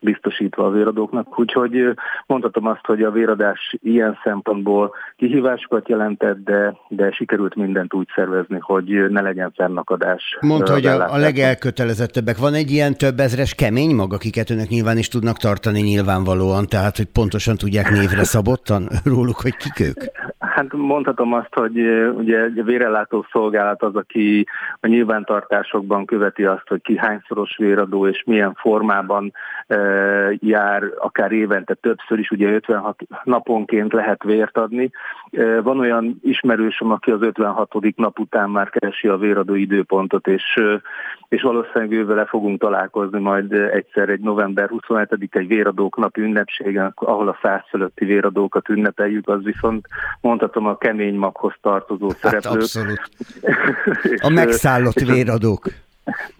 biztosítva 0.00 0.66
a 0.66 0.70
véradóknak. 0.70 1.38
Úgyhogy 1.38 1.94
mondhatom 2.26 2.66
azt, 2.66 2.86
hogy 2.86 3.02
a 3.02 3.10
véradás 3.10 3.76
ilyen 3.82 4.18
szempontból 4.24 4.94
kihívásokat 5.16 5.88
jelentett, 5.88 6.44
de, 6.44 6.76
de 6.88 7.10
sikerült 7.10 7.54
mindent 7.54 7.94
úgy 7.94 8.08
szervezni, 8.14 8.58
hogy 8.60 9.10
ne 9.10 9.20
legyen 9.20 9.52
fennakadás. 9.56 10.38
Mondta, 10.40 10.72
hogy 10.72 10.86
a, 10.86 11.12
a 11.12 11.16
legelkötelezettebbek. 11.16 12.38
Van 12.38 12.54
egy 12.54 12.63
ilyen 12.70 12.96
több 12.96 13.20
ezres 13.20 13.54
kemény 13.54 13.94
mag, 13.94 14.12
akiket 14.12 14.50
önök 14.50 14.68
nyilván 14.68 14.98
is 14.98 15.08
tudnak 15.08 15.38
tartani 15.38 15.80
nyilvánvalóan, 15.80 16.66
tehát 16.66 16.96
hogy 16.96 17.06
pontosan 17.06 17.56
tudják 17.56 17.90
névre 17.90 18.24
szabottan 18.24 18.90
róluk, 19.04 19.40
hogy 19.40 19.56
kik 19.56 19.80
ők? 19.80 20.04
Hát 20.54 20.72
mondhatom 20.72 21.32
azt, 21.32 21.54
hogy 21.54 21.78
ugye 22.16 22.48
vérellátó 22.48 23.26
szolgálat 23.30 23.82
az, 23.82 23.96
aki 23.96 24.46
a 24.80 24.86
nyilvántartásokban 24.86 26.04
követi 26.04 26.44
azt, 26.44 26.68
hogy 26.68 26.82
ki 26.82 26.96
hányszoros 26.96 27.56
véradó 27.56 28.06
és 28.06 28.22
milyen 28.26 28.54
formában 28.54 29.32
e, 29.66 29.76
jár, 30.38 30.82
akár 30.98 31.32
évente 31.32 31.74
többször 31.74 32.18
is, 32.18 32.30
ugye 32.30 32.52
56 32.52 32.96
naponként 33.24 33.92
lehet 33.92 34.22
vért 34.22 34.58
adni. 34.58 34.90
E, 35.32 35.60
van 35.60 35.78
olyan 35.78 36.18
ismerősöm, 36.22 36.90
aki 36.90 37.10
az 37.10 37.22
56. 37.22 37.72
nap 37.96 38.18
után 38.18 38.50
már 38.50 38.70
keresi 38.70 39.08
a 39.08 39.16
véradó 39.16 39.54
időpontot, 39.54 40.26
és, 40.26 40.60
és 41.28 41.42
valószínűleg 41.42 41.92
ővel 41.92 42.26
fogunk 42.26 42.60
találkozni 42.60 43.20
majd 43.20 43.52
egyszer 43.52 44.08
egy 44.08 44.20
november 44.20 44.68
27 44.68 45.12
egy 45.30 45.46
véradók 45.46 45.96
napi 45.96 46.20
ünnepségen, 46.20 46.92
ahol 46.94 47.28
a 47.28 47.38
száz 47.42 47.62
fölötti 47.68 48.04
véradókat 48.04 48.68
ünnepeljük, 48.68 49.28
az 49.28 49.42
viszont 49.42 49.86
mondhatom 50.20 50.42
a 50.52 50.78
kemény 50.78 51.14
maghoz 51.14 51.54
tartozó 51.60 52.08
hát 52.08 52.18
szereplők. 52.18 52.54
Abszolút. 52.54 53.00
A 54.26 54.28
megszállott 54.28 55.00
véradók. 55.00 55.66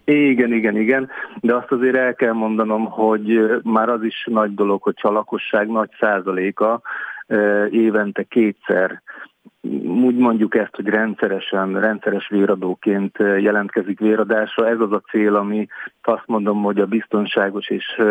Igen, 0.03 0.53
igen, 0.53 0.77
igen, 0.77 1.09
de 1.41 1.55
azt 1.55 1.71
azért 1.71 1.95
el 1.95 2.13
kell 2.13 2.33
mondanom, 2.33 2.85
hogy 2.85 3.39
már 3.63 3.89
az 3.89 4.03
is 4.03 4.27
nagy 4.31 4.53
dolog, 4.53 4.81
hogyha 4.81 5.09
a 5.09 5.11
lakosság 5.11 5.67
nagy 5.67 5.89
százaléka 5.99 6.81
évente 7.69 8.23
kétszer 8.23 9.01
úgy 9.83 10.15
mondjuk 10.15 10.55
ezt, 10.55 10.75
hogy 10.75 10.87
rendszeresen, 10.87 11.79
rendszeres 11.79 12.27
véradóként 12.27 13.17
jelentkezik 13.17 13.99
véradásra. 13.99 14.67
Ez 14.67 14.79
az 14.79 14.91
a 14.91 15.01
cél, 15.11 15.35
ami 15.35 15.67
azt 16.01 16.23
mondom, 16.25 16.63
hogy 16.63 16.79
a 16.79 16.85
biztonságos 16.85 17.69
és 17.69 18.01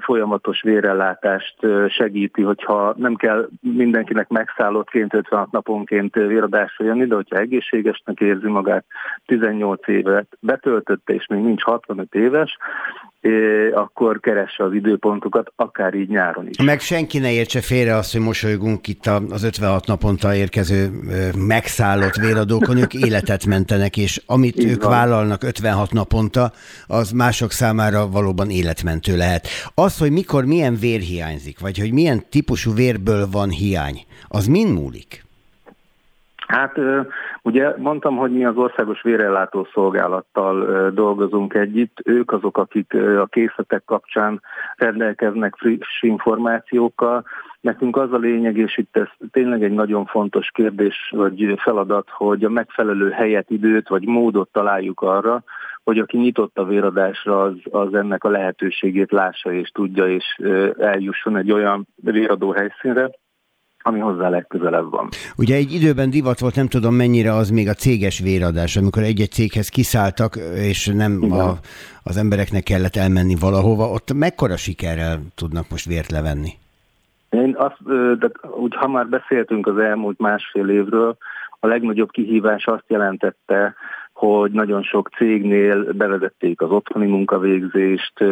folyamatos 0.00 0.62
vérellátást 0.62 1.56
segíti, 1.88 2.42
hogyha 2.42 2.94
nem 2.96 3.14
kell 3.14 3.48
mindenkinek 3.60 4.28
megszállottként 4.28 5.14
56 5.14 5.50
naponként 5.50 6.14
véradásra 6.14 6.84
jönni, 6.84 7.04
de 7.04 7.14
hogyha 7.14 7.38
egészségesnek 7.38 8.20
érzi 8.20 8.48
magát, 8.48 8.84
18 9.26 9.88
évet 9.88 10.26
betöltötte, 10.40 11.14
és 11.14 11.26
még 11.26 11.40
nincs 11.40 11.62
65 11.62 12.14
éves, 12.14 12.56
akkor 13.72 14.20
keresse 14.20 14.64
az 14.64 14.72
időpontokat, 14.72 15.52
akár 15.56 15.94
így 15.94 16.08
nyáron 16.08 16.48
is. 16.48 16.62
Meg 16.62 16.80
senki 16.80 17.18
ne 17.18 17.32
értse 17.32 17.60
félre 17.60 17.94
azt, 17.94 18.12
hogy 18.12 18.20
mosolygunk 18.20 18.88
itt 18.88 19.06
az 19.06 19.44
56 19.44 19.86
naponta 19.86 20.34
érkező 20.34 20.73
megszállott 21.36 22.14
véradókon, 22.14 22.76
ők 22.76 22.94
életet 22.94 23.46
mentenek, 23.46 23.96
és 23.96 24.22
amit 24.26 24.58
így 24.58 24.70
ők 24.70 24.82
van. 24.82 24.90
vállalnak 24.90 25.42
56 25.42 25.92
naponta, 25.92 26.50
az 26.86 27.10
mások 27.10 27.50
számára 27.50 28.08
valóban 28.08 28.50
életmentő 28.50 29.16
lehet. 29.16 29.46
Az, 29.74 29.98
hogy 29.98 30.10
mikor 30.10 30.44
milyen 30.44 30.74
vér 30.74 31.00
hiányzik, 31.00 31.60
vagy 31.60 31.78
hogy 31.78 31.92
milyen 31.92 32.22
típusú 32.30 32.74
vérből 32.74 33.26
van 33.32 33.48
hiány, 33.48 34.04
az 34.28 34.46
mind 34.46 34.72
múlik? 34.74 35.24
Hát 36.46 36.76
ugye 37.42 37.74
mondtam, 37.76 38.16
hogy 38.16 38.32
mi 38.32 38.44
az 38.44 38.56
Országos 38.56 39.02
Vérellátó 39.02 39.68
Szolgálattal 39.72 40.90
dolgozunk 40.90 41.54
együtt. 41.54 41.98
Ők 42.04 42.32
azok, 42.32 42.58
akik 42.58 42.94
a 43.20 43.26
készletek 43.26 43.82
kapcsán 43.84 44.40
rendelkeznek 44.76 45.54
friss 45.56 46.02
információkkal. 46.02 47.24
Nekünk 47.64 47.96
az 47.96 48.12
a 48.12 48.16
lényeg, 48.16 48.56
és 48.56 48.78
itt 48.78 48.96
ez 48.96 49.06
tényleg 49.30 49.62
egy 49.62 49.72
nagyon 49.72 50.04
fontos 50.04 50.50
kérdés, 50.50 50.94
vagy 51.10 51.54
feladat, 51.56 52.08
hogy 52.10 52.44
a 52.44 52.48
megfelelő 52.48 53.10
helyet, 53.10 53.50
időt, 53.50 53.88
vagy 53.88 54.06
módot 54.06 54.48
találjuk 54.52 55.00
arra, 55.00 55.44
hogy 55.84 55.98
aki 55.98 56.16
nyitott 56.16 56.58
a 56.58 56.64
véradásra, 56.64 57.42
az, 57.42 57.54
az 57.70 57.94
ennek 57.94 58.24
a 58.24 58.28
lehetőségét 58.28 59.12
lássa 59.12 59.52
és 59.52 59.68
tudja, 59.68 60.08
és 60.14 60.24
eljusson 60.78 61.36
egy 61.36 61.52
olyan 61.52 61.86
véradó 61.94 62.50
helyszínre, 62.50 63.10
ami 63.78 63.98
hozzá 63.98 64.28
legközelebb 64.28 64.90
van. 64.90 65.08
Ugye 65.36 65.54
egy 65.54 65.72
időben 65.72 66.10
divat 66.10 66.38
volt, 66.38 66.54
nem 66.54 66.68
tudom 66.68 66.94
mennyire 66.94 67.32
az 67.32 67.50
még 67.50 67.68
a 67.68 67.74
céges 67.74 68.18
véradás, 68.18 68.76
amikor 68.76 69.02
egy-egy 69.02 69.30
céghez 69.30 69.68
kiszálltak, 69.68 70.36
és 70.56 70.86
nem 70.86 71.32
a, 71.32 71.52
az 72.02 72.16
embereknek 72.16 72.62
kellett 72.62 72.96
elmenni 72.96 73.34
valahova, 73.40 73.88
ott 73.88 74.12
mekkora 74.12 74.56
sikerrel 74.56 75.20
tudnak 75.34 75.70
most 75.70 75.86
vért 75.86 76.10
levenni? 76.10 76.50
Én 77.34 77.54
azt, 77.58 77.82
de 78.18 78.30
úgy 78.56 78.74
ha 78.74 78.88
már 78.88 79.08
beszéltünk 79.08 79.66
az 79.66 79.78
elmúlt 79.78 80.18
másfél 80.18 80.68
évről, 80.68 81.16
a 81.60 81.66
legnagyobb 81.66 82.10
kihívás 82.10 82.66
azt 82.66 82.84
jelentette, 82.86 83.74
hogy 84.12 84.50
nagyon 84.50 84.82
sok 84.82 85.08
cégnél 85.16 85.92
bevezették 85.92 86.60
az 86.60 86.70
otthoni 86.70 87.06
munkavégzést, 87.06 88.24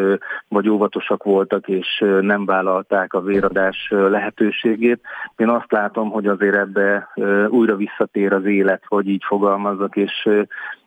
vagy 0.49 0.69
óvatosak 0.69 1.23
voltak, 1.23 1.69
és 1.69 2.05
nem 2.21 2.45
vállalták 2.45 3.15
a 3.15 3.21
véradás 3.21 3.89
lehetőségét. 3.91 5.01
Én 5.37 5.49
azt 5.49 5.73
látom, 5.73 6.11
hogy 6.11 6.27
azért 6.27 6.55
ebbe 6.55 7.09
újra 7.49 7.77
visszatér 7.77 8.33
az 8.33 8.45
élet, 8.45 8.83
hogy 8.87 9.09
így 9.09 9.23
fogalmazzak, 9.27 9.97
és, 9.97 10.29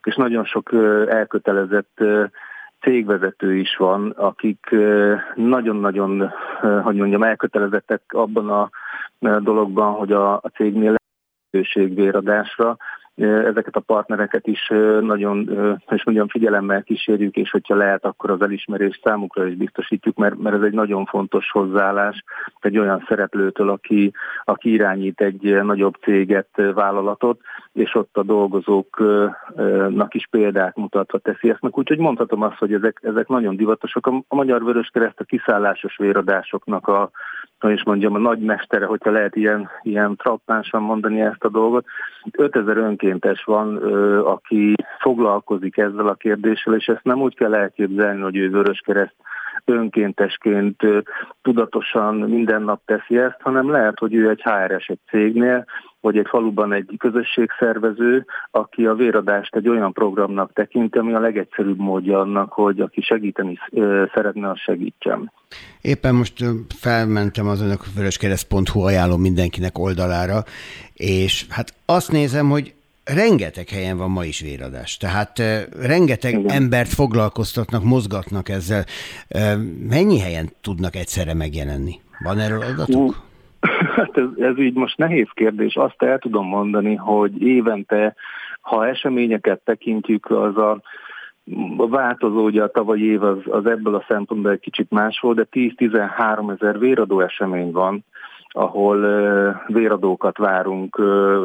és 0.03 0.15
nagyon 0.15 0.45
sok 0.45 0.73
elkötelezett 1.07 2.03
cégvezető 2.85 3.55
is 3.55 3.75
van, 3.77 4.09
akik 4.09 4.75
nagyon-nagyon, 5.35 6.31
hogy 6.83 6.95
mondjam, 6.95 7.23
elkötelezettek 7.23 8.01
abban 8.07 8.49
a 8.49 8.69
dologban, 9.39 9.93
hogy 9.93 10.11
a, 10.11 10.33
a 10.33 10.51
cégnél 10.55 10.95
lehetőség 11.51 11.95
véradásra, 11.95 12.77
ezeket 13.15 13.75
a 13.75 13.79
partnereket 13.79 14.47
is 14.47 14.67
nagyon, 15.01 15.49
és 15.89 16.03
mondjam, 16.03 16.27
figyelemmel 16.27 16.83
kísérjük, 16.83 17.35
és 17.35 17.51
hogyha 17.51 17.75
lehet, 17.75 18.05
akkor 18.05 18.29
az 18.29 18.41
elismerést 18.41 19.01
számukra 19.03 19.47
is 19.47 19.55
biztosítjuk, 19.55 20.17
mert, 20.17 20.37
mert 20.37 20.55
ez 20.55 20.61
egy 20.61 20.73
nagyon 20.73 21.05
fontos 21.05 21.51
hozzáállás 21.51 22.23
egy 22.59 22.77
olyan 22.77 23.05
szereplőtől, 23.07 23.69
aki, 23.69 24.11
aki 24.43 24.71
irányít 24.71 25.21
egy 25.21 25.63
nagyobb 25.63 25.95
céget, 26.01 26.49
vállalatot, 26.73 27.39
és 27.73 27.95
ott 27.95 28.17
a 28.17 28.23
dolgozóknak 28.23 30.13
is 30.13 30.27
példát 30.29 30.75
mutatva 30.75 31.17
teszi 31.17 31.49
ezt. 31.49 31.59
Úgyhogy 31.61 31.97
mondhatom 31.97 32.41
azt, 32.41 32.57
hogy 32.57 32.73
ezek, 32.73 32.99
ezek 33.01 33.27
nagyon 33.27 33.55
divatosak. 33.55 34.07
A, 34.07 34.35
Magyar 34.35 34.63
Vöröskereszt 34.63 35.19
a 35.19 35.23
kiszállásos 35.23 35.97
véradásoknak 35.97 36.87
a, 36.87 37.11
hogy 37.59 37.73
is 37.73 37.83
mondjam, 37.83 38.13
a 38.15 38.17
nagy 38.17 38.39
mestere, 38.39 38.85
hogyha 38.85 39.11
lehet 39.11 39.35
ilyen, 39.35 39.69
ilyen 39.81 40.15
trappánsan 40.15 40.81
mondani 40.81 41.21
ezt 41.21 41.43
a 41.43 41.49
dolgot. 41.49 41.85
5000 42.31 42.77
önkéntes 43.05 43.43
van, 43.43 43.77
aki 44.23 44.75
foglalkozik 44.99 45.77
ezzel 45.77 46.07
a 46.07 46.13
kérdéssel, 46.13 46.75
és 46.75 46.85
ezt 46.85 47.03
nem 47.03 47.21
úgy 47.21 47.35
kell 47.35 47.55
elképzelni, 47.55 48.21
hogy 48.21 48.35
ő 48.35 48.49
Vöröskereszt 48.49 49.15
önkéntesként 49.65 50.81
tudatosan 51.41 52.15
minden 52.15 52.61
nap 52.61 52.81
teszi 52.85 53.17
ezt, 53.17 53.41
hanem 53.41 53.71
lehet, 53.71 53.99
hogy 53.99 54.13
ő 54.13 54.29
egy 54.29 54.41
HRS 54.43 54.87
egy 54.87 54.99
cégnél, 55.09 55.65
vagy 55.99 56.17
egy 56.17 56.27
faluban 56.29 56.73
egy 56.73 56.95
közösségszervező, 56.97 58.25
aki 58.51 58.85
a 58.85 58.93
véradást 58.93 59.55
egy 59.55 59.69
olyan 59.69 59.93
programnak 59.93 60.53
tekinti, 60.53 60.97
ami 60.97 61.13
a 61.13 61.19
legegyszerűbb 61.19 61.79
módja 61.79 62.19
annak, 62.19 62.51
hogy 62.53 62.79
aki 62.79 63.01
segíteni 63.01 63.57
szeretne, 64.13 64.49
az 64.49 64.59
segítsen. 64.59 65.31
Éppen 65.81 66.15
most 66.15 66.33
felmentem 66.75 67.47
az 67.47 67.61
önök 67.61 67.79
vöröskereszt.hu 67.95 68.79
ajánlom 68.81 69.21
mindenkinek 69.21 69.77
oldalára, 69.77 70.43
és 70.93 71.45
hát 71.49 71.73
azt 71.85 72.11
nézem, 72.11 72.49
hogy 72.49 72.74
rengeteg 73.05 73.69
helyen 73.69 73.97
van 73.97 74.11
ma 74.11 74.23
is 74.23 74.39
véradás. 74.39 74.97
Tehát 74.97 75.41
rengeteg 75.81 76.33
Igen. 76.33 76.51
embert 76.51 76.93
foglalkoztatnak, 76.93 77.83
mozgatnak 77.83 78.49
ezzel. 78.49 78.83
Mennyi 79.89 80.19
helyen 80.19 80.49
tudnak 80.61 80.95
egyszerre 80.95 81.33
megjelenni? 81.33 81.99
Van 82.23 82.39
erről 82.39 82.61
adatuk? 82.61 83.15
Hát 83.95 84.17
ez, 84.17 84.27
ez 84.37 84.59
így 84.59 84.73
most 84.73 84.97
nehéz 84.97 85.27
kérdés. 85.33 85.75
Azt 85.75 86.01
el 86.03 86.19
tudom 86.19 86.47
mondani, 86.47 86.95
hogy 86.95 87.41
évente, 87.41 88.15
ha 88.61 88.87
eseményeket 88.87 89.61
tekintjük, 89.63 90.25
az 90.31 90.57
a 90.57 90.81
változó, 91.77 92.43
ugye 92.43 92.63
a 92.63 92.71
tavalyi 92.71 93.05
év 93.05 93.23
az, 93.23 93.37
az 93.45 93.65
ebből 93.65 93.95
a 93.95 94.05
szempontból 94.07 94.51
egy 94.51 94.59
kicsit 94.59 94.91
más 94.91 95.19
volt, 95.19 95.35
de 95.35 95.47
10-13 95.51 96.53
ezer 96.53 96.79
véradó 96.79 97.21
esemény 97.21 97.71
van, 97.71 98.03
ahol 98.55 98.99
véradókat 99.67 100.37
várunk 100.37 100.95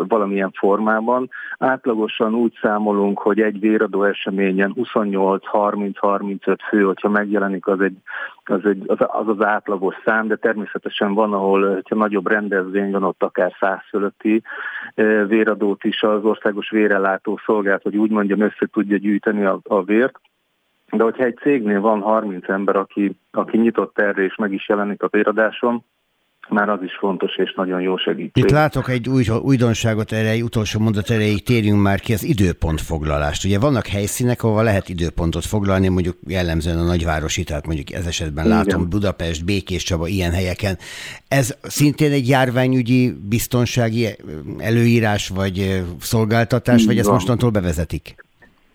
valamilyen 0.09 0.51
formában. 0.59 1.31
Átlagosan 1.59 2.35
úgy 2.35 2.59
számolunk, 2.61 3.19
hogy 3.19 3.41
egy 3.41 3.61
véradó 3.61 4.03
eseményen 4.05 4.74
28-30-35 4.77 6.57
fő, 6.69 6.82
hogyha 6.82 7.09
megjelenik, 7.09 7.66
az, 7.66 7.81
egy, 7.81 7.97
az, 8.45 8.65
egy, 8.65 8.82
az, 8.87 9.28
az 9.28 9.45
átlagos 9.45 9.95
szám, 10.05 10.27
de 10.27 10.37
természetesen 10.37 11.15
van, 11.15 11.32
ahol, 11.32 11.74
hogyha 11.74 11.95
nagyobb 11.95 12.28
rendezvény 12.28 12.91
van, 12.91 13.03
ott 13.03 13.23
akár 13.23 13.53
100 13.61 13.78
fölötti 13.89 14.43
véradót 15.27 15.85
is 15.85 16.03
az 16.03 16.24
országos 16.24 16.70
vérellátó 16.70 17.41
szolgált, 17.45 17.82
hogy 17.82 17.97
úgy 17.97 18.11
mondjam, 18.11 18.41
össze 18.41 18.66
tudja 18.73 18.97
gyűjteni 18.97 19.45
a, 19.45 19.61
a 19.62 19.82
vért. 19.82 20.20
De 20.91 21.03
hogyha 21.03 21.24
egy 21.24 21.37
cégnél 21.37 21.81
van 21.81 22.01
30 22.01 22.49
ember, 22.49 22.77
aki, 22.77 23.12
aki 23.31 23.57
nyitott 23.57 23.99
erre 23.99 24.23
és 24.23 24.37
meg 24.37 24.53
is 24.53 24.69
jelenik 24.69 25.03
a 25.03 25.09
véradáson, 25.11 25.85
már 26.51 26.68
az 26.68 26.82
is 26.82 26.97
fontos 26.98 27.36
és 27.36 27.52
nagyon 27.56 27.81
jó 27.81 27.97
segítség. 27.97 28.44
Itt 28.44 28.51
látok 28.51 28.89
egy 28.89 29.09
új, 29.09 29.24
újdonságot 29.43 30.12
erre, 30.12 30.43
utolsó 30.43 30.81
mondat 30.81 31.10
erejéig 31.10 31.43
térjünk 31.43 31.82
már 31.82 32.01
ki, 32.01 32.12
az 32.12 32.24
időpontfoglalást. 32.24 33.44
Ugye 33.44 33.59
vannak 33.59 33.86
helyszínek, 33.86 34.43
ahol 34.43 34.62
lehet 34.62 34.89
időpontot 34.89 35.44
foglalni, 35.44 35.89
mondjuk 35.89 36.16
jellemzően 36.27 36.78
a 36.78 36.85
nagyvárosi, 36.85 37.44
tehát 37.44 37.66
mondjuk 37.66 37.93
ez 37.93 38.06
esetben 38.06 38.44
Igen. 38.44 38.56
látom 38.56 38.89
Budapest, 38.89 39.44
Békés 39.44 39.82
Csaba, 39.82 40.06
ilyen 40.06 40.32
helyeken. 40.32 40.78
Ez 41.28 41.56
szintén 41.62 42.12
egy 42.12 42.28
járványügyi 42.28 43.12
biztonsági 43.28 44.06
előírás 44.59 45.28
vagy 45.28 45.82
szolgáltatás, 46.01 46.81
Így 46.81 46.86
vagy 46.86 46.98
ezt 46.98 47.10
mostantól 47.10 47.51
bevezetik? 47.51 48.28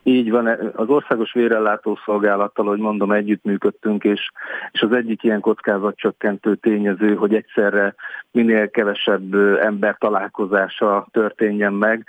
Így 0.08 0.32
van, 0.32 0.48
az 0.76 0.90
Országos 0.90 1.34
Vérellátó 1.34 2.00
Szolgálattal, 2.06 2.66
hogy 2.66 2.80
mondom, 2.80 3.12
együttműködtünk, 3.12 4.04
és, 4.04 4.32
és 4.72 4.82
az 4.82 4.92
egyik 4.92 5.24
ilyen 5.24 5.40
kockázatcsökkentő 5.40 6.56
tényező, 6.56 7.16
hogy 7.16 7.36
egyszerre 7.36 7.96
minél 8.32 8.70
kevesebb 8.70 9.34
ember 9.62 9.96
találkozása 10.00 11.08
történjen 11.12 11.74
meg. 11.74 12.06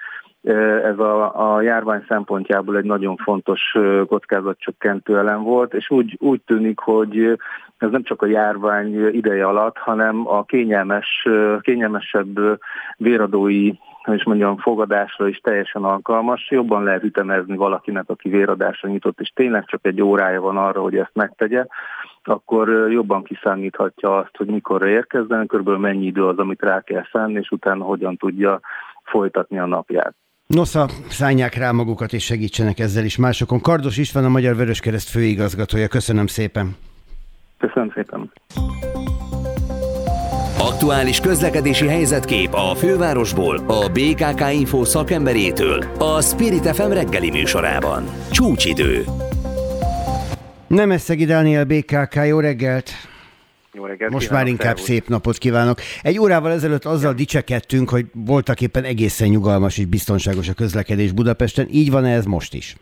Ez 0.84 0.98
a, 0.98 1.54
a 1.54 1.60
járvány 1.60 2.04
szempontjából 2.08 2.76
egy 2.76 2.84
nagyon 2.84 3.16
fontos 3.16 3.76
kockázatcsökkentő 4.06 5.18
elem 5.18 5.42
volt, 5.42 5.74
és 5.74 5.90
úgy, 5.90 6.16
úgy 6.20 6.40
tűnik, 6.46 6.78
hogy 6.78 7.38
ez 7.78 7.90
nem 7.90 8.02
csak 8.02 8.22
a 8.22 8.26
járvány 8.26 9.14
ideje 9.14 9.46
alatt, 9.46 9.76
hanem 9.76 10.28
a 10.28 10.44
kényelmes, 10.44 11.26
kényelmesebb 11.60 12.38
véradói 12.96 13.72
és 14.14 14.24
mondjam, 14.24 14.56
fogadásra 14.56 15.28
is 15.28 15.38
teljesen 15.38 15.84
alkalmas. 15.84 16.50
Jobban 16.50 16.82
lehet 16.82 17.02
ütemezni 17.02 17.56
valakinek, 17.56 18.04
aki 18.08 18.28
véradásra 18.28 18.88
nyitott, 18.88 19.20
és 19.20 19.32
tényleg 19.34 19.64
csak 19.64 19.80
egy 19.82 20.02
órája 20.02 20.40
van 20.40 20.56
arra, 20.56 20.80
hogy 20.80 20.96
ezt 20.96 21.14
megtegye, 21.14 21.66
akkor 22.24 22.68
jobban 22.90 23.22
kiszámíthatja 23.22 24.16
azt, 24.16 24.36
hogy 24.36 24.46
mikor 24.46 24.86
érkezzen, 24.86 25.46
körülbelül 25.46 25.80
mennyi 25.80 26.06
idő 26.06 26.26
az, 26.26 26.38
amit 26.38 26.62
rá 26.62 26.80
kell 26.80 27.04
szánni, 27.12 27.38
és 27.38 27.50
utána 27.50 27.84
hogyan 27.84 28.16
tudja 28.16 28.60
folytatni 29.02 29.58
a 29.58 29.66
napját. 29.66 30.14
Nosza, 30.46 30.86
szállják 31.08 31.54
rá 31.54 31.70
magukat 31.70 32.12
és 32.12 32.24
segítsenek 32.24 32.78
ezzel 32.78 33.04
is 33.04 33.16
másokon. 33.16 33.60
Kardos 33.60 33.98
István 33.98 34.24
a 34.24 34.28
Magyar 34.28 34.56
Vöröskereszt 34.56 35.08
főigazgatója. 35.08 35.88
Köszönöm 35.88 36.26
szépen. 36.26 36.76
Köszönöm 37.58 37.90
szépen. 37.94 38.30
Aktuális 40.66 41.20
közlekedési 41.20 41.86
helyzetkép 41.86 42.54
a 42.54 42.74
fővárosból, 42.74 43.64
a 43.66 43.88
BKK 43.88 44.52
Info 44.52 44.84
szakemberétől, 44.84 45.84
a 45.98 46.20
Spirit 46.20 46.74
FM 46.74 46.90
reggeli 46.90 47.30
műsorában. 47.30 48.04
Csúcsidő. 48.30 49.04
Nem 50.66 50.90
Eszegi 50.90 51.24
Dániel 51.24 51.64
BKK, 51.64 52.14
jó 52.26 52.40
reggelt! 52.40 52.90
Jó 53.72 53.84
reggelt, 53.84 54.12
Most 54.12 54.30
már 54.30 54.46
inkább 54.46 54.78
szép 54.78 55.08
napot 55.08 55.38
kívánok. 55.38 55.80
Egy 56.02 56.18
órával 56.18 56.52
ezelőtt 56.52 56.84
azzal 56.84 57.10
ja. 57.10 57.16
dicsekedtünk, 57.16 57.90
hogy 57.90 58.06
voltak 58.12 58.60
éppen 58.60 58.84
egészen 58.84 59.28
nyugalmas 59.28 59.78
és 59.78 59.84
biztonságos 59.84 60.48
a 60.48 60.52
közlekedés 60.52 61.12
Budapesten. 61.12 61.68
Így 61.70 61.90
van 61.90 62.04
-e 62.04 62.14
ez 62.14 62.24
most 62.24 62.54
is? 62.54 62.76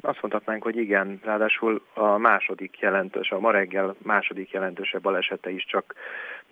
Azt 0.00 0.18
mondhatnánk, 0.20 0.62
hogy 0.62 0.76
igen, 0.76 1.20
ráadásul 1.24 1.82
a 1.94 2.16
második 2.16 2.78
jelentős, 2.80 3.30
a 3.30 3.38
ma 3.38 3.50
reggel 3.50 3.94
második 4.02 4.50
jelentősebb 4.50 5.02
balesete 5.02 5.50
is 5.50 5.64
csak 5.64 5.94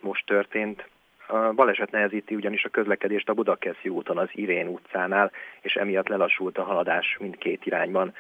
most 0.01 0.27
történt. 0.27 0.89
A 1.27 1.53
baleset 1.53 1.91
nehezíti 1.91 2.35
ugyanis 2.35 2.65
a 2.65 2.69
közlekedést 2.69 3.29
a 3.29 3.35
Budakeszi 3.35 3.89
úton, 3.89 4.19
az 4.19 4.29
Irén 4.33 4.67
utcánál, 4.67 5.31
és 5.61 5.75
emiatt 5.75 6.09
lelassult 6.09 6.59
a 6.59 6.63
haladás 6.63 7.17
mindkét 7.21 7.67
irányban. 7.67 8.15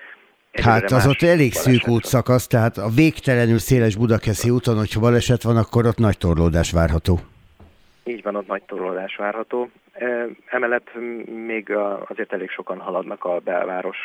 Egyre 0.50 0.70
hát 0.70 0.90
az 0.90 1.06
ott 1.06 1.22
elég 1.22 1.52
szűk 1.52 1.88
útszakasz, 1.88 2.46
tehát 2.46 2.76
a 2.76 2.88
végtelenül 2.94 3.58
széles 3.58 3.96
Budakeszi 3.96 4.50
úton, 4.50 4.76
hogyha 4.76 5.00
baleset 5.00 5.42
van, 5.42 5.56
akkor 5.56 5.86
ott 5.86 5.98
nagy 5.98 6.18
torlódás 6.18 6.72
várható. 6.72 7.18
Így 8.04 8.22
van, 8.22 8.36
ott 8.36 8.46
nagy 8.46 8.62
torlódás 8.62 9.16
várható. 9.16 9.70
Emellett 10.46 10.90
még 11.46 11.72
azért 12.08 12.32
elég 12.32 12.50
sokan 12.50 12.78
haladnak 12.78 13.24
a 13.24 13.38
belváros 13.38 13.98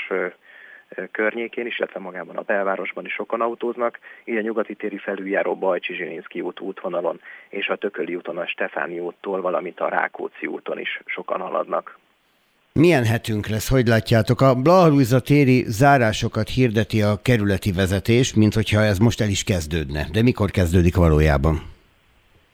környékén 1.11 1.65
is, 1.65 1.77
illetve 1.77 1.99
magában 1.99 2.35
a 2.35 2.41
belvárosban 2.41 3.05
is 3.05 3.13
sokan 3.13 3.41
autóznak, 3.41 3.99
így 4.25 4.37
a 4.37 4.41
nyugati 4.41 4.75
téri 4.75 4.97
felüljáró 4.97 5.55
Bajcsi 5.55 5.93
Zsilinszki 5.93 6.41
út 6.41 6.59
útvonalon 6.59 7.21
és 7.49 7.67
a 7.67 7.75
Tököli 7.75 8.15
úton 8.15 8.37
a 8.37 8.47
Stefáni 8.47 8.99
úttól, 8.99 9.41
valamint 9.41 9.79
a 9.79 9.89
Rákóczi 9.89 10.45
úton 10.45 10.79
is 10.79 11.01
sokan 11.05 11.39
haladnak. 11.39 11.97
Milyen 12.73 13.05
hetünk 13.05 13.47
lesz, 13.47 13.69
hogy 13.69 13.87
látjátok? 13.87 14.41
A 14.41 14.55
Blahalújza 14.55 15.19
téri 15.19 15.63
zárásokat 15.67 16.49
hirdeti 16.49 17.01
a 17.01 17.19
kerületi 17.21 17.71
vezetés, 17.71 18.33
mint 18.33 18.53
hogyha 18.53 18.81
ez 18.81 18.97
most 18.97 19.21
el 19.21 19.29
is 19.29 19.43
kezdődne. 19.43 20.07
De 20.11 20.21
mikor 20.21 20.51
kezdődik 20.51 20.95
valójában? 20.95 21.77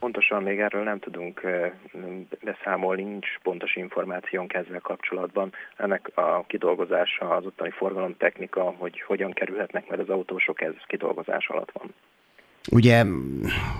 Pontosan 0.05 0.43
még 0.43 0.59
erről 0.59 0.83
nem 0.83 0.99
tudunk 0.99 1.41
beszámolni, 2.43 3.03
nincs 3.03 3.37
pontos 3.43 3.75
információnk 3.75 4.53
ezzel 4.53 4.79
kapcsolatban. 4.79 5.53
Ennek 5.77 6.11
a 6.13 6.43
kidolgozása, 6.47 7.29
az 7.29 7.45
ottani 7.45 7.69
forgalomtechnika, 7.69 8.63
hogy 8.77 9.01
hogyan 9.01 9.31
kerülhetnek 9.31 9.89
meg 9.89 9.99
az 9.99 10.09
autósok, 10.09 10.61
ez 10.61 10.73
kidolgozás 10.87 11.47
alatt 11.47 11.71
van. 11.71 11.93
Ugye 12.71 13.05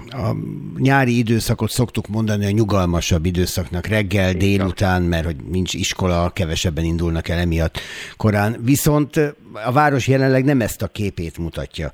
a 0.09 0.35
nyári 0.77 1.17
időszakot 1.17 1.71
szoktuk 1.71 2.07
mondani 2.07 2.45
a 2.45 2.51
nyugalmasabb 2.51 3.25
időszaknak, 3.25 3.85
reggel, 3.85 4.33
délután, 4.33 5.01
mert 5.01 5.25
hogy 5.25 5.35
nincs 5.35 5.73
iskola, 5.73 6.29
kevesebben 6.29 6.83
indulnak 6.83 7.27
el 7.27 7.37
emiatt 7.37 7.79
korán. 8.17 8.57
Viszont 8.61 9.15
a 9.65 9.71
város 9.71 10.07
jelenleg 10.07 10.43
nem 10.43 10.61
ezt 10.61 10.81
a 10.81 10.87
képét 10.87 11.37
mutatja. 11.37 11.91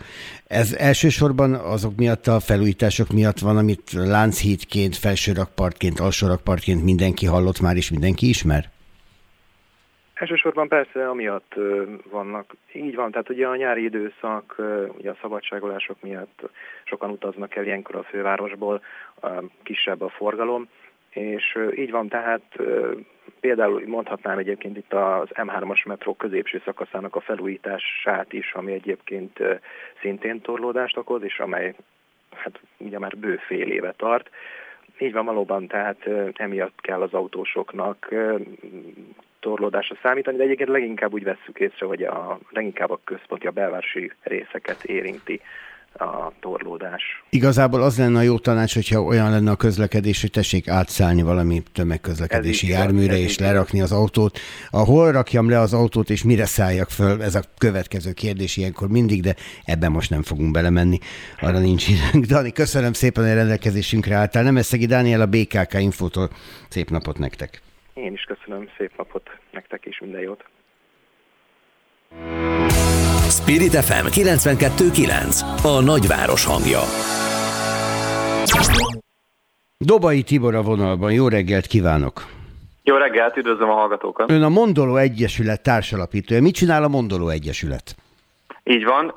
Ez 0.47 0.73
elsősorban 0.73 1.53
azok 1.53 1.95
miatt 1.95 2.27
a 2.27 2.39
felújítások 2.39 3.11
miatt 3.11 3.39
van, 3.39 3.57
amit 3.57 3.91
Lánchídként, 3.91 4.95
felsőrakpartként, 4.95 5.99
alsórakpartként 5.99 6.83
mindenki 6.83 7.25
hallott 7.25 7.59
már, 7.59 7.75
és 7.75 7.89
mindenki 7.89 8.29
ismer? 8.29 8.69
Elsősorban 10.21 10.67
persze 10.67 11.09
amiatt 11.09 11.53
vannak. 12.09 12.55
Így 12.71 12.95
van, 12.95 13.11
tehát 13.11 13.29
ugye 13.29 13.47
a 13.47 13.55
nyári 13.55 13.83
időszak, 13.83 14.55
ugye 14.97 15.09
a 15.09 15.17
szabadságolások 15.21 16.01
miatt 16.01 16.49
sokan 16.83 17.09
utaznak 17.09 17.55
el 17.55 17.65
ilyenkor 17.65 17.95
a 17.95 18.03
fővárosból, 18.03 18.81
kisebb 19.63 20.01
a 20.01 20.09
forgalom, 20.09 20.69
és 21.09 21.57
így 21.75 21.91
van, 21.91 22.07
tehát 22.07 22.41
például 23.39 23.83
mondhatnám 23.85 24.37
egyébként 24.37 24.77
itt 24.77 24.93
az 24.93 25.27
M3-as 25.33 25.87
metró 25.87 26.15
középső 26.15 26.61
szakaszának 26.65 27.15
a 27.15 27.19
felújítását 27.19 28.33
is, 28.33 28.53
ami 28.53 28.71
egyébként 28.71 29.39
szintén 30.01 30.41
torlódást 30.41 30.97
okoz, 30.97 31.23
és 31.23 31.39
amely 31.39 31.75
hát 32.31 32.59
ugye 32.77 32.99
már 32.99 33.17
bő 33.17 33.35
fél 33.35 33.71
éve 33.71 33.93
tart. 33.97 34.29
Így 34.97 35.13
van 35.13 35.25
valóban, 35.25 35.67
tehát 35.67 36.09
emiatt 36.33 36.81
kell 36.81 37.01
az 37.01 37.13
autósoknak 37.13 38.13
torlódásra 39.41 39.95
számítani, 40.01 40.37
de 40.37 40.43
egyébként 40.43 40.69
leginkább 40.69 41.13
úgy 41.13 41.23
vesszük 41.23 41.59
észre, 41.59 41.85
hogy 41.85 42.03
a 42.03 42.39
leginkább 42.49 42.91
a 42.91 42.99
központi, 43.03 43.47
a 43.47 43.51
belvárosi 43.51 44.11
részeket 44.23 44.83
érinti 44.83 45.41
a 45.93 46.31
torlódás. 46.39 47.23
Igazából 47.29 47.81
az 47.81 47.97
lenne 47.97 48.19
a 48.19 48.21
jó 48.21 48.37
tanács, 48.37 48.73
hogyha 48.73 49.01
olyan 49.01 49.29
lenne 49.29 49.51
a 49.51 49.55
közlekedés, 49.55 50.21
hogy 50.21 50.31
tessék 50.31 50.67
átszállni 50.67 51.21
valami 51.21 51.63
tömegközlekedési 51.73 52.67
járműre 52.67 53.17
és 53.17 53.37
lerakni 53.37 53.81
az 53.81 53.91
autót. 53.91 54.39
Hol 54.69 55.11
rakjam 55.11 55.49
le 55.49 55.59
az 55.59 55.73
autót 55.73 56.09
és 56.09 56.23
mire 56.23 56.45
szálljak 56.45 56.89
föl? 56.89 57.23
Ez 57.23 57.35
a 57.35 57.41
következő 57.57 58.11
kérdés 58.11 58.57
ilyenkor 58.57 58.89
mindig, 58.89 59.21
de 59.21 59.35
ebben 59.65 59.91
most 59.91 60.09
nem 60.09 60.23
fogunk 60.23 60.51
belemenni. 60.51 60.97
Arra 61.39 61.59
nincs 61.59 61.87
időnk. 61.87 62.25
Dani, 62.25 62.51
köszönöm 62.51 62.93
szépen, 62.93 63.23
hogy 63.23 63.33
rendelkezésünkre 63.33 64.15
álltál. 64.15 64.43
Nem 64.43 64.57
Eszegi 64.57 64.85
Dániel 64.85 65.21
a 65.21 65.25
BKK 65.25 65.73
Infótól. 65.73 66.29
Szép 66.69 66.89
napot 66.89 67.17
nektek! 67.17 67.61
Én 68.01 68.13
is 68.13 68.23
köszönöm, 68.23 68.69
szép 68.77 68.91
napot 68.97 69.29
nektek 69.51 69.85
is, 69.85 69.99
minden 69.99 70.21
jót! 70.21 70.43
Spirit 73.29 73.75
FM 73.75 74.05
92.9 74.05 75.41
A 75.63 75.81
nagyváros 75.83 76.45
hangja 76.45 76.79
Dobai 79.77 80.23
Tibor 80.23 80.55
a 80.55 80.61
vonalban, 80.61 81.11
jó 81.11 81.27
reggelt 81.27 81.65
kívánok! 81.65 82.21
Jó 82.83 82.95
reggelt, 82.95 83.37
üdvözlöm 83.37 83.69
a 83.69 83.73
hallgatókat! 83.73 84.31
Ön 84.31 84.43
a 84.43 84.49
Mondoló 84.49 84.95
Egyesület 84.95 85.63
társalapítója. 85.63 86.41
Mit 86.41 86.55
csinál 86.55 86.83
a 86.83 86.87
Mondoló 86.87 87.29
Egyesület? 87.29 87.95
Így 88.63 88.83
van, 88.83 89.13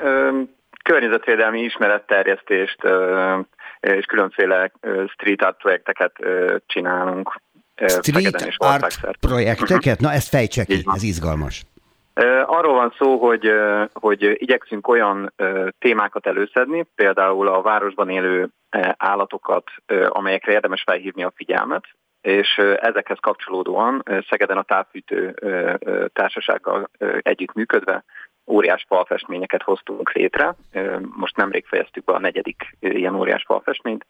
környezetvédelmi 0.82 1.60
ismeretterjesztést 1.60 2.78
és 3.80 4.04
különféle 4.04 4.72
street 5.08 5.42
art 5.42 5.56
projekteket 5.56 6.12
csinálunk. 6.66 7.40
Street 7.74 8.54
art 8.56 9.16
projekteket? 9.20 10.00
Na 10.00 10.12
ezt 10.12 10.28
fejtsek 10.28 10.66
ki, 10.66 10.82
ez 10.94 11.02
izgalmas. 11.02 11.64
Arról 12.46 12.74
van 12.74 12.94
szó, 12.98 13.18
hogy, 13.18 13.52
hogy 13.92 14.22
igyekszünk 14.22 14.88
olyan 14.88 15.32
témákat 15.78 16.26
előszedni, 16.26 16.86
például 16.94 17.48
a 17.48 17.62
városban 17.62 18.08
élő 18.08 18.48
állatokat, 18.96 19.70
amelyekre 20.08 20.52
érdemes 20.52 20.82
felhívni 20.82 21.24
a 21.24 21.32
figyelmet, 21.36 21.84
és 22.20 22.56
ezekhez 22.76 23.18
kapcsolódóan 23.20 24.02
Szegeden 24.28 24.56
a 24.56 24.62
távfűtő 24.62 25.34
társasággal 26.12 26.90
együtt 27.18 27.52
működve 27.52 28.04
óriás 28.46 28.84
falfestményeket 28.88 29.62
hoztunk 29.62 30.12
létre. 30.12 30.54
Most 31.16 31.36
nemrég 31.36 31.66
fejeztük 31.66 32.04
be 32.04 32.12
a 32.12 32.20
negyedik 32.20 32.76
ilyen 32.80 33.14
óriás 33.14 33.44
falfestményt, 33.46 34.06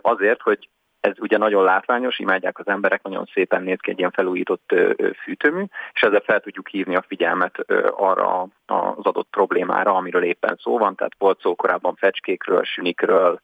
azért, 0.00 0.40
hogy 0.40 0.68
ez 1.02 1.12
ugye 1.20 1.38
nagyon 1.38 1.64
látványos, 1.64 2.18
imádják 2.18 2.58
az 2.58 2.66
emberek, 2.66 3.02
nagyon 3.02 3.28
szépen 3.32 3.62
néz 3.62 3.78
ki 3.80 3.90
egy 3.90 3.98
ilyen 3.98 4.10
felújított 4.10 4.74
fűtőmű, 5.22 5.64
és 5.92 6.02
ezzel 6.02 6.20
fel 6.20 6.40
tudjuk 6.40 6.68
hívni 6.68 6.96
a 6.96 7.04
figyelmet 7.06 7.58
arra 7.96 8.42
az 8.66 9.04
adott 9.04 9.28
problémára, 9.30 9.94
amiről 9.94 10.24
éppen 10.24 10.58
szó 10.62 10.78
van, 10.78 10.94
tehát 10.94 11.14
volt 11.18 11.40
szó 11.40 11.54
korábban 11.54 11.94
fecskékről, 11.94 12.64
sünikről, 12.64 13.40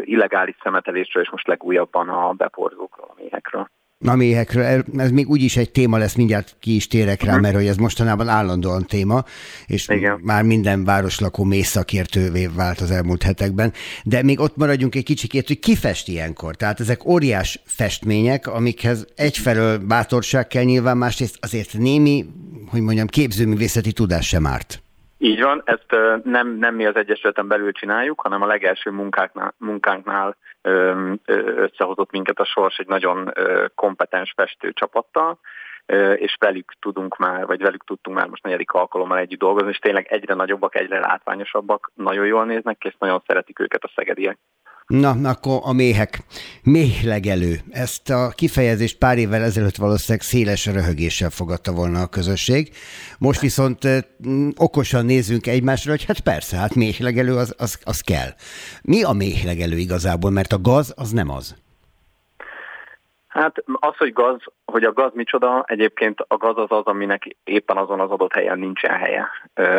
illegális 0.00 0.56
szemetelésről, 0.62 1.22
és 1.22 1.30
most 1.30 1.46
legújabban 1.46 2.08
a 2.08 2.32
beporzókról, 2.32 3.08
a 3.08 3.20
méhekről 3.22 3.68
a 4.04 4.14
méhekről. 4.14 4.84
Ez 4.96 5.10
még 5.10 5.28
úgyis 5.28 5.56
egy 5.56 5.70
téma 5.70 5.98
lesz, 5.98 6.14
mindjárt 6.14 6.56
ki 6.60 6.74
is 6.74 6.86
térek 6.86 7.22
rá, 7.22 7.28
uh-huh. 7.28 7.42
mert 7.42 7.54
hogy 7.54 7.66
ez 7.66 7.76
mostanában 7.76 8.28
állandóan 8.28 8.86
téma, 8.86 9.24
és 9.66 9.88
Igen. 9.88 10.20
már 10.22 10.42
minden 10.42 10.84
városlakó 10.84 11.44
mészakértővé 11.44 12.46
vált 12.46 12.80
az 12.80 12.90
elmúlt 12.90 13.22
hetekben. 13.22 13.72
De 14.04 14.22
még 14.22 14.40
ott 14.40 14.56
maradjunk 14.56 14.94
egy 14.94 15.04
kicsikét, 15.04 15.46
hogy 15.46 15.58
ki 15.58 15.76
fest 15.76 16.08
ilyenkor. 16.08 16.56
Tehát 16.56 16.80
ezek 16.80 17.04
óriás 17.06 17.60
festmények, 17.64 18.46
amikhez 18.46 19.06
egyfelől 19.14 19.78
bátorság 19.78 20.46
kell 20.46 20.64
nyilván, 20.64 20.96
másrészt 20.96 21.38
azért 21.40 21.72
némi, 21.72 22.26
hogy 22.66 22.80
mondjam, 22.80 23.06
képzőművészeti 23.06 23.92
tudás 23.92 24.26
sem 24.26 24.46
árt. 24.46 24.80
Így 25.18 25.42
van, 25.42 25.62
ezt 25.64 26.20
nem, 26.24 26.48
nem 26.48 26.74
mi 26.74 26.86
az 26.86 26.96
Egyesületen 26.96 27.48
belül 27.48 27.72
csináljuk, 27.72 28.20
hanem 28.20 28.42
a 28.42 28.46
legelső 28.46 28.90
munkáknál, 28.90 29.54
munkánknál 29.58 30.36
összehozott 31.56 32.10
minket 32.10 32.38
a 32.38 32.44
sors 32.44 32.76
egy 32.78 32.86
nagyon 32.86 33.32
kompetens 33.74 34.32
festő 34.36 34.72
csapattal, 34.72 35.38
és 36.14 36.36
velük 36.38 36.72
tudunk 36.80 37.16
már, 37.16 37.46
vagy 37.46 37.62
velük 37.62 37.84
tudtunk 37.84 38.16
már 38.16 38.28
most 38.28 38.42
negyedik 38.42 38.70
alkalommal 38.70 39.18
együtt 39.18 39.38
dolgozni, 39.38 39.68
és 39.68 39.78
tényleg 39.78 40.06
egyre 40.06 40.34
nagyobbak, 40.34 40.74
egyre 40.74 40.98
látványosabbak, 40.98 41.90
nagyon 41.94 42.26
jól 42.26 42.44
néznek, 42.44 42.84
és 42.84 42.94
nagyon 42.98 43.22
szeretik 43.26 43.58
őket 43.58 43.84
a 43.84 43.92
szegediek. 43.94 44.38
Na, 44.86 45.10
akkor 45.24 45.60
a 45.62 45.72
méhek. 45.72 46.18
Méhlegelő. 46.62 47.54
Ezt 47.70 48.10
a 48.10 48.28
kifejezést 48.34 48.98
pár 48.98 49.18
évvel 49.18 49.42
ezelőtt 49.42 49.76
valószínűleg 49.76 50.26
széles 50.26 50.66
röhögéssel 50.66 51.30
fogadta 51.30 51.72
volna 51.72 52.00
a 52.00 52.06
közösség. 52.06 52.68
Most 53.18 53.40
viszont 53.40 53.78
okosan 54.56 55.04
nézünk 55.04 55.46
egymásra, 55.46 55.90
hogy 55.90 56.04
hát 56.04 56.20
persze, 56.20 56.56
hát 56.56 56.74
méhlegelő 56.74 57.36
az, 57.36 57.54
az, 57.58 57.80
az 57.84 58.00
kell. 58.00 58.30
Mi 58.82 59.02
a 59.02 59.12
méhlegelő 59.12 59.76
igazából? 59.76 60.30
Mert 60.30 60.52
a 60.52 60.60
gaz 60.60 60.94
az 60.96 61.10
nem 61.10 61.30
az. 61.30 61.56
Hát 63.26 63.62
az, 63.66 63.96
hogy 63.96 64.12
gaz, 64.12 64.38
hogy 64.64 64.84
a 64.84 64.92
gaz 64.92 65.10
micsoda, 65.14 65.64
egyébként 65.66 66.24
a 66.28 66.36
gaz 66.36 66.56
az 66.56 66.70
az, 66.70 66.84
aminek 66.84 67.36
éppen 67.44 67.76
azon 67.76 68.00
az 68.00 68.10
adott 68.10 68.32
helyen 68.32 68.58
nincsen 68.58 68.94
helye. 68.98 69.28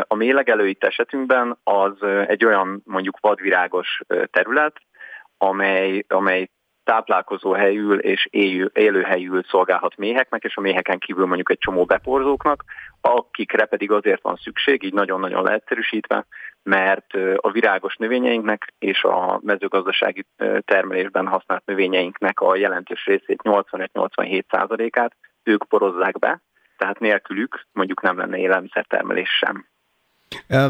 A 0.07 0.15
mélegelő 0.15 0.67
itt 0.67 0.83
esetünkben 0.83 1.57
az 1.63 1.93
egy 2.27 2.45
olyan 2.45 2.81
mondjuk 2.85 3.19
vadvirágos 3.19 4.01
terület, 4.31 4.73
amely, 5.37 6.03
amely 6.07 6.49
táplálkozó 6.83 7.51
helyül 7.51 7.99
és 7.99 8.27
élő, 8.29 8.71
élőhelyül 8.73 9.43
szolgálhat 9.43 9.97
méheknek, 9.97 10.43
és 10.43 10.57
a 10.57 10.61
méheken 10.61 10.99
kívül 10.99 11.25
mondjuk 11.25 11.51
egy 11.51 11.57
csomó 11.57 11.85
beporzóknak, 11.85 12.63
akikre 13.01 13.65
pedig 13.65 13.91
azért 13.91 14.21
van 14.21 14.35
szükség, 14.35 14.83
így 14.83 14.93
nagyon-nagyon 14.93 15.43
leegyszerűsítve, 15.43 16.25
mert 16.63 17.13
a 17.35 17.51
virágos 17.51 17.95
növényeinknek 17.95 18.73
és 18.79 19.03
a 19.03 19.39
mezőgazdasági 19.43 20.25
termelésben 20.59 21.27
használt 21.27 21.65
növényeinknek 21.65 22.39
a 22.39 22.55
jelentős 22.55 23.05
részét, 23.05 23.41
85-87 23.43 24.43
százalékát 24.49 25.15
ők 25.43 25.63
porozzák 25.63 26.19
be, 26.19 26.41
tehát 26.77 26.99
nélkülük 26.99 27.65
mondjuk 27.71 28.01
nem 28.01 28.17
lenne 28.17 28.37
élelmiszertermelés 28.37 29.29
sem. 29.29 29.67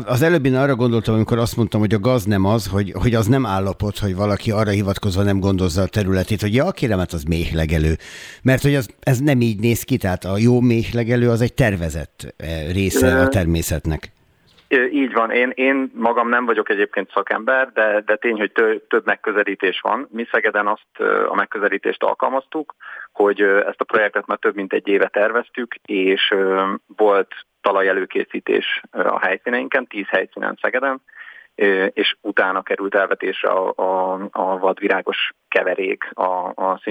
Az 0.05 0.21
előbb 0.21 0.45
én 0.45 0.55
arra 0.55 0.75
gondoltam, 0.75 1.13
amikor 1.13 1.37
azt 1.37 1.55
mondtam, 1.55 1.79
hogy 1.79 1.93
a 1.93 1.99
gaz 1.99 2.23
nem 2.23 2.45
az, 2.45 2.67
hogy, 2.67 2.91
hogy 2.91 3.13
az 3.15 3.27
nem 3.27 3.45
állapot, 3.45 3.97
hogy 3.97 4.15
valaki 4.15 4.51
arra 4.51 4.71
hivatkozva 4.71 5.23
nem 5.23 5.39
gondozza 5.39 5.81
a 5.81 5.87
területét, 5.87 6.41
hogy 6.41 6.53
ja, 6.53 6.71
kérem, 6.71 6.99
hát 6.99 7.13
az 7.13 7.23
méhlegelő. 7.23 7.97
Mert 8.41 8.61
hogy 8.61 8.75
az, 8.75 8.89
ez 8.99 9.19
nem 9.19 9.41
így 9.41 9.59
néz 9.59 9.81
ki, 9.81 9.97
tehát 9.97 10.25
a 10.25 10.37
jó 10.37 10.59
méhlegelő 10.59 11.29
az 11.29 11.41
egy 11.41 11.53
tervezett 11.53 12.35
része 12.71 13.21
a 13.21 13.27
természetnek. 13.27 14.11
Így 14.91 15.13
van, 15.13 15.31
én, 15.31 15.51
én 15.55 15.91
magam 15.93 16.29
nem 16.29 16.45
vagyok 16.45 16.69
egyébként 16.69 17.11
szakember, 17.11 17.71
de, 17.71 18.01
de 18.05 18.15
tény, 18.15 18.37
hogy 18.37 18.51
tö, 18.51 18.77
több 18.77 19.05
megközelítés 19.05 19.79
van. 19.79 20.07
Mi 20.11 20.27
Szegeden 20.31 20.67
azt 20.67 21.09
a 21.27 21.35
megközelítést 21.35 22.03
alkalmaztuk, 22.03 22.75
hogy 23.11 23.41
ezt 23.41 23.81
a 23.81 23.83
projektet 23.83 24.25
már 24.25 24.37
több 24.37 24.55
mint 24.55 24.73
egy 24.73 24.87
éve 24.87 25.07
terveztük, 25.07 25.75
és 25.85 26.33
volt 26.97 27.33
talajelőkészítés 27.61 28.81
a 28.91 29.19
helyszíneinken, 29.19 29.87
10 29.87 30.05
helyszínen 30.07 30.57
Szegeden, 30.61 31.01
és 31.93 32.15
utána 32.21 32.61
került 32.61 32.95
elvetésre 32.95 33.49
a, 33.49 33.73
a, 33.75 34.13
a 34.31 34.57
vadvirágos 34.57 35.33
keverék 35.47 36.09
a, 36.13 36.51
a 36.55 36.81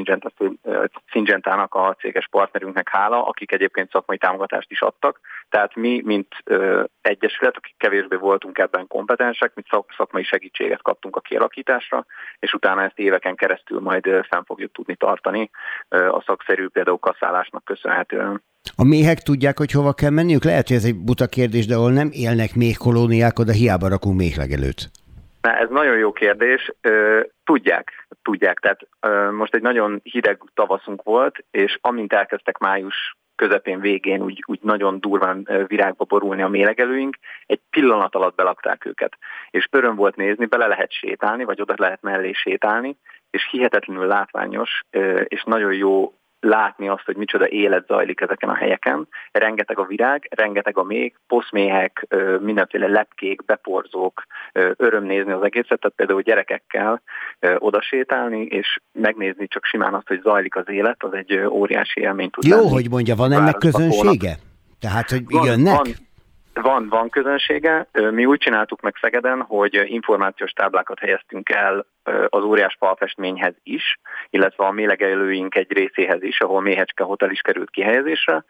Syngenta-nak 1.07 1.75
a 1.75 1.97
céges 1.99 2.29
partnerünknek 2.31 2.89
hála, 2.89 3.27
akik 3.27 3.53
egyébként 3.53 3.91
szakmai 3.91 4.19
támogatást 4.19 4.71
is 4.71 4.81
adtak, 4.81 5.21
Tehát 5.49 5.75
mi, 5.75 6.03
mint 6.05 6.35
ö, 6.45 6.85
egyesület, 7.01 7.57
akik 7.57 7.75
kevésbé 7.77 8.17
voltunk 8.17 8.59
ebben 8.59 8.87
kompetensek, 8.87 9.55
mi 9.55 9.63
szak, 9.71 9.95
szakmai 9.97 10.25
segítséget 10.25 10.83
kaptunk 10.83 11.17
a 11.17 11.21
kialakításra, 11.21 12.07
és 12.39 12.53
utána 12.53 12.83
ezt 12.83 12.99
éveken 12.99 13.35
keresztül 13.35 13.81
majd 13.81 14.05
fenn 14.05 14.43
fogjuk 14.45 14.73
tudni 14.73 14.97
tartani 14.97 15.51
ö, 15.89 16.09
a 16.09 16.23
szakszerű 16.27 16.67
például 16.69 16.99
kaszálásnak 16.99 17.65
köszönhetően. 17.65 18.43
A 18.77 18.85
méhek 18.85 19.23
tudják, 19.23 19.59
hogy 19.59 19.71
hova 19.71 19.93
kell 19.93 20.11
menniük? 20.11 20.45
Lehet, 20.45 20.69
hogy 20.69 20.77
ez 20.77 20.85
egy 20.85 20.97
buta 20.97 21.27
kérdés, 21.27 21.67
de 21.67 21.75
ahol 21.75 21.93
nem 21.93 22.09
élnek 22.13 22.55
még 22.55 22.77
kolóniák, 22.77 23.39
oda 23.39 23.53
hiába 23.53 23.89
rakunk 23.89 24.17
méhlegelőt. 24.57 24.91
Na, 25.41 25.57
ez 25.57 25.69
nagyon 25.69 25.99
jó 25.99 26.13
kérdés. 26.13 26.73
Tudják, 27.45 28.07
tudják. 28.23 28.59
Tehát 28.59 28.87
most 29.33 29.55
egy 29.55 29.63
nagyon 29.63 30.01
hideg 30.03 30.43
tavaszunk 30.55 31.03
volt, 31.03 31.45
és 31.51 31.79
amint 31.81 32.13
elkezdtek 32.13 32.59
május 32.59 33.17
közepén, 33.35 33.81
végén 33.81 34.23
úgy, 34.23 34.43
úgy 34.47 34.59
nagyon 34.63 35.01
durván 35.01 35.49
virágba 35.67 36.05
borulni 36.05 36.43
a 36.43 36.49
mélegelőink, 36.49 37.17
egy 37.47 37.61
pillanat 37.71 38.15
alatt 38.15 38.35
belakták 38.35 38.85
őket. 38.85 39.19
És 39.51 39.69
öröm 39.71 39.95
volt 39.95 40.17
nézni, 40.17 40.47
bele 40.47 40.67
lehet 40.67 40.93
sétálni, 40.93 41.45
vagy 41.45 41.61
oda 41.61 41.75
lehet 41.77 42.03
mellé 42.03 42.33
sétálni, 42.33 42.97
és 43.31 43.49
hihetetlenül 43.51 44.07
látványos, 44.07 44.81
és 45.25 45.43
nagyon 45.45 45.73
jó 45.73 46.15
látni 46.47 46.89
azt, 46.89 47.05
hogy 47.05 47.17
micsoda 47.17 47.49
élet 47.49 47.87
zajlik 47.87 48.21
ezeken 48.21 48.49
a 48.49 48.55
helyeken. 48.55 49.09
Rengeteg 49.33 49.79
a 49.79 49.85
virág, 49.85 50.29
rengeteg 50.31 50.79
a 50.79 50.83
még, 50.83 51.15
poszméhek, 51.27 52.07
mindenféle 52.41 52.87
lepkék, 52.87 53.45
beporzók, 53.45 54.23
öröm 54.77 55.05
nézni 55.05 55.33
az 55.33 55.43
egészet, 55.43 55.81
tehát 55.81 55.97
például 55.97 56.21
gyerekekkel 56.21 57.03
oda 57.59 57.81
sétálni, 57.81 58.43
és 58.43 58.79
megnézni 58.93 59.47
csak 59.49 59.65
simán 59.65 59.95
azt, 59.95 60.09
hogy 60.09 60.21
zajlik 60.23 60.57
az 60.57 60.69
élet, 60.69 61.03
az 61.03 61.13
egy 61.13 61.37
óriási 61.49 62.01
élmény 62.01 62.31
tud 62.31 62.45
Jó, 62.45 62.57
lenni. 62.57 62.69
hogy 62.69 62.91
mondja, 62.91 63.15
van 63.15 63.33
ennek 63.33 63.57
közönsége? 63.57 64.35
Tehát, 64.81 65.11
hogy 65.11 65.25
van, 65.29 65.47
jönnek? 65.47 65.77
Van, 65.77 66.06
van, 66.63 66.89
van 66.89 67.09
közönsége. 67.09 67.87
Mi 67.93 68.27
úgy 68.27 68.39
csináltuk 68.39 68.81
meg 68.81 68.95
Szegeden, 69.01 69.43
hogy 69.43 69.83
információs 69.85 70.51
táblákat 70.51 70.99
helyeztünk 70.99 71.49
el 71.49 71.87
az 72.29 72.43
óriás 72.43 72.77
falfestményhez 72.79 73.55
is, 73.63 73.99
illetve 74.31 74.65
a 74.65 74.71
mélegelőink 74.71 75.55
egy 75.55 75.73
részéhez 75.73 76.23
is, 76.23 76.41
ahol 76.41 76.61
Méhecske 76.61 77.05
Hotel 77.05 77.31
is 77.31 77.41
került 77.41 77.71
kihelyezésre, 77.71 78.45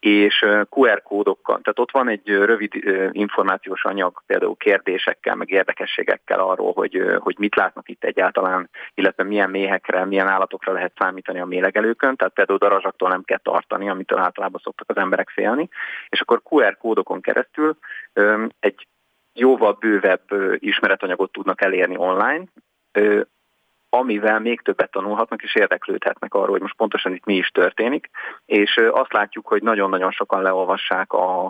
és 0.00 0.46
QR 0.70 1.02
kódokkal, 1.02 1.60
tehát 1.62 1.78
ott 1.78 1.90
van 1.90 2.08
egy 2.08 2.28
rövid 2.28 2.72
információs 3.12 3.84
anyag, 3.84 4.22
például 4.26 4.56
kérdésekkel, 4.56 5.34
meg 5.34 5.50
érdekességekkel 5.50 6.40
arról, 6.40 6.72
hogy, 6.72 7.02
hogy 7.18 7.34
mit 7.38 7.54
látnak 7.54 7.88
itt 7.88 8.04
egyáltalán, 8.04 8.70
illetve 8.94 9.22
milyen 9.22 9.50
méhekre, 9.50 10.04
milyen 10.04 10.28
állatokra 10.28 10.72
lehet 10.72 10.92
számítani 10.98 11.40
a 11.40 11.44
mélegelőkön, 11.44 12.16
tehát 12.16 12.34
például 12.34 12.58
darazsaktól 12.58 13.08
nem 13.08 13.22
kell 13.22 13.40
tartani, 13.42 13.88
amitől 13.88 14.18
általában 14.18 14.60
szoktak 14.64 14.90
az 14.90 14.96
emberek 14.96 15.28
félni, 15.28 15.68
és 16.08 16.20
akkor 16.20 16.42
QR 16.50 16.76
kódokon 16.76 17.20
keresztül 17.20 17.76
egy 18.60 18.86
jóval 19.32 19.76
bővebb 19.80 20.24
ismeretanyagot 20.58 21.32
tudnak 21.32 21.62
elérni 21.62 21.96
online, 21.96 22.44
amivel 23.90 24.40
még 24.40 24.60
többet 24.60 24.90
tanulhatnak 24.90 25.42
és 25.42 25.54
érdeklődhetnek 25.54 26.34
arról, 26.34 26.50
hogy 26.50 26.60
most 26.60 26.76
pontosan 26.76 27.12
itt 27.12 27.24
mi 27.24 27.34
is 27.34 27.48
történik, 27.48 28.10
és 28.46 28.80
azt 28.90 29.12
látjuk, 29.12 29.46
hogy 29.46 29.62
nagyon-nagyon 29.62 30.10
sokan 30.10 30.42
leolvassák 30.42 31.12
a, 31.12 31.44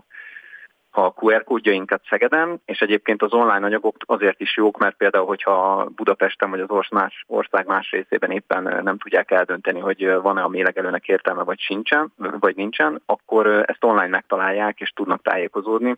a 0.91 1.13
QR 1.15 1.45
kódjainkat 1.45 2.03
Szegeden, 2.09 2.61
és 2.65 2.81
egyébként 2.81 3.23
az 3.23 3.33
online 3.33 3.67
anyagok 3.67 3.97
azért 4.07 4.41
is 4.41 4.57
jók, 4.57 4.79
mert 4.79 4.97
például, 4.97 5.27
hogyha 5.27 5.89
Budapesten 5.95 6.51
vagy 6.51 6.61
az 6.61 7.03
ország 7.27 7.67
más 7.67 7.91
részében 7.91 8.31
éppen 8.31 8.81
nem 8.83 8.99
tudják 8.99 9.31
eldönteni, 9.31 9.79
hogy 9.79 10.13
van-e 10.23 10.43
a 10.43 10.49
mélegelőnek 10.49 11.09
értelme, 11.09 11.43
vagy 11.43 11.59
sincsen, 11.59 12.13
vagy 12.17 12.57
nincsen, 12.57 13.03
akkor 13.07 13.47
ezt 13.47 13.85
online 13.85 14.09
megtalálják, 14.09 14.81
és 14.81 14.91
tudnak 14.91 15.23
tájékozódni, 15.23 15.97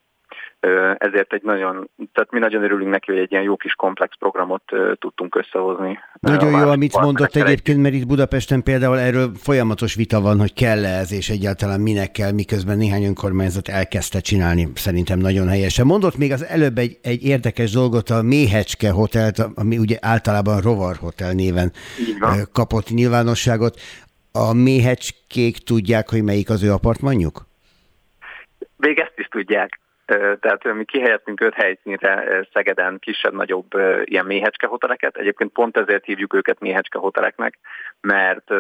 ezért 0.99 1.33
egy 1.33 1.43
nagyon, 1.43 1.91
tehát 2.13 2.31
mi 2.31 2.39
nagyon 2.39 2.63
örülünk 2.63 2.91
neki, 2.91 3.11
hogy 3.11 3.21
egy 3.21 3.33
ilyen 3.33 3.43
jó 3.43 3.57
kis 3.57 3.75
komplex 3.75 4.17
programot 4.19 4.63
tudtunk 4.95 5.37
összehozni. 5.37 5.99
Nagyon 6.21 6.51
jó, 6.51 6.69
amit 6.69 7.01
mondott 7.01 7.37
egyébként, 7.37 7.83
mert 7.83 7.95
itt 7.95 8.07
Budapesten 8.07 8.63
például 8.63 8.99
erről 8.99 9.31
folyamatos 9.35 9.95
vita 9.95 10.21
van, 10.21 10.39
hogy 10.39 10.53
kell-e 10.53 10.99
ez, 10.99 11.13
és 11.13 11.29
egyáltalán 11.29 11.81
minek 11.81 12.11
kell, 12.11 12.33
miközben 12.33 12.77
néhány 12.77 13.05
önkormányzat 13.05 13.69
elkezdte 13.69 14.21
csinálni, 14.21 14.69
szerintem 14.75 15.19
nagyon 15.19 15.49
helyesen. 15.49 15.87
Mondott 15.87 16.17
még 16.17 16.33
az 16.33 16.45
előbb 16.45 16.79
egy, 16.79 16.99
egy 17.03 17.25
érdekes 17.25 17.73
dolgot, 17.73 18.11
a 18.11 18.23
Méhecske 18.23 18.91
Hotelt, 18.91 19.39
ami 19.55 19.79
ugye 19.79 19.97
általában 20.01 20.61
Rovar 20.61 20.97
Hotel 20.97 21.33
néven 21.33 21.73
kapott 22.53 22.89
nyilvánosságot. 22.89 23.81
A 24.33 24.53
méhecskék 24.55 25.59
tudják, 25.59 26.11
hogy 26.11 26.23
melyik 26.23 26.51
az 26.51 26.63
ő 26.63 26.73
apartmanjuk? 26.73 27.47
Még 28.77 28.99
ezt 28.99 29.15
is 29.17 29.27
tudják. 29.27 29.81
Tehát 30.41 30.75
mi 30.75 30.85
kihelyeztünk 30.85 31.41
öt 31.41 31.55
helyszínre 31.55 32.47
Szegeden 32.53 32.99
kisebb-nagyobb 32.99 33.67
ilyen 34.05 34.27
méhecske 34.27 34.67
hoteleket. 34.67 35.17
Egyébként 35.17 35.53
pont 35.53 35.77
ezért 35.77 36.05
hívjuk 36.05 36.35
őket 36.35 36.61
méhecske 36.61 36.99
hoteleknek, 36.99 37.59
mert, 38.01 38.51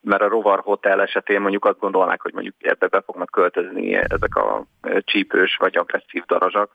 mert 0.00 0.22
a 0.22 0.28
Rovar 0.28 0.60
Hotel 0.60 1.02
esetén 1.02 1.40
mondjuk 1.40 1.64
azt 1.64 1.78
gondolnák, 1.78 2.20
hogy 2.20 2.32
mondjuk 2.32 2.54
ebbe 2.58 2.86
be 2.86 3.00
fognak 3.00 3.30
költözni 3.30 3.94
ezek 3.94 4.36
a 4.36 4.64
csípős 5.00 5.56
vagy 5.56 5.76
agresszív 5.76 6.24
darazsak. 6.26 6.70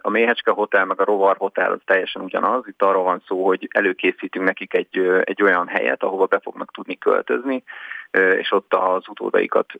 A 0.00 0.10
Méhecske 0.10 0.50
Hotel 0.50 0.84
meg 0.84 1.00
a 1.00 1.04
Rovar 1.04 1.36
Hotel 1.36 1.72
az 1.72 1.78
teljesen 1.84 2.22
ugyanaz. 2.22 2.64
Itt 2.66 2.82
arról 2.82 3.02
van 3.02 3.22
szó, 3.26 3.46
hogy 3.46 3.68
előkészítünk 3.72 4.44
nekik 4.44 4.74
egy, 4.74 4.98
egy 5.24 5.42
olyan 5.42 5.68
helyet, 5.68 6.02
ahova 6.02 6.26
be 6.26 6.40
fognak 6.42 6.72
tudni 6.72 6.98
költözni, 6.98 7.62
és 8.10 8.52
ott 8.52 8.74
az 8.74 9.08
utódaikat 9.08 9.72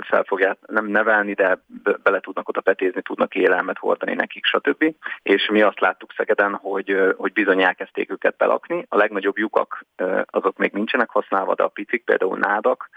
fel 0.00 0.24
fogják 0.26 0.58
nem 0.66 0.86
nevelni, 0.86 1.32
de 1.34 1.58
bele 2.02 2.20
tudnak 2.20 2.48
oda 2.48 2.60
petézni, 2.60 3.02
tudnak 3.02 3.34
élelmet 3.34 3.78
hordani 3.78 4.14
nekik, 4.14 4.44
stb. 4.44 4.94
És 5.22 5.48
mi 5.52 5.62
azt 5.62 5.80
láttuk 5.80 6.12
Szegeden, 6.16 6.54
hogy, 6.54 7.14
hogy 7.16 7.32
bizony 7.32 7.62
elkezdték 7.62 8.10
őket 8.10 8.36
belakni. 8.36 8.86
A 8.88 8.96
legnagyobb 8.96 9.38
lyukak 9.38 9.84
azok 10.24 10.56
még 10.56 10.72
nincsenek 10.72 11.10
használva, 11.10 11.54
de 11.54 11.62
a 11.62 11.68
picik, 11.68 12.04
például 12.04 12.38
nádak, 12.38 12.90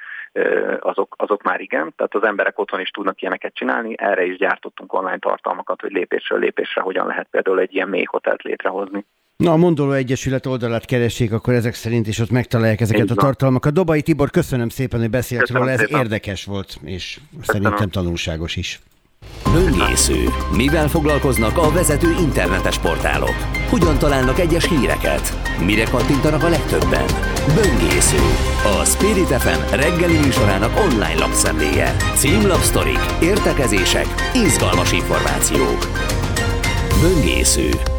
azok, 0.80 1.16
azok 1.18 1.44
már 1.44 1.62
igen. 1.62 1.94
Tehát 1.96 2.16
az 2.16 2.24
emberek 2.24 2.60
otthon 2.60 2.80
is 2.80 2.90
tudnak 2.90 3.22
ilyeneket 3.22 3.54
csinálni. 3.54 3.94
Erre 3.98 4.26
is 4.26 4.38
gyártottunk 4.38 4.94
online 4.94 5.18
tartalmakat, 5.20 5.82
hogy 5.82 5.92
lépésről 5.92 6.40
lépésre 6.40 6.82
hogyan 6.82 7.08
lehet 7.08 7.28
például 7.32 7.60
egy 7.60 7.74
ilyen 7.74 7.90
mély 7.90 8.04
hotelt 8.04 8.42
létrehozni. 8.42 9.06
Na, 9.38 9.52
a 9.52 9.58
Mondoló 9.58 9.92
Egyesület 9.92 10.46
oldalát 10.46 10.86
keressék, 10.86 11.32
akkor 11.32 11.54
ezek 11.54 11.74
szerint 11.74 12.08
is 12.08 12.20
ott 12.20 12.30
megtalálják 12.30 12.82
ezeket 12.82 13.10
a 13.10 13.16
tartalmakat. 13.16 13.74
Dobai 13.74 14.02
Tibor, 14.02 14.30
köszönöm 14.30 14.70
szépen, 14.70 15.00
hogy 15.00 15.10
beszélt 15.10 15.42
köszönöm 15.42 15.62
róla, 15.62 15.74
ez 15.74 15.80
szépen. 15.80 16.00
érdekes 16.00 16.46
volt, 16.46 16.78
és 16.84 17.20
köszönöm. 17.38 17.62
szerintem 17.62 17.90
tanulságos 17.90 18.56
is. 18.56 18.80
Böngésző. 19.54 20.26
Mivel 20.56 20.88
foglalkoznak 20.88 21.58
a 21.58 21.72
vezető 21.72 22.08
internetes 22.20 22.80
portálok? 22.80 23.36
Hogyan 23.70 23.98
találnak 24.00 24.40
egyes 24.40 24.70
híreket? 24.70 25.34
Mire 25.66 25.84
kattintanak 25.84 26.44
a 26.44 26.50
legtöbben? 26.50 27.33
Böngésző. 27.48 28.18
A 28.80 28.86
Spirit 28.86 29.42
FM 29.42 29.76
reggeli 29.76 30.18
műsorának 30.18 30.80
online 30.80 31.20
lapszemléje. 31.20 31.96
Címlapsztorik, 32.16 33.00
értekezések, 33.22 34.06
izgalmas 34.34 34.92
információk. 34.92 35.88
Böngésző. 37.02 37.93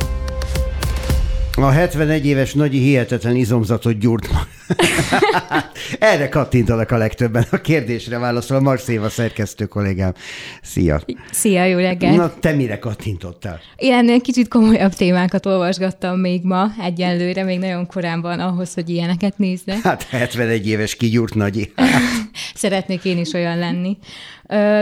A 1.56 1.70
71 1.70 2.26
éves 2.26 2.54
nagyi 2.54 2.78
hihetetlen 2.78 3.36
izomzatot 3.36 3.98
gyúrt 3.98 4.28
Erre 5.98 6.28
kattintanak 6.28 6.90
a 6.90 6.96
legtöbben 6.96 7.46
a 7.50 7.56
kérdésre 7.56 8.18
válaszol. 8.18 8.60
Marszéva 8.60 9.08
szerkesztő 9.08 9.66
kollégám. 9.66 10.14
Szia! 10.62 11.00
Szia, 11.30 11.64
jó 11.64 11.78
reggelt! 11.78 12.16
Na, 12.16 12.34
te 12.40 12.52
mire 12.52 12.78
kattintottál? 12.78 13.60
Ilyen 13.76 14.20
kicsit 14.20 14.48
komolyabb 14.48 14.92
témákat 14.92 15.46
olvasgattam 15.46 16.18
még 16.18 16.42
ma, 16.42 16.66
egyenlőre, 16.82 17.42
még 17.42 17.58
nagyon 17.58 17.86
korán 17.86 18.20
van 18.20 18.40
ahhoz, 18.40 18.74
hogy 18.74 18.88
ilyeneket 18.88 19.38
néznek. 19.38 19.80
Hát 19.80 20.02
71 20.02 20.68
éves 20.68 20.96
kigyúrt 20.96 21.34
nagyi. 21.34 21.72
Szeretnék 22.54 23.04
én 23.04 23.18
is 23.18 23.32
olyan 23.32 23.58
lenni. 23.58 23.96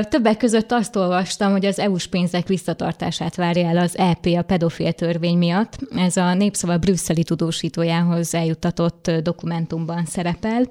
Többek 0.09 0.37
között 0.37 0.73
azt 0.73 0.97
olvastam, 0.97 1.51
hogy 1.51 1.65
az 1.65 1.79
EU-s 1.79 2.07
pénzek 2.07 2.47
visszatartását 2.47 3.35
várja 3.35 3.69
el 3.69 3.79
az 3.79 3.99
EP 3.99 4.27
a 4.27 4.43
pedofil 4.43 4.93
törvény 4.93 5.39
miatt. 5.39 5.79
Ez 5.97 6.17
a 6.17 6.35
népszava 6.35 6.79
brüsszeli 6.79 7.25
tudósítójához 7.25 8.35
eljutatott 8.35 9.11
dokumentumban 9.23 10.05
szerepel 10.05 10.67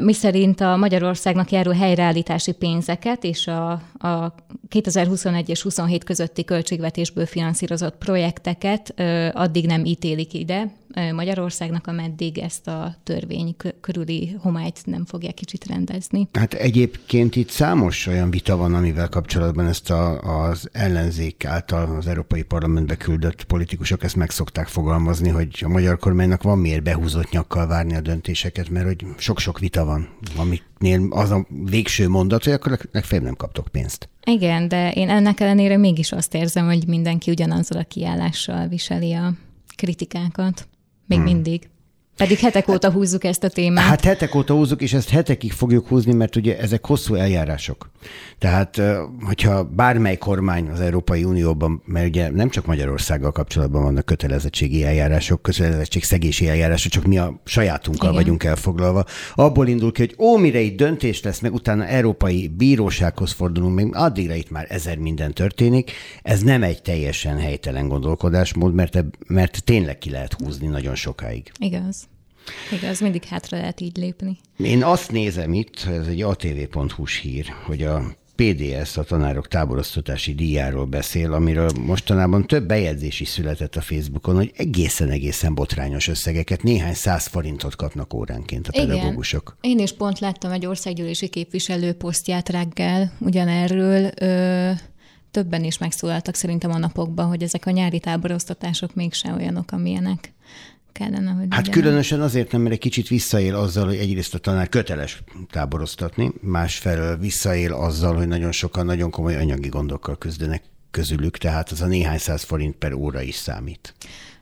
mi 0.00 0.12
szerint 0.12 0.60
a 0.60 0.76
Magyarországnak 0.76 1.50
járó 1.50 1.70
helyreállítási 1.70 2.52
pénzeket 2.52 3.24
és 3.24 3.46
a, 3.46 3.70
a 3.98 4.34
2021 4.68 5.48
és 5.48 5.62
27 5.62 6.04
közötti 6.04 6.44
költségvetésből 6.44 7.26
finanszírozott 7.26 7.96
projekteket 7.96 8.94
addig 9.32 9.66
nem 9.66 9.84
ítélik 9.84 10.34
ide 10.34 10.72
Magyarországnak, 11.12 11.86
ameddig 11.86 12.38
ezt 12.38 12.66
a 12.66 12.94
törvény 13.02 13.56
körüli 13.80 14.36
homályt 14.40 14.80
nem 14.84 15.04
fogják 15.04 15.34
kicsit 15.34 15.66
rendezni. 15.66 16.28
Hát 16.32 16.54
egyébként 16.54 17.36
itt 17.36 17.50
számos 17.50 18.06
olyan 18.06 18.30
vita 18.30 18.56
van, 18.56 18.74
amivel 18.74 19.08
kapcsolatban 19.08 19.66
ezt 19.66 19.90
a, 19.90 20.20
az 20.48 20.68
ellenzék 20.72 21.44
által 21.44 21.96
az 21.96 22.06
Európai 22.06 22.42
Parlamentbe 22.42 22.96
küldött 22.96 23.44
politikusok 23.44 24.02
ezt 24.02 24.16
meg 24.16 24.30
szokták 24.30 24.66
fogalmazni, 24.66 25.28
hogy 25.28 25.62
a 25.64 25.68
magyar 25.68 25.98
kormánynak 25.98 26.42
van 26.42 26.58
miért 26.58 26.82
behúzott 26.82 27.30
nyakkal 27.30 27.66
várni 27.66 27.94
a 27.94 28.00
döntéseket, 28.00 28.68
mert 28.68 28.86
hogy 28.86 29.04
sok-sok 29.16 29.58
vita 29.58 29.84
van, 29.84 30.08
amiknél 30.36 31.06
az 31.10 31.30
a 31.30 31.46
végső 31.64 32.08
mondat, 32.08 32.44
hogy 32.44 32.52
akkor 32.52 32.78
legfeljebb 32.92 33.26
nem 33.26 33.36
kaptok 33.36 33.68
pénzt. 33.68 34.08
Igen, 34.24 34.68
de 34.68 34.92
én 34.92 35.08
ennek 35.08 35.40
ellenére 35.40 35.76
mégis 35.76 36.12
azt 36.12 36.34
érzem, 36.34 36.66
hogy 36.66 36.86
mindenki 36.86 37.30
ugyanazzal 37.30 37.78
a 37.78 37.84
kiállással 37.84 38.68
viseli 38.68 39.12
a 39.12 39.32
kritikákat. 39.76 40.68
Még 41.06 41.18
hmm. 41.18 41.26
mindig. 41.26 41.68
Pedig 42.16 42.38
hetek 42.38 42.68
óta 42.68 42.90
húzzuk 42.90 43.24
ezt 43.24 43.44
a 43.44 43.48
témát. 43.48 43.84
Hát 43.84 44.04
hetek 44.04 44.34
óta 44.34 44.54
húzzuk, 44.54 44.82
és 44.82 44.92
ezt 44.92 45.08
hetekig 45.08 45.52
fogjuk 45.52 45.88
húzni, 45.88 46.12
mert 46.12 46.36
ugye 46.36 46.58
ezek 46.58 46.86
hosszú 46.86 47.14
eljárások. 47.14 47.90
Tehát, 48.38 48.82
hogyha 49.20 49.64
bármely 49.64 50.16
kormány 50.16 50.68
az 50.68 50.80
Európai 50.80 51.24
Unióban, 51.24 51.82
mert 51.84 52.06
ugye 52.06 52.30
nem 52.30 52.48
csak 52.48 52.66
Magyarországgal 52.66 53.32
kapcsolatban 53.32 53.82
vannak 53.82 54.04
kötelezettségi 54.04 54.84
eljárások, 54.84 55.42
kötelezettségszegési 55.42 56.48
eljárások, 56.48 56.92
csak 56.92 57.04
mi 57.04 57.18
a 57.18 57.40
sajátunkkal 57.44 58.10
Igen. 58.10 58.22
vagyunk 58.22 58.44
elfoglalva, 58.44 59.04
abból 59.34 59.68
indul 59.68 59.92
ki, 59.92 60.00
hogy 60.00 60.14
ó, 60.18 60.36
mire 60.36 60.60
itt 60.60 60.76
döntés 60.76 61.22
lesz, 61.22 61.40
meg 61.40 61.54
utána 61.54 61.86
Európai 61.86 62.48
Bírósághoz 62.48 63.32
fordulunk, 63.32 63.74
még 63.74 63.94
addigra 63.94 64.34
itt 64.34 64.50
már 64.50 64.66
ezer 64.68 64.96
minden 64.96 65.32
történik. 65.32 65.92
Ez 66.22 66.42
nem 66.42 66.62
egy 66.62 66.82
teljesen 66.82 67.38
helytelen 67.38 67.88
gondolkodásmód, 67.88 68.74
mert, 68.74 69.04
mert 69.26 69.64
tényleg 69.64 69.98
ki 69.98 70.10
lehet 70.10 70.32
húzni 70.32 70.66
nagyon 70.66 70.94
sokáig. 70.94 71.52
Igaz. 71.58 72.05
Igaz, 72.72 73.00
mindig 73.00 73.24
hátra 73.24 73.58
lehet 73.58 73.80
így 73.80 73.96
lépni. 73.96 74.38
Én 74.56 74.84
azt 74.84 75.12
nézem 75.12 75.52
itt, 75.52 75.86
ez 75.88 76.06
egy 76.06 76.22
atv.hu-s 76.22 77.18
hír, 77.18 77.46
hogy 77.66 77.82
a 77.82 78.16
PDS, 78.36 78.96
a 78.96 79.04
tanárok 79.04 79.48
táboroztatási 79.48 80.34
díjáról 80.34 80.84
beszél, 80.84 81.32
amiről 81.32 81.70
mostanában 81.86 82.46
több 82.46 82.66
bejegyzés 82.66 83.20
is 83.20 83.28
született 83.28 83.76
a 83.76 83.80
Facebookon, 83.80 84.34
hogy 84.34 84.52
egészen-egészen 84.56 85.54
botrányos 85.54 86.08
összegeket, 86.08 86.62
néhány 86.62 86.94
száz 86.94 87.26
forintot 87.26 87.76
kapnak 87.76 88.14
óránként 88.14 88.68
a 88.68 88.72
pedagógusok. 88.72 89.56
Igen. 89.60 89.76
Én 89.76 89.84
is 89.84 89.92
pont 89.92 90.18
láttam 90.18 90.50
egy 90.50 90.66
országgyűlési 90.66 91.28
képviselő 91.28 91.92
posztját 91.92 92.48
reggel 92.48 93.12
ugyanerről. 93.18 94.10
Ö, 94.20 94.70
többen 95.30 95.64
is 95.64 95.78
megszólaltak 95.78 96.34
szerintem 96.34 96.70
a 96.70 96.78
napokban, 96.78 97.26
hogy 97.26 97.42
ezek 97.42 97.66
a 97.66 97.70
nyári 97.70 98.00
táboroztatások 98.00 98.94
mégsem 98.94 99.34
olyanok, 99.34 99.72
amilyenek 99.72 100.32
kellene, 100.96 101.30
hogy 101.30 101.46
Hát 101.50 101.66
legyen. 101.66 101.82
különösen 101.82 102.20
azért 102.20 102.52
nem, 102.52 102.60
mert 102.60 102.72
egy 102.74 102.80
kicsit 102.80 103.08
visszaél 103.08 103.54
azzal, 103.54 103.86
hogy 103.86 103.96
egyrészt 103.96 104.34
a 104.34 104.38
tanár 104.38 104.68
köteles 104.68 105.22
táboroztatni, 105.50 106.32
másfelől 106.40 107.16
visszaél 107.16 107.72
azzal, 107.72 108.14
hogy 108.16 108.26
nagyon 108.26 108.52
sokan 108.52 108.86
nagyon 108.86 109.10
komoly 109.10 109.36
anyagi 109.36 109.68
gondokkal 109.68 110.18
küzdenek 110.18 110.62
közülük, 110.90 111.38
tehát 111.38 111.70
az 111.70 111.80
a 111.82 111.86
néhány 111.86 112.18
száz 112.18 112.42
forint 112.42 112.74
per 112.76 112.92
óra 112.92 113.20
is 113.22 113.34
számít. 113.34 113.94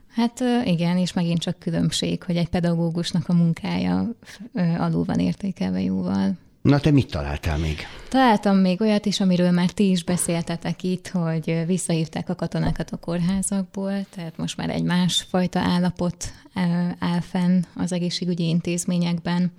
Hát 0.08 0.42
igen, 0.64 0.96
és 0.98 1.12
megint 1.12 1.40
csak 1.40 1.58
különbség, 1.58 2.22
hogy 2.22 2.36
egy 2.36 2.48
pedagógusnak 2.48 3.28
a 3.28 3.32
munkája 3.32 4.08
alul 4.78 5.04
van 5.04 5.18
értékelve 5.18 5.82
jóval. 5.82 6.36
Na, 6.68 6.80
te 6.80 6.90
mit 6.90 7.10
találtál 7.10 7.58
még? 7.58 7.76
Találtam 8.08 8.56
még 8.56 8.80
olyat 8.80 9.06
is, 9.06 9.20
amiről 9.20 9.50
már 9.50 9.70
ti 9.70 9.90
is 9.90 10.04
beszéltetek 10.04 10.82
itt, 10.82 11.08
hogy 11.08 11.62
visszahívták 11.66 12.28
a 12.28 12.34
katonákat 12.34 12.90
a 12.90 12.96
kórházakból, 12.96 14.06
tehát 14.14 14.36
most 14.36 14.56
már 14.56 14.70
egy 14.70 14.82
másfajta 14.82 15.58
állapot 15.60 16.32
áll 16.98 17.20
fenn 17.20 17.62
az 17.76 17.92
egészségügyi 17.92 18.48
intézményekben. 18.48 19.52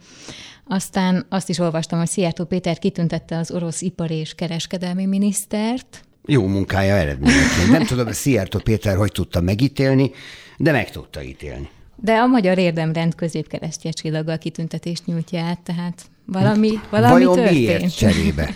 Aztán 0.67 1.25
azt 1.29 1.49
is 1.49 1.59
olvastam, 1.59 1.99
hogy 1.99 2.07
Szijjártó 2.07 2.45
Péter 2.45 2.79
kitüntette 2.79 3.37
az 3.37 3.51
orosz 3.51 3.81
ipar 3.81 4.11
és 4.11 4.33
kereskedelmi 4.33 5.05
minisztert. 5.05 6.03
Jó 6.25 6.47
munkája 6.47 6.95
eredményeként. 6.95 7.71
Nem 7.71 7.83
tudom, 7.83 8.05
hogy 8.05 8.13
Szijjártó 8.13 8.59
Péter 8.59 8.95
hogy 8.95 9.11
tudta 9.11 9.41
megítélni, 9.41 10.11
de 10.57 10.71
meg 10.71 10.91
tudta 10.91 11.23
ítélni. 11.23 11.69
De 11.95 12.13
a 12.13 12.27
magyar 12.27 12.57
érdemrend 12.57 13.15
középkeresztje 13.15 13.91
csillaggal 13.91 14.37
kitüntetést 14.37 15.05
nyújtja 15.05 15.41
át, 15.41 15.59
tehát 15.59 16.09
valami, 16.25 16.79
valami 16.89 17.13
Vajon 17.13 17.35
történt. 17.35 17.57
miért 17.57 17.97
cserébe? 17.97 18.55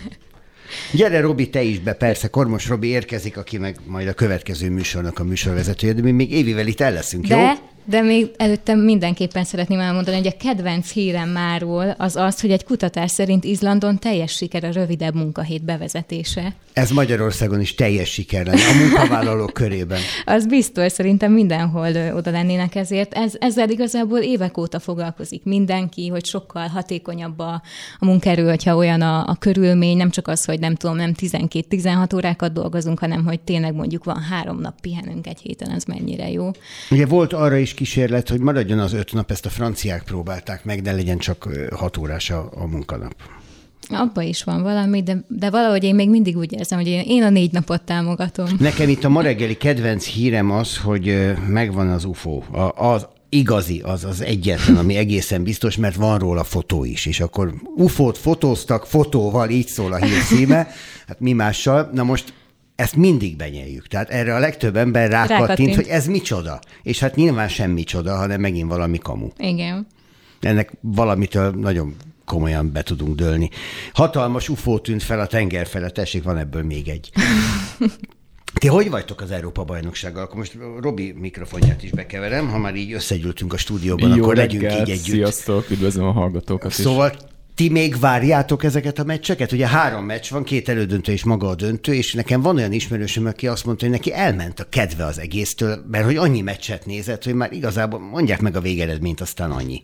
Gyere, 0.92 1.20
Robi, 1.20 1.50
te 1.50 1.62
is 1.62 1.78
be, 1.78 1.92
persze, 1.92 2.28
Kormos 2.28 2.68
Robi 2.68 2.88
érkezik, 2.88 3.36
aki 3.36 3.58
meg 3.58 3.76
majd 3.86 4.08
a 4.08 4.12
következő 4.12 4.70
műsornak 4.70 5.18
a 5.18 5.24
műsorvezetője, 5.24 5.92
de 5.92 6.02
mi 6.02 6.10
még 6.10 6.32
évivel 6.32 6.66
itt 6.66 6.80
el 6.80 6.92
leszünk, 6.92 7.26
de, 7.26 7.36
jó? 7.36 7.48
De 7.84 8.00
még 8.00 8.30
előtte 8.36 8.74
mindenképpen 8.74 9.44
szeretném 9.44 9.78
elmondani, 9.78 10.16
hogy 10.16 10.26
a 10.26 10.42
kedvenc 10.42 10.90
hírem 10.90 11.28
máról 11.28 11.94
az 11.98 12.16
az, 12.16 12.40
hogy 12.40 12.50
egy 12.50 12.64
kutatás 12.64 13.10
szerint 13.10 13.44
Izlandon 13.44 13.98
teljes 13.98 14.32
siker 14.32 14.64
a 14.64 14.70
rövidebb 14.72 15.14
munkahét 15.14 15.64
bevezetése. 15.64 16.54
Ez 16.72 16.90
Magyarországon 16.90 17.60
is 17.60 17.74
teljes 17.74 18.12
siker 18.12 18.46
lenne 18.46 18.68
a 18.68 18.74
munkavállalók 18.74 19.52
körében. 19.52 19.98
Az 20.24 20.46
biztos, 20.46 20.92
szerintem 20.92 21.32
mindenhol 21.32 22.12
oda 22.14 22.30
lennének 22.30 22.74
ezért. 22.74 23.14
Ez, 23.14 23.32
ezzel 23.38 23.70
igazából 23.70 24.18
évek 24.18 24.58
óta 24.58 24.78
foglalkozik 24.78 25.44
mindenki, 25.44 26.08
hogy 26.08 26.26
sokkal 26.26 26.66
hatékonyabb 26.66 27.38
a, 27.38 27.62
a 27.98 28.04
munkerő, 28.04 28.48
hogyha 28.48 28.76
olyan 28.76 29.00
a, 29.00 29.26
a 29.26 29.36
körülmény, 29.38 29.96
nem 29.96 30.10
csak 30.10 30.28
az, 30.28 30.44
hogy 30.44 30.60
nem 30.60 30.74
tudom, 30.74 30.96
nem 30.96 31.12
12-16 31.20 32.14
órákat 32.14 32.52
dolgozunk, 32.52 32.98
hanem 32.98 33.24
hogy 33.24 33.40
tényleg 33.40 33.74
mondjuk 33.74 34.04
van 34.04 34.22
három 34.22 34.60
nap 34.60 34.80
pihenünk 34.80 35.26
egy 35.26 35.40
héten, 35.40 35.70
ez 35.70 35.84
mennyire 35.84 36.30
jó. 36.30 36.50
Ugye 36.90 37.06
volt 37.06 37.32
arra 37.32 37.56
is 37.56 37.69
kísérlet, 37.74 38.28
hogy 38.28 38.40
maradjon 38.40 38.78
az 38.78 38.92
öt 38.92 39.12
nap, 39.12 39.30
ezt 39.30 39.46
a 39.46 39.48
franciák 39.48 40.02
próbálták 40.02 40.64
meg, 40.64 40.82
de 40.82 40.92
legyen 40.92 41.18
csak 41.18 41.48
hat 41.74 41.96
órás 41.96 42.30
a, 42.30 42.50
a 42.54 42.66
munkanap. 42.66 43.14
Abba 43.88 44.22
is 44.22 44.44
van 44.44 44.62
valami, 44.62 45.02
de, 45.02 45.24
de 45.28 45.50
valahogy 45.50 45.84
én 45.84 45.94
még 45.94 46.10
mindig 46.10 46.36
úgy 46.36 46.52
érzem, 46.52 46.78
hogy 46.78 46.88
én, 46.88 47.02
én 47.06 47.22
a 47.22 47.30
négy 47.30 47.52
napot 47.52 47.82
támogatom. 47.82 48.48
Nekem 48.58 48.88
itt 48.88 49.04
a 49.04 49.08
ma 49.08 49.22
reggeli 49.22 49.56
kedvenc 49.56 50.06
hírem 50.06 50.50
az, 50.50 50.76
hogy 50.76 51.32
megvan 51.48 51.88
az 51.88 52.04
UFO. 52.04 52.42
A, 52.52 52.72
az 52.76 53.06
igazi, 53.28 53.80
az 53.80 54.04
az 54.04 54.20
egyetlen, 54.20 54.76
ami 54.76 54.96
egészen 54.96 55.42
biztos, 55.42 55.76
mert 55.76 55.94
van 55.94 56.18
róla 56.18 56.44
fotó 56.44 56.84
is, 56.84 57.06
és 57.06 57.20
akkor 57.20 57.54
UFO-t 57.76 58.18
fotóztak 58.18 58.86
fotóval, 58.86 59.48
így 59.48 59.66
szól 59.66 59.92
a 59.92 59.96
hír 59.96 60.22
címe, 60.22 60.68
hát 61.06 61.20
mi 61.20 61.32
mással. 61.32 61.90
Na 61.92 62.02
most 62.02 62.32
ezt 62.80 62.96
mindig 62.96 63.36
benyeljük. 63.36 63.86
Tehát 63.86 64.10
erre 64.10 64.34
a 64.34 64.38
legtöbb 64.38 64.76
ember 64.76 65.10
rákattint, 65.10 65.74
hogy 65.74 65.86
ez 65.86 66.06
micsoda. 66.06 66.58
És 66.82 66.98
hát 66.98 67.14
nyilván 67.14 67.48
semmi 67.48 67.84
csoda, 67.84 68.16
hanem 68.16 68.40
megint 68.40 68.68
valami 68.68 68.98
kamu. 68.98 69.28
Igen. 69.38 69.86
Ennek 70.40 70.72
valamitől 70.80 71.50
nagyon 71.50 71.96
komolyan 72.24 72.72
be 72.72 72.82
tudunk 72.82 73.14
dőlni. 73.16 73.50
Hatalmas 73.92 74.48
UFO 74.48 74.78
tűnt 74.78 75.02
fel 75.02 75.20
a 75.20 75.26
tenger 75.26 75.66
felett, 75.66 75.94
tessék, 75.94 76.22
van 76.22 76.38
ebből 76.38 76.62
még 76.62 76.88
egy. 76.88 77.10
Ti 78.60 78.66
hogy 78.66 78.90
vagytok 78.90 79.20
az 79.20 79.30
Európa-bajnoksággal? 79.30 80.22
Akkor 80.22 80.36
most 80.36 80.56
Robi 80.80 81.12
mikrofonját 81.12 81.82
is 81.82 81.90
bekeverem, 81.90 82.48
ha 82.48 82.58
már 82.58 82.74
így 82.74 82.92
összegyűltünk 82.92 83.52
a 83.52 83.56
stúdióban, 83.56 84.16
Jó 84.16 84.22
akkor 84.22 84.36
reggelt, 84.36 84.62
legyünk 84.62 84.88
így 84.88 84.94
együtt. 84.94 85.14
Sziasztok, 85.14 85.70
üdvözlöm 85.70 86.06
a 86.06 86.12
hallgatókat 86.12 86.72
Szóval 86.72 87.10
is 87.10 87.29
ti 87.60 87.68
még 87.68 87.98
várjátok 87.98 88.64
ezeket 88.64 88.98
a 88.98 89.04
meccseket? 89.04 89.52
Ugye 89.52 89.66
három 89.66 90.04
meccs 90.04 90.30
van, 90.30 90.44
két 90.44 90.68
elődöntő 90.68 91.12
és 91.12 91.24
maga 91.24 91.48
a 91.48 91.54
döntő, 91.54 91.94
és 91.94 92.12
nekem 92.12 92.40
van 92.40 92.56
olyan 92.56 92.72
ismerősöm, 92.72 93.26
aki 93.26 93.46
azt 93.46 93.64
mondta, 93.64 93.84
hogy 93.84 93.94
neki 93.94 94.12
elment 94.12 94.60
a 94.60 94.68
kedve 94.68 95.04
az 95.04 95.18
egésztől, 95.18 95.84
mert 95.90 96.04
hogy 96.04 96.16
annyi 96.16 96.40
meccset 96.40 96.86
nézett, 96.86 97.24
hogy 97.24 97.34
már 97.34 97.52
igazából 97.52 98.00
mondják 98.00 98.40
meg 98.40 98.56
a 98.56 98.60
végeredményt, 98.60 99.20
aztán 99.20 99.50
annyi. 99.50 99.82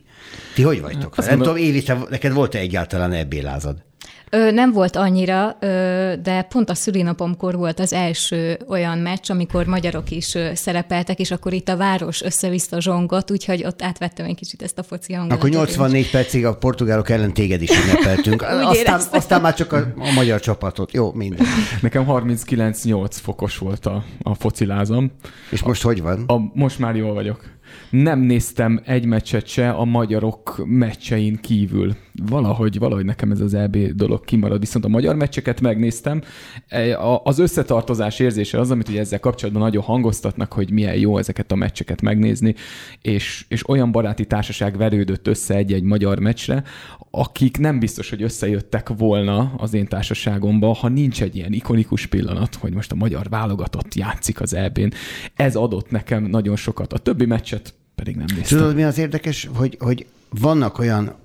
Ti 0.55 0.61
hogy 0.61 0.81
vagytok? 0.81 1.15
Hát, 1.15 1.25
Nem 1.25 1.37
tudom, 1.37 1.55
Évi, 1.55 1.83
te, 1.83 1.97
neked 2.09 2.33
volt-e 2.33 2.57
egyáltalán 2.57 3.11
ebbélázad? 3.11 3.86
Ö, 4.31 4.51
nem 4.51 4.71
volt 4.71 4.95
annyira, 4.95 5.57
ö, 5.59 6.13
de 6.23 6.41
pont 6.41 6.69
a 6.69 6.73
szülinapomkor 6.73 7.55
volt 7.55 7.79
az 7.79 7.93
első 7.93 8.59
olyan 8.67 8.97
meccs, 8.97 9.31
amikor 9.31 9.65
magyarok 9.65 10.11
is 10.11 10.35
ö, 10.35 10.49
szerepeltek, 10.53 11.19
és 11.19 11.31
akkor 11.31 11.53
itt 11.53 11.69
a 11.69 11.77
város 11.77 12.21
össze-vissza 12.21 12.81
zsongott, 12.81 13.31
úgyhogy 13.31 13.63
ott 13.65 13.81
átvettem 13.81 14.25
egy 14.25 14.35
kicsit 14.35 14.61
ezt 14.61 14.77
a 14.77 14.83
foci 14.83 15.13
hangulatot. 15.13 15.43
Akkor 15.43 15.55
84 15.55 15.99
is. 16.01 16.09
percig 16.09 16.45
a 16.45 16.55
portugálok 16.55 17.09
ellen 17.09 17.33
téged 17.33 17.61
is 17.61 17.69
ünnepeltünk. 17.83 18.41
aztán, 18.71 19.01
aztán 19.11 19.41
már 19.41 19.53
csak 19.53 19.73
a, 19.73 19.93
a 19.97 20.11
magyar 20.15 20.39
csapatot. 20.39 20.91
Jó, 20.91 21.11
minden. 21.13 21.45
Nekem 21.81 22.05
39-8 22.07 23.07
fokos 23.11 23.57
volt 23.57 23.85
a, 23.85 24.03
a 24.21 24.35
focilázom. 24.35 25.11
És 25.49 25.63
most 25.63 25.83
a, 25.83 25.87
hogy 25.87 26.01
van? 26.01 26.23
A, 26.27 26.37
most 26.53 26.79
már 26.79 26.95
jól 26.95 27.13
vagyok 27.13 27.55
nem 27.89 28.19
néztem 28.19 28.81
egy 28.85 29.05
meccset 29.05 29.47
se 29.47 29.69
a 29.69 29.85
magyarok 29.85 30.61
meccsein 30.65 31.39
kívül. 31.41 31.95
Valahogy, 32.25 32.79
valahogy 32.79 33.05
nekem 33.05 33.31
ez 33.31 33.39
az 33.39 33.53
EB 33.53 33.77
dolog 33.77 34.25
kimarad, 34.25 34.59
viszont 34.59 34.85
a 34.85 34.87
magyar 34.87 35.15
meccseket 35.15 35.61
megnéztem. 35.61 36.21
E, 36.67 36.99
az 37.23 37.39
összetartozás 37.39 38.19
érzése 38.19 38.59
az, 38.59 38.71
amit 38.71 38.89
ugye 38.89 38.99
ezzel 38.99 39.19
kapcsolatban 39.19 39.63
nagyon 39.63 39.83
hangoztatnak, 39.83 40.53
hogy 40.53 40.71
milyen 40.71 40.95
jó 40.95 41.17
ezeket 41.17 41.51
a 41.51 41.55
meccseket 41.55 42.01
megnézni, 42.01 42.55
és, 43.01 43.45
és 43.47 43.69
olyan 43.69 43.91
baráti 43.91 44.25
társaság 44.25 44.77
verődött 44.77 45.27
össze 45.27 45.55
egy-egy 45.55 45.83
magyar 45.83 46.19
meccsre, 46.19 46.63
akik 47.11 47.57
nem 47.57 47.79
biztos, 47.79 48.09
hogy 48.09 48.21
összejöttek 48.21 48.89
volna 48.97 49.53
az 49.57 49.73
én 49.73 49.87
társaságomba, 49.87 50.73
ha 50.73 50.87
nincs 50.87 51.21
egy 51.21 51.35
ilyen 51.35 51.53
ikonikus 51.53 52.05
pillanat, 52.05 52.55
hogy 52.55 52.73
most 52.73 52.91
a 52.91 52.95
magyar 52.95 53.29
válogatott 53.29 53.95
játszik 53.95 54.41
az 54.41 54.53
EB-n. 54.53 54.91
Ez 55.35 55.55
adott 55.55 55.91
nekem 55.91 56.23
nagyon 56.23 56.55
sokat. 56.55 56.93
A 56.93 56.97
többi 56.97 57.25
meccset 57.25 57.73
pedig 57.95 58.15
nem 58.15 58.25
néztem. 58.35 58.57
Tudod, 58.57 58.75
mi 58.75 58.83
az 58.83 58.97
érdekes, 58.97 59.49
hogy, 59.53 59.77
hogy 59.79 60.05
vannak 60.29 60.79
olyan 60.79 61.15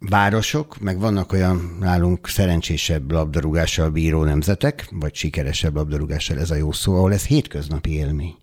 városok, 0.00 0.78
meg 0.80 0.98
vannak 0.98 1.32
olyan 1.32 1.76
nálunk 1.80 2.28
szerencsésebb 2.28 3.10
labdarúgással 3.10 3.90
bíró 3.90 4.24
nemzetek, 4.24 4.88
vagy 4.90 5.14
sikeresebb 5.14 5.74
labdarúgással, 5.74 6.38
ez 6.38 6.50
a 6.50 6.54
jó 6.54 6.72
szó, 6.72 6.94
ahol 6.94 7.12
ez 7.12 7.26
hétköznapi 7.26 7.90
élmény. 7.90 8.36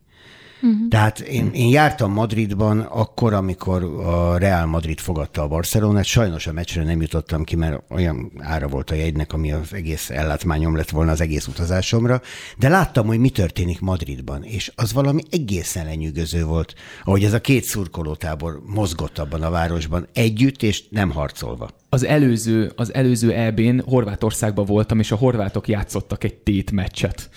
Uh-huh. 0.62 0.88
Tehát 0.90 1.20
én, 1.20 1.50
én 1.54 1.70
jártam 1.70 2.12
Madridban 2.12 2.80
akkor, 2.80 3.34
amikor 3.34 3.84
a 3.84 4.38
Real 4.38 4.66
Madrid 4.66 5.00
fogadta 5.00 5.42
a 5.42 5.48
Barcelonát. 5.48 6.06
Sajnos 6.06 6.48
a 6.48 6.52
meccsre 6.52 6.84
nem 6.84 7.02
jutottam 7.02 7.44
ki, 7.44 7.56
mert 7.56 7.84
olyan 7.90 8.32
ára 8.38 8.68
volt 8.68 8.92
a 8.92 8.96
jegynek, 8.96 9.34
ami 9.34 9.52
az 9.52 9.74
egész 9.74 10.10
ellátmányom 10.10 10.76
lett 10.76 10.90
volna 10.90 11.12
az 11.12 11.22
egész 11.22 11.48
utazásomra. 11.48 12.22
De 12.58 12.70
láttam, 12.70 13.08
hogy 13.08 13.20
mi 13.20 13.30
történik 13.30 13.80
Madridban, 13.80 14.44
és 14.44 14.72
az 14.76 14.94
valami 14.94 15.22
egészen 15.32 15.86
lenyűgöző 15.86 16.46
volt, 16.46 16.74
ahogy 17.04 17.24
ez 17.24 17.34
a 17.34 17.42
két 17.42 17.64
szurkolótábor 17.64 18.62
mozgott 18.66 19.18
abban 19.18 19.42
a 19.42 19.50
városban 19.50 20.08
együtt, 20.14 20.64
és 20.64 20.84
nem 20.90 21.12
harcolva. 21.12 21.70
Az 21.90 22.06
előző, 22.06 22.72
az 22.76 22.94
előző 22.94 23.34
EB-n 23.34 23.80
Horvátországban 23.80 24.66
voltam, 24.66 25.00
és 25.00 25.12
a 25.12 25.16
horvátok 25.16 25.68
játszottak 25.68 26.24
egy 26.24 26.36
tét 26.36 26.72
meccset 26.72 27.30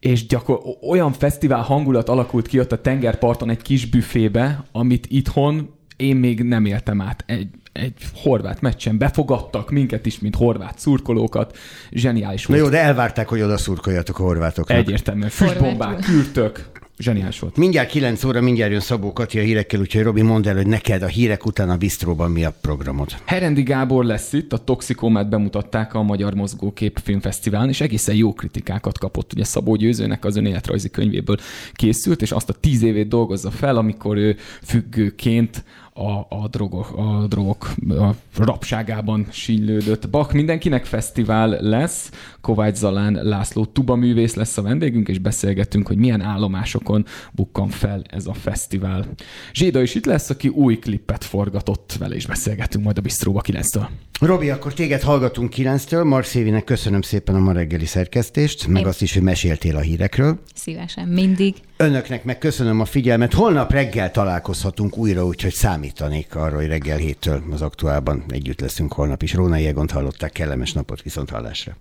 és 0.00 0.26
gyakor 0.26 0.60
olyan 0.88 1.12
fesztivál 1.12 1.62
hangulat 1.62 2.08
alakult 2.08 2.46
ki 2.46 2.60
ott 2.60 2.72
a 2.72 2.80
tengerparton 2.80 3.50
egy 3.50 3.62
kis 3.62 3.86
büfébe, 3.86 4.64
amit 4.72 5.06
itthon 5.08 5.70
én 5.96 6.16
még 6.16 6.42
nem 6.42 6.64
éltem 6.64 7.00
át. 7.00 7.24
Egy, 7.26 7.48
egy 7.72 7.94
horvát 8.14 8.60
meccsen 8.60 8.98
befogadtak 8.98 9.70
minket 9.70 10.06
is, 10.06 10.18
mint 10.18 10.36
horvát 10.36 10.78
szurkolókat. 10.78 11.56
Zseniális 11.90 12.46
volt. 12.46 12.60
Na 12.60 12.66
jó, 12.66 12.72
de 12.72 12.80
elvárták, 12.80 13.28
hogy 13.28 13.42
oda 13.42 13.56
szurkoljatok 13.56 14.18
a 14.18 14.22
horvátoknak. 14.22 14.76
Egyértelműen. 14.76 15.28
Füstbombák, 15.28 16.00
kürtök, 16.00 16.70
Zseniális 17.00 17.38
volt. 17.38 17.56
Mindjárt 17.56 17.88
9 17.88 18.24
óra, 18.24 18.40
mindjárt 18.40 18.70
jön 18.70 18.80
Szabó 18.80 19.12
Kati 19.12 19.38
a 19.38 19.42
hírekkel, 19.42 19.80
úgyhogy 19.80 20.02
Robi, 20.02 20.22
mondd 20.22 20.48
el, 20.48 20.54
hogy 20.54 20.66
neked 20.66 21.02
a 21.02 21.06
hírek 21.06 21.46
után 21.46 21.70
a 21.70 21.76
bistróban 21.76 22.30
mi 22.30 22.44
a 22.44 22.54
programod. 22.60 23.08
Herendi 23.24 23.62
Gábor 23.62 24.04
lesz 24.04 24.32
itt, 24.32 24.52
a 24.52 24.64
Toxikomát 24.64 25.28
bemutatták 25.28 25.94
a 25.94 26.02
Magyar 26.02 26.34
Mozgókép 26.34 27.00
Filmfesztiválon, 27.02 27.68
és 27.68 27.80
egészen 27.80 28.14
jó 28.14 28.32
kritikákat 28.32 28.98
kapott. 28.98 29.32
Ugye 29.32 29.44
Szabó 29.44 29.74
Győzőnek 29.74 30.24
az 30.24 30.36
önéletrajzi 30.36 30.90
könyvéből 30.90 31.36
készült, 31.72 32.22
és 32.22 32.32
azt 32.32 32.48
a 32.48 32.52
tíz 32.60 32.82
évét 32.82 33.08
dolgozza 33.08 33.50
fel, 33.50 33.76
amikor 33.76 34.16
ő 34.16 34.36
függőként 34.62 35.64
a, 36.00 36.26
a, 36.28 36.48
drogok, 36.48 36.96
a 36.96 37.26
drogok 37.28 37.74
a 37.88 38.10
rapságában 38.36 39.26
sínylődött. 39.30 40.10
Bak 40.10 40.32
mindenkinek 40.32 40.84
fesztivál 40.84 41.48
lesz, 41.60 42.10
Kovács 42.40 42.76
Zalán 42.76 43.12
László 43.22 43.64
tuba 43.64 43.94
művész 43.94 44.34
lesz 44.34 44.56
a 44.56 44.62
vendégünk, 44.62 45.08
és 45.08 45.18
beszélgetünk, 45.18 45.86
hogy 45.86 45.96
milyen 45.96 46.20
állomásokon 46.20 47.04
bukkan 47.32 47.68
fel 47.68 48.02
ez 48.10 48.26
a 48.26 48.32
fesztivál. 48.32 49.06
Zséda 49.52 49.82
is 49.82 49.94
itt 49.94 50.04
lesz, 50.04 50.30
aki 50.30 50.48
új 50.48 50.78
klippet 50.78 51.24
forgatott, 51.24 51.96
vele 51.98 52.16
is 52.16 52.26
beszélgetünk 52.26 52.84
majd 52.84 52.98
a 52.98 53.00
Bistróba 53.00 53.40
9-től. 53.46 53.86
Robi, 54.20 54.50
akkor 54.50 54.74
téged 54.74 55.02
hallgatunk 55.02 55.52
9-től. 55.56 56.04
Mark 56.04 56.64
köszönöm 56.64 57.02
szépen 57.02 57.34
a 57.34 57.38
ma 57.38 57.52
reggeli 57.52 57.86
szerkesztést, 57.86 58.66
meg 58.66 58.82
Én... 58.82 58.88
azt 58.88 59.02
is, 59.02 59.12
hogy 59.12 59.22
meséltél 59.22 59.76
a 59.76 59.80
hírekről. 59.80 60.38
Szívesen, 60.54 61.08
mindig. 61.08 61.54
Önöknek 61.80 62.24
meg 62.24 62.38
köszönöm 62.38 62.80
a 62.80 62.84
figyelmet. 62.84 63.32
Holnap 63.32 63.72
reggel 63.72 64.10
találkozhatunk 64.10 64.96
újra, 64.96 65.24
úgyhogy 65.24 65.52
számítanék 65.52 66.34
arra, 66.34 66.56
hogy 66.56 66.66
reggel 66.66 66.96
héttől 66.96 67.42
az 67.50 67.62
aktuálban 67.62 68.24
együtt 68.28 68.60
leszünk 68.60 68.92
holnap 68.92 69.22
is. 69.22 69.34
Róna 69.34 69.56
Jegont 69.56 69.90
hallották, 69.90 70.32
kellemes 70.32 70.72
napot, 70.72 71.02
viszont 71.02 71.30
hallásra. 71.30 71.76